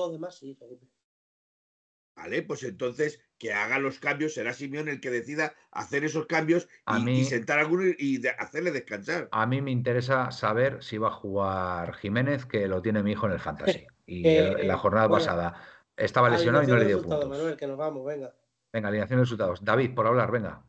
Vale, 2.15 2.43
pues 2.43 2.63
entonces 2.63 3.19
que 3.39 3.53
haga 3.53 3.81
los 3.81 3.99
cambios, 3.99 4.35
será 4.35 4.53
Simeón 4.53 4.89
el 4.89 5.01
que 5.01 5.11
decida 5.11 5.55
hacer 5.73 6.05
esos 6.05 6.27
cambios 6.27 6.69
y, 7.09 7.25
sentar 7.25 7.59
a 7.59 7.63
alguno 7.63 7.83
y 7.99 8.25
hacerle 8.39 8.71
descansar. 8.71 9.29
A 9.33 9.47
mí 9.47 9.61
me 9.61 9.73
interesa 9.73 10.31
saber 10.31 10.81
si 10.85 10.99
va 10.99 11.09
a 11.09 11.13
jugar 11.13 11.95
Jiménez, 11.95 12.47
que 12.47 12.69
lo 12.69 12.83
tiene 12.83 13.03
mi 13.03 13.13
hijo 13.13 13.27
en 13.27 13.33
el 13.33 13.41
Fantasy. 13.41 13.85
Y 14.07 14.27
en 14.29 14.69
la 14.69 14.77
jornada 14.77 15.09
pasada 15.09 15.55
estaba 15.97 16.29
lesionado 16.29 16.65
y 16.65 16.67
no 16.69 16.77
le 16.77 16.87
dio 16.87 17.03
puntos. 17.03 17.29
Manuel, 17.29 17.57
que 17.57 17.67
nos 17.67 17.79
vamos, 17.79 18.05
venga. 18.05 18.33
Venga, 18.73 18.89
alineación 18.89 19.19
de 19.19 19.25
resultados. 19.25 19.65
David, 19.65 19.95
por 19.95 20.07
hablar, 20.07 20.31
venga. 20.31 20.65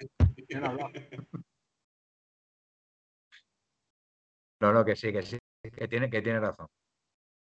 No, 4.64 4.72
no, 4.72 4.86
que 4.86 4.96
sí, 4.96 5.12
que 5.12 5.22
sí, 5.24 5.38
que 5.62 5.88
tiene, 5.88 6.10
que 6.10 6.22
tiene 6.22 6.40
razón 6.40 6.68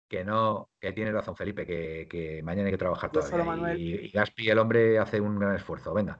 que 0.10 0.24
no, 0.24 0.70
que 0.80 0.94
tiene 0.94 1.12
razón 1.12 1.36
Felipe, 1.36 1.66
que, 1.66 2.42
mañana 2.44 2.68
hay 2.68 2.72
que 2.72 2.78
trabajar 2.78 3.12
todavía. 3.12 3.76
Y, 3.76 4.10
Gaspi, 4.10 4.50
el 4.50 4.60
hombre, 4.60 4.98
hace 5.00 5.20
un 5.20 5.38
gran 5.38 5.56
esfuerzo. 5.56 5.94
Venga. 5.94 6.18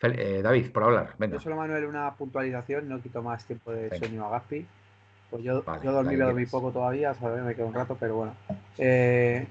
Eh, 0.00 0.40
David, 0.42 0.70
por 0.70 0.84
hablar, 0.84 1.14
venga. 1.18 1.36
Yo 1.36 1.40
solo, 1.40 1.56
Manuel, 1.56 1.84
una 1.86 2.14
puntualización, 2.14 2.88
no 2.88 3.02
quito 3.02 3.22
más 3.22 3.44
tiempo 3.44 3.72
de 3.72 3.96
sueño 3.98 4.26
a 4.26 4.30
Gaspi. 4.30 4.66
Pues 5.30 5.42
yo, 5.42 5.64
yo 5.82 5.92
dormí, 5.92 6.16
dormí 6.16 6.46
poco 6.46 6.70
todavía, 6.70 7.12
¿sabes? 7.14 7.42
me 7.42 7.54
quedo 7.54 7.66
un 7.66 7.74
rato, 7.74 7.96
pero 7.98 8.16
bueno. 8.16 8.34
Eh, 8.78 9.46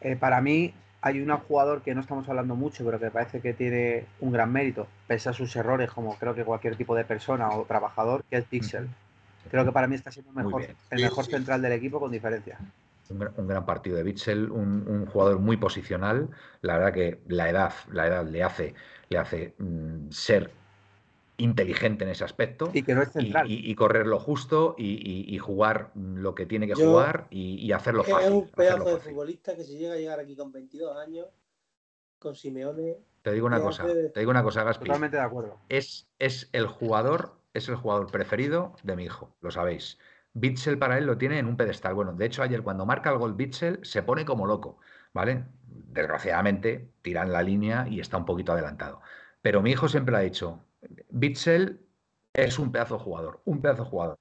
eh, 0.00 0.16
para 0.16 0.40
mí 0.40 0.74
hay 1.00 1.20
un 1.20 1.34
jugador 1.36 1.82
que 1.82 1.94
no 1.94 2.00
estamos 2.00 2.28
hablando 2.28 2.54
mucho, 2.56 2.84
pero 2.84 2.98
que 2.98 3.10
parece 3.10 3.40
que 3.40 3.54
tiene 3.54 4.06
un 4.20 4.32
gran 4.32 4.52
mérito, 4.52 4.88
pese 5.06 5.30
a 5.30 5.32
sus 5.32 5.54
errores, 5.56 5.90
como 5.90 6.16
creo 6.16 6.34
que 6.34 6.44
cualquier 6.44 6.76
tipo 6.76 6.94
de 6.94 7.04
persona 7.04 7.50
o 7.50 7.64
trabajador, 7.64 8.24
que 8.28 8.36
es 8.36 8.44
Pixel. 8.44 8.88
Creo 9.50 9.64
que 9.64 9.72
para 9.72 9.86
mí 9.86 9.94
está 9.94 10.10
siendo 10.10 10.32
mejor, 10.32 10.66
el 10.90 11.02
mejor 11.02 11.26
central 11.26 11.60
del 11.62 11.72
equipo 11.72 12.00
con 12.00 12.10
diferencia 12.10 12.58
un, 13.12 13.46
gran 13.46 13.66
partido 13.66 13.96
de 13.96 14.02
Bitzel, 14.02 14.50
un, 14.50 15.06
jugador 15.06 15.38
muy 15.38 15.56
posicional. 15.56 16.30
La 16.60 16.78
verdad 16.78 16.92
que 16.92 17.20
la 17.28 17.48
edad, 17.48 17.72
la 17.90 18.06
edad 18.06 18.26
le 18.26 18.42
hace, 18.42 18.74
le 19.08 19.18
hace 19.18 19.54
mm, 19.58 20.10
ser 20.10 20.50
inteligente 21.38 22.04
en 22.04 22.10
ese 22.10 22.24
aspecto 22.24 22.70
y 22.72 22.82
que 22.82 22.94
no 22.94 23.02
es 23.02 23.10
central. 23.10 23.46
Y, 23.50 23.74
correr 23.74 24.06
lo 24.06 24.18
justo 24.18 24.74
y, 24.78 25.36
jugar 25.38 25.90
lo 25.94 26.34
que 26.34 26.46
tiene 26.46 26.66
que 26.66 26.74
jugar 26.74 27.26
y, 27.30 27.72
hacerlo 27.72 28.04
fácil. 28.04 28.26
Es 28.26 28.32
un 28.32 28.48
pedazo 28.48 28.84
de 28.84 28.98
futbolista 28.98 29.56
que 29.56 29.64
si 29.64 29.78
llega 29.78 29.94
a 29.94 29.96
llegar 29.96 30.20
aquí 30.20 30.36
con 30.36 30.52
22 30.52 30.96
años, 30.96 31.26
con 32.18 32.34
Simeone. 32.34 32.98
Te 33.22 33.32
digo 33.32 33.46
una 33.46 33.60
cosa, 33.60 33.86
te 33.86 34.20
digo 34.20 34.30
una 34.30 34.42
cosa, 34.42 34.64
Gaspi. 34.64 34.86
Totalmente 34.86 35.16
de 35.16 35.22
acuerdo. 35.22 35.58
Es, 35.68 36.08
es 36.18 36.48
el 36.52 36.66
jugador, 36.66 37.34
es 37.54 37.68
el 37.68 37.76
jugador 37.76 38.10
preferido 38.10 38.74
de 38.82 38.96
mi 38.96 39.04
hijo, 39.04 39.36
lo 39.40 39.50
sabéis. 39.50 39.98
Bitzel 40.34 40.78
para 40.78 40.98
él 40.98 41.06
lo 41.06 41.18
tiene 41.18 41.38
en 41.38 41.46
un 41.46 41.56
pedestal. 41.56 41.94
Bueno, 41.94 42.12
de 42.14 42.24
hecho, 42.24 42.42
ayer 42.42 42.62
cuando 42.62 42.86
marca 42.86 43.10
el 43.10 43.18
gol 43.18 43.34
Bitzel 43.34 43.80
se 43.82 44.02
pone 44.02 44.24
como 44.24 44.46
loco, 44.46 44.78
¿vale? 45.12 45.44
Desgraciadamente, 45.66 46.90
tira 47.02 47.22
en 47.22 47.32
la 47.32 47.42
línea 47.42 47.86
y 47.88 48.00
está 48.00 48.16
un 48.16 48.24
poquito 48.24 48.52
adelantado. 48.52 49.02
Pero 49.42 49.60
mi 49.60 49.70
hijo 49.72 49.88
siempre 49.88 50.16
ha 50.16 50.20
dicho, 50.20 50.64
Bitzel 51.10 51.86
es 52.32 52.58
un 52.58 52.72
pedazo 52.72 52.96
de 52.96 53.04
jugador, 53.04 53.42
un 53.44 53.60
pedazo 53.60 53.84
de 53.84 53.90
jugador. 53.90 54.18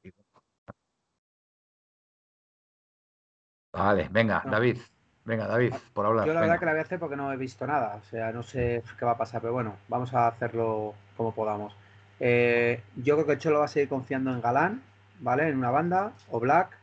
Vale, 3.74 4.10
venga, 4.12 4.44
David. 4.46 4.78
Venga, 5.24 5.48
David, 5.48 5.74
por 5.94 6.06
hablar. 6.06 6.28
Yo 6.28 6.34
la 6.34 6.42
verdad 6.42 6.60
que 6.60 6.66
la 6.66 6.72
voy 6.72 6.80
a 6.80 6.84
hacer 6.84 7.00
porque 7.00 7.16
no 7.16 7.32
he 7.32 7.38
visto 7.38 7.66
nada. 7.66 7.96
O 7.96 8.04
sea, 8.04 8.32
no 8.32 8.44
sé 8.44 8.84
qué 8.98 9.06
va 9.06 9.12
a 9.12 9.18
pasar, 9.18 9.40
pero 9.40 9.54
bueno, 9.54 9.78
vamos 9.88 10.14
a 10.14 10.28
hacerlo 10.28 10.94
como 11.16 11.34
podamos. 11.34 11.74
Eh, 12.24 12.82
yo 12.96 13.16
creo 13.16 13.26
que 13.26 13.38
Cholo 13.40 13.60
va 13.60 13.66
a 13.66 13.68
seguir 13.68 13.90
confiando 13.90 14.32
en 14.32 14.42
Galán 14.42 14.82
¿vale? 15.22 15.48
En 15.48 15.58
una 15.58 15.72
banda, 15.72 16.14
o 16.30 16.40
Black. 16.40 16.78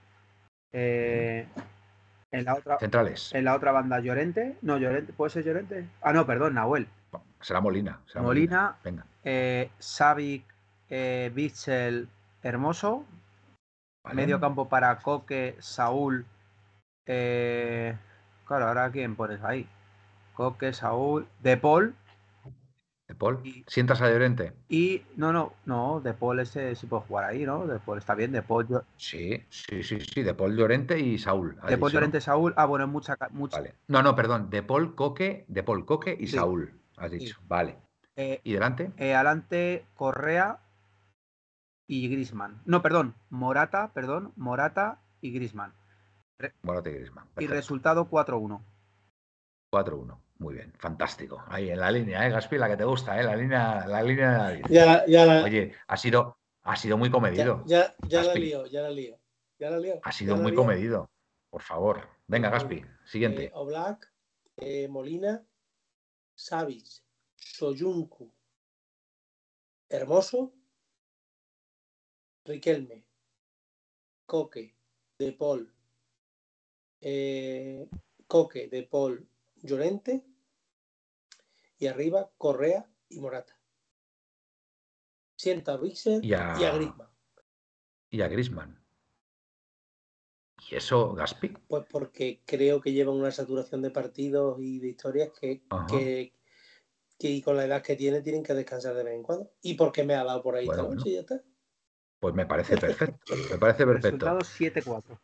Eh, 0.72 1.46
en 2.30 2.44
la 2.44 2.54
otra. 2.54 2.78
Centrales. 2.78 3.34
En 3.34 3.44
la 3.44 3.54
otra 3.54 3.72
banda, 3.72 4.00
Llorente. 4.00 4.56
No, 4.62 4.78
Llorente, 4.78 5.12
¿puede 5.12 5.30
ser 5.30 5.44
Llorente? 5.44 5.86
Ah, 6.00 6.12
no, 6.12 6.26
perdón, 6.26 6.54
Nahuel. 6.54 6.88
Será 7.40 7.60
Molina. 7.60 8.00
Molina. 8.16 8.76
Venga. 8.82 9.04
Eh, 9.24 9.70
Savic, 9.78 10.44
eh, 10.88 11.30
Bitzel, 11.34 12.08
Hermoso. 12.42 13.04
Medio 14.12 14.40
campo 14.40 14.68
para 14.68 14.96
Coque, 14.98 15.56
Saúl. 15.58 16.24
Eh, 17.06 17.94
claro, 18.46 18.68
ahora 18.68 18.90
quién 18.90 19.16
pones 19.16 19.42
ahí. 19.42 19.68
Coque, 20.34 20.72
Saúl, 20.72 21.28
De 21.40 21.56
Paul 21.56 21.94
de 23.08 23.14
Paul. 23.14 23.42
¿Sientas 23.66 24.02
a 24.02 24.10
Llorente? 24.10 24.52
Y 24.68 25.02
no, 25.16 25.32
no, 25.32 25.54
no, 25.64 26.00
De 26.00 26.12
Paul 26.12 26.40
ese 26.40 26.76
sí 26.76 26.86
puede 26.86 27.02
jugar 27.04 27.24
ahí, 27.24 27.44
¿no? 27.44 27.66
De 27.66 27.78
Paul 27.78 27.98
está 27.98 28.14
bien, 28.14 28.32
De 28.32 28.42
Paul. 28.42 28.82
Sí, 28.98 29.42
sí, 29.48 29.82
sí, 29.82 29.98
sí, 30.00 30.22
De 30.22 30.34
Paul 30.34 30.54
Llorente 30.56 31.00
y 31.00 31.18
Saúl. 31.18 31.58
De 31.66 31.78
Paul 31.78 31.90
Llorente, 31.90 32.20
Saúl. 32.20 32.52
Ah, 32.56 32.66
bueno, 32.66 32.86
mucha. 32.86 33.16
mucha... 33.30 33.56
Vale. 33.56 33.74
No, 33.88 34.02
no, 34.02 34.14
perdón. 34.14 34.50
De 34.50 34.62
Paul 34.62 34.94
Coque, 34.94 35.46
De 35.48 35.62
Paul 35.62 35.86
Coque 35.86 36.16
y 36.20 36.26
Saúl, 36.26 36.74
has 36.98 37.10
dicho. 37.10 37.38
Vale. 37.48 37.78
Eh, 38.14 38.40
¿Y 38.44 38.52
delante? 38.52 38.92
Eh, 38.98 39.14
adelante, 39.14 39.86
Correa 39.94 40.58
y 41.86 42.08
Grisman. 42.08 42.60
No, 42.66 42.82
perdón, 42.82 43.14
Morata, 43.30 43.92
perdón, 43.94 44.32
Morata 44.36 45.00
y 45.22 45.32
Grisman. 45.32 45.72
Morata 46.62 46.90
y 46.90 46.94
Grisman. 46.94 47.26
Y 47.38 47.46
resultado 47.46 48.10
4-1. 48.10 48.60
4-1. 49.72 50.18
Muy 50.38 50.54
bien, 50.54 50.72
fantástico. 50.78 51.42
Ahí 51.48 51.70
en 51.70 51.80
la 51.80 51.90
línea, 51.90 52.24
¿eh, 52.24 52.30
Gaspi? 52.30 52.58
La 52.58 52.68
que 52.68 52.76
te 52.76 52.84
gusta, 52.84 53.20
¿eh? 53.20 53.24
La 53.24 53.34
línea, 53.34 53.86
la 53.88 54.02
línea 54.02 54.48
de 54.48 54.62
Ya, 54.70 55.04
ya 55.06 55.42
Oye, 55.42 55.74
ha 55.88 55.96
sido, 55.96 56.38
ha 56.62 56.76
sido 56.76 56.96
muy 56.96 57.10
comedido. 57.10 57.64
Ya, 57.66 57.96
ya, 58.06 58.22
la 58.22 58.34
lío, 58.34 58.66
ya 58.66 58.82
la 58.82 58.90
lío. 58.90 59.18
Ya 59.58 59.70
la 59.70 59.78
lío. 59.78 60.00
Ha 60.04 60.12
sido 60.12 60.36
muy 60.36 60.54
comedido. 60.54 61.10
Por 61.50 61.62
favor. 61.62 62.08
Venga, 62.28 62.50
Gaspi, 62.50 62.84
siguiente. 63.04 63.46
Eh, 63.46 63.50
Oblak, 63.52 64.12
eh, 64.58 64.86
Molina, 64.86 65.44
Savic, 66.36 66.86
Soyuncu, 67.34 68.32
Hermoso, 69.88 70.52
Riquelme, 72.44 73.04
Coque, 74.24 74.76
De 75.18 75.32
Paul, 75.32 75.74
eh, 77.00 77.88
Coque, 78.28 78.68
De 78.68 78.84
Paul, 78.84 79.26
Llorente 79.62 80.27
y 81.78 81.86
arriba 81.86 82.30
Correa 82.36 82.90
y 83.08 83.20
Morata. 83.20 83.58
Sienta 85.36 85.74
a 85.74 85.76
Vixen 85.76 86.20
y 86.22 86.32
a, 86.34 86.54
Grisman. 86.54 87.08
Y 88.10 88.20
a 88.20 88.28
Grisman. 88.28 88.84
¿Y 90.70 90.74
eso, 90.74 91.14
Gaspi? 91.14 91.50
Pues 91.68 91.84
porque 91.88 92.42
creo 92.44 92.80
que 92.80 92.92
llevan 92.92 93.14
una 93.14 93.30
saturación 93.30 93.80
de 93.82 93.90
partidos 93.90 94.58
y 94.60 94.80
de 94.80 94.88
historias 94.88 95.30
que, 95.40 95.62
que, 97.18 97.42
con 97.42 97.56
la 97.56 97.64
edad 97.64 97.82
que 97.82 97.94
tiene 97.94 98.20
tienen 98.20 98.42
que 98.42 98.54
descansar 98.54 98.94
de 98.94 99.04
vez 99.04 99.14
en 99.14 99.22
cuando. 99.22 99.52
Y 99.62 99.74
porque 99.74 100.02
me 100.02 100.14
ha 100.14 100.24
dado 100.24 100.42
por 100.42 100.56
ahí 100.56 100.66
esta 100.68 100.82
noche 100.82 101.10
y 101.10 101.14
ya 101.14 101.20
está. 101.20 101.42
Pues 102.20 102.34
me 102.34 102.46
parece 102.46 102.76
perfecto. 102.76 103.34
Me 103.50 103.58
parece 103.58 103.86
perfecto. 103.86 104.38
Resultado 104.38 104.40
7-4. 104.40 105.18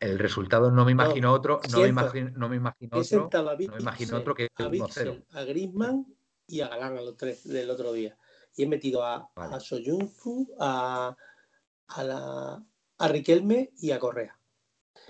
El, 0.00 0.18
resultado 0.18 0.70
no 0.70 0.84
me 0.84 0.92
imagino 0.92 1.32
otro. 1.32 1.60
No 1.70 1.80
me 1.80 1.88
imagino, 1.88 2.30
no 2.30 2.48
me 2.48 2.56
imagino 2.56 2.96
otro. 2.96 3.28
no 3.32 3.56
me 3.56 3.80
imagino 3.80 4.16
otro 4.16 4.34
que 4.34 4.48
a 4.54 4.68
Vixen, 4.68 5.24
a 5.32 5.42
Griezmann 5.42 6.06
y 6.46 6.60
a 6.62 6.68
Galán 6.68 6.96
a 6.96 7.02
los 7.02 7.16
tres 7.16 7.46
del 7.46 7.68
otro 7.70 7.92
día. 7.92 8.16
Y 8.56 8.62
he 8.62 8.66
metido 8.66 9.04
a, 9.04 9.30
a 9.34 9.60
Soyuncu, 9.60 10.54
a, 10.58 11.14
a, 11.88 12.04
la, 12.04 12.64
a 12.98 13.08
Riquelme 13.08 13.72
y 13.76 13.90
a 13.90 13.98
Correa. 13.98 14.38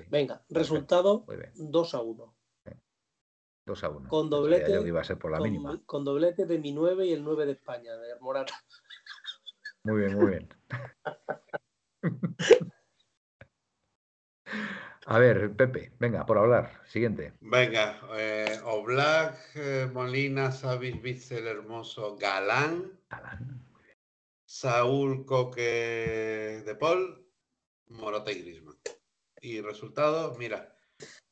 Venga, 0.09 0.45
resultado 0.49 1.25
2 1.55 1.95
a 1.95 2.01
1. 2.01 2.35
2 3.67 3.85
a 3.85 3.89
1. 3.89 4.09
Con 4.09 4.31
doblete, 4.31 4.81
iba 4.87 5.01
a 5.01 5.05
ser 5.05 5.19
por 5.19 5.31
la 5.31 5.39
con, 5.39 5.51
mínima. 5.51 5.81
con 5.87 6.05
doblete 6.05 6.47
de 6.47 6.59
mi 6.59 6.73
9 6.73 7.07
y 7.07 7.13
el 7.13 7.25
9 7.25 7.47
de 7.47 7.53
España, 7.53 7.97
de 7.97 8.19
Morata. 8.21 8.55
Muy 9.87 10.01
bien, 10.01 10.15
muy 10.17 10.27
bien. 10.27 10.49
A 15.09 15.21
ver, 15.21 15.55
Pepe, 15.55 15.93
venga, 16.01 16.27
por 16.27 16.39
hablar. 16.39 16.83
Siguiente. 16.87 17.35
Venga, 17.41 18.01
eh, 18.17 18.59
Oblak, 18.65 19.39
eh, 19.55 19.89
Molina, 19.93 20.51
Savis, 20.51 21.01
Bitzel, 21.01 21.47
Hermoso, 21.47 22.17
Galán. 22.17 22.99
Galán. 23.09 23.65
Saúl, 24.45 25.25
Coque, 25.25 26.65
De 26.67 26.75
Paul, 26.75 27.25
Morata 27.87 28.33
y 28.33 28.43
Grisman. 28.43 28.75
Y 29.41 29.61
resultado, 29.61 30.35
mira, 30.37 30.75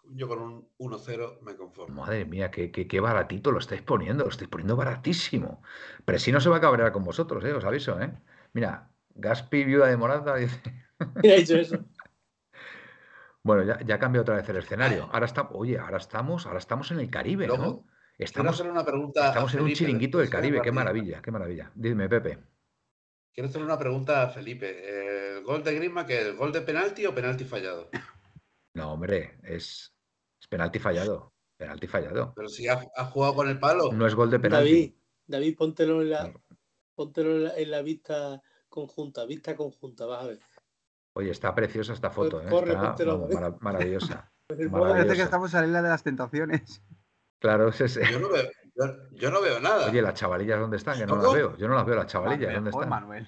yo 0.04 0.28
con 0.28 0.38
un 0.38 0.68
1-0 0.78 1.40
me 1.40 1.56
conformo. 1.56 2.02
Madre 2.02 2.24
mía, 2.24 2.52
qué, 2.52 2.70
qué, 2.70 3.00
baratito 3.00 3.50
lo 3.50 3.58
estáis 3.58 3.82
poniendo, 3.82 4.22
lo 4.22 4.30
estáis 4.30 4.48
poniendo 4.48 4.76
baratísimo. 4.76 5.60
Pero 6.04 6.20
si 6.20 6.30
no 6.30 6.40
se 6.40 6.50
va 6.50 6.58
a 6.58 6.60
cabrear 6.60 6.92
con 6.92 7.02
vosotros, 7.02 7.44
¿eh? 7.44 7.52
os 7.52 7.64
aviso. 7.64 8.00
¿eh? 8.00 8.12
Mira, 8.54 8.90
Gaspi, 9.10 9.64
viuda 9.64 9.88
de 9.88 9.96
Morata, 9.96 10.34
dice. 10.36 10.62
Mira, 11.22 11.36
dicho 11.36 11.56
eso. 11.56 11.84
Bueno, 13.42 13.62
ya, 13.64 13.78
ya 13.84 13.98
cambia 13.98 14.22
otra 14.22 14.36
vez 14.36 14.48
el 14.48 14.56
escenario. 14.56 15.10
Ahora 15.12 15.26
está, 15.26 15.48
oye, 15.50 15.78
ahora 15.78 15.98
estamos, 15.98 16.46
ahora 16.46 16.58
estamos 16.58 16.90
en 16.92 17.00
el 17.00 17.10
Caribe, 17.10 17.46
¿no? 17.46 17.84
Estamos, 18.16 18.60
una 18.60 18.84
pregunta 18.84 19.28
estamos 19.28 19.54
en 19.54 19.62
un 19.62 19.72
chiringuito 19.72 20.18
del 20.18 20.30
Caribe, 20.30 20.62
qué 20.62 20.72
maravilla, 20.72 21.20
qué 21.20 21.30
maravilla. 21.30 21.70
Dime, 21.74 22.08
Pepe. 22.08 22.38
Quiero 23.32 23.48
hacer 23.48 23.62
una 23.62 23.76
pregunta 23.76 24.22
a 24.22 24.28
Felipe. 24.28 25.36
¿El 25.36 25.42
gol 25.42 25.64
de 25.64 25.74
Grima 25.74 26.06
que 26.06 26.20
el 26.20 26.36
gol 26.36 26.52
de 26.52 26.62
penalti 26.62 27.04
o 27.04 27.14
penalti 27.14 27.44
fallado? 27.44 27.90
No, 28.74 28.92
hombre, 28.92 29.38
es, 29.42 29.92
penalti 30.48 30.78
fallado. 30.78 31.34
Penalti 31.56 31.86
fallado. 31.86 32.32
Pero 32.34 32.48
si 32.48 32.68
ha, 32.68 32.76
jugado 33.06 33.34
con 33.34 33.48
el 33.48 33.58
palo. 33.58 33.92
No 33.92 34.06
es 34.06 34.14
gol 34.14 34.30
de 34.30 34.38
penalti. 34.38 34.70
David, 34.70 34.94
David 35.26 35.56
póntelo 35.56 36.02
en 36.02 36.10
la, 36.10 36.32
póntelo 36.94 37.54
en 37.54 37.70
la 37.70 37.82
vista 37.82 38.40
conjunta, 38.68 39.24
vista 39.24 39.54
conjunta, 39.56 40.06
vas 40.06 40.24
a 40.24 40.26
ver. 40.28 40.40
Oye, 41.14 41.30
está 41.30 41.54
preciosa 41.54 41.92
esta 41.92 42.10
foto, 42.10 42.40
¿eh? 42.40 42.46
está 42.46 42.96
maravillosa. 43.60 44.32
Parece 44.46 45.14
que 45.14 45.22
estamos 45.22 45.54
en 45.54 45.60
la 45.60 45.66
isla 45.66 45.82
de 45.82 45.88
las 45.88 46.02
tentaciones. 46.02 46.82
Claro, 47.38 47.68
es 47.68 47.80
ese. 47.80 48.10
Yo 48.10 48.18
no 48.18 48.30
veo, 48.30 48.50
yo, 49.12 49.30
no 49.30 49.40
veo 49.40 49.60
nada. 49.60 49.88
Oye, 49.88 50.02
las 50.02 50.14
chavalillas, 50.14 50.58
¿dónde 50.58 50.76
están? 50.76 50.98
Que 50.98 51.06
no 51.06 51.16
las 51.16 51.32
veo. 51.32 51.56
Yo 51.56 51.68
no 51.68 51.74
las 51.74 51.86
veo, 51.86 51.96
las 51.96 52.06
chavalillas, 52.06 52.54
¿dónde 52.54 52.70
están? 52.70 52.88
Manuel. 52.88 53.26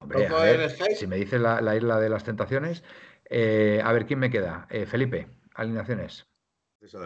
Hombre, 0.00 0.26
a 0.26 0.42
ver, 0.42 0.70
si 0.70 1.06
me 1.06 1.16
dices 1.16 1.40
la, 1.40 1.76
isla 1.76 2.00
de 2.00 2.08
las 2.08 2.24
tentaciones, 2.24 2.82
eh, 3.24 3.80
a 3.84 3.92
ver, 3.92 4.06
¿quién 4.06 4.18
me 4.18 4.30
queda? 4.30 4.66
Eh, 4.68 4.84
Felipe, 4.86 5.28
alineaciones. 5.54 6.26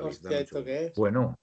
Hostia, 0.02 0.40
¿esto 0.40 0.64
qué 0.64 0.86
es? 0.86 0.94
Bueno, 0.94 1.34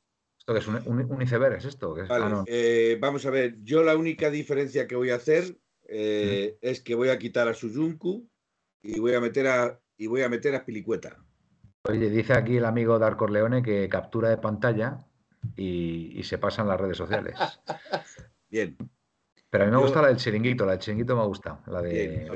¿esto 0.45 0.53
que 0.53 0.59
es? 0.59 0.85
¿Un, 0.87 1.21
iceberg 1.21 1.55
es 1.55 1.65
esto? 1.65 1.95
Ah, 2.09 2.43
eh, 2.47 2.97
vamos 2.99 3.25
a 3.25 3.29
ver, 3.29 3.63
yo 3.63 3.81
la 3.81 3.95
única 3.95 4.29
diferencia 4.29 4.87
que 4.87 4.95
voy 4.95 5.11
a 5.11 5.15
hacer 5.15 5.57
eh, 5.87 6.57
es 6.59 6.81
que 6.81 6.95
voy 6.95 7.09
a 7.09 7.17
quitar 7.17 7.47
a 7.47 7.53
Suyunku 7.53 8.27
y 8.81 8.99
voy 8.99 9.13
a 9.13 9.21
meter 9.21 9.47
a 9.47 9.79
y 9.95 10.07
voy 10.07 10.21
a 10.21 10.29
meter 10.29 10.53
a 10.55 10.65
Pilicueta. 10.65 11.23
Oye, 11.83 12.09
dice 12.09 12.33
aquí 12.33 12.57
el 12.57 12.65
amigo 12.65 12.99
Darko 12.99 13.27
Leone 13.27 13.63
que 13.63 13.87
captura 13.87 14.29
de 14.29 14.37
pantalla 14.37 15.05
y, 15.55 16.21
se 16.23 16.37
pasa 16.37 16.61
en 16.61 16.67
las 16.67 16.79
redes 16.79 16.97
sociales. 16.97 17.37
Bien. 18.49 18.75
Pero 19.53 19.65
a 19.65 19.67
mí 19.67 19.71
me 19.71 19.77
gusta 19.77 20.01
la 20.01 20.07
del 20.07 20.17
chiringuito, 20.17 20.65
la 20.65 20.71
del 20.71 20.81
chiringuito 20.81 21.15
me 21.15 21.21
ha 21.21 21.25
gustado. 21.25 21.59
La 21.67 21.79
de... 21.79 22.27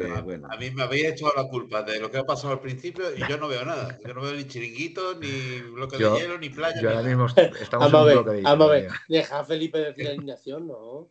A 0.52 0.58
mí 0.58 0.70
me 0.70 0.84
habéis 0.84 1.06
echado 1.06 1.34
la 1.36 1.46
culpa 1.46 1.82
de 1.82 2.00
lo 2.00 2.12
que 2.12 2.20
ha 2.20 2.24
pasado 2.24 2.54
al 2.54 2.60
principio 2.60 3.06
y 3.12 3.28
yo 3.28 3.40
no 3.40 3.48
veo 3.48 3.66
nada. 3.66 3.98
Yo 4.06 4.14
no 4.14 4.22
veo 4.22 4.36
ni 4.36 4.46
chiringuito, 4.46 5.16
ni 5.16 5.62
bloque 5.62 5.98
de 5.98 6.12
hielo, 6.12 6.38
ni 6.38 6.50
playa. 6.52 6.80
Yo 6.80 6.92
ahora 6.92 7.02
mismo 7.02 7.26
estamos 7.60 7.90
en 7.90 7.96
un 7.96 8.04
bloque 8.04 8.30
de 8.30 8.38
hielo. 8.38 8.50
Vamos 8.50 8.70
a 8.70 8.72
ver, 8.72 8.92
deja 9.10 9.40
a 9.40 9.44
Felipe 9.44 9.80
decir 9.80 10.06
la 10.06 10.12
alineación, 10.12 10.68
¿no? 10.68 11.10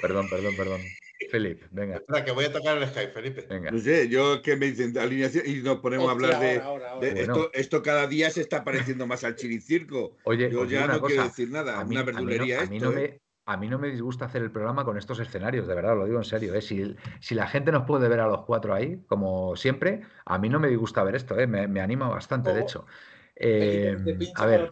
Perdón, 0.00 0.28
perdón, 0.30 0.54
perdón. 0.56 0.80
Felipe, 1.28 1.66
venga. 1.72 1.96
Espera, 1.96 2.24
que 2.24 2.30
voy 2.30 2.44
a 2.44 2.52
tocar 2.52 2.78
el 2.78 2.86
Skype, 2.88 3.12
Felipe. 3.12 3.46
Venga. 3.50 3.72
No 3.72 3.78
sé, 3.80 4.08
yo 4.08 4.42
que 4.42 4.54
me 4.54 4.66
dicen 4.66 4.96
alineación 4.96 5.44
y 5.44 5.54
nos 5.56 5.78
ponemos 5.78 6.08
a 6.08 6.12
hablar 6.12 6.38
de, 6.38 7.20
esto, 7.20 7.50
esto, 7.52 7.82
cada 7.82 8.06
día 8.06 8.30
se 8.30 8.42
está 8.42 8.62
pareciendo 8.62 9.08
más 9.08 9.24
al 9.24 9.34
chiricirco. 9.34 10.16
Oye, 10.22 10.48
yo 10.52 10.64
ya 10.66 10.86
no 10.86 11.00
quiero 11.02 11.24
decir 11.24 11.50
nada, 11.50 11.80
a 11.80 11.84
mí, 11.84 11.96
una 11.96 12.04
verdulería 12.04 12.60
a 12.60 12.66
mí 12.66 12.78
no, 12.78 12.92
me, 12.92 13.04
a 13.04 13.04
mí 13.04 13.08
no 13.08 13.21
me 13.46 13.90
disgusta 13.90 14.26
hacer 14.26 14.42
el 14.42 14.50
programa 14.50 14.84
con 14.84 14.96
estos 14.96 15.18
escenarios, 15.20 15.66
de 15.66 15.74
verdad, 15.74 15.96
lo 15.96 16.04
digo 16.06 16.18
en 16.18 16.24
serio. 16.24 16.54
¿eh? 16.54 16.62
Si, 16.62 16.94
si, 17.20 17.34
la 17.34 17.46
gente 17.46 17.72
nos 17.72 17.84
puede 17.84 18.08
ver 18.08 18.20
a 18.20 18.26
los 18.26 18.44
cuatro 18.44 18.74
ahí, 18.74 19.02
como 19.06 19.56
siempre, 19.56 20.02
a 20.24 20.38
mí 20.38 20.48
no 20.48 20.60
me 20.60 20.68
disgusta 20.68 21.02
ver 21.02 21.16
esto, 21.16 21.38
¿eh? 21.38 21.46
me, 21.46 21.66
me, 21.68 21.80
anima 21.80 22.08
bastante, 22.08 22.52
de 22.52 22.60
hecho. 22.62 22.86
Eh, 23.34 23.96
a 24.36 24.46
ver, 24.46 24.70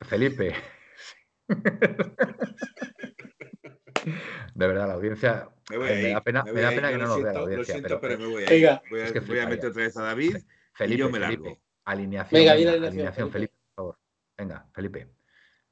Felipe. 0.00 0.54
De 4.54 4.66
verdad, 4.66 4.88
la 4.88 4.94
audiencia. 4.94 5.48
Me, 5.70 6.10
da 6.10 6.22
pena, 6.22 6.42
me 6.44 6.60
da 6.60 6.70
pena 6.70 6.90
que 6.90 6.98
no 6.98 7.06
nos 7.06 7.22
vea 7.22 7.32
la 7.32 7.40
audiencia. 7.40 7.74
Lo 7.74 7.80
siento, 7.80 8.00
pero, 8.00 8.18
me 8.18 8.26
voy 8.26 8.44
a 8.44 8.54
ir. 8.54 8.68
Voy 8.90 9.00
a, 9.00 9.20
voy 9.20 9.38
a 9.38 9.46
meter 9.46 9.70
otra 9.70 9.82
vez 9.82 9.96
a 9.96 10.02
David. 10.02 10.38
Felipe, 10.72 10.94
y 10.94 10.98
yo 10.98 11.10
me 11.10 11.18
largo. 11.18 11.44
Felipe, 11.44 11.60
alineación. 11.84 12.40
Venga, 12.40 12.52
alineación, 12.52 12.84
alineación 12.84 13.30
Felipe. 13.30 13.54
por 13.54 13.74
favor. 13.74 13.98
Venga, 14.36 14.66
Felipe. 14.72 15.19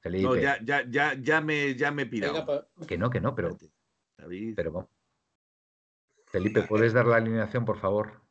Felipe. 0.08 0.26
No, 0.26 0.36
ya, 0.36 0.58
ya, 0.64 0.84
ya, 0.88 1.14
ya 1.20 1.40
me, 1.42 1.74
ya 1.74 1.90
me 1.90 2.02
he 2.02 2.06
pirado. 2.06 2.70
Que 2.86 2.96
no, 2.96 3.10
que 3.10 3.20
no, 3.20 3.34
pero. 3.34 3.58
David. 4.16 4.54
Pero 4.56 4.90
Felipe, 6.26 6.62
¿puedes 6.62 6.94
dar 6.94 7.06
la 7.06 7.16
alineación, 7.16 7.64
por 7.66 7.78
favor? 7.78 8.22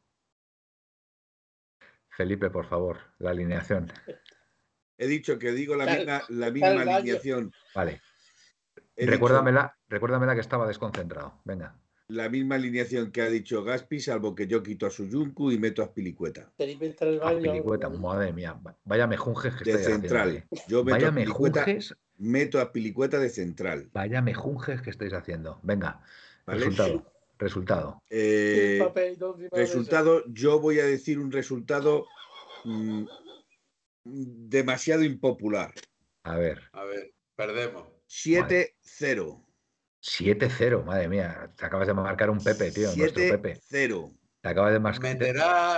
Felipe, 2.10 2.50
por 2.50 2.66
favor, 2.66 2.98
la 3.20 3.30
alineación. 3.30 3.92
He 4.98 5.06
dicho 5.06 5.38
que 5.38 5.52
digo 5.52 5.76
la 5.76 5.86
misma, 5.86 6.24
la 6.30 6.50
misma 6.50 6.96
alineación. 6.96 7.54
Vale. 7.76 8.02
Recuérdamela, 8.96 9.78
recuérdamela 9.88 10.34
que 10.34 10.42
estaba 10.42 10.68
desconcentrado. 10.68 11.40
Venga. 11.46 11.80
La 12.10 12.30
misma 12.30 12.56
alineación 12.56 13.12
que 13.12 13.22
ha 13.22 13.30
dicho 13.30 13.64
Gaspi, 13.64 14.00
salvo 14.00 14.34
que 14.34 14.48
yo 14.48 14.64
quito 14.64 14.86
a 14.86 14.90
Suyunku 14.90 15.52
y 15.52 15.60
meto 15.60 15.84
a 15.84 15.94
Pilicueta. 15.94 16.50
Pilicueta, 16.56 17.90
madre 17.90 18.32
mía. 18.32 18.58
Vaya 18.86 19.08
mejunjes 19.08 19.56
que 19.56 19.74
De 19.74 19.84
central. 19.84 20.46
Yo 20.70 20.86
meto 20.86 20.96
Vaya 20.96 21.08
a 21.10 21.12
mejunjes. 21.12 21.96
Meto 22.18 22.62
a 22.62 22.72
Pilicueta 22.72 23.20
de 23.20 23.30
central. 23.30 23.90
Vaya 23.92 24.22
mejunjes 24.22 24.82
que 24.82 24.90
estáis 24.90 25.14
haciendo. 25.14 25.60
Venga. 25.64 26.02
Resultado. 26.46 27.12
Resultado. 27.38 28.02
Eh, 28.10 28.80
resultado, 29.52 30.24
yo 30.28 30.60
voy 30.60 30.80
a 30.80 30.86
decir 30.86 31.20
un 31.20 31.32
resultado 31.32 32.08
mm, 32.64 33.06
demasiado 34.06 35.04
impopular. 35.04 35.74
A 36.24 36.38
ver. 36.38 36.64
A 36.72 36.86
ver, 36.86 37.14
perdemos. 37.36 37.88
7-0. 38.10 39.47
7-0, 40.02 40.84
madre 40.84 41.08
mía. 41.08 41.50
Te 41.56 41.66
acabas 41.66 41.88
de 41.88 41.94
marcar 41.94 42.30
un 42.30 42.44
Pepe, 42.44 42.72
tío. 42.72 42.92
7-0. 42.92 44.14
Te 44.42 44.50
acabas 44.50 44.72
de, 44.72 44.80
marcar. 44.80 45.18
te, 45.18 45.32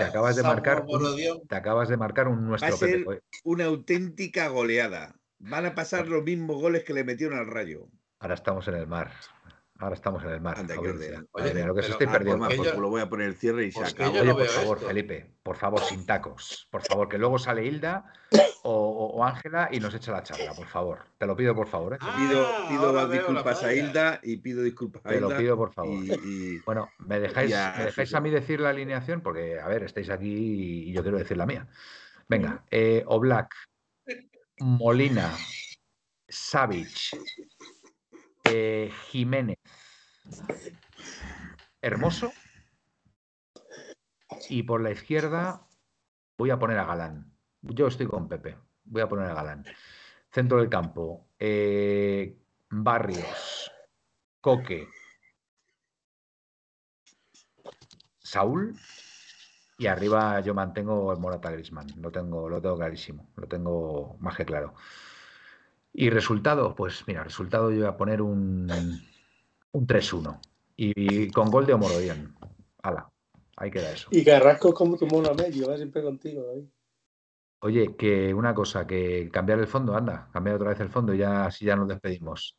acabas 0.04 0.36
de 0.36 0.44
marcar 0.44 0.86
un, 0.88 1.48
te 1.48 1.56
acabas 1.56 1.90
de 1.90 1.98
marcar 1.98 2.28
un 2.28 2.46
nuestro 2.46 2.78
Pepe. 2.78 3.22
Una 3.44 3.66
auténtica 3.66 4.48
goleada. 4.50 5.16
Van 5.40 5.66
a 5.66 5.74
pasar 5.74 6.08
los 6.08 6.24
mismos 6.24 6.62
goles 6.62 6.84
que 6.84 6.94
le 6.94 7.04
metieron 7.04 7.40
al 7.40 7.48
rayo. 7.48 7.88
Ahora 8.20 8.36
estamos 8.36 8.68
en 8.68 8.76
el 8.76 8.86
mar. 8.86 9.12
Ahora 9.80 9.96
estamos 9.96 10.22
en 10.24 10.32
el 10.32 10.42
mar. 10.42 10.60
Anda, 10.60 10.76
Oye, 10.78 11.66
lo 11.66 11.74
que 11.74 11.84
se 11.84 11.92
estoy 11.92 12.08
perdiendo. 12.08 12.48
Pues 12.48 12.76
lo 12.76 12.90
voy 12.90 13.02
a 13.02 13.10
poner 13.10 13.28
el 13.28 13.36
cierre 13.36 13.66
y 13.66 13.72
se 13.72 13.84
acaba. 13.84 14.12
Oye, 14.12 14.34
por 14.34 14.48
favor, 14.48 14.80
Felipe, 14.80 15.32
por 15.42 15.56
favor, 15.56 15.82
sin 15.82 16.06
tacos. 16.06 16.68
Por 16.70 16.82
favor, 16.82 17.08
que 17.08 17.18
luego 17.18 17.40
sale 17.40 17.66
Hilda 17.66 18.12
o 19.12 19.24
Ángela 19.24 19.70
y 19.72 19.80
nos 19.80 19.94
echa 19.94 20.12
la 20.12 20.24
charla, 20.24 20.54
por 20.54 20.68
favor. 20.68 21.00
Te 21.18 21.26
lo 21.26 21.36
pido, 21.36 21.56
por 21.56 21.68
favor. 21.68 21.96
¿eh? 21.96 21.98
pido, 22.18 22.48
pido 22.68 23.08
disculpas 23.08 23.64
a 23.64 23.74
Hilda 23.74 24.20
y 24.24 24.38
pido 24.38 24.64
disculpas 24.64 25.06
a 25.06 25.16
Hilda. 25.16 25.28
Te 25.28 25.34
lo 25.34 25.40
pido, 25.40 25.58
por 25.58 25.74
favor. 25.74 25.98
Bueno, 26.66 26.90
¿me 27.00 27.20
dejáis, 27.20 27.56
¿me 27.78 27.86
dejáis 27.86 28.14
a 28.14 28.22
mí 28.22 28.30
decir 28.30 28.60
la 28.60 28.70
alineación? 28.70 29.22
Porque, 29.22 29.60
a 29.60 29.68
ver, 29.68 29.84
estáis 29.84 30.10
aquí 30.10 30.88
y 30.88 30.94
yo 30.94 31.02
quiero 31.02 31.18
decir 31.18 31.38
la 31.38 31.46
mía. 31.46 31.68
Venga, 32.28 32.64
eh, 32.70 33.04
Oblak, 33.08 33.56
Molina, 34.60 35.36
Savage, 36.28 37.18
eh, 38.44 38.92
Jiménez, 39.08 39.58
Hermoso. 41.82 42.32
Y 44.50 44.64
por 44.64 44.82
la 44.82 44.92
izquierda 44.92 45.68
voy 46.38 46.52
a 46.52 46.60
poner 46.60 46.78
a 46.78 46.86
Galán. 46.86 47.34
Yo 47.62 47.88
estoy 47.88 48.08
con 48.08 48.30
Pepe. 48.30 48.56
Voy 48.90 49.02
a 49.02 49.08
poner 49.08 49.30
a 49.30 49.34
Galán. 49.34 49.66
Centro 50.32 50.60
del 50.60 50.70
campo. 50.70 51.28
Eh, 51.40 52.36
Barrios. 52.70 53.72
Coque. 54.42 54.88
Saúl. 58.20 58.76
Y 59.78 59.88
arriba 59.88 60.42
yo 60.42 60.54
mantengo 60.54 61.14
el 61.14 61.20
Morata 61.20 61.52
Grisman. 61.52 61.88
Lo 62.02 62.12
tengo, 62.12 62.50
lo 62.50 62.62
tengo 62.62 62.78
clarísimo. 62.78 63.30
Lo 63.38 63.48
tengo 63.48 64.18
más 64.20 64.36
que 64.36 64.46
claro. 64.46 64.74
Y 65.94 66.10
resultado, 66.10 66.76
pues 66.76 67.04
mira, 67.08 67.24
resultado 67.24 67.72
yo 67.72 67.78
voy 67.78 67.88
a 67.88 67.98
poner 67.98 68.22
un, 68.22 68.70
un 69.72 69.88
3-1. 69.88 70.40
Y, 70.76 71.30
con 71.32 71.50
gol 71.50 71.66
de 71.66 71.74
Omorodian. 71.74 72.36
Hala, 72.84 73.10
ahí 73.58 73.72
queda 73.72 73.92
eso. 73.92 74.08
Y 74.12 74.24
Carrasco 74.24 74.74
como 74.74 74.98
tu 74.98 75.08
mono 75.08 75.30
a 75.30 75.34
medio, 75.34 75.68
va 75.68 75.78
siempre 75.78 76.02
contigo, 76.02 76.44
Oye, 77.62 77.96
que 77.98 78.34
una 78.34 78.54
cosa, 78.54 78.88
que 78.88 79.30
cambiar 79.32 79.60
el 79.60 79.68
fondo, 79.68 79.96
anda, 79.96 80.30
cambiar 80.32 80.56
otra 80.56 80.70
vez 80.70 80.80
el 80.80 80.90
fondo 80.90 81.14
y 81.14 81.18
ya 81.18 81.46
así 81.46 81.66
ya 81.66 81.76
nos 81.76 81.90
despedimos. 81.90 82.58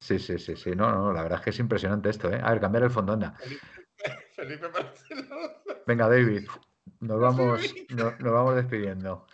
Sí, 0.00 0.18
sí, 0.18 0.38
sí, 0.38 0.56
sí. 0.56 0.70
No, 0.72 0.90
no, 0.92 1.12
la 1.12 1.22
verdad 1.22 1.38
es 1.38 1.44
que 1.44 1.50
es 1.50 1.58
impresionante 1.58 2.10
esto, 2.10 2.30
¿eh? 2.30 2.40
A 2.42 2.50
ver, 2.50 2.60
cambiar 2.60 2.84
el 2.84 2.90
fondo, 2.90 3.12
anda. 3.12 3.34
Felipe, 3.34 3.66
Felipe 4.34 4.68
Venga, 5.86 6.08
David, 6.08 6.48
nos 7.00 7.20
vamos, 7.20 7.74
nos 7.90 8.32
vamos 8.32 8.56
despidiendo. 8.56 9.26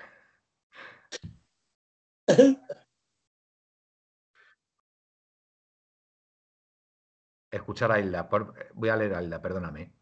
Escuchar 7.50 7.92
a 7.92 7.98
Hilda. 7.98 8.28
voy 8.74 8.88
a 8.88 8.96
leer 8.96 9.14
a 9.14 9.22
Hilda, 9.22 9.40
perdóname. 9.40 9.97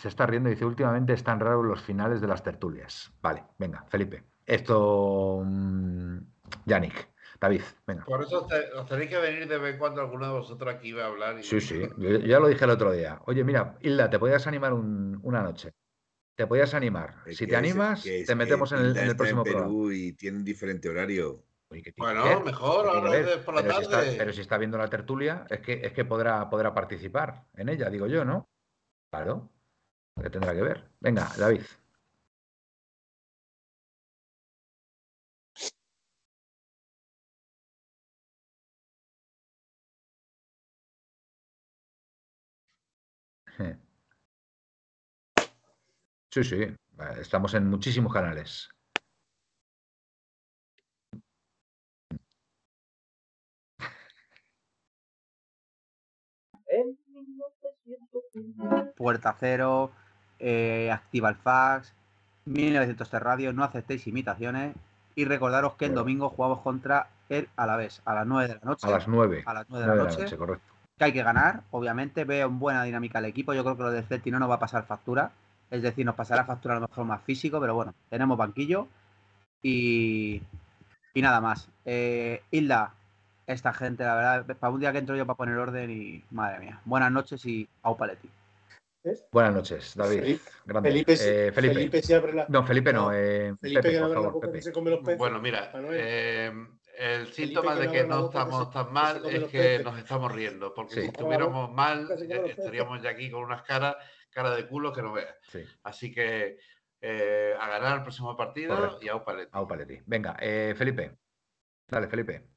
Se 0.00 0.08
está 0.08 0.24
riendo 0.24 0.48
y 0.48 0.52
dice, 0.52 0.64
últimamente 0.64 1.12
están 1.12 1.40
raros 1.40 1.62
los 1.62 1.82
finales 1.82 2.22
de 2.22 2.26
las 2.26 2.42
tertulias. 2.42 3.12
Vale, 3.20 3.44
venga, 3.58 3.84
Felipe. 3.90 4.24
Esto, 4.46 5.42
mm, 5.44 6.18
Yannick. 6.64 7.10
David, 7.38 7.60
venga. 7.86 8.04
Por 8.06 8.22
eso 8.22 8.46
os 8.76 8.88
tenéis 8.88 9.10
que 9.10 9.18
venir 9.18 9.46
de 9.46 9.58
vez 9.58 9.74
en 9.74 9.78
cuando 9.78 10.00
alguno 10.00 10.26
de 10.26 10.32
vosotros 10.32 10.74
aquí 10.74 10.92
va 10.92 11.04
a 11.04 11.06
hablar. 11.08 11.42
Sí, 11.42 11.60
sí, 11.60 11.82
ya 11.98 12.40
lo 12.40 12.48
dije 12.48 12.64
el 12.64 12.70
otro 12.70 12.92
día. 12.92 13.20
Oye, 13.26 13.44
mira, 13.44 13.76
Hilda, 13.82 14.08
te 14.08 14.18
podías 14.18 14.46
animar 14.46 14.72
una 14.72 15.42
noche. 15.42 15.74
Te 16.34 16.46
podías 16.46 16.72
animar. 16.72 17.16
si 17.30 17.46
te 17.46 17.56
animas, 17.56 18.02
te 18.02 18.34
metemos 18.34 18.72
en 18.72 18.96
el, 18.96 19.16
próximo 19.16 19.44
Perú 19.44 19.92
Y 19.92 20.14
tiene 20.14 20.38
un 20.38 20.44
diferente 20.44 20.88
horario. 20.88 21.44
bueno, 21.98 22.40
mejor, 22.40 22.88
ahora 22.88 23.42
por 23.44 23.54
la 23.54 23.60
pero 23.60 23.74
tarde. 23.74 23.84
Si 23.84 24.08
está, 24.08 24.18
pero 24.18 24.32
si 24.32 24.40
está 24.40 24.56
viendo 24.56 24.78
la 24.78 24.88
tertulia, 24.88 25.44
es 25.50 25.60
que, 25.60 25.82
es 25.84 25.92
que 25.92 26.06
podrá, 26.06 26.48
podrá 26.48 26.72
participar 26.72 27.44
en 27.54 27.68
ella, 27.68 27.90
digo 27.90 28.06
yo, 28.06 28.24
¿no? 28.24 28.48
Claro. 29.10 29.50
¿Qué 30.16 30.30
tendrá 30.30 30.54
que 30.54 30.62
ver? 30.62 30.88
Venga, 31.00 31.28
David. 31.36 31.62
Sí, 46.32 46.44
sí, 46.44 46.56
estamos 47.20 47.54
en 47.54 47.68
muchísimos 47.68 48.12
canales. 48.12 48.68
Puerta 58.96 59.36
Cero, 59.38 59.90
eh, 60.38 60.90
Activa 60.90 61.28
el 61.28 61.36
Fax, 61.36 61.94
1900 62.46 63.10
Radio, 63.12 63.52
no 63.52 63.64
aceptéis 63.64 64.06
imitaciones 64.06 64.74
y 65.14 65.24
recordaros 65.24 65.74
que 65.74 65.86
el 65.86 65.94
domingo 65.94 66.30
jugamos 66.30 66.60
contra 66.60 67.08
el 67.28 67.48
Alavés 67.56 68.02
a 68.04 68.14
las 68.14 68.26
9 68.26 68.48
de 68.48 68.54
la 68.54 68.60
noche. 68.64 68.86
A 68.86 68.90
las 68.90 69.08
9. 69.08 69.42
A 69.46 69.54
las 69.54 69.66
9 69.68 69.86
de 69.86 69.96
la 69.96 70.02
noche. 70.02 70.36
correcto. 70.36 70.64
Que 70.98 71.04
hay 71.04 71.12
que 71.12 71.22
ganar, 71.22 71.62
obviamente, 71.70 72.24
veo 72.24 72.46
en 72.46 72.58
buena 72.58 72.82
dinámica 72.82 73.18
el 73.18 73.24
equipo, 73.26 73.54
yo 73.54 73.64
creo 73.64 73.76
que 73.76 73.82
lo 73.84 73.90
de 73.90 74.02
Celti 74.02 74.30
no 74.30 74.38
nos 74.38 74.50
va 74.50 74.56
a 74.56 74.58
pasar 74.58 74.84
factura 74.84 75.32
es 75.70 75.82
decir, 75.82 76.04
nos 76.04 76.16
pasará 76.16 76.44
factura 76.44 76.76
a 76.76 76.80
lo 76.80 76.88
mejor 76.88 77.04
más 77.04 77.22
físico, 77.22 77.60
pero 77.60 77.74
bueno, 77.74 77.94
tenemos 78.08 78.36
banquillo 78.36 78.88
y, 79.62 80.42
y 81.14 81.22
nada 81.22 81.40
más. 81.40 81.68
Eh, 81.84 82.42
Hilda, 82.50 82.92
esta 83.52 83.72
gente, 83.72 84.04
la 84.04 84.14
verdad, 84.14 84.56
para 84.56 84.72
un 84.72 84.80
día 84.80 84.92
que 84.92 84.98
entro 84.98 85.16
yo 85.16 85.26
para 85.26 85.36
poner 85.36 85.56
orden 85.56 85.90
y 85.90 86.24
madre 86.30 86.60
mía. 86.60 86.80
Buenas 86.84 87.12
noches 87.12 87.44
y 87.46 87.68
au 87.82 87.96
paletti. 87.96 88.30
Buenas 89.32 89.54
noches, 89.54 89.94
David. 89.96 90.38
Felipe, 90.82 91.14
eh, 91.14 91.52
Felipe. 91.52 91.74
Felipe 91.74 92.02
se 92.02 92.14
abre 92.14 92.34
la... 92.34 92.46
No, 92.48 92.66
Felipe 92.66 92.92
no. 92.92 93.10
Eh, 93.14 93.54
Felipe 93.58 93.82
Pepe, 93.82 93.94
que 93.94 94.00
por 94.00 94.12
favor, 94.12 94.40
Pepe. 94.40 94.62
Se 94.62 94.72
come 94.72 94.90
los 94.90 95.00
peces. 95.00 95.18
Bueno, 95.18 95.40
mira, 95.40 95.72
eh, 95.92 96.52
el 96.98 97.32
síntoma 97.32 97.74
de 97.76 97.90
que 97.90 98.04
no 98.04 98.26
estamos 98.26 98.70
tan 98.70 98.92
mal 98.92 99.24
es 99.24 99.44
que 99.44 99.78
nos 99.82 99.98
estamos 99.98 100.30
riendo, 100.30 100.74
porque 100.74 100.94
si 100.94 101.00
estuviéramos 101.06 101.72
mal, 101.72 102.10
estaríamos 102.10 103.02
ya 103.02 103.10
aquí 103.10 103.30
con 103.30 103.42
unas 103.44 103.62
caras 103.62 103.96
cara 104.30 104.54
de 104.54 104.66
culo 104.66 104.92
que 104.92 105.02
no 105.02 105.12
veas. 105.12 105.34
Así 105.82 106.12
que 106.12 106.58
eh, 107.00 107.54
a 107.58 107.68
ganar 107.68 107.96
el 107.96 108.02
próximo 108.02 108.36
partido 108.36 108.98
y 109.00 109.08
a 109.08 109.16
Upaletti. 109.16 110.02
Venga, 110.04 110.36
eh, 110.40 110.74
Felipe. 110.76 111.16
Dale, 111.88 112.06
Felipe. 112.06 112.49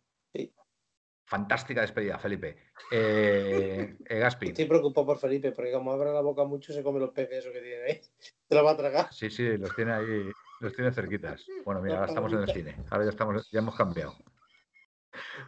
Fantástica 1.34 1.82
despedida, 1.82 2.20
Felipe. 2.20 2.58
Eh, 2.92 3.98
Gaspi. 4.08 4.50
Estoy 4.50 4.66
preocupado 4.66 5.08
por 5.08 5.18
Felipe, 5.18 5.52
porque 5.52 5.72
como 5.72 5.92
abre 5.92 6.14
la 6.14 6.22
boca 6.22 6.44
mucho 6.44 6.72
se 6.72 6.84
come 6.84 7.00
los 7.00 7.10
peces 7.10 7.40
eso 7.40 7.52
que 7.52 7.60
tiene 7.60 7.84
ahí. 7.86 8.02
Se 8.48 8.54
lo 8.54 8.64
va 8.64 8.74
a 8.74 8.78
tragar. 8.78 9.12
Sí, 9.12 9.32
sí, 9.32 9.58
los 9.58 9.76
tiene 9.76 9.94
ahí, 9.94 10.32
los 10.60 10.76
tiene 10.76 10.94
cerquitas. 10.94 11.44
Bueno, 11.66 11.82
mira, 11.82 11.96
ahora 11.96 12.10
estamos 12.10 12.32
en 12.34 12.40
el 12.40 12.50
cine. 12.52 12.76
Ahora 12.92 13.06
ya 13.06 13.10
estamos, 13.10 13.50
ya 13.50 13.60
hemos 13.62 13.76
cambiado. 13.76 14.16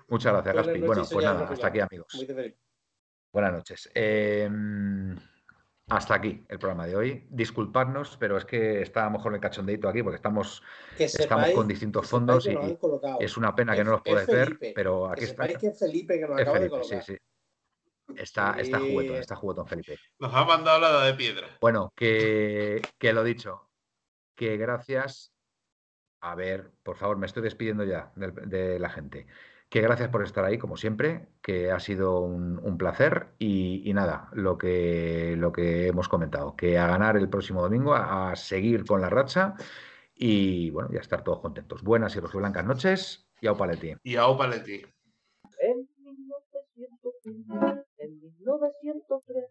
Muchas 0.08 0.34
gracias, 0.34 0.56
Gaspi. 0.56 0.82
Bueno, 0.82 1.04
pues 1.08 1.24
nada, 1.24 1.48
hasta 1.48 1.68
aquí, 1.68 1.80
amigos. 1.80 2.26
Buenas 3.32 3.54
noches. 3.54 3.92
Eh, 3.94 4.50
hasta 5.88 6.16
aquí 6.16 6.44
el 6.50 6.60
programa 6.60 6.88
de 6.88 6.96
hoy. 6.96 7.28
Disculpadnos, 7.30 8.18
pero 8.18 8.38
es 8.38 8.46
que 8.46 8.82
estábamos 8.82 9.22
con 9.22 9.36
el 9.36 9.40
cachondeito 9.40 9.88
aquí 9.88 10.02
porque 10.02 10.18
estamos, 10.18 10.64
estamos 10.98 11.52
con 11.52 11.68
distintos 11.68 12.08
fondos 12.08 12.48
y, 12.48 12.58
es 13.20 13.38
una 13.38 13.56
pena 13.56 13.76
que 13.76 13.84
no 13.84 13.92
los 13.92 14.02
puedes 14.02 14.28
ver, 14.28 14.58
pero 14.74 15.08
aquí 15.10 15.26
está. 15.26 15.48
que 15.48 15.68
es 15.68 15.80
Felipe 15.80 16.20
que 16.20 16.28
lo 16.28 16.36
acaba 16.36 16.60
de 16.60 16.70
colocar. 16.70 17.04
Sí, 17.04 17.14
sí. 17.14 17.18
Está, 18.16 18.56
está 18.60 18.80
juguetón, 18.80 19.16
está 19.18 19.36
juguetón 19.36 19.68
Felipe. 19.68 19.98
Nos 20.20 20.34
ha 20.34 20.46
mandado 20.46 20.80
la 20.80 21.06
de 21.06 21.14
piedra. 21.16 21.48
Bueno, 21.60 21.92
que, 21.96 22.82
que 22.98 23.14
lo 23.14 23.24
dicho, 23.24 23.70
que 24.36 24.58
gracias. 24.58 25.32
A 26.22 26.34
ver, 26.34 26.72
por 26.82 26.98
favor, 26.98 27.18
me 27.18 27.28
estoy 27.28 27.44
despidiendo 27.44 27.84
ya 27.84 28.12
de 28.16 28.80
la 28.80 28.90
gente 28.90 29.28
que 29.76 29.82
gracias 29.82 30.08
por 30.08 30.24
estar 30.24 30.46
ahí, 30.46 30.58
como 30.58 30.78
siempre, 30.78 31.28
que 31.42 31.70
ha 31.70 31.82
sido 31.82 32.22
un, 32.22 32.78
placer 32.78 33.28
y, 33.40 33.92
nada, 33.94 34.30
lo 34.32 34.58
que, 34.58 35.36
lo 35.38 35.52
que 35.52 35.88
hemos 35.88 36.08
comentado, 36.08 36.56
que 36.56 36.80
a 36.80 36.88
ganar 36.88 37.18
el 37.18 37.28
próximo 37.28 37.62
domingo, 37.62 37.94
a, 37.94 38.34
seguir 38.38 38.86
con 38.86 39.02
la 39.02 39.10
racha 39.10 39.56
y 40.16 40.70
bueno, 40.70 40.88
ya 40.94 41.02
estar 41.02 41.26
todos 41.26 41.42
contentos. 41.42 41.84
Buenas 41.84 42.16
y 42.16 42.22
blancas 42.22 42.66
noches 42.66 43.28
y 43.42 43.48
a 43.48 43.54
Paletti. 43.54 43.96
Y 44.02 44.16
a 44.16 44.28
Paletti. 44.38 44.82
En 45.60 45.90
1903, 45.98 47.86
en 47.98 48.22
1903 48.22 49.44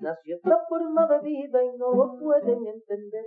nació 0.00 0.36
esta 0.38 0.58
forma 0.68 1.06
de 1.06 1.20
vida 1.20 1.64
y 1.64 1.78
no 1.78 1.94
lo 1.94 2.18
pueden 2.18 2.66
entender. 2.66 3.26